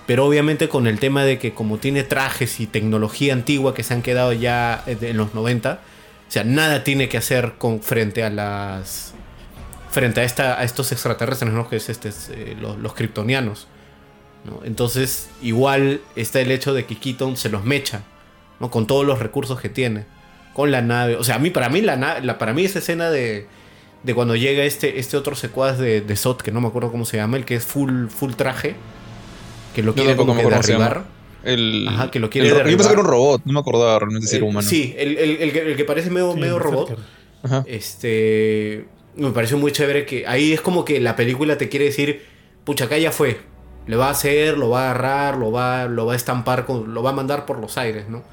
pero 0.07 0.25
obviamente 0.25 0.69
con 0.69 0.87
el 0.87 0.99
tema 0.99 1.23
de 1.23 1.39
que 1.39 1.53
como 1.53 1.77
tiene 1.77 2.03
trajes 2.03 2.59
y 2.59 2.67
tecnología 2.67 3.33
antigua 3.33 3.73
que 3.73 3.83
se 3.83 3.93
han 3.93 4.01
quedado 4.01 4.33
ya 4.33 4.83
eh, 4.85 4.97
en 5.01 5.17
los 5.17 5.33
90, 5.33 5.79
o 6.27 6.31
sea, 6.31 6.43
nada 6.43 6.83
tiene 6.83 7.09
que 7.09 7.17
hacer 7.17 7.53
frente 7.81 8.23
a 8.23 8.29
las 8.29 9.13
frente 9.89 10.21
a 10.21 10.23
esta 10.23 10.59
a 10.59 10.63
estos 10.63 10.91
extraterrestres, 10.91 11.51
¿no? 11.53 11.69
que 11.69 11.77
es 11.77 11.89
este 11.89 12.09
eh, 12.31 12.55
los, 12.59 12.93
kryptonianos. 12.93 13.67
¿no? 14.43 14.61
Entonces, 14.63 15.29
igual 15.41 16.01
está 16.15 16.39
el 16.39 16.51
hecho 16.51 16.73
de 16.73 16.85
que 16.85 16.97
Keaton 16.97 17.37
se 17.37 17.49
los 17.49 17.63
mecha, 17.63 18.03
¿no? 18.59 18.69
Con 18.69 18.85
todos 18.85 19.05
los 19.05 19.17
recursos 19.17 19.59
que 19.59 19.69
tiene, 19.69 20.05
con 20.53 20.69
la 20.69 20.81
nave, 20.81 21.15
o 21.15 21.23
sea, 21.23 21.35
a 21.35 21.39
mí 21.39 21.49
para 21.49 21.69
mí 21.69 21.81
la, 21.81 21.95
la 21.95 22.37
para 22.37 22.53
mí 22.53 22.63
esa 22.63 22.79
escena 22.79 23.09
de 23.09 23.47
de 24.05 24.13
cuando 24.13 24.35
llega 24.35 24.63
este, 24.63 24.99
este 24.99 25.17
otro 25.17 25.35
secuaz 25.35 25.79
de, 25.79 25.99
de 26.01 26.15
Sot, 26.15 26.43
que 26.43 26.51
no 26.51 26.61
me 26.61 26.67
acuerdo 26.67 26.91
cómo 26.91 27.05
se 27.05 27.17
llama, 27.17 27.37
el 27.37 27.45
que 27.45 27.55
es 27.55 27.65
full, 27.65 28.07
full 28.07 28.33
traje, 28.33 28.75
que 29.75 29.83
lo 29.83 29.93
quiere 29.93 30.15
como 30.15 30.35
que 30.35 30.43
derribar. 30.43 31.03
El, 31.43 31.85
Ajá, 31.87 32.09
que 32.09 32.19
lo 32.19 32.31
quiere 32.31 32.47
el 32.47 32.55
Yo 32.55 32.77
pensé 32.77 32.87
que 32.87 32.93
era 32.93 33.01
un 33.01 33.07
robot, 33.07 33.41
no 33.45 33.53
me 33.53 33.59
acordaba 33.59 33.99
realmente 33.99 34.25
si 34.27 34.37
era 34.37 34.45
Eh, 34.45 34.49
humano. 34.49 34.67
Sí, 34.67 34.95
el, 34.97 35.15
el- 35.19 35.37
el 35.43 35.51
que, 35.53 35.59
el 35.59 35.75
que 35.77 35.85
parece 35.85 36.09
medio, 36.09 36.33
Sí, 36.33 36.39
medio 36.39 36.57
robot. 36.57 36.97
Ajá. 37.43 37.63
Este. 37.67 38.85
Me 39.15 39.29
pareció 39.31 39.57
muy 39.57 39.71
chévere 39.71 40.05
que 40.07 40.25
ahí 40.27 40.51
es 40.53 40.61
como 40.61 40.83
que 40.83 40.99
la 40.99 41.15
película 41.15 41.57
te 41.57 41.69
quiere 41.69 41.85
decir, 41.85 42.23
pucha, 42.63 42.85
acá 42.85 42.97
ya 42.97 43.11
fue. 43.11 43.39
Le 43.85 43.95
va 43.95 44.07
a 44.07 44.11
hacer, 44.11 44.57
lo 44.57 44.69
va 44.69 44.87
a 44.87 44.91
agarrar, 44.91 45.37
lo 45.37 45.51
va, 45.51 45.85
lo 45.85 46.07
va 46.07 46.13
a 46.13 46.15
estampar, 46.15 46.65
con- 46.65 46.93
lo 46.95 47.03
va 47.03 47.11
a 47.11 47.13
mandar 47.13 47.45
por 47.45 47.59
los 47.59 47.77
aires, 47.77 48.09
¿no? 48.09 48.23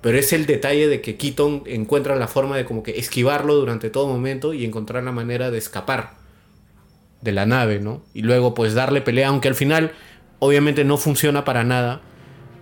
Pero 0.00 0.18
es 0.18 0.32
el 0.32 0.46
detalle 0.46 0.88
de 0.88 1.00
que 1.02 1.16
Keaton 1.16 1.64
encuentra 1.66 2.16
la 2.16 2.26
forma 2.28 2.56
de 2.56 2.64
como 2.64 2.82
que 2.82 2.92
esquivarlo 2.98 3.54
durante 3.54 3.90
todo 3.90 4.08
momento 4.08 4.54
y 4.54 4.64
encontrar 4.64 5.02
la 5.04 5.12
manera 5.12 5.50
de 5.50 5.58
escapar 5.58 6.14
de 7.20 7.32
la 7.32 7.44
nave, 7.44 7.80
¿no? 7.80 8.02
Y 8.14 8.22
luego 8.22 8.54
pues 8.54 8.72
darle 8.74 9.00
pelea, 9.02 9.28
aunque 9.28 9.48
al 9.48 9.54
final 9.54 9.92
obviamente 10.38 10.84
no 10.84 10.96
funciona 10.98 11.44
para 11.44 11.64
nada, 11.64 12.00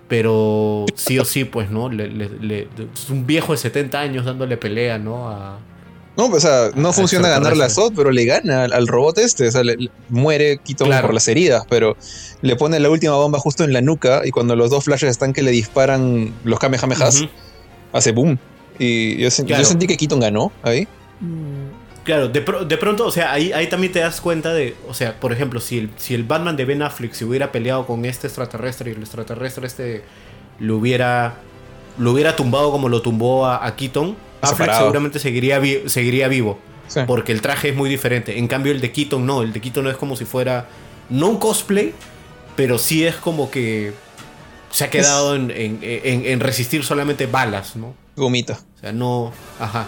pero 0.09 0.85
sí 0.95 1.19
o 1.19 1.25
sí 1.25 1.45
pues, 1.45 1.71
¿no? 1.71 1.89
Le- 1.89 2.09
le- 2.09 2.29
le- 2.41 2.69
es 2.95 3.11
un 3.11 3.27
viejo 3.27 3.53
de 3.53 3.59
70 3.59 4.01
años 4.01 4.25
dándole 4.25 4.57
pelea, 4.57 4.99
¿no? 4.99 5.29
A, 5.29 5.59
No, 6.17 6.31
pues, 6.31 6.45
o 6.45 6.47
sea, 6.49 6.71
no 6.77 6.91
Ah, 6.91 6.93
funciona 6.93 7.29
ganarle 7.29 7.65
a 7.65 7.67
extraterrestre. 7.67 7.85
Sot, 7.85 7.95
pero 7.97 8.11
le 8.13 8.25
gana 8.25 8.65
al, 8.65 8.73
al 8.73 8.87
robot 8.87 9.19
este. 9.19 9.49
O 9.49 9.51
sea, 9.51 9.65
le- 9.65 9.77
le- 9.77 9.91
muere 10.11 10.59
Keaton 10.65 10.87
Claro. 10.87 11.09
por 11.09 11.15
las 11.15 11.27
heridas, 11.27 11.65
pero 11.69 11.97
le 12.41 12.55
pone 12.55 12.79
la 12.79 12.89
última 12.89 13.15
bomba 13.17 13.41
justo 13.41 13.65
en 13.65 13.73
la 13.73 13.81
nuca 13.81 14.23
y 14.25 14.31
cuando 14.31 14.55
los 14.55 14.71
dos 14.71 14.85
flashes 14.85 15.11
están 15.11 15.33
que 15.33 15.43
le 15.43 15.51
disparan 15.51 16.33
los 16.45 16.61
Kamehamehas, 16.61 17.23
Ujú. 17.23 17.31
hace 17.93 18.13
boom. 18.13 18.39
Y 18.79 19.17
yo, 19.17 19.29
yo 19.45 19.65
sentí 19.65 19.87
que 19.89 19.97
Keaton 19.97 20.21
ganó 20.21 20.53
ahí. 20.63 20.87
Claro, 22.05 22.29
de, 22.29 22.41
pro- 22.43 22.65
de 22.67 22.77
pronto, 22.77 23.07
o 23.07 23.11
sea, 23.11 23.33
ahí, 23.33 23.51
ahí 23.53 23.67
también 23.67 23.93
te 23.93 23.99
das 24.01 24.21
cuenta 24.21 24.53
de, 24.53 24.77
o 24.89 24.93
sea, 24.95 25.19
por 25.19 25.33
ejemplo, 25.33 25.59
si 25.61 25.79
el, 25.79 25.91
si 25.97 26.15
el 26.15 26.23
Batman 26.25 26.55
de 26.57 26.67
Ben 26.67 26.83
Affleck 26.83 27.15
se 27.15 27.25
hubiera 27.25 27.51
peleado 27.51 27.87
con 27.87 28.05
este 28.05 28.27
extraterrestre 28.27 28.91
y 28.91 28.95
el 28.95 29.01
extraterrestre 29.01 29.67
este 29.67 30.03
lo 30.61 30.77
hubiera, 30.77 31.37
lo 31.99 32.13
hubiera 32.13 32.37
tumbado 32.37 32.71
como 32.71 32.89
lo 32.91 33.01
tumbó 33.01 33.47
a, 33.47 33.65
a 33.67 33.75
Keaton, 33.75 34.17
Affleck 34.43 34.59
Separado. 34.59 34.81
seguramente 34.83 35.19
seguiría, 35.19 35.59
vi- 35.59 35.83
seguiría 35.89 36.29
vivo, 36.29 36.59
Sí. 36.89 37.01
porque 37.07 37.33
el 37.33 37.41
traje 37.41 37.71
es 37.71 37.75
muy 37.77 37.89
diferente. 37.89 38.39
En 38.39 38.49
cambio, 38.49 38.71
el 38.73 38.83
de 38.83 38.93
Keaton 38.93 39.25
no, 39.25 39.41
el 39.41 39.55
de 39.55 39.61
Keaton 39.63 39.85
no 39.85 39.91
es 39.91 39.97
como 39.97 40.15
si 40.17 40.27
fuera, 40.27 40.67
no 41.09 41.29
un 41.31 41.39
cosplay, 41.39 41.95
pero 42.55 42.77
sí 42.77 43.07
es 43.07 43.15
como 43.17 43.51
que 43.51 43.95
se 44.71 44.85
ha 44.85 44.91
quedado 44.91 45.35
en, 45.35 45.51
en- 45.51 45.79
en- 45.83 46.27
en 46.27 46.41
resistir 46.41 46.85
solamente 46.85 47.25
balas, 47.27 47.77
¿no? 47.77 47.95
Gomita. 48.17 48.59
O 48.77 48.79
sea, 48.81 48.93
no, 48.93 49.33
ajá, 49.59 49.87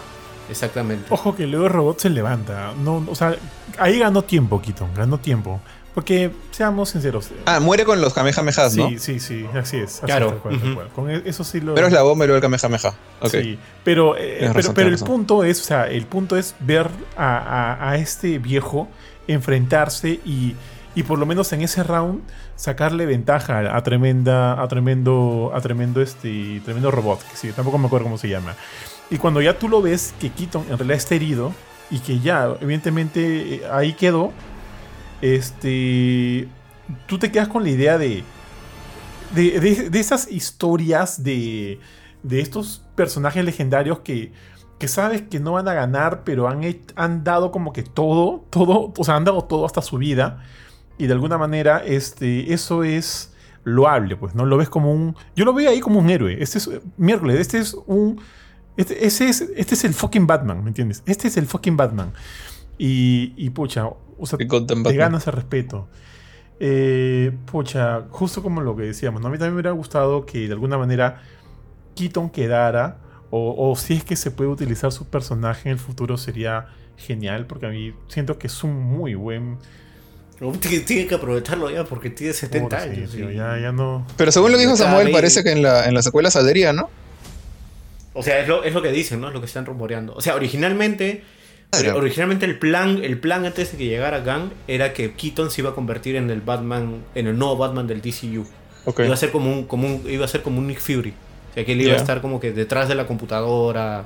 exactamente. 0.50 1.06
Ojo 1.10 1.34
que 1.36 1.46
luego 1.46 1.66
el 1.66 1.72
robot 1.72 2.00
se 2.00 2.10
levanta. 2.10 2.72
No, 2.82 3.04
o 3.08 3.14
sea, 3.14 3.36
ahí 3.78 3.98
ganó 3.98 4.22
tiempo, 4.22 4.60
Keaton, 4.62 4.90
ganó 4.96 5.18
tiempo. 5.18 5.60
Porque, 5.94 6.30
seamos 6.50 6.90
sinceros. 6.90 7.30
Ah, 7.46 7.58
muere 7.58 7.86
con 7.86 8.02
los 8.02 8.12
Kamehamehas, 8.12 8.70
sí, 8.74 8.78
¿no? 8.78 8.90
sí, 8.98 9.18
sí, 9.18 9.46
así 9.54 9.78
es. 9.78 9.96
así 9.96 10.04
Claro, 10.04 10.28
es, 10.28 10.34
cual. 10.74 10.88
Con 10.94 11.10
e- 11.10 11.22
eso 11.24 11.42
sí 11.42 11.58
lo. 11.58 11.74
Pero 11.74 11.86
es 11.86 11.92
la 11.94 12.02
bomba 12.02 12.26
y 12.26 12.28
luego 12.28 12.36
el 12.36 12.42
Kamehameha. 12.42 12.92
Ok. 13.22 13.30
Sí, 13.30 13.58
pero, 13.82 14.14
eh, 14.14 14.36
pero, 14.40 14.52
razón, 14.52 14.74
pero 14.74 14.88
el 14.88 14.92
razón. 14.94 15.06
punto 15.08 15.42
es, 15.42 15.58
o 15.62 15.64
sea, 15.64 15.88
el 15.88 16.04
punto 16.04 16.36
es 16.36 16.54
ver 16.60 16.90
a, 17.16 17.38
a- 17.78 17.90
a 17.92 17.96
este 17.96 18.38
viejo 18.38 18.88
enfrentarse 19.26 20.20
y, 20.26 20.54
y 20.94 21.02
por 21.02 21.18
lo 21.18 21.24
menos 21.24 21.50
en 21.54 21.62
ese 21.62 21.82
round 21.82 22.20
sacarle 22.56 23.06
ventaja 23.06 23.58
a, 23.60 23.76
a 23.78 23.82
tremenda, 23.82 24.60
a 24.62 24.68
tremendo, 24.68 25.50
a 25.54 25.60
tremendo 25.62 26.02
este, 26.02 26.60
tremendo 26.64 26.90
robot, 26.90 27.22
que 27.22 27.36
sí, 27.36 27.52
tampoco 27.52 27.78
me 27.78 27.86
acuerdo 27.86 28.04
cómo 28.04 28.18
se 28.18 28.28
llama. 28.28 28.54
Y 29.10 29.18
cuando 29.18 29.40
ya 29.40 29.58
tú 29.58 29.68
lo 29.68 29.80
ves 29.82 30.14
que 30.20 30.30
Keaton 30.30 30.62
en 30.70 30.78
realidad 30.78 30.96
está 30.96 31.14
herido 31.14 31.52
y 31.90 32.00
que 32.00 32.18
ya, 32.20 32.54
evidentemente, 32.60 33.54
eh, 33.56 33.62
ahí 33.70 33.92
quedó, 33.92 34.32
este, 35.22 36.48
tú 37.06 37.18
te 37.18 37.30
quedas 37.30 37.48
con 37.48 37.62
la 37.62 37.70
idea 37.70 37.98
de, 37.98 38.24
de, 39.34 39.60
de- 39.90 39.98
esas 40.00 40.30
historias 40.30 41.22
de, 41.22 41.78
de 42.22 42.40
estos 42.40 42.82
personajes 42.94 43.44
legendarios 43.44 44.00
que, 44.00 44.32
que 44.78 44.88
sabes 44.88 45.22
que 45.22 45.40
no 45.40 45.52
van 45.52 45.68
a 45.68 45.74
ganar, 45.74 46.22
pero 46.24 46.48
han, 46.48 46.62
han 46.96 47.24
dado 47.24 47.50
como 47.52 47.72
que 47.72 47.82
todo, 47.82 48.44
todo, 48.50 48.92
o 48.96 49.04
sea, 49.04 49.16
han 49.16 49.24
dado 49.24 49.42
todo 49.44 49.64
hasta 49.66 49.82
su 49.82 49.98
vida. 49.98 50.42
Y 50.98 51.06
de 51.06 51.12
alguna 51.12 51.38
manera, 51.38 51.82
este, 51.84 52.52
eso 52.52 52.82
es 52.82 53.32
loable, 53.64 54.16
pues, 54.16 54.34
¿no? 54.34 54.46
Lo 54.46 54.56
ves 54.56 54.68
como 54.68 54.92
un... 54.92 55.14
Yo 55.34 55.44
lo 55.44 55.52
veo 55.52 55.70
ahí 55.70 55.80
como 55.80 55.98
un 55.98 56.08
héroe. 56.08 56.36
Este 56.42 56.58
es 56.58 56.70
miércoles, 56.96 57.38
este 57.38 57.58
es 57.58 57.74
un... 57.86 58.20
Este, 58.76 59.06
ese 59.06 59.28
es, 59.28 59.40
este 59.56 59.74
es 59.74 59.84
el 59.84 59.94
fucking 59.94 60.26
Batman, 60.26 60.62
¿me 60.62 60.68
entiendes? 60.68 61.02
Este 61.06 61.28
es 61.28 61.36
el 61.36 61.46
fucking 61.46 61.76
Batman. 61.76 62.12
Y, 62.78 63.32
y 63.36 63.50
pucha, 63.50 63.86
o 63.86 64.26
sea, 64.26 64.38
te 64.38 64.44
Batman. 64.44 64.82
ganas 64.96 65.26
el 65.26 65.32
respeto. 65.32 65.88
Eh, 66.60 67.32
pucha, 67.50 68.02
justo 68.10 68.42
como 68.42 68.60
lo 68.60 68.76
que 68.76 68.82
decíamos, 68.84 69.20
¿no? 69.20 69.28
A 69.28 69.30
mí 69.30 69.36
también 69.38 69.54
me 69.54 69.60
hubiera 69.60 69.72
gustado 69.72 70.24
que 70.26 70.46
de 70.46 70.52
alguna 70.52 70.78
manera 70.78 71.22
Keaton 71.94 72.30
quedara, 72.30 72.98
o, 73.30 73.54
o 73.70 73.76
si 73.76 73.94
es 73.94 74.04
que 74.04 74.16
se 74.16 74.30
puede 74.30 74.50
utilizar 74.50 74.92
su 74.92 75.06
personaje 75.06 75.68
en 75.68 75.72
el 75.74 75.78
futuro 75.78 76.16
sería 76.16 76.68
genial, 76.96 77.46
porque 77.46 77.66
a 77.66 77.70
mí 77.70 77.94
siento 78.08 78.38
que 78.38 78.46
es 78.46 78.64
un 78.64 78.74
muy 78.78 79.14
buen... 79.14 79.58
Tiene, 80.60 81.06
que 81.06 81.14
aprovecharlo 81.14 81.70
ya 81.70 81.84
porque 81.84 82.10
tiene 82.10 82.34
70 82.34 82.68
Pobre, 82.76 82.90
sí, 82.94 82.98
años. 83.00 83.10
tío, 83.12 83.30
y- 83.30 83.36
ya, 83.36 83.58
ya 83.58 83.72
no... 83.72 84.06
Pero 84.18 84.30
según 84.32 84.52
lo 84.52 84.58
dijo 84.58 84.76
Samuel, 84.76 85.10
parece 85.10 85.42
que 85.42 85.50
en 85.52 85.62
la, 85.62 85.86
en 85.86 85.94
la 85.94 86.02
secuela 86.02 86.30
saldría, 86.30 86.74
¿no? 86.74 86.90
O 88.16 88.22
sea, 88.22 88.40
es 88.40 88.48
lo, 88.48 88.64
es 88.64 88.72
lo 88.74 88.82
que 88.82 88.90
dicen, 88.90 89.20
¿no? 89.20 89.28
Es 89.28 89.34
lo 89.34 89.40
que 89.40 89.46
están 89.46 89.66
rumoreando. 89.66 90.14
O 90.14 90.20
sea, 90.20 90.34
originalmente. 90.34 91.22
Claro. 91.70 91.98
Originalmente 91.98 92.46
el 92.46 92.58
plan, 92.58 93.00
el 93.02 93.18
plan 93.18 93.44
antes 93.44 93.72
de 93.72 93.78
que 93.78 93.86
llegara 93.86 94.20
Gang 94.20 94.50
era 94.68 94.92
que 94.92 95.12
Keaton 95.14 95.50
se 95.50 95.60
iba 95.60 95.70
a 95.70 95.74
convertir 95.74 96.16
en 96.16 96.30
el 96.30 96.40
Batman, 96.40 97.02
en 97.14 97.26
el 97.26 97.36
nuevo 97.36 97.56
Batman 97.56 97.86
del 97.86 98.00
DCU. 98.00 98.46
Iba 99.04 99.14
a 99.14 99.16
ser 99.16 99.30
como 99.32 99.52
un, 99.52 99.64
como 99.66 99.86
un, 99.86 100.02
iba 100.08 100.24
a 100.24 100.28
ser 100.28 100.42
como 100.42 100.58
un 100.58 100.68
Nick 100.68 100.78
Fury. 100.80 101.10
O 101.10 101.54
sea, 101.54 101.64
que 101.64 101.72
él 101.72 101.82
iba 101.82 101.92
a 101.94 101.96
estar 101.96 102.20
como 102.22 102.38
que 102.38 102.52
detrás 102.52 102.88
de 102.88 102.94
la 102.94 103.06
computadora, 103.06 104.04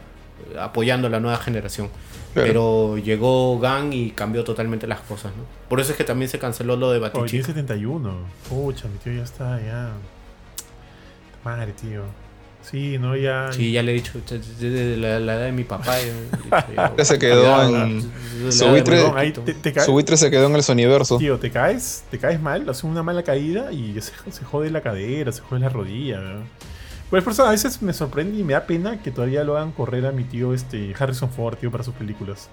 apoyando 0.59 1.07
a 1.07 1.11
la 1.11 1.21
nueva 1.21 1.37
generación. 1.37 1.91
Claro. 2.33 2.47
Pero 2.49 2.99
llegó 2.99 3.59
Gang 3.61 3.93
y 3.93 4.11
cambió 4.13 4.43
totalmente 4.43 4.87
las 4.87 5.01
cosas, 5.01 5.33
¿no? 5.37 5.45
Por 5.69 5.81
eso 5.81 5.91
es 5.93 5.99
que 5.99 6.05
también 6.05 6.29
se 6.31 6.39
canceló 6.39 6.77
lo 6.77 6.91
de 6.91 6.99
Oh, 6.99 7.03
Batichica. 7.03 7.27
tiene 7.29 7.45
71. 7.45 8.15
Pucha, 8.49 8.89
mi 8.89 8.97
tío 8.99 9.13
ya 9.13 9.23
está, 9.25 9.61
ya... 9.61 9.91
Madre, 11.45 11.73
tío. 11.73 12.03
Sí, 12.63 12.99
no, 12.99 13.17
ya... 13.17 13.53
Sí, 13.53 13.73
ya 13.73 13.83
le 13.83 13.93
he 13.93 13.95
dicho, 13.95 14.21
desde 14.29 14.97
la, 14.97 15.19
la 15.19 15.35
edad 15.35 15.45
de 15.47 15.53
mi 15.53 15.65
papá. 15.65 15.97
dicho, 15.99 16.13
ya, 16.77 16.95
Ya 16.97 17.05
se 17.05 17.19
quedó 17.19 17.85
en 17.85 18.03
su 18.53 18.67
buitre. 19.93 20.17
Se 20.17 20.31
quedó 20.31 20.47
en 20.47 20.57
el 20.57 20.63
Soniverso. 20.63 21.19
Tío, 21.19 21.39
te 21.39 21.51
caes, 21.51 22.05
te 22.11 22.19
caes 22.19 22.41
mal, 22.41 22.69
haces 22.69 22.85
una 22.85 23.03
mala 23.03 23.23
caída 23.23 23.73
y 23.73 23.95
se, 24.01 24.13
se 24.31 24.45
jode 24.45 24.71
la 24.71 24.83
cadera, 24.83 25.33
se 25.33 25.41
jode 25.41 25.61
la 25.61 25.69
rodilla. 25.69 26.21
¿no? 26.21 26.43
Pues 27.11 27.25
por 27.25 27.33
eso 27.33 27.45
a 27.45 27.51
veces 27.51 27.83
me 27.83 27.93
sorprende 27.93 28.39
y 28.39 28.45
me 28.45 28.53
da 28.53 28.67
pena 28.67 29.03
que 29.03 29.11
todavía 29.11 29.43
lo 29.43 29.57
hagan 29.57 29.73
correr 29.73 30.07
a 30.07 30.13
mi 30.13 30.23
tío 30.23 30.55
este 30.55 30.95
Harrison 30.97 31.31
Ford, 31.31 31.57
tío, 31.57 31.71
para 31.71 31.83
sus 31.83 31.95
películas. 31.95 32.49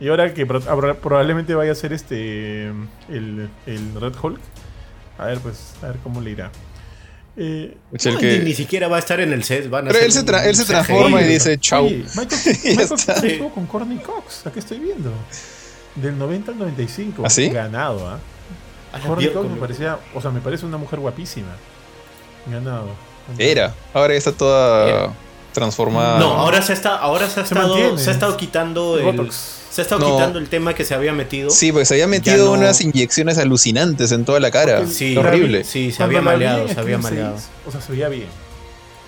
Y 0.00 0.08
ahora 0.08 0.32
que 0.32 0.46
probablemente 0.46 1.54
vaya 1.54 1.72
a 1.72 1.74
ser 1.74 1.92
este 1.92 2.68
el, 3.10 3.50
el 3.66 4.00
Red 4.00 4.14
Hulk. 4.22 4.40
A 5.18 5.26
ver, 5.26 5.38
pues, 5.40 5.74
a 5.82 5.88
ver 5.88 5.96
cómo 6.02 6.22
le 6.22 6.30
irá. 6.30 6.50
Eh, 7.36 7.76
Es 7.92 8.06
el 8.06 8.14
No, 8.14 8.20
que- 8.20 8.38
ni, 8.38 8.44
ni 8.46 8.54
siquiera 8.54 8.88
va 8.88 8.96
a 8.96 8.98
estar 8.98 9.20
en 9.20 9.32
el 9.32 9.44
set. 9.44 9.70
Van 9.70 9.86
a 9.88 9.90
Pero 9.92 10.04
él 10.04 10.12
se, 10.12 10.20
él 10.20 10.56
se 10.56 10.62
un 10.62 10.68
transforma 10.68 11.22
y 11.22 11.24
dice 11.26 11.58
chau. 11.58 11.86
Oye, 11.86 12.04
Michael, 12.16 12.40
Michael 12.64 13.24
estuvo 13.24 13.50
con 13.54 13.66
Courtney 13.66 13.98
Cox, 13.98 14.46
aquí 14.46 14.58
estoy 14.58 14.78
viendo. 14.78 15.12
Del 15.94 16.18
90 16.18 16.52
al 16.52 16.58
95. 16.58 17.22
¿Ah, 17.24 17.30
sí? 17.30 17.48
Ganado, 17.48 18.08
¿ah? 18.08 18.18
A 18.92 18.98
la 18.98 19.04
Courtney 19.04 19.28
Cox 19.30 19.48
me 19.48 19.56
parecía, 19.56 19.98
o 20.14 20.20
sea, 20.20 20.30
me 20.30 20.40
parece 20.40 20.66
una 20.66 20.76
mujer 20.76 20.98
guapísima. 21.00 21.54
Ganado. 22.50 22.88
Era. 23.38 23.74
Ahora 23.94 24.14
está 24.14 24.32
toda 24.32 24.88
Era. 24.88 25.12
transformada. 25.52 26.18
No, 26.18 26.32
ahora 26.32 26.62
se 26.62 26.72
está, 26.72 26.96
ahora 26.96 27.28
se 27.28 27.40
ha 27.40 27.46
Se 27.46 27.54
estado, 27.54 27.68
mantiene. 27.74 27.98
se 27.98 28.10
ha 28.10 28.12
estado 28.12 28.36
quitando 28.36 28.98
el, 28.98 29.04
Botox. 29.04 29.59
Se 29.70 29.80
ha 29.80 29.84
estado 29.84 30.00
No. 30.08 30.16
quitando 30.16 30.38
el 30.38 30.48
tema 30.48 30.74
que 30.74 30.84
se 30.84 30.94
había 30.94 31.12
metido. 31.12 31.50
Sí, 31.50 31.70
pues 31.72 31.88
se 31.88 31.94
había 31.94 32.06
metido 32.08 32.46
no- 32.46 32.52
unas 32.52 32.80
inyecciones 32.80 33.38
alucinantes 33.38 34.10
en 34.12 34.24
toda 34.24 34.40
la 34.40 34.50
cara. 34.50 34.86
Sí, 34.86 35.16
horrible. 35.16 35.64
Sí, 35.64 35.90
se 35.92 35.98
Cuando 35.98 36.18
había 36.18 36.30
maleado, 36.30 36.68
se 36.68 36.80
había 36.80 36.98
maleado. 36.98 37.36
6, 37.36 37.48
O 37.66 37.70
sea, 37.72 37.80
se 37.80 37.92
veía 37.92 38.08
bien. 38.08 38.26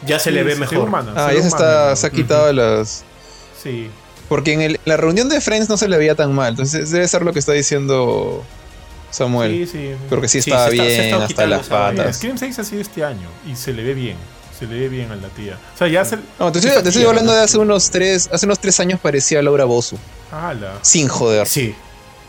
Ya 0.06 0.18
se 0.18 0.30
le 0.30 0.40
Sí, 0.40 0.46
ve 0.46 0.56
mejor. 0.56 0.78
humana, 0.88 1.12
Ah, 1.16 1.32
ya 1.32 1.40
se 1.42 1.48
está, 1.48 1.90
¿no? 1.90 1.96
se 1.96 2.06
ha 2.06 2.10
quitado 2.10 2.52
las. 2.52 3.04
Sí. 3.62 3.88
Porque 4.28 4.52
en 4.52 4.60
el- 4.62 4.80
la 4.84 4.96
reunión 4.96 5.28
de 5.28 5.40
Friends 5.40 5.68
no 5.68 5.76
se 5.76 5.88
le 5.88 5.98
veía 5.98 6.14
tan 6.14 6.32
mal. 6.34 6.50
Entonces 6.50 6.90
debe 6.90 7.06
ser 7.06 7.22
lo 7.22 7.32
que 7.32 7.38
está 7.38 7.52
diciendo 7.52 8.42
Samuel. 9.10 9.52
Sí, 9.52 9.66
sí. 9.66 9.90
Creo 10.08 10.20
que 10.20 10.28
sí 10.28 10.40
Sí, 10.42 10.50
estaba 10.50 10.68
bien 10.70 10.86
está 10.86 11.24
hasta 11.24 11.46
las 11.46 11.66
patas. 11.68 12.16
Scream 12.16 12.38
6 12.38 12.58
ha 12.58 12.64
sido 12.64 12.80
este 12.80 13.04
año 13.04 13.28
y 13.50 13.54
se 13.56 13.72
le 13.72 13.82
ve 13.82 13.94
bien. 13.94 14.16
Se 14.58 14.66
le 14.66 14.78
ve 14.78 14.88
bien 14.88 15.10
a 15.10 15.16
la 15.16 15.28
tía. 15.28 15.58
O 15.74 15.78
sea, 15.78 15.88
ya 15.88 16.04
se. 16.04 16.18
No, 16.38 16.50
te 16.52 16.60
estoy, 16.60 16.82
te 16.82 16.88
estoy 16.88 17.04
hablando 17.04 17.32
de 17.32 17.40
hace 17.42 17.58
unos 17.58 17.90
tres, 17.90 18.28
hace 18.32 18.46
unos 18.46 18.58
tres 18.58 18.78
años 18.80 19.00
parecía 19.00 19.42
Laura 19.42 19.64
Bozo. 19.64 19.96
Sin 20.82 21.08
joder. 21.08 21.46
Sí. 21.46 21.74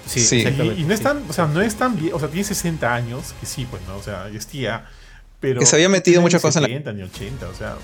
Sí, 0.07 0.19
Sí. 0.19 0.37
exactamente. 0.39 0.79
Y, 0.81 0.83
y 0.83 0.87
no 0.87 0.93
es 0.93 1.01
tan, 1.01 1.23
o 1.29 1.33
sea, 1.33 1.47
no 1.47 1.61
es 1.61 1.75
tan 1.75 1.95
bien, 1.97 2.13
o 2.13 2.19
sea, 2.19 2.27
tiene 2.27 2.43
60 2.43 2.93
años, 2.93 3.33
que 3.39 3.45
sí, 3.45 3.65
pues, 3.69 3.81
¿no? 3.87 3.95
O 3.97 4.03
sea, 4.03 4.27
es 4.27 4.45
tía, 4.47 4.85
pero... 5.39 5.59
Que 5.61 5.65
se 5.65 5.75
había 5.77 5.87
metido 5.89 6.21
muchas 6.21 6.41
cosas 6.41 6.57
en 6.57 6.63
la- 6.63 6.67
70 6.67 6.93
ni 6.93 7.03
80, 7.03 7.47
o 7.47 7.53
sea... 7.55 7.75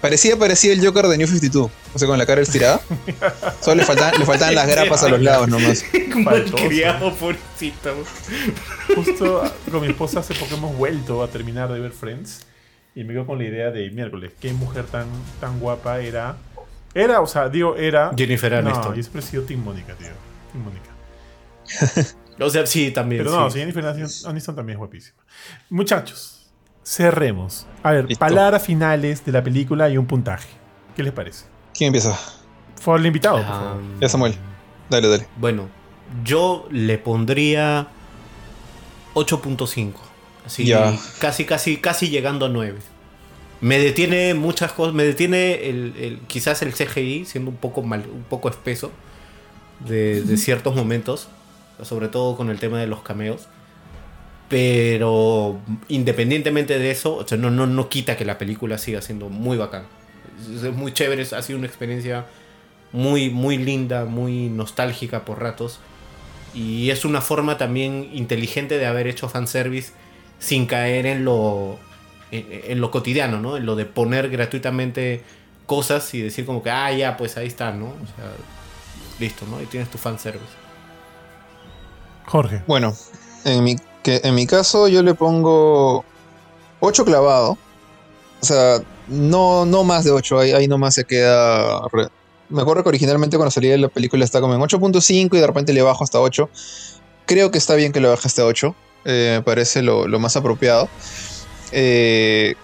Parecía, 0.00 0.36
parecía 0.36 0.72
el 0.72 0.86
Joker 0.86 1.08
de 1.08 1.18
New 1.18 1.26
52. 1.26 1.70
O 1.92 1.98
sea, 1.98 2.06
con 2.06 2.16
la 2.16 2.24
cara 2.24 2.40
estirada. 2.40 2.80
Solo 3.60 3.74
le 3.80 3.84
faltaban, 3.84 4.16
le 4.16 4.24
faltaban 4.24 4.54
las 4.54 4.68
grapas 4.68 5.02
a 5.02 5.08
los 5.08 5.20
lados 5.20 5.48
nomás. 5.48 5.82
Malcriado, 6.14 7.12
pobrecito. 7.16 8.04
Justo 8.94 9.42
con 9.72 9.80
mi 9.80 9.88
esposa 9.88 10.20
hace 10.20 10.34
poco 10.34 10.54
hemos 10.54 10.76
vuelto 10.76 11.22
a 11.24 11.28
terminar 11.28 11.72
de 11.72 11.80
ver 11.80 11.90
Friends 11.90 12.42
y 12.94 13.02
me 13.02 13.12
quedo 13.12 13.26
con 13.26 13.38
la 13.38 13.44
idea 13.44 13.70
de 13.72 13.90
miércoles, 13.90 14.30
qué 14.40 14.52
mujer 14.52 14.84
tan, 14.86 15.06
tan 15.40 15.58
guapa 15.58 15.98
era... 16.00 16.36
Era, 16.94 17.20
o 17.20 17.26
sea, 17.26 17.48
digo, 17.48 17.76
era... 17.76 18.10
Jennifer 18.16 18.50
No, 18.52 18.58
Aniston. 18.70 18.94
yo 18.94 19.02
siempre 19.02 19.20
he 19.20 19.24
sido 19.24 19.42
Team 19.44 19.62
Mónica, 19.62 19.94
tío. 19.94 20.08
Team 20.52 20.64
Mónica. 20.64 22.14
O 22.40 22.48
sea, 22.50 22.64
sí, 22.66 22.92
también. 22.92 23.24
Pero 23.24 23.32
sí. 23.32 23.36
no, 23.36 23.50
sí, 23.50 23.58
Jennifer 23.58 23.84
Aniston 23.84 24.30
Aniston 24.30 24.54
también 24.54 24.74
es 24.76 24.78
guapísima. 24.78 25.18
Muchachos, 25.70 26.48
cerremos. 26.84 27.66
A 27.82 27.90
ver, 27.90 28.04
Listo. 28.06 28.24
palabras 28.24 28.62
finales 28.62 29.24
de 29.24 29.32
la 29.32 29.42
película 29.42 29.88
y 29.88 29.98
un 29.98 30.06
puntaje. 30.06 30.48
¿Qué 30.94 31.02
les 31.02 31.12
parece? 31.12 31.46
¿Quién 31.74 31.88
empieza? 31.88 32.16
Favor, 32.80 33.00
el 33.00 33.06
invitado, 33.06 33.38
por 33.38 33.44
favor. 33.46 33.80
Ya, 34.00 34.08
Samuel. 34.08 34.36
Dale, 34.88 35.08
dale. 35.08 35.26
Bueno, 35.36 35.68
yo 36.22 36.68
le 36.70 36.96
pondría 36.98 37.88
8.5. 39.14 39.94
Así, 40.46 40.64
Ya. 40.64 40.94
casi, 41.18 41.44
casi, 41.44 41.78
casi 41.78 42.08
llegando 42.08 42.46
a 42.46 42.48
9. 42.48 42.78
Me 43.60 43.78
detiene 43.78 44.34
muchas 44.34 44.72
cosas. 44.72 44.94
Me 44.94 45.04
detiene 45.04 45.68
el, 45.68 45.94
el- 45.98 46.20
quizás 46.26 46.62
el 46.62 46.74
CGI 46.74 47.24
siendo 47.24 47.50
un 47.50 47.56
poco 47.56 47.82
mal, 47.82 48.04
un 48.12 48.24
poco 48.24 48.48
espeso 48.48 48.92
de, 49.80 50.22
de 50.22 50.36
ciertos 50.36 50.74
momentos. 50.76 51.28
Sobre 51.82 52.08
todo 52.08 52.36
con 52.36 52.50
el 52.50 52.58
tema 52.60 52.80
de 52.80 52.86
los 52.88 53.02
cameos. 53.02 53.48
Pero 54.48 55.60
independientemente 55.88 56.78
de 56.78 56.90
eso, 56.90 57.16
o 57.16 57.26
sea, 57.28 57.36
no, 57.36 57.50
no, 57.50 57.66
no 57.66 57.88
quita 57.90 58.16
que 58.16 58.24
la 58.24 58.38
película 58.38 58.78
siga 58.78 59.02
siendo 59.02 59.28
muy 59.28 59.58
bacán. 59.58 59.84
Es, 60.40 60.62
es 60.62 60.74
muy 60.74 60.92
chévere, 60.92 61.22
ha 61.36 61.42
sido 61.42 61.58
una 61.58 61.66
experiencia 61.66 62.26
muy, 62.92 63.30
muy 63.30 63.58
linda, 63.58 64.06
muy 64.06 64.48
nostálgica 64.48 65.24
por 65.24 65.42
ratos. 65.42 65.80
Y 66.54 66.90
es 66.90 67.04
una 67.04 67.20
forma 67.20 67.58
también 67.58 68.10
inteligente 68.12 68.78
de 68.78 68.86
haber 68.86 69.06
hecho 69.06 69.28
fanservice 69.28 69.92
sin 70.38 70.66
caer 70.66 71.06
en 71.06 71.24
lo, 71.24 71.78
en, 72.30 72.46
en 72.72 72.80
lo 72.80 72.90
cotidiano, 72.90 73.40
¿no? 73.40 73.56
En 73.56 73.66
lo 73.66 73.76
de 73.76 73.86
poner 73.86 74.30
gratuitamente 74.30 75.22
cosas 75.66 76.12
y 76.14 76.22
decir 76.22 76.46
como 76.46 76.62
que, 76.62 76.70
ah, 76.70 76.92
ya, 76.92 77.16
pues 77.16 77.36
ahí 77.36 77.46
está, 77.48 77.72
¿no? 77.72 77.86
O 77.86 78.06
sea, 78.16 78.32
listo, 79.18 79.46
¿no? 79.46 79.58
Ahí 79.58 79.66
tienes 79.66 79.90
tu 79.90 79.98
fanservice. 79.98 80.56
Jorge. 82.26 82.62
Bueno, 82.66 82.94
en 83.44 83.64
mi, 83.64 83.76
que, 84.02 84.20
en 84.24 84.34
mi 84.34 84.46
caso 84.46 84.88
yo 84.88 85.02
le 85.02 85.14
pongo 85.14 86.04
8 86.80 87.04
clavado. 87.04 87.58
O 88.40 88.46
sea, 88.46 88.78
no, 89.08 89.66
no 89.66 89.84
más 89.84 90.04
de 90.04 90.10
8, 90.12 90.38
ahí, 90.38 90.52
ahí 90.52 90.68
nomás 90.68 90.94
se 90.94 91.04
queda... 91.04 91.80
re- 91.92 92.08
Me 92.50 92.62
acuerdo 92.62 92.82
que 92.82 92.90
originalmente 92.90 93.36
cuando 93.36 93.50
salía 93.50 93.76
la 93.78 93.88
película 93.88 94.24
estaba 94.24 94.42
como 94.42 94.54
en 94.54 94.60
8.5 94.60 95.36
y 95.36 95.40
de 95.40 95.46
repente 95.46 95.72
le 95.72 95.82
bajo 95.82 96.04
hasta 96.04 96.20
8. 96.20 96.50
Creo 97.26 97.50
que 97.50 97.58
está 97.58 97.74
bien 97.74 97.92
que 97.92 98.00
lo 98.00 98.10
baje 98.10 98.28
hasta 98.28 98.44
8. 98.44 98.76
eh, 99.04 99.34
me 99.38 99.42
parece 99.42 99.82
lo, 99.82 100.06
lo 100.08 100.18
más 100.20 100.36
apropiado. 100.36 100.90
Eh, 101.72 102.54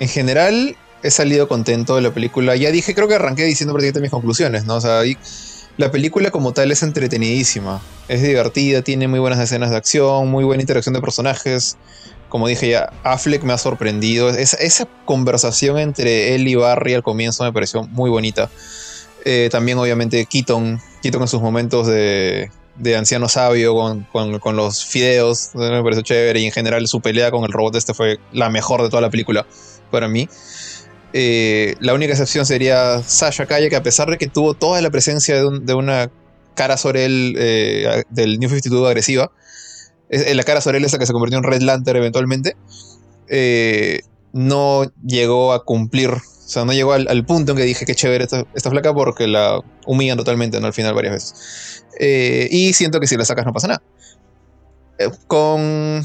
en 0.00 0.08
general, 0.08 0.76
he 1.02 1.10
salido 1.10 1.48
contento 1.48 1.96
de 1.96 2.02
la 2.02 2.12
película. 2.12 2.56
Ya 2.56 2.70
dije, 2.70 2.94
creo 2.94 3.08
que 3.08 3.14
arranqué 3.14 3.44
diciendo 3.44 3.72
prácticamente 3.72 4.00
mis 4.00 4.10
conclusiones, 4.10 4.64
¿no? 4.64 4.76
O 4.76 4.80
sea, 4.80 5.02
la 5.76 5.90
película 5.90 6.30
como 6.30 6.52
tal 6.52 6.72
es 6.72 6.82
entretenidísima. 6.82 7.82
Es 8.08 8.22
divertida, 8.22 8.82
tiene 8.82 9.08
muy 9.08 9.18
buenas 9.18 9.38
escenas 9.38 9.70
de 9.70 9.76
acción, 9.76 10.28
muy 10.30 10.44
buena 10.44 10.62
interacción 10.62 10.94
de 10.94 11.00
personajes. 11.00 11.76
Como 12.28 12.48
dije 12.48 12.70
ya, 12.70 12.92
Affleck 13.04 13.42
me 13.44 13.52
ha 13.52 13.58
sorprendido. 13.58 14.30
Esa, 14.30 14.56
esa 14.56 14.88
conversación 15.04 15.78
entre 15.78 16.34
él 16.34 16.48
y 16.48 16.54
Barry 16.54 16.94
al 16.94 17.02
comienzo 17.02 17.44
me 17.44 17.52
pareció 17.52 17.84
muy 17.84 18.10
bonita. 18.10 18.50
Eh, 19.24 19.48
también, 19.50 19.78
obviamente, 19.78 20.24
Keaton, 20.26 20.80
Keaton 21.02 21.22
en 21.22 21.28
sus 21.28 21.40
momentos 21.40 21.86
de, 21.86 22.50
de 22.76 22.96
anciano 22.96 23.28
sabio 23.28 23.74
con, 24.10 24.38
con- 24.40 24.56
los 24.56 24.84
fideos, 24.84 25.50
eh, 25.54 25.58
me 25.70 25.82
pareció 25.82 26.02
chévere. 26.02 26.40
Y 26.40 26.46
en 26.46 26.52
general, 26.52 26.86
su 26.88 27.00
pelea 27.00 27.30
con 27.30 27.44
el 27.44 27.52
robot 27.52 27.76
este 27.76 27.94
fue 27.94 28.18
la 28.32 28.50
mejor 28.50 28.82
de 28.82 28.88
toda 28.90 29.00
la 29.02 29.10
película 29.10 29.46
para 29.90 30.08
mí. 30.08 30.28
Eh, 31.12 31.76
la 31.80 31.94
única 31.94 32.12
excepción 32.12 32.44
sería 32.44 33.00
Sasha 33.02 33.46
Calle, 33.46 33.70
que 33.70 33.76
a 33.76 33.82
pesar 33.82 34.10
de 34.10 34.18
que 34.18 34.26
tuvo 34.26 34.54
toda 34.54 34.80
la 34.82 34.90
presencia 34.90 35.36
de, 35.36 35.46
un- 35.46 35.64
de 35.66 35.74
una 35.74 36.10
cara 36.54 36.76
sobre 36.76 37.04
él 37.04 37.36
eh, 37.38 38.02
del 38.10 38.38
New 38.40 38.48
52 38.48 38.86
agresiva, 38.88 39.30
es- 40.08 40.34
la 40.34 40.42
cara 40.42 40.60
sobre 40.60 40.78
él 40.78 40.84
esa 40.84 40.98
que 40.98 41.06
se 41.06 41.12
convirtió 41.12 41.38
en 41.38 41.44
Red 41.44 41.62
Lantern 41.62 41.98
eventualmente, 41.98 42.56
no 44.32 44.84
llegó 45.06 45.52
a 45.52 45.64
cumplir, 45.64 46.10
o 46.44 46.48
sea, 46.48 46.64
no 46.64 46.72
llegó 46.72 46.92
al, 46.92 47.24
punto 47.24 47.52
en 47.52 47.58
que 47.58 47.64
dije 47.64 47.86
que 47.86 47.94
chévere 47.94 48.24
esta, 48.24 48.44
esta 48.54 48.70
flaca 48.70 48.92
porque 48.92 49.26
la 49.26 49.60
humillan 49.86 50.18
totalmente 50.18 50.60
¿no? 50.60 50.66
al 50.66 50.72
final 50.72 50.94
varias 50.94 51.14
veces. 51.14 51.84
Eh, 51.98 52.48
y 52.50 52.72
siento 52.74 53.00
que 53.00 53.06
si 53.06 53.16
la 53.16 53.24
sacas 53.24 53.46
no 53.46 53.52
pasa 53.52 53.68
nada. 53.68 53.82
Eh, 54.98 55.08
con 55.26 56.02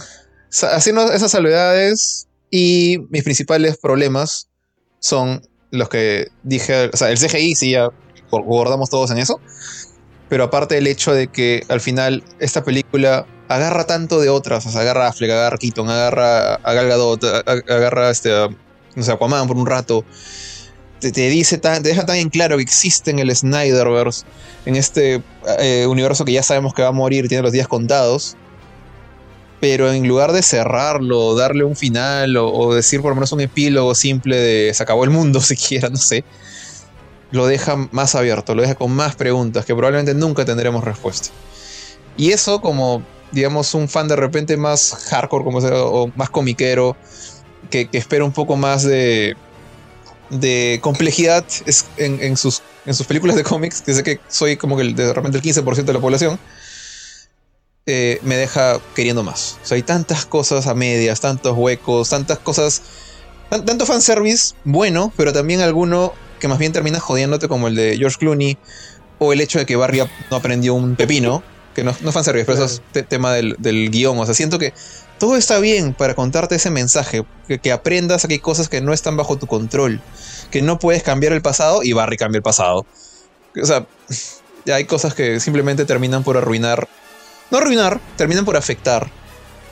haciendo 0.71 1.11
esas 1.11 1.31
salvedades 1.31 2.27
y 2.49 2.97
mis 3.09 3.23
principales 3.23 3.77
problemas 3.77 4.49
son 4.99 5.41
los 5.71 5.89
que 5.89 6.29
dije, 6.43 6.89
o 6.91 6.97
sea, 6.97 7.11
el 7.11 7.19
CGI 7.19 7.55
sí 7.55 7.71
ya 7.71 7.89
guardamos 8.31 8.89
todos 8.89 9.11
en 9.11 9.19
eso, 9.19 9.39
pero 10.29 10.45
aparte 10.45 10.77
el 10.77 10.87
hecho 10.87 11.13
de 11.13 11.27
que 11.27 11.63
al 11.69 11.81
final 11.81 12.23
esta 12.39 12.63
película 12.63 13.27
agarra 13.49 13.85
tanto 13.85 14.19
de 14.19 14.29
otras, 14.29 14.65
o 14.65 14.71
sea, 14.71 14.81
agarra 14.81 15.05
a 15.05 15.09
Affleck, 15.09 15.31
agarra 15.31 15.55
a 15.55 15.59
Keaton, 15.59 15.89
agarra 15.89 16.55
a 16.55 16.73
Gal 16.73 16.87
Gadot, 16.87 17.23
a- 17.23 17.43
a- 17.45 17.75
agarra 17.75 18.09
este, 18.09 18.31
no 18.99 19.05
sé, 19.05 19.11
Aquaman 19.11 19.47
por 19.47 19.57
un 19.57 19.65
rato, 19.65 20.05
te, 20.99 21.11
te 21.11 21.29
dice 21.29 21.57
tan, 21.57 21.81
te 21.81 21.89
deja 21.89 22.05
tan 22.05 22.17
en 22.17 22.29
claro 22.29 22.57
que 22.57 22.63
existe 22.63 23.11
en 23.11 23.19
el 23.19 23.35
Snyderverse, 23.35 24.25
en 24.65 24.75
este 24.75 25.21
eh, 25.59 25.87
universo 25.87 26.25
que 26.25 26.33
ya 26.33 26.43
sabemos 26.43 26.73
que 26.73 26.81
va 26.81 26.89
a 26.89 26.93
morir, 26.93 27.27
tiene 27.27 27.43
los 27.43 27.51
días 27.51 27.67
contados, 27.67 28.35
pero 29.59 29.91
en 29.91 30.07
lugar 30.07 30.31
de 30.31 30.41
cerrarlo, 30.41 31.35
darle 31.35 31.63
un 31.63 31.75
final 31.75 32.37
o, 32.37 32.51
o 32.51 32.73
decir 32.73 33.01
por 33.01 33.11
lo 33.11 33.15
menos 33.15 33.31
un 33.31 33.41
epílogo 33.41 33.93
simple 33.95 34.37
de 34.37 34.73
se 34.73 34.83
acabó 34.83 35.03
el 35.03 35.09
mundo 35.09 35.41
siquiera, 35.41 35.89
no 35.89 35.97
sé, 35.97 36.23
lo 37.31 37.47
deja 37.47 37.75
más 37.91 38.15
abierto, 38.15 38.55
lo 38.55 38.61
deja 38.61 38.75
con 38.75 38.91
más 38.91 39.15
preguntas 39.15 39.65
que 39.65 39.75
probablemente 39.75 40.13
nunca 40.13 40.45
tendremos 40.45 40.83
respuesta. 40.83 41.29
Y 42.17 42.31
eso 42.31 42.59
como, 42.61 43.03
digamos, 43.31 43.73
un 43.73 43.87
fan 43.87 44.07
de 44.07 44.15
repente 44.15 44.57
más 44.57 45.07
hardcore, 45.09 45.43
como 45.43 45.61
sea, 45.61 45.83
o 45.83 46.11
más 46.15 46.29
comiquero, 46.29 46.97
que, 47.69 47.87
que 47.87 47.97
espera 47.97 48.23
un 48.25 48.31
poco 48.31 48.55
más 48.55 48.83
de, 48.83 49.35
de 50.29 50.79
complejidad 50.81 51.45
en, 51.97 52.21
en 52.21 52.37
sus, 52.37 52.61
en 52.85 52.93
sus 52.93 53.05
películas 53.07 53.35
de 53.35 53.43
cómics, 53.43 53.81
que 53.81 53.93
sé 53.93 54.03
que 54.03 54.19
soy 54.27 54.57
como 54.57 54.75
que 54.77 54.83
el- 54.83 54.95
de 54.95 55.13
repente 55.13 55.37
el 55.37 55.43
15% 55.43 55.85
de 55.85 55.93
la 55.93 55.99
población, 55.99 56.39
eh, 57.85 58.19
me 58.23 58.35
deja 58.37 58.79
queriendo 58.95 59.23
más. 59.23 59.57
O 59.63 59.65
sea, 59.65 59.75
hay 59.75 59.83
tantas 59.83 60.25
cosas 60.25 60.67
a 60.67 60.75
medias, 60.75 61.21
tantos 61.21 61.57
huecos, 61.57 62.09
tantas 62.09 62.37
cosas, 62.39 62.81
tan- 63.49 63.65
tanto 63.65 63.85
fanservice 63.85 64.53
bueno, 64.63 65.11
pero 65.17 65.33
también 65.33 65.61
alguno 65.61 66.13
que 66.39 66.47
más 66.47 66.59
bien 66.59 66.71
termina 66.71 66.99
jodiéndote 66.99 67.47
como 67.47 67.67
el 67.67 67.75
de 67.75 67.97
George 67.97 68.17
Clooney 68.19 68.57
o 69.17 69.33
el 69.33 69.41
hecho 69.41 69.59
de 69.59 69.65
que 69.65 69.75
Barry 69.75 70.01
no 70.29 70.37
aprendió 70.37 70.73
un 70.75 70.95
pepino, 70.95 71.43
que 71.75 71.83
no, 71.83 71.93
no 72.01 72.09
es 72.09 72.13
fanservice, 72.13 72.45
pero 72.45 72.63
eso 72.63 72.65
es 72.65 72.81
te- 72.93 73.03
tema 73.03 73.33
del, 73.33 73.55
del 73.59 73.89
guion. 73.89 74.17
O 74.19 74.25
sea, 74.25 74.33
siento 74.35 74.59
que 74.59 74.73
todo 75.19 75.35
está 75.35 75.59
bien 75.59 75.93
para 75.93 76.15
contarte 76.15 76.55
ese 76.55 76.69
mensaje, 76.71 77.25
que, 77.47 77.59
que 77.59 77.71
aprendas 77.71 78.25
a 78.25 78.27
que 78.27 78.35
hay 78.35 78.39
cosas 78.39 78.69
que 78.69 78.81
no 78.81 78.93
están 78.93 79.17
bajo 79.17 79.37
tu 79.37 79.45
control, 79.45 80.01
que 80.49 80.61
no 80.61 80.79
puedes 80.79 81.03
cambiar 81.03 81.33
el 81.33 81.41
pasado 81.41 81.81
y 81.83 81.93
Barry 81.93 82.17
cambia 82.17 82.37
el 82.37 82.43
pasado. 82.43 82.85
O 83.61 83.65
sea, 83.65 83.85
ya 84.65 84.75
hay 84.75 84.85
cosas 84.85 85.13
que 85.13 85.39
simplemente 85.39 85.85
terminan 85.85 86.23
por 86.23 86.37
arruinar, 86.37 86.87
no 87.51 87.57
arruinar, 87.57 87.99
terminan 88.15 88.45
por 88.45 88.57
afectar 88.57 89.09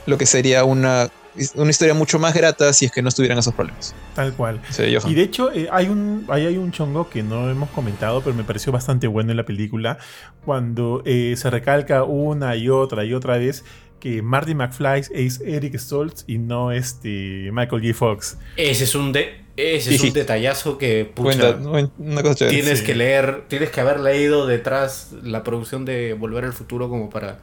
lo 0.05 0.17
que 0.17 0.25
sería 0.25 0.63
una, 0.63 1.09
una 1.55 1.69
historia 1.69 1.93
mucho 1.93 2.17
más 2.17 2.33
grata 2.33 2.73
si 2.73 2.85
es 2.85 2.91
que 2.91 3.01
no 3.01 3.09
estuvieran 3.09 3.37
esos 3.37 3.53
problemas. 3.53 3.93
Tal 4.15 4.33
cual. 4.33 4.61
Sí. 4.69 4.83
Y 5.05 5.13
de 5.13 5.21
hecho, 5.21 5.51
eh, 5.51 5.67
hay, 5.71 5.87
un, 5.87 6.25
ahí 6.29 6.45
hay 6.45 6.57
un 6.57 6.71
chongo 6.71 7.09
que 7.09 7.23
no 7.23 7.49
hemos 7.49 7.69
comentado, 7.69 8.21
pero 8.21 8.35
me 8.35 8.43
pareció 8.43 8.71
bastante 8.71 9.07
bueno 9.07 9.31
en 9.31 9.37
la 9.37 9.45
película, 9.45 9.97
cuando 10.45 11.03
eh, 11.05 11.35
se 11.37 11.49
recalca 11.49 12.03
una 12.03 12.55
y 12.55 12.69
otra 12.69 13.05
y 13.05 13.13
otra 13.13 13.37
vez 13.37 13.63
que 13.99 14.21
Marty 14.21 14.53
McFly 14.55 15.03
es 15.11 15.41
Eric 15.41 15.77
Stoltz 15.77 16.23
y 16.27 16.37
no 16.37 16.71
este 16.71 17.49
Michael 17.51 17.81
J. 17.81 17.93
Fox. 17.93 18.37
Ese 18.55 18.83
es 18.83 18.95
un 18.95 19.11
de. 19.11 19.45
Ese 19.57 19.95
es 19.95 20.01
un 20.01 20.13
detallazo 20.13 20.77
que 20.77 21.03
pucha, 21.05 21.57
Cuenta, 21.57 22.35
tienes 22.35 22.79
Sí. 22.79 22.85
que 22.85 22.93
leer, 22.93 23.45
tienes 23.47 23.71
que 23.71 23.81
haber 23.81 23.99
leído 23.99 24.45
detrás 24.45 25.13
la 25.23 25.43
producción 25.43 25.83
de 25.83 26.13
Volver 26.13 26.45
al 26.45 26.53
Futuro 26.53 26.89
como 26.89 27.09
para 27.09 27.39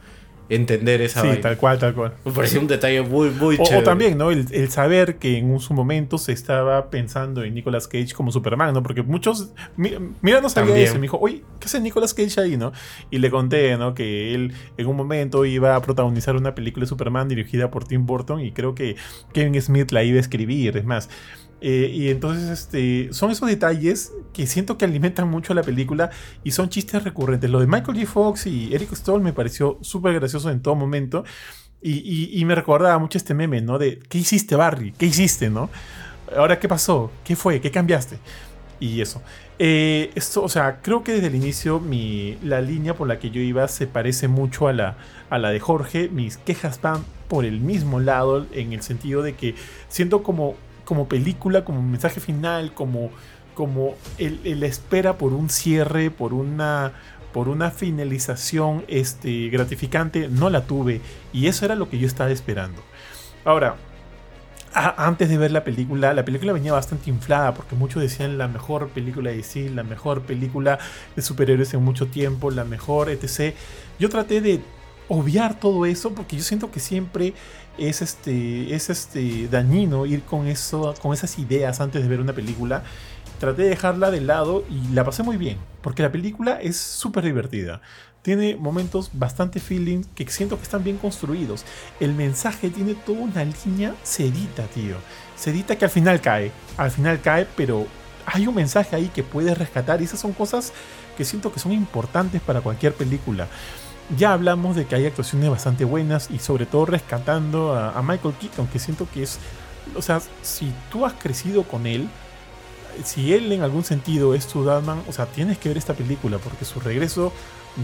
entender 0.49 1.01
esa 1.01 1.23
Sí, 1.23 1.29
vaina. 1.29 1.41
tal 1.43 1.57
cual, 1.57 1.79
tal 1.79 1.95
cual. 1.95 2.13
Me 2.25 2.33
pareció 2.33 2.61
un 2.61 2.67
detalle 2.67 3.01
muy, 3.03 3.31
muy 3.31 3.55
O, 3.59 3.63
chévere. 3.65 3.79
o 3.79 3.83
también, 3.83 4.19
¿no? 4.19 4.31
El, 4.31 4.47
el 4.53 4.71
saber 4.71 5.17
que 5.17 5.39
en 5.39 5.59
su 5.59 5.73
momento 5.75 6.19
se 6.19 6.33
estaba 6.33 6.91
pensando 6.91 7.43
en 7.45 7.55
Nicolas 7.55 7.89
Cage 7.89 8.13
como 8.15 8.31
Superman, 8.31 8.75
¿no? 8.75 8.83
Porque 8.83 9.03
muchos. 9.03 9.51
mi- 9.77 9.93
Mira, 10.21 10.41
no 10.41 10.49
sabía 10.51 10.69
También. 10.69 10.87
eso. 10.89 10.97
y 10.97 10.99
Me 10.99 11.03
dijo, 11.03 11.19
oye, 11.19 11.43
¿qué 11.61 11.67
hace 11.67 11.81
Nicolas 11.81 12.13
Cage 12.13 12.41
ahí, 12.41 12.57
no? 12.57 12.73
Y 13.11 13.19
le 13.19 13.31
conté, 13.31 13.77
¿no? 13.79 13.95
Que 13.95 14.35
él 14.35 14.53
en 14.77 14.87
un 14.87 14.97
momento 14.97 15.45
iba 15.47 15.75
a 15.77 15.81
protagonizar 15.83 16.37
una 16.37 16.55
película 16.55 16.85
de 16.85 16.89
Superman 16.89 17.29
dirigida 17.29 17.71
por 17.71 17.85
Tim 17.85 18.05
Burton 18.07 18.41
y 18.41 18.53
creo 18.53 18.75
que 18.75 18.97
Kevin 19.33 19.61
Smith 19.63 19.91
la 19.93 20.03
iba 20.05 20.19
a 20.19 20.21
escribir, 20.21 20.77
es 20.77 20.85
más. 20.85 21.09
Eh, 21.67 21.91
y 21.95 22.11
entonces, 22.11 22.51
este, 22.51 23.09
son 23.13 23.31
esos 23.31 23.49
detalles 23.49 24.13
que 24.35 24.47
siento 24.47 24.77
que 24.77 24.85
alimentan 24.85 25.29
mucho 25.31 25.55
la 25.55 25.63
película 25.63 26.11
y 26.45 26.51
son 26.51 26.69
chistes 26.69 27.03
recurrentes. 27.03 27.49
Lo 27.49 27.59
de 27.59 27.67
Michael 27.67 27.97
J. 27.99 28.07
Fox 28.07 28.47
y 28.47 28.75
Eric 28.75 28.93
Stoll 28.95 29.23
me 29.23 29.33
pareció 29.33 29.79
súper 29.81 30.13
gracioso 30.13 30.51
en 30.51 30.61
todo 30.61 30.75
momento. 30.75 31.25
Y, 31.81 31.93
y- 32.01 32.39
y 32.39 32.45
me 32.45 32.55
recordaba 32.55 32.99
mucho 32.99 33.17
este 33.17 33.33
meme, 33.33 33.63
¿no? 33.63 33.79
De, 33.79 33.99
¿qué 34.11 34.19
hiciste, 34.19 34.57
Barry? 34.57 34.93
¿Qué 34.93 35.07
hiciste, 35.07 35.49
no? 35.49 35.71
Ahora, 36.37 36.59
¿qué 36.59 36.69
pasó? 36.69 37.11
¿Qué 37.25 37.35
fue? 37.35 37.61
¿Qué 37.63 37.71
cambiaste? 37.71 38.19
Y 38.81 39.01
eso. 39.01 39.23
Eh, 39.59 40.11
esto, 40.15 40.43
o 40.43 40.49
sea, 40.51 40.81
creo 40.83 41.03
que 41.03 41.13
desde 41.13 41.29
el 41.29 41.35
inicio 41.35 41.81
mi, 41.81 42.37
la 42.43 42.61
línea 42.61 42.95
por 42.95 43.09
la 43.09 43.19
que 43.19 43.31
yo 43.31 43.41
iba 43.41 43.67
se 43.69 43.87
parece 43.87 44.29
mucho 44.29 44.69
a 44.69 44.73
la, 44.75 44.97
a 45.31 45.39
la 45.39 45.51
de 45.51 45.61
Jorge. 45.61 46.09
Mis 46.11 46.37
quejas 46.37 46.81
van 46.83 47.05
por 47.29 47.45
el 47.47 47.61
mismo 47.61 48.01
lado, 48.01 48.47
en 48.53 48.73
el 48.75 48.83
sentido 48.83 49.23
de 49.23 49.35
que 49.35 49.55
siento 49.89 50.23
como, 50.23 50.57
como 50.85 51.09
película, 51.09 51.65
como 51.65 51.83
mensaje 51.83 52.21
final, 52.21 52.75
como, 52.75 53.11
como 53.55 53.95
el, 54.19 54.63
espera 54.63 55.19
por 55.19 55.33
un 55.33 55.51
cierre, 55.51 56.11
por 56.11 56.35
una, 56.35 56.93
por 57.33 57.49
una 57.49 57.71
finalización 57.71 58.85
este, 58.89 59.49
gratificante, 59.49 60.29
no 60.29 60.51
la 60.51 60.67
tuve. 60.67 61.01
Y 61.33 61.47
eso 61.47 61.65
era 61.65 61.75
lo 61.75 61.89
que 61.89 61.99
yo 61.99 62.07
estaba 62.07 62.31
esperando. 62.31 62.83
Ahora, 63.45 63.77
antes 64.75 65.29
de 65.29 65.39
ver 65.39 65.53
la 65.53 65.63
película, 65.63 66.13
la 66.15 66.25
película 66.25 66.53
venía 66.53 66.73
bastante 66.73 67.09
inflada 67.09 67.55
porque 67.55 67.77
muchos 67.77 68.03
decían 68.03 68.39
la 68.39 68.49
mejor 68.49 68.89
película 68.89 69.31
de 69.31 69.37
DC, 69.37 69.71
la 69.71 69.85
mejor 69.85 70.23
película 70.23 70.79
de 71.15 71.23
superhéroes 71.23 71.73
en 71.75 71.83
mucho 71.83 72.09
tiempo, 72.09 72.51
la 72.51 72.65
mejor, 72.65 73.09
etc. 73.09 73.55
Yo 73.99 74.09
traté 74.09 74.41
de 74.41 74.61
obviar 75.09 75.61
todo 75.61 75.87
eso 75.87 76.13
porque 76.15 76.37
yo 76.37 76.43
siento 76.43 76.71
que 76.71 76.81
siempre 76.81 77.35
es 77.79 78.03
este 78.03 78.75
es 78.75 78.91
este 78.91 79.49
dañino 79.49 80.07
ir 80.07 80.23
con 80.23 80.47
eso 80.47 80.95
con 81.01 81.13
esas 81.13 81.39
ideas 81.39 81.81
antes 81.81 82.03
de 82.03 82.09
ver 82.09 82.21
una 82.21 82.33
película. 82.33 82.83
Traté 83.39 83.63
de 83.63 83.69
dejarla 83.71 84.11
de 84.11 84.21
lado 84.21 84.65
y 84.71 84.93
la 84.95 85.05
pasé 85.05 85.23
muy 85.23 85.37
bien 85.37 85.59
porque 85.83 86.03
la 86.03 86.13
película 86.13 86.61
es 86.61 86.77
súper 86.77 87.25
divertida. 87.25 87.81
Tiene 88.23 88.57
momentos 88.57 89.11
bastante 89.13 89.61
feeling 89.61 90.03
que 90.15 90.27
siento 90.31 90.57
que 90.57 90.63
están 90.63 90.83
bien 90.83 90.97
construidos. 90.97 91.65
El 92.01 92.15
mensaje 92.15 92.71
tiene 92.71 92.95
toda 92.95 93.21
una 93.21 93.45
línea 93.45 93.95
sedita, 94.03 94.63
tío. 94.69 94.97
Sedita 95.37 95.77
que 95.77 95.85
al 95.85 95.91
final 95.91 96.23
cae. 96.23 96.51
Al 96.79 96.91
final 96.91 97.21
cae, 97.21 97.47
pero 97.55 97.87
hay 98.25 98.47
un 98.47 98.55
mensaje 98.55 98.97
ahí 98.97 99.11
que 99.15 99.23
puedes 99.23 99.59
rescatar. 99.59 100.01
Y 100.01 100.05
esas 100.05 100.21
son 100.21 100.33
cosas 100.33 100.73
que 101.19 101.25
siento 101.27 101.53
que 101.53 101.61
son 101.61 101.73
importantes 101.73 102.41
para 102.41 102.63
cualquier 102.63 102.95
película. 102.95 103.47
Ya 104.17 104.33
hablamos 104.33 104.77
de 104.77 104.87
que 104.87 104.95
hay 104.95 105.07
actuaciones 105.07 105.51
bastante 105.51 105.85
buenas 105.85 106.31
y 106.31 106.39
sobre 106.39 106.67
todo 106.67 106.87
rescatando 106.87 107.75
a, 107.75 108.03
Michael 108.03 108.35
Keaton, 108.35 108.67
que 108.69 108.79
siento 108.79 109.09
que 109.13 109.23
es... 109.23 109.39
O 109.97 110.03
sea, 110.03 110.21
si 110.43 110.73
tú 110.91 111.07
has 111.07 111.15
crecido 111.15 111.63
con 111.65 111.87
él, 111.87 112.09
si 113.03 113.33
él 113.33 113.51
en 113.53 113.63
algún 113.63 113.85
sentido 113.85 114.35
es 114.35 114.47
tu 114.47 114.65
Batman, 114.65 115.03
o 115.09 115.13
sea, 115.13 115.27
tienes 115.27 115.59
que 115.59 115.69
ver 115.69 115.79
esta 115.79 115.95
película 115.95 116.39
porque 116.39 116.65
su 116.65 116.81
regreso 116.81 117.33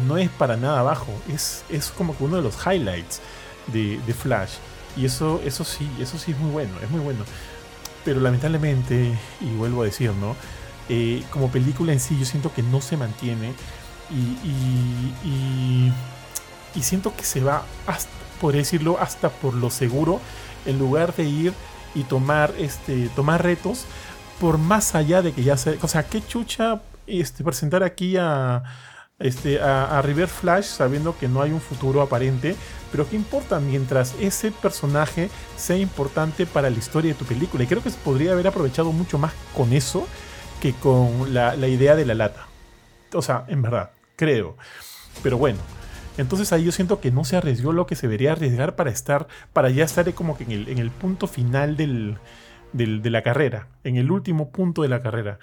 no 0.07 0.19
es 0.19 0.29
para 0.31 0.57
nada 0.57 0.83
bajo. 0.83 1.13
Es, 1.33 1.65
es 1.69 1.91
como 1.91 2.17
que 2.17 2.25
uno 2.25 2.37
de 2.37 2.43
los 2.43 2.55
highlights 2.67 3.21
de, 3.73 4.15
Flash. 4.15 4.55
Y 4.97 5.05
eso, 5.05 5.41
eso 5.45 5.65
sí, 5.65 5.89
eso 6.01 6.19
sí 6.19 6.33
es 6.33 6.39
muy 6.39 6.51
bueno, 6.51 6.73
es 6.83 6.91
muy 6.91 7.01
bueno. 7.01 7.25
Pero 8.05 8.21
lamentablemente, 8.21 9.13
y 9.41 9.57
vuelvo 9.57 9.83
a 9.83 9.85
decir, 9.87 10.13
¿no? 10.13 10.37
Eh, 10.89 11.23
como 11.31 11.51
película 11.51 11.93
en 11.93 12.01
sí, 12.01 12.19
yo 12.19 12.25
siento 12.25 12.53
que 12.53 12.63
no 12.63 12.81
se 12.81 12.97
mantiene. 12.97 13.55
Y, 14.11 14.49
y, 15.25 15.93
y 16.75 16.83
siento 16.83 17.15
que 17.15 17.25
se 17.25 17.41
va, 17.41 17.65
hasta, 17.87 18.11
por 18.41 18.55
decirlo, 18.55 18.99
hasta 19.01 19.29
por 19.29 19.55
lo 19.55 19.71
seguro, 19.71 20.21
en 20.67 20.79
lugar 20.79 21.15
de 21.15 21.25
ir 21.25 21.53
y 21.95 22.05
tomar, 22.05 22.53
este, 22.59 23.09
tomar 23.11 23.43
retos 23.43 23.87
por 24.41 24.59
más 24.59 24.95
allá 24.95 25.23
de 25.23 25.33
que 25.33 25.43
ya 25.43 25.57
se. 25.57 25.79
O 25.83 25.89
sea, 25.89 26.05
qué 26.05 26.27
chucha 26.27 26.81
este, 27.07 27.45
presentar 27.45 27.83
aquí 27.83 28.17
a, 28.17 28.63
este, 29.19 29.61
a, 29.61 30.01
River 30.03 30.29
Flash 30.29 30.65
sabiendo 30.65 31.17
que 31.17 31.29
no 31.29 31.43
hay 31.43 31.53
un 31.53 31.61
futuro 31.61 32.01
aparente. 32.01 32.57
Pero 32.91 33.09
qué 33.09 33.15
importa 33.15 33.61
mientras 33.61 34.17
ese 34.21 34.51
personaje 34.51 35.31
sea 35.57 35.77
importante 35.77 36.45
para 36.45 36.71
la 36.71 36.79
historia 36.79 37.13
de 37.13 37.19
tu 37.19 37.25
película. 37.25 37.63
Y 37.63 37.67
creo 37.69 37.83
que 37.83 37.91
se 37.91 37.99
podría 37.99 38.33
haber 38.33 38.49
aprovechado 38.49 38.91
mucho 38.91 39.17
más 39.17 39.33
con 39.57 39.73
eso 39.73 40.09
que 40.61 40.73
con 40.73 41.33
la, 41.33 41.55
la 41.55 41.69
idea 41.69 41.95
de 41.95 42.05
la 42.05 42.15
lata. 42.15 42.47
O 43.13 43.23
sea, 43.23 43.45
en 43.47 43.63
verdad, 43.63 43.91
creo. 44.17 44.57
Pero 45.23 45.39
bueno. 45.39 45.80
Entonces 46.21 46.53
ahí 46.53 46.65
yo 46.65 46.73
siento 46.73 47.01
que 47.01 47.11
no 47.11 47.25
se 47.25 47.37
arriesgó 47.37 47.73
lo 47.73 47.87
que 47.87 47.97
se 47.97 48.07
debería 48.07 48.33
arriesgar 48.33 48.77
para 48.77 48.91
estar, 48.91 49.27
para 49.53 49.71
ya 49.71 49.85
estar 49.85 50.13
como 50.15 50.37
que 50.37 50.45
en 50.45 50.79
el, 50.79 50.91
punto 50.91 51.27
final 51.27 51.77
del, 51.77 52.19
de 52.73 53.11
la 53.11 53.23
carrera, 53.23 53.69
en 53.85 53.97
el 53.97 54.11
último 54.11 54.51
punto 54.51 54.83
de 54.83 54.89
la 54.89 55.03
carrera. 55.03 55.39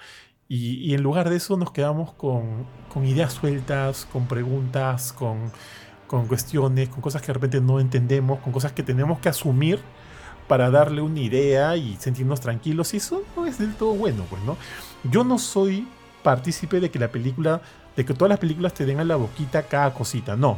Y, 0.50 0.94
en 0.94 1.02
lugar 1.02 1.28
de 1.28 1.36
eso 1.36 1.58
nos 1.58 1.72
quedamos 1.72 2.14
con, 2.14 2.66
con 2.88 3.04
ideas 3.04 3.34
sueltas, 3.34 4.06
con 4.10 4.26
preguntas, 4.26 5.12
con, 5.12 5.52
con 6.06 6.26
cuestiones, 6.26 6.88
con 6.88 7.02
cosas 7.02 7.20
que 7.20 7.28
de 7.28 7.34
repente 7.34 7.60
no 7.60 7.80
entendemos, 7.80 8.40
con 8.40 8.52
cosas 8.52 8.72
que 8.72 8.82
tenemos 8.82 9.18
que 9.20 9.28
asumir 9.28 9.80
para 10.48 10.70
darle 10.70 11.02
una 11.02 11.20
idea 11.20 11.76
y 11.76 11.96
sentirnos 11.96 12.40
tranquilos. 12.40 12.94
Y 12.94 12.96
eso 12.96 13.22
no 13.36 13.46
es 13.46 13.58
del 13.58 13.74
todo 13.74 13.92
bueno, 13.92 14.24
pues, 14.30 14.42
¿no? 14.44 14.56
Yo 15.04 15.22
no 15.22 15.38
soy 15.38 15.86
partícipe 16.22 16.80
de 16.80 16.90
que 16.90 16.98
la 16.98 17.08
película, 17.08 17.60
de 17.98 18.04
que 18.04 18.14
todas 18.14 18.28
las 18.28 18.38
películas 18.38 18.74
te 18.74 18.86
den 18.86 19.00
a 19.00 19.04
la 19.04 19.16
boquita 19.16 19.64
cada 19.64 19.92
cosita, 19.92 20.36
no. 20.36 20.56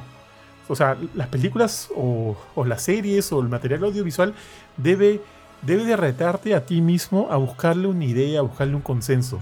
O 0.69 0.77
sea, 0.77 0.99
las 1.15 1.29
películas 1.29 1.89
o, 1.97 2.37
las 2.67 2.83
series 2.83 3.33
o 3.33 3.41
el 3.41 3.49
material 3.49 3.83
audiovisual 3.85 4.35
debe, 4.77 5.23
debe 5.63 5.87
de 5.87 6.55
a 6.55 6.67
ti 6.67 6.83
mismo 6.83 7.29
a 7.31 7.39
buscarle 7.39 7.87
una 7.87 8.05
idea, 8.05 8.41
a 8.41 8.43
buscarle 8.43 8.75
un 8.75 8.83
consenso. 8.83 9.41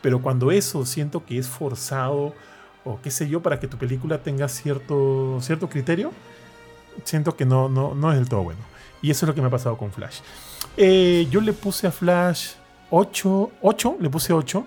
Pero 0.00 0.22
cuando 0.22 0.50
eso 0.52 0.86
siento 0.86 1.26
que 1.26 1.36
es 1.36 1.46
forzado 1.46 2.32
o 2.82 2.98
qué 3.02 3.10
sé 3.10 3.28
yo, 3.28 3.42
para 3.42 3.60
que 3.60 3.68
tu 3.68 3.76
película 3.76 4.22
tenga 4.22 4.48
cierto, 4.48 5.36
cierto 5.42 5.68
criterio, 5.68 6.12
siento 7.04 7.36
que 7.36 7.44
no, 7.44 7.68
no, 7.68 7.94
no 7.94 8.10
es 8.10 8.16
del 8.16 8.30
todo 8.30 8.42
bueno. 8.44 8.60
Y 9.02 9.10
eso 9.10 9.26
es 9.26 9.28
lo 9.28 9.34
que 9.34 9.42
me 9.42 9.48
ha 9.48 9.50
pasado 9.50 9.76
con 9.76 9.92
Flash. 9.92 10.20
Eh, 10.78 11.28
yo 11.30 11.42
le 11.42 11.52
puse 11.52 11.86
a 11.86 11.92
Flash 11.92 12.52
8, 12.88 13.50
8, 13.60 13.96
le 14.00 14.08
puse 14.08 14.32
8. 14.32 14.64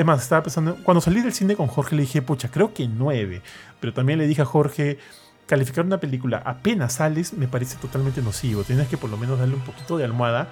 Es 0.00 0.06
más, 0.06 0.22
estaba 0.22 0.42
pensando, 0.42 0.78
cuando 0.82 1.02
salí 1.02 1.20
del 1.20 1.34
cine 1.34 1.56
con 1.56 1.66
Jorge 1.66 1.94
le 1.94 2.00
dije, 2.00 2.22
pucha, 2.22 2.50
creo 2.50 2.72
que 2.72 2.88
9. 2.88 3.42
Pero 3.80 3.92
también 3.92 4.18
le 4.18 4.26
dije 4.26 4.40
a 4.40 4.46
Jorge, 4.46 4.96
calificar 5.44 5.84
una 5.84 6.00
película 6.00 6.40
apenas 6.42 6.94
sales 6.94 7.34
me 7.34 7.46
parece 7.46 7.76
totalmente 7.76 8.22
nocivo. 8.22 8.64
Tienes 8.64 8.88
que 8.88 8.96
por 8.96 9.10
lo 9.10 9.18
menos 9.18 9.38
darle 9.38 9.56
un 9.56 9.60
poquito 9.60 9.98
de 9.98 10.04
almohada 10.04 10.48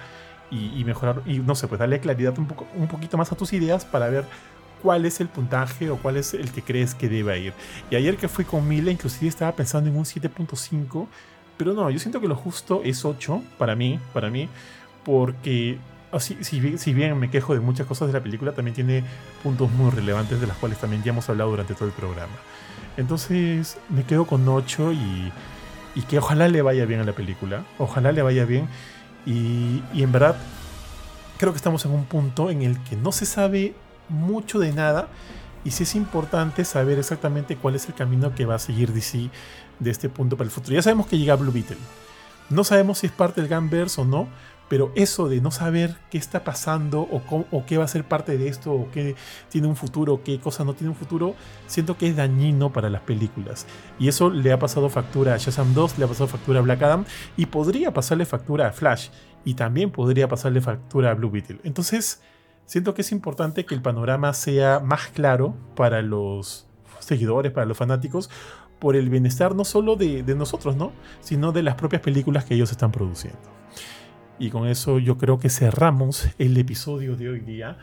y, 0.51 0.79
y 0.79 0.83
mejorar, 0.83 1.23
y 1.25 1.39
no 1.39 1.55
sé, 1.55 1.67
pues 1.67 1.79
darle 1.79 1.99
claridad 1.99 2.37
un, 2.37 2.45
poco, 2.45 2.67
un 2.75 2.87
poquito 2.87 3.17
más 3.17 3.31
a 3.31 3.35
tus 3.35 3.51
ideas 3.53 3.85
para 3.85 4.07
ver 4.09 4.23
cuál 4.83 5.03
es 5.07 5.19
el 5.19 5.29
puntaje 5.29 5.89
o 5.89 5.97
cuál 5.97 6.17
es 6.17 6.35
el 6.35 6.51
que 6.51 6.61
crees 6.61 6.93
que 6.93 7.09
deba 7.09 7.35
ir. 7.35 7.53
Y 7.89 7.95
ayer 7.95 8.17
que 8.17 8.27
fui 8.27 8.45
con 8.45 8.67
Mila, 8.67 8.91
inclusive 8.91 9.29
estaba 9.29 9.55
pensando 9.55 9.89
en 9.89 9.97
un 9.97 10.05
7.5, 10.05 11.07
pero 11.57 11.73
no, 11.73 11.89
yo 11.89 11.97
siento 11.97 12.21
que 12.21 12.27
lo 12.27 12.35
justo 12.35 12.83
es 12.83 13.03
8 13.03 13.41
para 13.57 13.75
mí, 13.75 13.99
para 14.13 14.29
mí, 14.29 14.47
porque 15.03 15.79
así, 16.11 16.37
si, 16.43 16.59
bien- 16.93 17.19
me 17.19 17.29
quejo 17.29 17.53
de 17.53 17.59
muchas 17.59 17.87
cosas 17.87 18.07
de 18.07 18.13
la 18.13 18.21
película, 18.23 18.51
también 18.53 18.75
tiene 18.75 19.03
puntos 19.43 19.71
muy 19.71 19.91
relevantes 19.91 20.39
de 20.41 20.47
las 20.47 20.57
cuales 20.57 20.77
también 20.79 21.03
ya 21.03 21.11
hemos 21.11 21.29
hablado 21.29 21.51
durante 21.51 21.73
todo 21.75 21.85
el 21.87 21.93
programa. 21.93 22.33
Entonces 22.97 23.77
me 23.89 24.03
quedo 24.03 24.25
con 24.25 24.47
8 24.47 24.91
y, 24.93 25.31
y 25.95 26.01
que 26.03 26.17
ojalá 26.19 26.47
le 26.47 26.61
vaya 26.61 26.85
bien 26.85 26.99
a 26.99 27.03
la 27.03 27.13
película, 27.13 27.63
ojalá 27.77 28.11
le 28.11 28.21
vaya 28.21 28.45
bien 28.45 28.67
y, 29.25 29.81
y 29.93 30.03
en 30.03 30.11
verdad 30.11 30.35
creo 31.37 31.51
que 31.53 31.57
estamos 31.57 31.85
en 31.85 31.91
un 31.91 32.05
punto 32.05 32.49
en 32.49 32.61
el 32.63 32.77
que 32.83 32.95
no 32.95 33.11
se 33.11 33.25
sabe 33.25 33.73
mucho 34.09 34.59
de 34.59 34.73
nada 34.73 35.07
y 35.63 35.71
sí 35.71 35.83
es 35.83 35.95
importante 35.95 36.65
saber 36.65 36.99
exactamente 36.99 37.55
cuál 37.55 37.75
es 37.75 37.87
el 37.87 37.93
camino 37.93 38.33
que 38.33 38.45
va 38.45 38.55
a 38.55 38.59
seguir 38.59 38.91
DC 38.93 39.29
de 39.79 39.91
este 39.91 40.09
punto 40.09 40.35
para 40.37 40.45
el 40.45 40.51
futuro. 40.51 40.75
Ya 40.75 40.81
sabemos 40.81 41.07
que 41.07 41.17
llega 41.17 41.35
Blue 41.35 41.51
Beetle. 41.51 41.77
No 42.49 42.63
sabemos 42.63 42.99
si 42.99 43.07
es 43.07 43.13
parte 43.13 43.41
del 43.41 43.49
Gunverse 43.53 44.01
o 44.01 44.05
no, 44.05 44.27
pero 44.69 44.91
eso 44.95 45.27
de 45.27 45.41
no 45.41 45.51
saber 45.51 45.97
qué 46.09 46.17
está 46.17 46.43
pasando 46.43 47.01
o, 47.01 47.65
qué 47.65 47.77
va 47.77 47.83
a 47.83 47.87
ser 47.87 48.05
parte 48.05 48.37
de 48.37 48.47
esto 48.47 48.71
o 48.71 48.89
qué 48.91 49.15
tiene 49.49 49.67
un 49.67 49.75
futuro 49.75 50.21
qué 50.23 50.39
cosa 50.39 50.63
no 50.63 50.73
tiene 50.73 50.91
un 50.91 50.95
futuro, 50.95 51.35
siento 51.67 51.97
que 51.97 52.07
es 52.07 52.15
dañino 52.15 52.71
para 52.71 52.89
las 52.89 53.01
películas. 53.01 53.65
Y 53.97 54.07
eso 54.07 54.29
le 54.29 54.53
ha 54.53 54.59
pasado 54.59 54.89
factura 54.89 55.33
a 55.33 55.37
Shazam 55.37 55.73
2, 55.73 55.97
le 55.97 56.05
ha 56.05 56.07
pasado 56.07 56.27
factura 56.27 56.59
a 56.59 56.61
Black 56.61 56.81
Adam 56.83 57.05
y 57.35 57.47
podría 57.47 57.93
pasarle 57.93 58.25
factura 58.25 58.67
a 58.67 58.71
Flash 58.71 59.09
y 59.43 59.55
también 59.55 59.91
podría 59.91 60.27
pasarle 60.27 60.61
factura 60.61 61.11
a 61.11 61.13
Blue 61.15 61.31
Beetle. 61.31 61.59
Entonces, 61.63 62.21
siento 62.65 62.93
que 62.93 63.01
es 63.01 63.11
importante 63.11 63.65
que 63.65 63.73
el 63.73 63.81
panorama 63.81 64.33
sea 64.33 64.79
más 64.79 65.07
claro 65.07 65.55
para 65.75 66.01
los 66.01 66.67
seguidores, 66.99 67.51
para 67.51 67.65
los 67.65 67.77
fanáticos, 67.77 68.29
por 68.77 68.95
el 68.95 69.09
bienestar 69.09 69.55
no 69.55 69.65
solo 69.65 69.95
de, 69.95 70.23
de 70.23 70.35
nosotros, 70.35 70.75
¿no? 70.75 70.91
Sino 71.21 71.51
de 71.51 71.63
las 71.63 71.75
propias 71.75 72.01
películas 72.01 72.45
que 72.45 72.53
ellos 72.53 72.71
están 72.71 72.91
produciendo. 72.91 73.39
Y 74.39 74.49
con 74.49 74.67
eso 74.67 74.99
yo 74.99 75.17
creo 75.17 75.37
que 75.37 75.49
cerramos 75.49 76.29
el 76.39 76.57
episodio 76.57 77.17
de 77.17 77.29
hoy 77.29 77.39
día. 77.41 77.77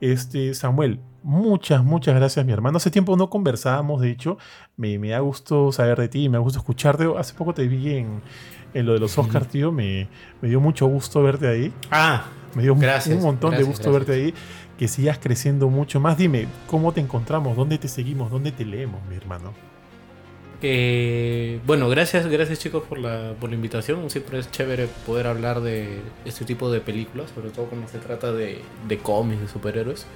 Este, 0.00 0.54
Samuel, 0.54 1.00
muchas, 1.22 1.84
muchas 1.84 2.14
gracias, 2.14 2.46
mi 2.46 2.52
hermano. 2.52 2.78
Hace 2.78 2.90
tiempo 2.90 3.16
no 3.16 3.28
conversábamos, 3.28 4.00
de 4.00 4.10
hecho, 4.10 4.38
me, 4.76 4.98
me 4.98 5.10
da 5.10 5.18
gusto 5.18 5.72
saber 5.72 5.98
de 5.98 6.08
ti, 6.08 6.28
me 6.28 6.38
da 6.38 6.42
gusto 6.42 6.60
escucharte. 6.60 7.06
Hace 7.18 7.34
poco 7.34 7.52
te 7.52 7.66
vi 7.66 7.96
en, 7.96 8.22
en 8.72 8.86
lo 8.86 8.94
de 8.94 9.00
los 9.00 9.18
Oscars, 9.18 9.48
tío, 9.48 9.72
me, 9.72 10.08
me, 10.40 10.48
dio 10.48 10.60
mucho 10.60 10.86
gusto 10.86 11.22
verte 11.22 11.48
ahí. 11.48 11.72
Ah, 11.90 12.24
me 12.54 12.62
dio 12.62 12.74
gracias, 12.76 13.16
un 13.16 13.22
montón 13.22 13.50
gracias, 13.50 13.66
de 13.66 13.72
gusto 13.72 13.92
gracias. 13.92 14.08
verte 14.08 14.24
ahí, 14.24 14.34
que 14.78 14.88
sigas 14.88 15.18
creciendo 15.18 15.68
mucho 15.68 16.00
más. 16.00 16.16
Dime, 16.16 16.46
¿cómo 16.68 16.92
te 16.92 17.00
encontramos? 17.00 17.56
¿Dónde 17.56 17.76
te 17.76 17.88
seguimos? 17.88 18.30
¿Dónde 18.30 18.52
te 18.52 18.64
leemos, 18.64 19.00
mi 19.08 19.16
hermano? 19.16 19.69
Eh, 20.62 21.58
bueno, 21.64 21.88
gracias, 21.88 22.26
gracias 22.26 22.58
chicos 22.58 22.82
por 22.88 22.98
la, 22.98 23.34
por 23.40 23.48
la 23.50 23.56
invitación. 23.56 24.10
Siempre 24.10 24.38
es 24.38 24.50
chévere 24.50 24.88
poder 25.06 25.26
hablar 25.26 25.60
de 25.60 26.00
este 26.24 26.44
tipo 26.44 26.70
de 26.70 26.80
películas, 26.80 27.30
sobre 27.34 27.50
todo 27.50 27.66
cuando 27.66 27.88
se 27.88 27.98
trata 27.98 28.32
de, 28.32 28.60
de 28.86 28.98
cómics, 28.98 29.40
de 29.40 29.48
superhéroes. 29.48 30.06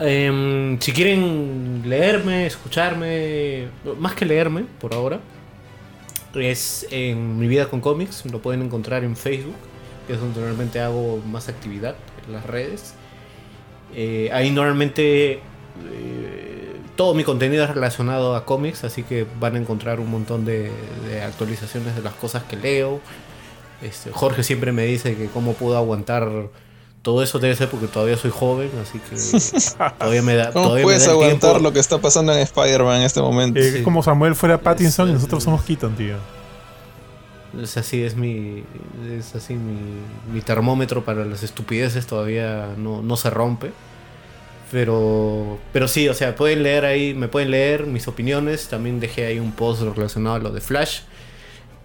Em, 0.00 0.80
si 0.80 0.92
quieren 0.92 1.82
leerme, 1.86 2.46
escucharme, 2.46 3.68
más 3.98 4.14
que 4.14 4.24
leerme 4.24 4.64
por 4.80 4.94
ahora, 4.94 5.20
es 6.34 6.86
en 6.90 7.38
Mi 7.38 7.46
Vida 7.46 7.68
con 7.68 7.80
Cómics, 7.80 8.24
lo 8.30 8.40
pueden 8.40 8.62
encontrar 8.62 9.04
en 9.04 9.16
Facebook, 9.16 9.54
que 10.06 10.14
es 10.14 10.20
donde 10.20 10.40
normalmente 10.40 10.80
hago 10.80 11.18
más 11.30 11.48
actividad 11.48 11.94
en 12.26 12.32
las 12.32 12.46
redes. 12.46 12.94
Eh, 13.94 14.30
ahí 14.32 14.50
normalmente 14.50 15.34
eh, 15.34 16.61
todo 16.96 17.14
mi 17.14 17.24
contenido 17.24 17.64
es 17.64 17.70
relacionado 17.70 18.36
a 18.36 18.44
cómics, 18.44 18.84
así 18.84 19.02
que 19.02 19.26
van 19.40 19.56
a 19.56 19.58
encontrar 19.58 20.00
un 20.00 20.10
montón 20.10 20.44
de, 20.44 20.70
de 21.08 21.22
actualizaciones 21.22 21.94
de 21.94 22.02
las 22.02 22.14
cosas 22.14 22.42
que 22.44 22.56
leo. 22.56 23.00
Este, 23.80 24.10
Jorge 24.12 24.42
siempre 24.42 24.72
me 24.72 24.84
dice 24.84 25.16
que 25.16 25.26
cómo 25.26 25.54
puedo 25.54 25.76
aguantar 25.76 26.28
todo 27.02 27.22
eso 27.22 27.40
debe 27.40 27.56
ser 27.56 27.68
porque 27.68 27.88
todavía 27.88 28.16
soy 28.16 28.30
joven, 28.30 28.70
así 28.80 29.00
que 29.00 29.16
todavía 29.98 30.22
me 30.22 30.36
da. 30.36 30.52
¿Cómo 30.52 30.66
todavía 30.66 30.82
me 30.82 30.84
puedes 30.84 31.02
da 31.02 31.06
el 31.06 31.12
aguantar 31.12 31.50
tiempo. 31.50 31.68
lo 31.68 31.72
que 31.72 31.80
está 31.80 31.98
pasando 31.98 32.32
en 32.32 32.38
Spider-Man 32.38 32.98
en 32.98 33.02
este 33.02 33.20
momento? 33.20 33.58
Eh, 33.58 33.72
Sí. 33.78 33.82
Como 33.82 34.02
Samuel 34.02 34.36
fuera 34.36 34.58
Pattinson 34.58 35.10
y 35.10 35.12
nosotros 35.12 35.42
somos 35.42 35.62
Keaton, 35.62 35.96
tío. 35.96 36.16
Es 37.60 37.76
así, 37.76 38.02
es 38.02 38.16
mi. 38.16 38.64
Es 39.10 39.34
así 39.34 39.54
mi, 39.54 39.78
mi 40.32 40.40
termómetro 40.40 41.04
para 41.04 41.24
las 41.24 41.42
estupideces 41.42 42.06
todavía 42.06 42.68
no, 42.78 43.02
no 43.02 43.16
se 43.16 43.30
rompe. 43.30 43.72
Pero. 44.72 45.58
Pero 45.72 45.86
sí, 45.86 46.08
o 46.08 46.14
sea, 46.14 46.34
pueden 46.34 46.64
leer 46.64 46.84
ahí, 46.84 47.14
me 47.14 47.28
pueden 47.28 47.52
leer 47.52 47.86
mis 47.86 48.08
opiniones. 48.08 48.68
También 48.68 48.98
dejé 48.98 49.26
ahí 49.26 49.38
un 49.38 49.52
post 49.52 49.82
relacionado 49.82 50.36
a 50.36 50.38
lo 50.40 50.50
de 50.50 50.60
Flash. 50.60 51.02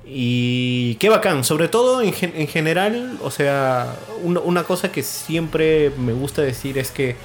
Y 0.06 0.96
qué 0.96 1.10
bacán, 1.10 1.44
sobre 1.44 1.68
todo 1.68 2.02
en, 2.02 2.14
en 2.22 2.48
general, 2.48 3.20
o 3.22 3.30
sea, 3.30 3.94
una, 4.24 4.64
cosa 4.64 4.90
que 4.90 5.04
siempre 5.04 5.92
me 5.98 6.14
gusta 6.14 6.42
decir 6.42 6.78
es 6.78 6.92
que 6.92 7.18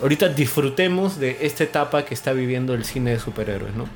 ahorita 0.00 0.28
disfrutemos 0.28 1.18
de 1.18 1.38
esta 1.40 1.64
etapa 1.64 2.04
que 2.04 2.14
está 2.14 2.32
viviendo 2.32 2.72
el 2.74 2.84
cine 2.84 3.10
de 3.10 3.18
superhéroes, 3.18 3.74
¿no? 3.74 3.88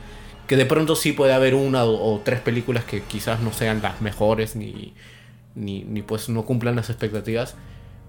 Que 0.48 0.56
de 0.56 0.66
pronto 0.66 0.96
sí 0.96 1.12
puede 1.12 1.32
haber 1.32 1.54
una 1.54 1.84
o, 1.84 2.14
o 2.14 2.20
tres 2.24 2.40
películas 2.40 2.84
que 2.84 3.02
quizás 3.02 3.38
no 3.38 3.52
sean 3.52 3.80
las 3.80 4.00
mejores 4.00 4.56
ni, 4.56 4.94
ni, 5.54 5.84
ni 5.84 6.02
pues 6.02 6.28
no 6.28 6.44
cumplan 6.44 6.74
las 6.74 6.90
expectativas, 6.90 7.54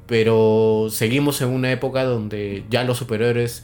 pero 0.08 0.88
seguimos 0.90 1.42
en 1.42 1.50
una 1.50 1.72
época 1.72 2.04
donde 2.04 2.64
ya 2.70 2.84
los 2.84 2.98
superhéroes 2.98 3.64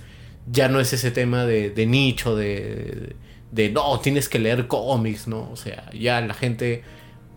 ya 0.52 0.68
no 0.70 0.80
es 0.80 0.94
ese 0.94 1.12
tema 1.12 1.46
de, 1.46 1.70
de 1.70 1.86
nicho, 1.86 2.36
de, 2.36 3.16
de 3.52 3.70
no, 3.70 4.00
tienes 4.00 4.30
que 4.30 4.40
leer 4.40 4.68
cómics, 4.68 5.28
¿no? 5.28 5.50
O 5.52 5.56
sea, 5.56 5.90
ya 5.94 6.22
la 6.22 6.34
gente 6.34 6.84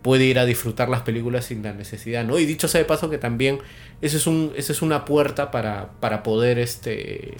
puede 0.03 0.25
ir 0.25 0.39
a 0.39 0.45
disfrutar 0.45 0.89
las 0.89 1.03
películas 1.03 1.47
sin 1.47 1.63
la 1.63 1.73
necesidad, 1.73 2.25
¿no? 2.25 2.39
Y 2.39 2.47
dicho 2.47 2.69
sea 2.69 2.81
de 2.81 2.85
paso 2.85 3.11
que 3.11 3.19
también 3.19 3.61
esa 4.03 4.17
es, 4.17 4.27
un, 4.27 4.53
esa 4.57 4.73
es 4.73 4.83
una 4.83 5.05
puerta 5.05 5.51
para, 5.51 5.93
para 6.01 6.23
poder, 6.23 6.59
este, 6.59 7.37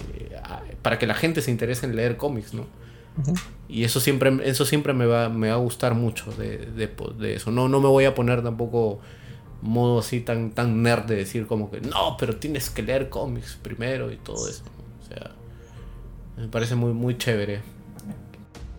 para 0.81 0.97
que 0.99 1.07
la 1.07 1.13
gente 1.13 1.41
se 1.41 1.51
interese 1.51 1.85
en 1.85 1.95
leer 1.95 2.17
cómics, 2.17 2.53
¿no? 2.53 2.65
Y 3.67 3.83
eso 3.83 3.99
siempre, 3.99 4.31
eso 4.43 4.65
siempre 4.65 4.93
me 4.93 5.05
va, 5.05 5.29
me 5.29 5.49
va 5.49 5.55
a 5.55 5.57
gustar 5.57 5.95
mucho 5.95 6.31
de, 6.31 6.57
de, 6.57 6.89
de 7.17 7.35
eso. 7.35 7.51
No, 7.51 7.67
no 7.69 7.79
me 7.79 7.87
voy 7.87 8.05
a 8.05 8.13
poner 8.13 8.43
tampoco 8.43 8.99
modo 9.65 9.99
así 9.99 10.21
tan, 10.21 10.51
tan 10.51 10.81
nerd 10.81 11.05
de 11.05 11.15
decir 11.15 11.47
como 11.47 11.69
que 11.69 11.81
no, 11.81 12.15
pero 12.17 12.37
tienes 12.37 12.69
que 12.69 12.81
leer 12.83 13.09
cómics 13.09 13.57
primero 13.61 14.11
y 14.11 14.17
todo 14.17 14.47
eso. 14.47 14.63
O 15.03 15.07
sea, 15.07 15.31
me 16.37 16.47
parece 16.47 16.75
muy, 16.75 16.93
muy 16.93 17.17
chévere. 17.17 17.61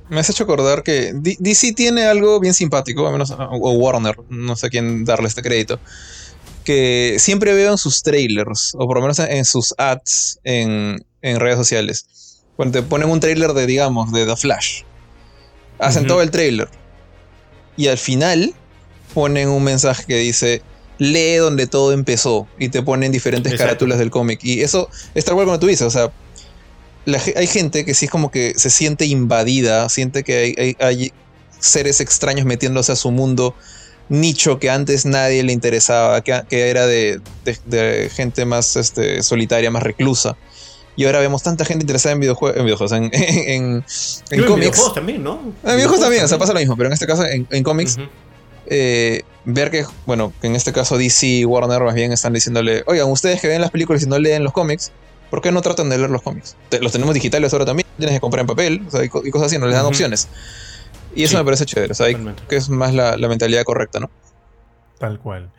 Me 0.08 0.20
has 0.20 0.30
hecho 0.30 0.44
acordar 0.44 0.82
que 0.82 1.12
D- 1.14 1.36
DC 1.40 1.72
tiene 1.72 2.04
algo 2.04 2.38
bien 2.38 2.54
simpático, 2.54 3.06
al 3.06 3.12
menos, 3.12 3.32
o 3.32 3.72
Warner, 3.72 4.16
no 4.28 4.54
sé 4.54 4.68
a 4.68 4.70
quién 4.70 5.04
darle 5.04 5.26
este 5.26 5.42
crédito, 5.42 5.80
que 6.64 7.16
siempre 7.18 7.52
veo 7.54 7.72
en 7.72 7.78
sus 7.78 8.02
trailers, 8.02 8.72
o 8.74 8.86
por 8.86 8.96
lo 8.96 9.02
menos 9.02 9.18
en 9.18 9.44
sus 9.44 9.74
ads 9.78 10.38
en, 10.44 11.04
en 11.22 11.40
redes 11.40 11.56
sociales, 11.56 12.44
cuando 12.54 12.78
te 12.80 12.86
ponen 12.86 13.10
un 13.10 13.18
trailer 13.18 13.52
de, 13.52 13.66
digamos, 13.66 14.12
de 14.12 14.26
The 14.26 14.36
Flash, 14.36 14.82
hacen 15.80 16.06
todo 16.06 16.22
el 16.22 16.30
trailer, 16.30 16.68
y 17.76 17.88
al 17.88 17.98
final 17.98 18.54
ponen 19.12 19.48
un 19.48 19.64
mensaje 19.64 20.04
que 20.06 20.18
dice, 20.18 20.62
lee 20.98 21.36
donde 21.36 21.66
todo 21.66 21.92
empezó, 21.92 22.46
y 22.58 22.68
te 22.70 22.82
ponen 22.82 23.12
diferentes 23.12 23.52
Exacto. 23.52 23.68
carátulas 23.70 23.98
del 23.98 24.10
cómic, 24.10 24.40
y 24.42 24.62
eso 24.62 24.88
es 25.14 25.24
tal 25.24 25.34
cual 25.34 25.46
como 25.46 25.58
tú 25.58 25.66
dices, 25.66 25.86
o 25.86 25.90
sea, 25.90 26.10
la 27.04 27.20
hay 27.36 27.46
gente 27.46 27.84
que 27.84 27.94
sí 27.94 28.06
es 28.06 28.10
como 28.10 28.30
que 28.30 28.54
se 28.56 28.70
siente 28.70 29.04
invadida, 29.06 29.88
siente 29.88 30.24
que 30.24 30.38
hay, 30.38 30.54
hay- 30.58 30.76
hay 30.80 31.12
seres 31.60 32.00
extraños 32.00 32.44
metiéndose 32.46 32.92
a 32.92 32.96
su 32.96 33.10
mundo 33.10 33.54
nicho 34.08 34.58
que 34.58 34.70
antes 34.70 35.04
nadie 35.06 35.42
le 35.42 35.52
interesaba, 35.52 36.20
que, 36.22 36.42
que 36.48 36.68
era 36.70 36.86
de, 36.86 37.20
de- 37.44 37.58
de 37.66 38.10
gente 38.10 38.44
más 38.44 38.76
este, 38.76 39.22
solitaria, 39.22 39.70
más 39.70 39.82
reclusa. 39.82 40.36
Y 40.98 41.04
ahora 41.04 41.20
vemos 41.20 41.42
tanta 41.42 41.64
gente 41.64 41.82
interesada 41.82 42.14
en 42.14 42.20
videojuegos, 42.20 42.56
en, 42.58 42.64
videojuegos, 42.64 42.92
en, 42.92 43.04
en, 43.12 43.12
en 43.12 43.84
en 44.30 44.44
cómics. 44.44 44.60
videojuegos 44.60 44.94
también, 44.94 45.22
¿no? 45.22 45.40
En 45.64 45.76
videojuegos 45.76 46.00
también, 46.00 46.24
o 46.24 46.28
sea, 46.28 46.38
pasa 46.38 46.52
lo 46.54 46.60
mismo, 46.60 46.76
pero 46.76 46.88
en 46.88 46.92
este 46.94 47.06
caso 47.06 47.24
en, 47.24 47.46
en 47.50 47.62
cómics. 47.62 47.96
Eh, 48.68 49.22
ver 49.44 49.70
que, 49.70 49.84
bueno, 50.06 50.32
que 50.40 50.46
en 50.48 50.56
este 50.56 50.72
caso 50.72 50.98
DC 50.98 51.26
y 51.26 51.44
Warner 51.44 51.82
más 51.82 51.94
bien 51.94 52.12
están 52.12 52.32
diciéndole, 52.32 52.82
oigan, 52.86 53.10
ustedes 53.10 53.40
que 53.40 53.48
ven 53.48 53.60
las 53.60 53.70
películas 53.70 54.02
y 54.02 54.06
no 54.06 54.18
leen 54.18 54.44
los 54.44 54.52
cómics, 54.52 54.92
¿por 55.30 55.40
qué 55.40 55.52
no 55.52 55.62
tratan 55.62 55.88
de 55.88 55.98
leer 55.98 56.10
los 56.10 56.22
cómics? 56.22 56.56
Te- 56.68 56.80
los 56.80 56.92
tenemos 56.92 57.14
digitales 57.14 57.52
ahora 57.52 57.64
también, 57.64 57.86
tienes 57.96 58.14
que 58.14 58.20
comprar 58.20 58.40
en 58.42 58.46
papel, 58.46 58.82
o 58.86 58.90
sea, 58.90 59.04
y, 59.04 59.08
co- 59.08 59.22
y 59.24 59.30
cosas 59.30 59.46
así, 59.48 59.58
no 59.58 59.66
les 59.66 59.74
dan 59.76 59.86
opciones. 59.86 60.28
Y 61.14 61.22
eso 61.24 61.32
Sí, 61.32 61.36
me 61.38 61.44
parece 61.44 61.64
chévere, 61.64 61.92
o 61.92 61.94
sea, 61.94 62.06
que 62.48 62.56
es 62.56 62.68
más 62.68 62.92
la, 62.92 63.16
la 63.16 63.28
mentalidad 63.28 63.64
correcta, 63.64 64.00
¿no? 64.00 64.10
Tal 64.98 65.18
cual. 65.18 65.50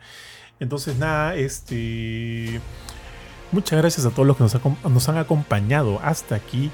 Entonces, 0.60 0.96
nada, 0.96 1.34
este. 1.36 2.60
Muchas 3.50 3.78
gracias 3.78 4.04
a 4.06 4.10
todos 4.10 4.26
los 4.26 4.36
que 4.36 4.44
nos 4.88 5.08
han 5.08 5.16
acompañado 5.18 6.00
hasta 6.02 6.34
aquí. 6.34 6.70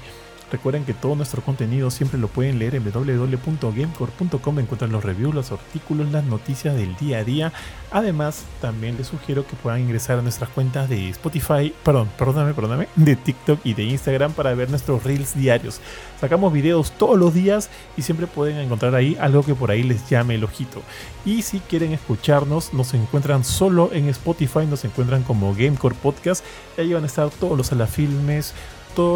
Recuerden 0.51 0.85
que 0.85 0.93
todo 0.93 1.15
nuestro 1.15 1.41
contenido 1.41 1.89
siempre 1.91 2.19
lo 2.19 2.27
pueden 2.27 2.59
leer 2.59 2.75
en 2.75 2.83
www.gamecore.com. 2.83 4.59
Encuentran 4.59 4.91
los 4.91 5.03
reviews, 5.03 5.33
los 5.33 5.51
artículos, 5.51 6.11
las 6.11 6.23
noticias 6.23 6.75
del 6.75 6.95
día 6.97 7.19
a 7.19 7.23
día. 7.23 7.53
Además, 7.91 8.43
también 8.61 8.97
les 8.97 9.07
sugiero 9.07 9.45
que 9.47 9.55
puedan 9.55 9.81
ingresar 9.81 10.19
a 10.19 10.21
nuestras 10.21 10.49
cuentas 10.49 10.89
de 10.89 11.09
Spotify, 11.09 11.73
perdón, 11.83 12.09
perdóname, 12.17 12.53
perdóname, 12.53 12.87
de 12.95 13.15
TikTok 13.15 13.59
y 13.63 13.73
de 13.73 13.83
Instagram 13.83 14.33
para 14.33 14.53
ver 14.53 14.69
nuestros 14.69 15.03
reels 15.03 15.35
diarios. 15.35 15.79
Sacamos 16.19 16.51
videos 16.51 16.91
todos 16.91 17.17
los 17.17 17.33
días 17.33 17.69
y 17.97 18.01
siempre 18.01 18.27
pueden 18.27 18.57
encontrar 18.57 18.95
ahí 18.95 19.17
algo 19.19 19.43
que 19.43 19.55
por 19.55 19.71
ahí 19.71 19.83
les 19.83 20.09
llame 20.09 20.35
el 20.35 20.43
ojito. 20.43 20.81
Y 21.25 21.41
si 21.41 21.59
quieren 21.59 21.93
escucharnos, 21.93 22.73
nos 22.73 22.93
encuentran 22.93 23.43
solo 23.43 23.89
en 23.93 24.09
Spotify, 24.09 24.65
nos 24.69 24.85
encuentran 24.85 25.23
como 25.23 25.53
Gamecore 25.55 25.95
Podcast. 25.95 26.43
Y 26.77 26.81
ahí 26.81 26.93
van 26.93 27.03
a 27.03 27.07
estar 27.07 27.29
todos 27.29 27.57
los 27.57 27.71
alafilmes, 27.71 28.53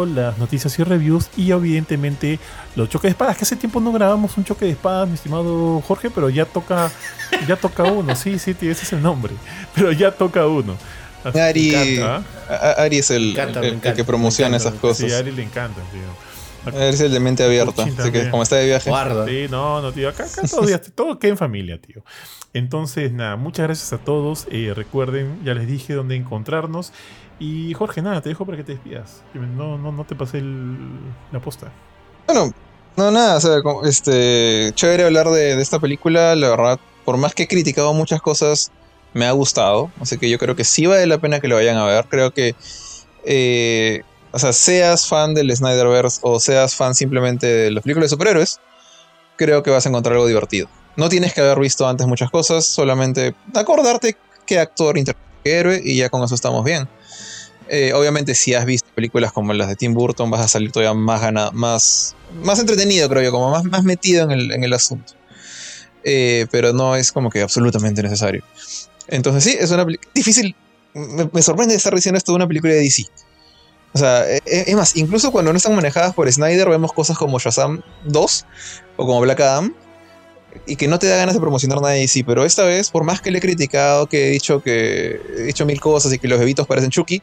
las 0.06 0.38
noticias 0.38 0.78
y 0.78 0.84
reviews 0.84 1.28
y 1.36 1.50
evidentemente 1.52 2.38
los 2.76 2.88
choques 2.88 3.08
de 3.08 3.10
espadas, 3.10 3.36
que 3.36 3.44
hace 3.44 3.56
tiempo 3.56 3.80
no 3.80 3.92
grabamos 3.92 4.36
un 4.36 4.44
choque 4.44 4.64
de 4.66 4.72
espadas, 4.72 5.08
mi 5.08 5.14
estimado 5.14 5.80
Jorge, 5.86 6.10
pero 6.10 6.28
ya 6.30 6.44
toca, 6.44 6.90
ya 7.48 7.56
toca 7.56 7.84
uno, 7.84 8.14
sí, 8.16 8.38
sí, 8.38 8.54
tío, 8.54 8.70
ese 8.72 8.84
es 8.84 8.92
el 8.92 9.02
nombre, 9.02 9.32
pero 9.74 9.92
ya 9.92 10.10
toca 10.12 10.46
uno. 10.46 10.76
Así 11.22 11.38
Ari, 11.38 11.74
encanta, 11.74 12.24
¿ah? 12.48 12.74
Ari 12.82 12.98
es 12.98 13.10
el, 13.10 13.22
Me 13.24 13.30
encanta, 13.32 13.58
el- 13.58 13.60
me 13.60 13.68
el 13.68 13.74
encanta, 13.74 13.94
que 13.96 14.04
promociona 14.04 14.56
encanta. 14.56 14.68
esas 14.70 14.80
cosas. 14.80 15.06
Sí, 15.08 15.12
a 15.14 15.18
Ari 15.18 15.32
le 15.32 15.42
encanta, 15.42 15.80
tío. 15.92 16.72
Ari 16.80 16.94
es 16.94 17.00
el 17.00 17.12
de 17.12 17.20
mente 17.20 17.42
abierta, 17.44 17.84
así 17.84 18.10
que 18.12 18.30
como 18.30 18.42
está 18.42 18.56
de 18.56 18.66
viaje. 18.66 18.88
Guarda. 18.88 19.26
Sí, 19.26 19.46
no, 19.50 19.80
no, 19.82 19.92
tío. 19.92 20.08
Acá, 20.08 20.24
acá 20.24 20.42
todo, 20.48 20.66
todo 20.94 21.18
queda 21.18 21.32
en 21.32 21.38
familia, 21.38 21.78
tío. 21.80 22.02
Entonces, 22.52 23.12
nada, 23.12 23.36
muchas 23.36 23.66
gracias 23.66 23.92
a 23.92 23.98
todos. 23.98 24.46
Eh, 24.50 24.72
recuerden, 24.74 25.38
ya 25.44 25.54
les 25.54 25.66
dije 25.66 25.92
dónde 25.94 26.16
encontrarnos. 26.16 26.92
Y 27.40 27.72
Jorge, 27.72 28.02
nada, 28.02 28.20
te 28.20 28.28
dejo 28.28 28.44
para 28.44 28.58
que 28.58 28.64
te 28.64 28.72
despidas. 28.72 29.22
No, 29.34 29.78
no, 29.78 29.90
no 29.90 30.04
te 30.04 30.14
pasé 30.14 30.42
la 30.42 31.40
posta. 31.40 31.72
Bueno, 32.26 32.52
no, 32.96 33.10
nada, 33.10 33.38
o 33.38 33.40
sea, 33.40 33.56
este, 33.84 34.72
chévere 34.74 35.04
hablar 35.04 35.28
de, 35.30 35.56
de 35.56 35.62
esta 35.62 35.80
película, 35.80 36.36
la 36.36 36.50
verdad, 36.50 36.78
por 37.06 37.16
más 37.16 37.34
que 37.34 37.44
he 37.44 37.48
criticado 37.48 37.94
muchas 37.94 38.20
cosas, 38.20 38.70
me 39.14 39.24
ha 39.24 39.32
gustado, 39.32 39.90
así 40.00 40.18
que 40.18 40.28
yo 40.28 40.38
creo 40.38 40.54
que 40.54 40.64
sí 40.64 40.84
vale 40.86 41.06
la 41.06 41.18
pena 41.18 41.40
que 41.40 41.48
lo 41.48 41.56
vayan 41.56 41.78
a 41.78 41.86
ver. 41.86 42.04
Creo 42.10 42.30
que, 42.30 42.54
eh, 43.24 44.02
o 44.32 44.38
sea, 44.38 44.52
seas 44.52 45.08
fan 45.08 45.32
del 45.32 45.54
Snyderverse 45.56 46.20
o 46.22 46.38
seas 46.38 46.74
fan 46.74 46.94
simplemente 46.94 47.46
de 47.46 47.70
las 47.70 47.82
películas 47.82 48.10
de 48.10 48.16
superhéroes, 48.16 48.60
creo 49.36 49.62
que 49.62 49.70
vas 49.70 49.86
a 49.86 49.88
encontrar 49.88 50.12
algo 50.14 50.26
divertido. 50.26 50.68
No 50.96 51.08
tienes 51.08 51.32
que 51.32 51.40
haber 51.40 51.58
visto 51.58 51.88
antes 51.88 52.06
muchas 52.06 52.30
cosas, 52.30 52.66
solamente 52.66 53.34
acordarte 53.54 54.16
qué 54.44 54.58
actor 54.58 54.98
interpreta 54.98 55.30
héroe 55.44 55.80
y 55.82 55.96
ya 55.96 56.08
con 56.08 56.22
eso 56.22 56.34
estamos 56.34 56.64
bien. 56.64 56.88
Eh, 57.72 57.92
obviamente, 57.92 58.34
si 58.34 58.52
has 58.52 58.66
visto 58.66 58.88
películas 58.96 59.30
como 59.30 59.52
las 59.52 59.68
de 59.68 59.76
Tim 59.76 59.94
Burton, 59.94 60.28
vas 60.28 60.40
a 60.40 60.48
salir 60.48 60.72
todavía 60.72 60.92
más 60.92 61.20
ganado, 61.20 61.52
más, 61.52 62.16
más 62.42 62.58
entretenido, 62.58 63.08
creo 63.08 63.22
yo, 63.22 63.30
como 63.30 63.48
más, 63.48 63.62
más 63.62 63.84
metido 63.84 64.24
en 64.24 64.32
el, 64.32 64.50
en 64.50 64.64
el 64.64 64.72
asunto. 64.72 65.12
Eh, 66.02 66.48
pero 66.50 66.72
no 66.72 66.96
es 66.96 67.12
como 67.12 67.30
que 67.30 67.42
absolutamente 67.42 68.02
necesario. 68.02 68.42
Entonces, 69.06 69.44
sí, 69.44 69.56
es 69.58 69.70
una 69.70 69.84
película 69.84 70.10
difícil. 70.12 70.56
Me, 70.94 71.42
sorprende 71.42 71.76
estar 71.76 71.94
diciendo 71.94 72.18
esto 72.18 72.32
de 72.32 72.36
una 72.36 72.48
película 72.48 72.72
de 72.72 72.80
DC. 72.80 73.06
O 73.92 73.98
sea, 73.98 74.28
e, 74.28 74.42
e, 74.46 74.64
es 74.66 74.74
más, 74.74 74.96
incluso 74.96 75.30
cuando 75.30 75.52
no 75.52 75.56
están 75.56 75.76
manejadas 75.76 76.12
por 76.12 76.30
Snyder, 76.30 76.68
vemos 76.68 76.92
cosas 76.92 77.16
como 77.16 77.38
Shazam 77.38 77.82
2 78.06 78.46
o 78.96 79.06
como 79.06 79.20
Black 79.20 79.40
Adam, 79.42 79.76
y 80.66 80.76
que 80.76 80.88
no 80.88 80.98
te 80.98 81.06
da 81.06 81.16
ganas 81.16 81.34
de 81.34 81.40
promocionar 81.40 81.80
nada 81.80 81.94
de 81.94 82.00
DC, 82.00 82.24
pero 82.24 82.44
esta 82.44 82.64
vez, 82.64 82.90
por 82.90 83.04
más 83.04 83.20
que 83.20 83.30
le 83.30 83.38
he 83.38 83.40
criticado, 83.40 84.06
que 84.06 84.28
he 84.28 84.30
dicho 84.30 84.62
que 84.62 85.20
he 85.36 85.42
dicho 85.42 85.66
mil 85.66 85.80
cosas 85.80 86.12
y 86.12 86.18
que 86.18 86.28
los 86.28 86.38
bebitos 86.38 86.66
parecen 86.66 86.90
Chucky, 86.90 87.22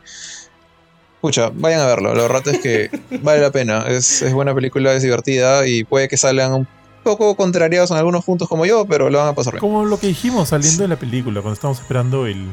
escucha, 1.16 1.52
vayan 1.54 1.82
a 1.82 1.86
verlo. 1.86 2.14
La 2.14 2.22
verdad 2.24 2.48
es 2.48 2.60
que 2.60 2.90
vale 3.22 3.42
la 3.42 3.52
pena. 3.52 3.86
Es, 3.88 4.22
es, 4.22 4.34
buena 4.34 4.54
película, 4.54 4.94
es 4.94 5.04
divertida 5.04 5.68
y 5.68 5.84
puede 5.84 6.08
que 6.08 6.18
salgan 6.18 6.54
un 6.54 6.68
poco 7.04 7.36
contrariados 7.36 7.92
en 7.92 7.98
algunos 7.98 8.26
puntos 8.26 8.48
como 8.48 8.66
yo, 8.66 8.86
pero 8.86 9.10
lo 9.10 9.18
van 9.20 9.30
a 9.30 9.36
pasar 9.36 9.54
bien. 9.54 9.62
Como 9.62 9.86
lo 9.86 10.00
que 10.00 10.08
dijimos 10.08 10.50
saliendo 10.50 10.84
de 10.84 10.90
la 10.90 10.98
película, 10.98 11.42
cuando 11.42 11.54
estábamos 11.54 11.80
esperando 11.80 12.28
el, 12.28 12.48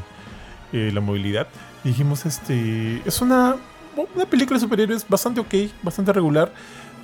eh, 0.73 0.91
la 0.93 1.01
movilidad, 1.01 1.49
dijimos, 1.83 2.25
este, 2.25 3.03
es 3.05 3.21
una, 3.21 3.57
una 4.15 4.27
película 4.27 4.59
de 4.59 4.61
superhéroes 4.61 5.07
bastante 5.09 5.41
ok, 5.41 5.55
bastante 5.83 6.13
regular, 6.13 6.53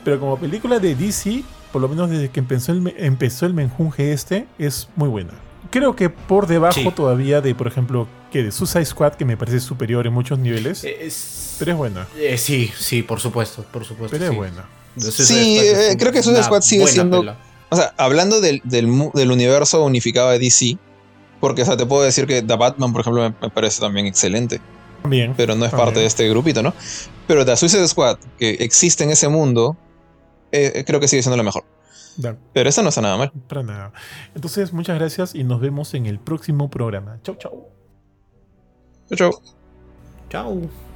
pero 0.05 0.19
como 0.19 0.39
película 0.39 0.79
de 0.79 0.95
DC, 0.95 1.43
por 1.73 1.81
lo 1.83 1.89
menos 1.89 2.11
desde 2.11 2.31
que 2.31 2.41
empezó 2.41 2.73
el, 2.73 2.95
empezó 2.97 3.47
el 3.47 3.55
menjunje 3.55 4.13
este, 4.13 4.47
es 4.59 4.89
muy 4.97 5.09
buena. 5.09 5.33
Creo 5.71 5.95
que 5.95 6.11
por 6.11 6.47
debajo 6.47 6.81
sí. 6.81 6.91
todavía 6.95 7.41
de, 7.41 7.55
por 7.55 7.67
ejemplo, 7.67 8.09
que 8.33 8.43
de 8.43 8.51
Suicide 8.51 8.85
Squad, 8.85 9.15
que 9.15 9.25
me 9.25 9.37
parece 9.37 9.61
superior 9.61 10.07
en 10.07 10.13
muchos 10.13 10.39
niveles. 10.39 10.85
Es, 10.85 11.57
pero 11.59 11.73
es 11.73 11.79
buena. 11.79 12.09
Eh, 12.19 12.39
sí, 12.39 12.71
sí, 12.77 13.03
por 13.03 13.21
supuesto, 13.21 13.65
por 13.71 13.85
supuesto. 13.85 14.17
Pero 14.17 14.31
sí. 14.31 14.33
es 14.33 14.37
buena. 14.37 14.69
Sí, 14.99 15.59
eh, 15.59 15.97
creo 15.99 16.13
que 16.13 16.23
Suicide 16.23 16.45
Squad 16.45 16.63
sigue 16.63 16.87
siendo. 16.89 17.21
Pela. 17.21 17.39
O 17.69 17.77
sea, 17.77 17.95
hablando 17.99 18.41
del, 18.41 18.61
del, 18.65 19.11
del, 19.15 19.31
universo 19.31 19.85
unificado 19.85 20.31
de 20.31 20.41
DC, 20.41 20.77
porque 21.39 21.63
o 21.63 21.65
sea, 21.65 21.77
te 21.77 21.87
puedo 21.87 22.03
decir 22.03 22.27
que 22.27 22.43
The 22.43 22.57
Batman, 22.57 22.93
por 22.93 23.03
ejemplo, 23.03 23.23
me, 23.23 23.35
me 23.41 23.51
parece 23.51 23.81
también 23.81 24.07
excelente. 24.07 24.61
Bien, 25.05 25.35
pero 25.37 25.55
no 25.55 25.65
es 25.65 25.71
también. 25.71 25.87
parte 25.87 26.01
de 26.01 26.07
este 26.07 26.29
grupito, 26.29 26.63
¿no? 26.63 26.75
Pero 27.29 27.45
The 27.45 27.57
Suicide 27.57 27.87
Squad, 27.87 28.19
que 28.39 28.51
existe 28.61 29.05
en 29.05 29.11
ese 29.11 29.29
mundo, 29.29 29.77
eh, 30.53 30.85
creo 30.87 31.01
que 31.01 31.09
sigue 31.09 31.23
siendo 31.23 31.37
lo 31.37 31.45
mejor. 31.45 31.65
Dale. 32.17 32.39
Pero 32.53 32.69
eso 32.69 32.83
no 32.83 32.89
está 32.89 33.01
nada 33.01 33.17
mal. 33.17 33.33
Para 33.49 33.63
nada. 33.63 33.93
Entonces, 34.35 34.73
muchas 34.73 34.99
gracias 34.99 35.35
y 35.35 35.45
nos 35.45 35.61
vemos 35.61 35.95
en 35.95 36.07
el 36.07 36.19
próximo 36.19 36.71
programa. 36.71 37.19
Chau, 37.23 37.37
chau. 37.37 37.69
Chau, 39.09 39.17
chau. 39.17 39.43
Chau. 40.29 40.90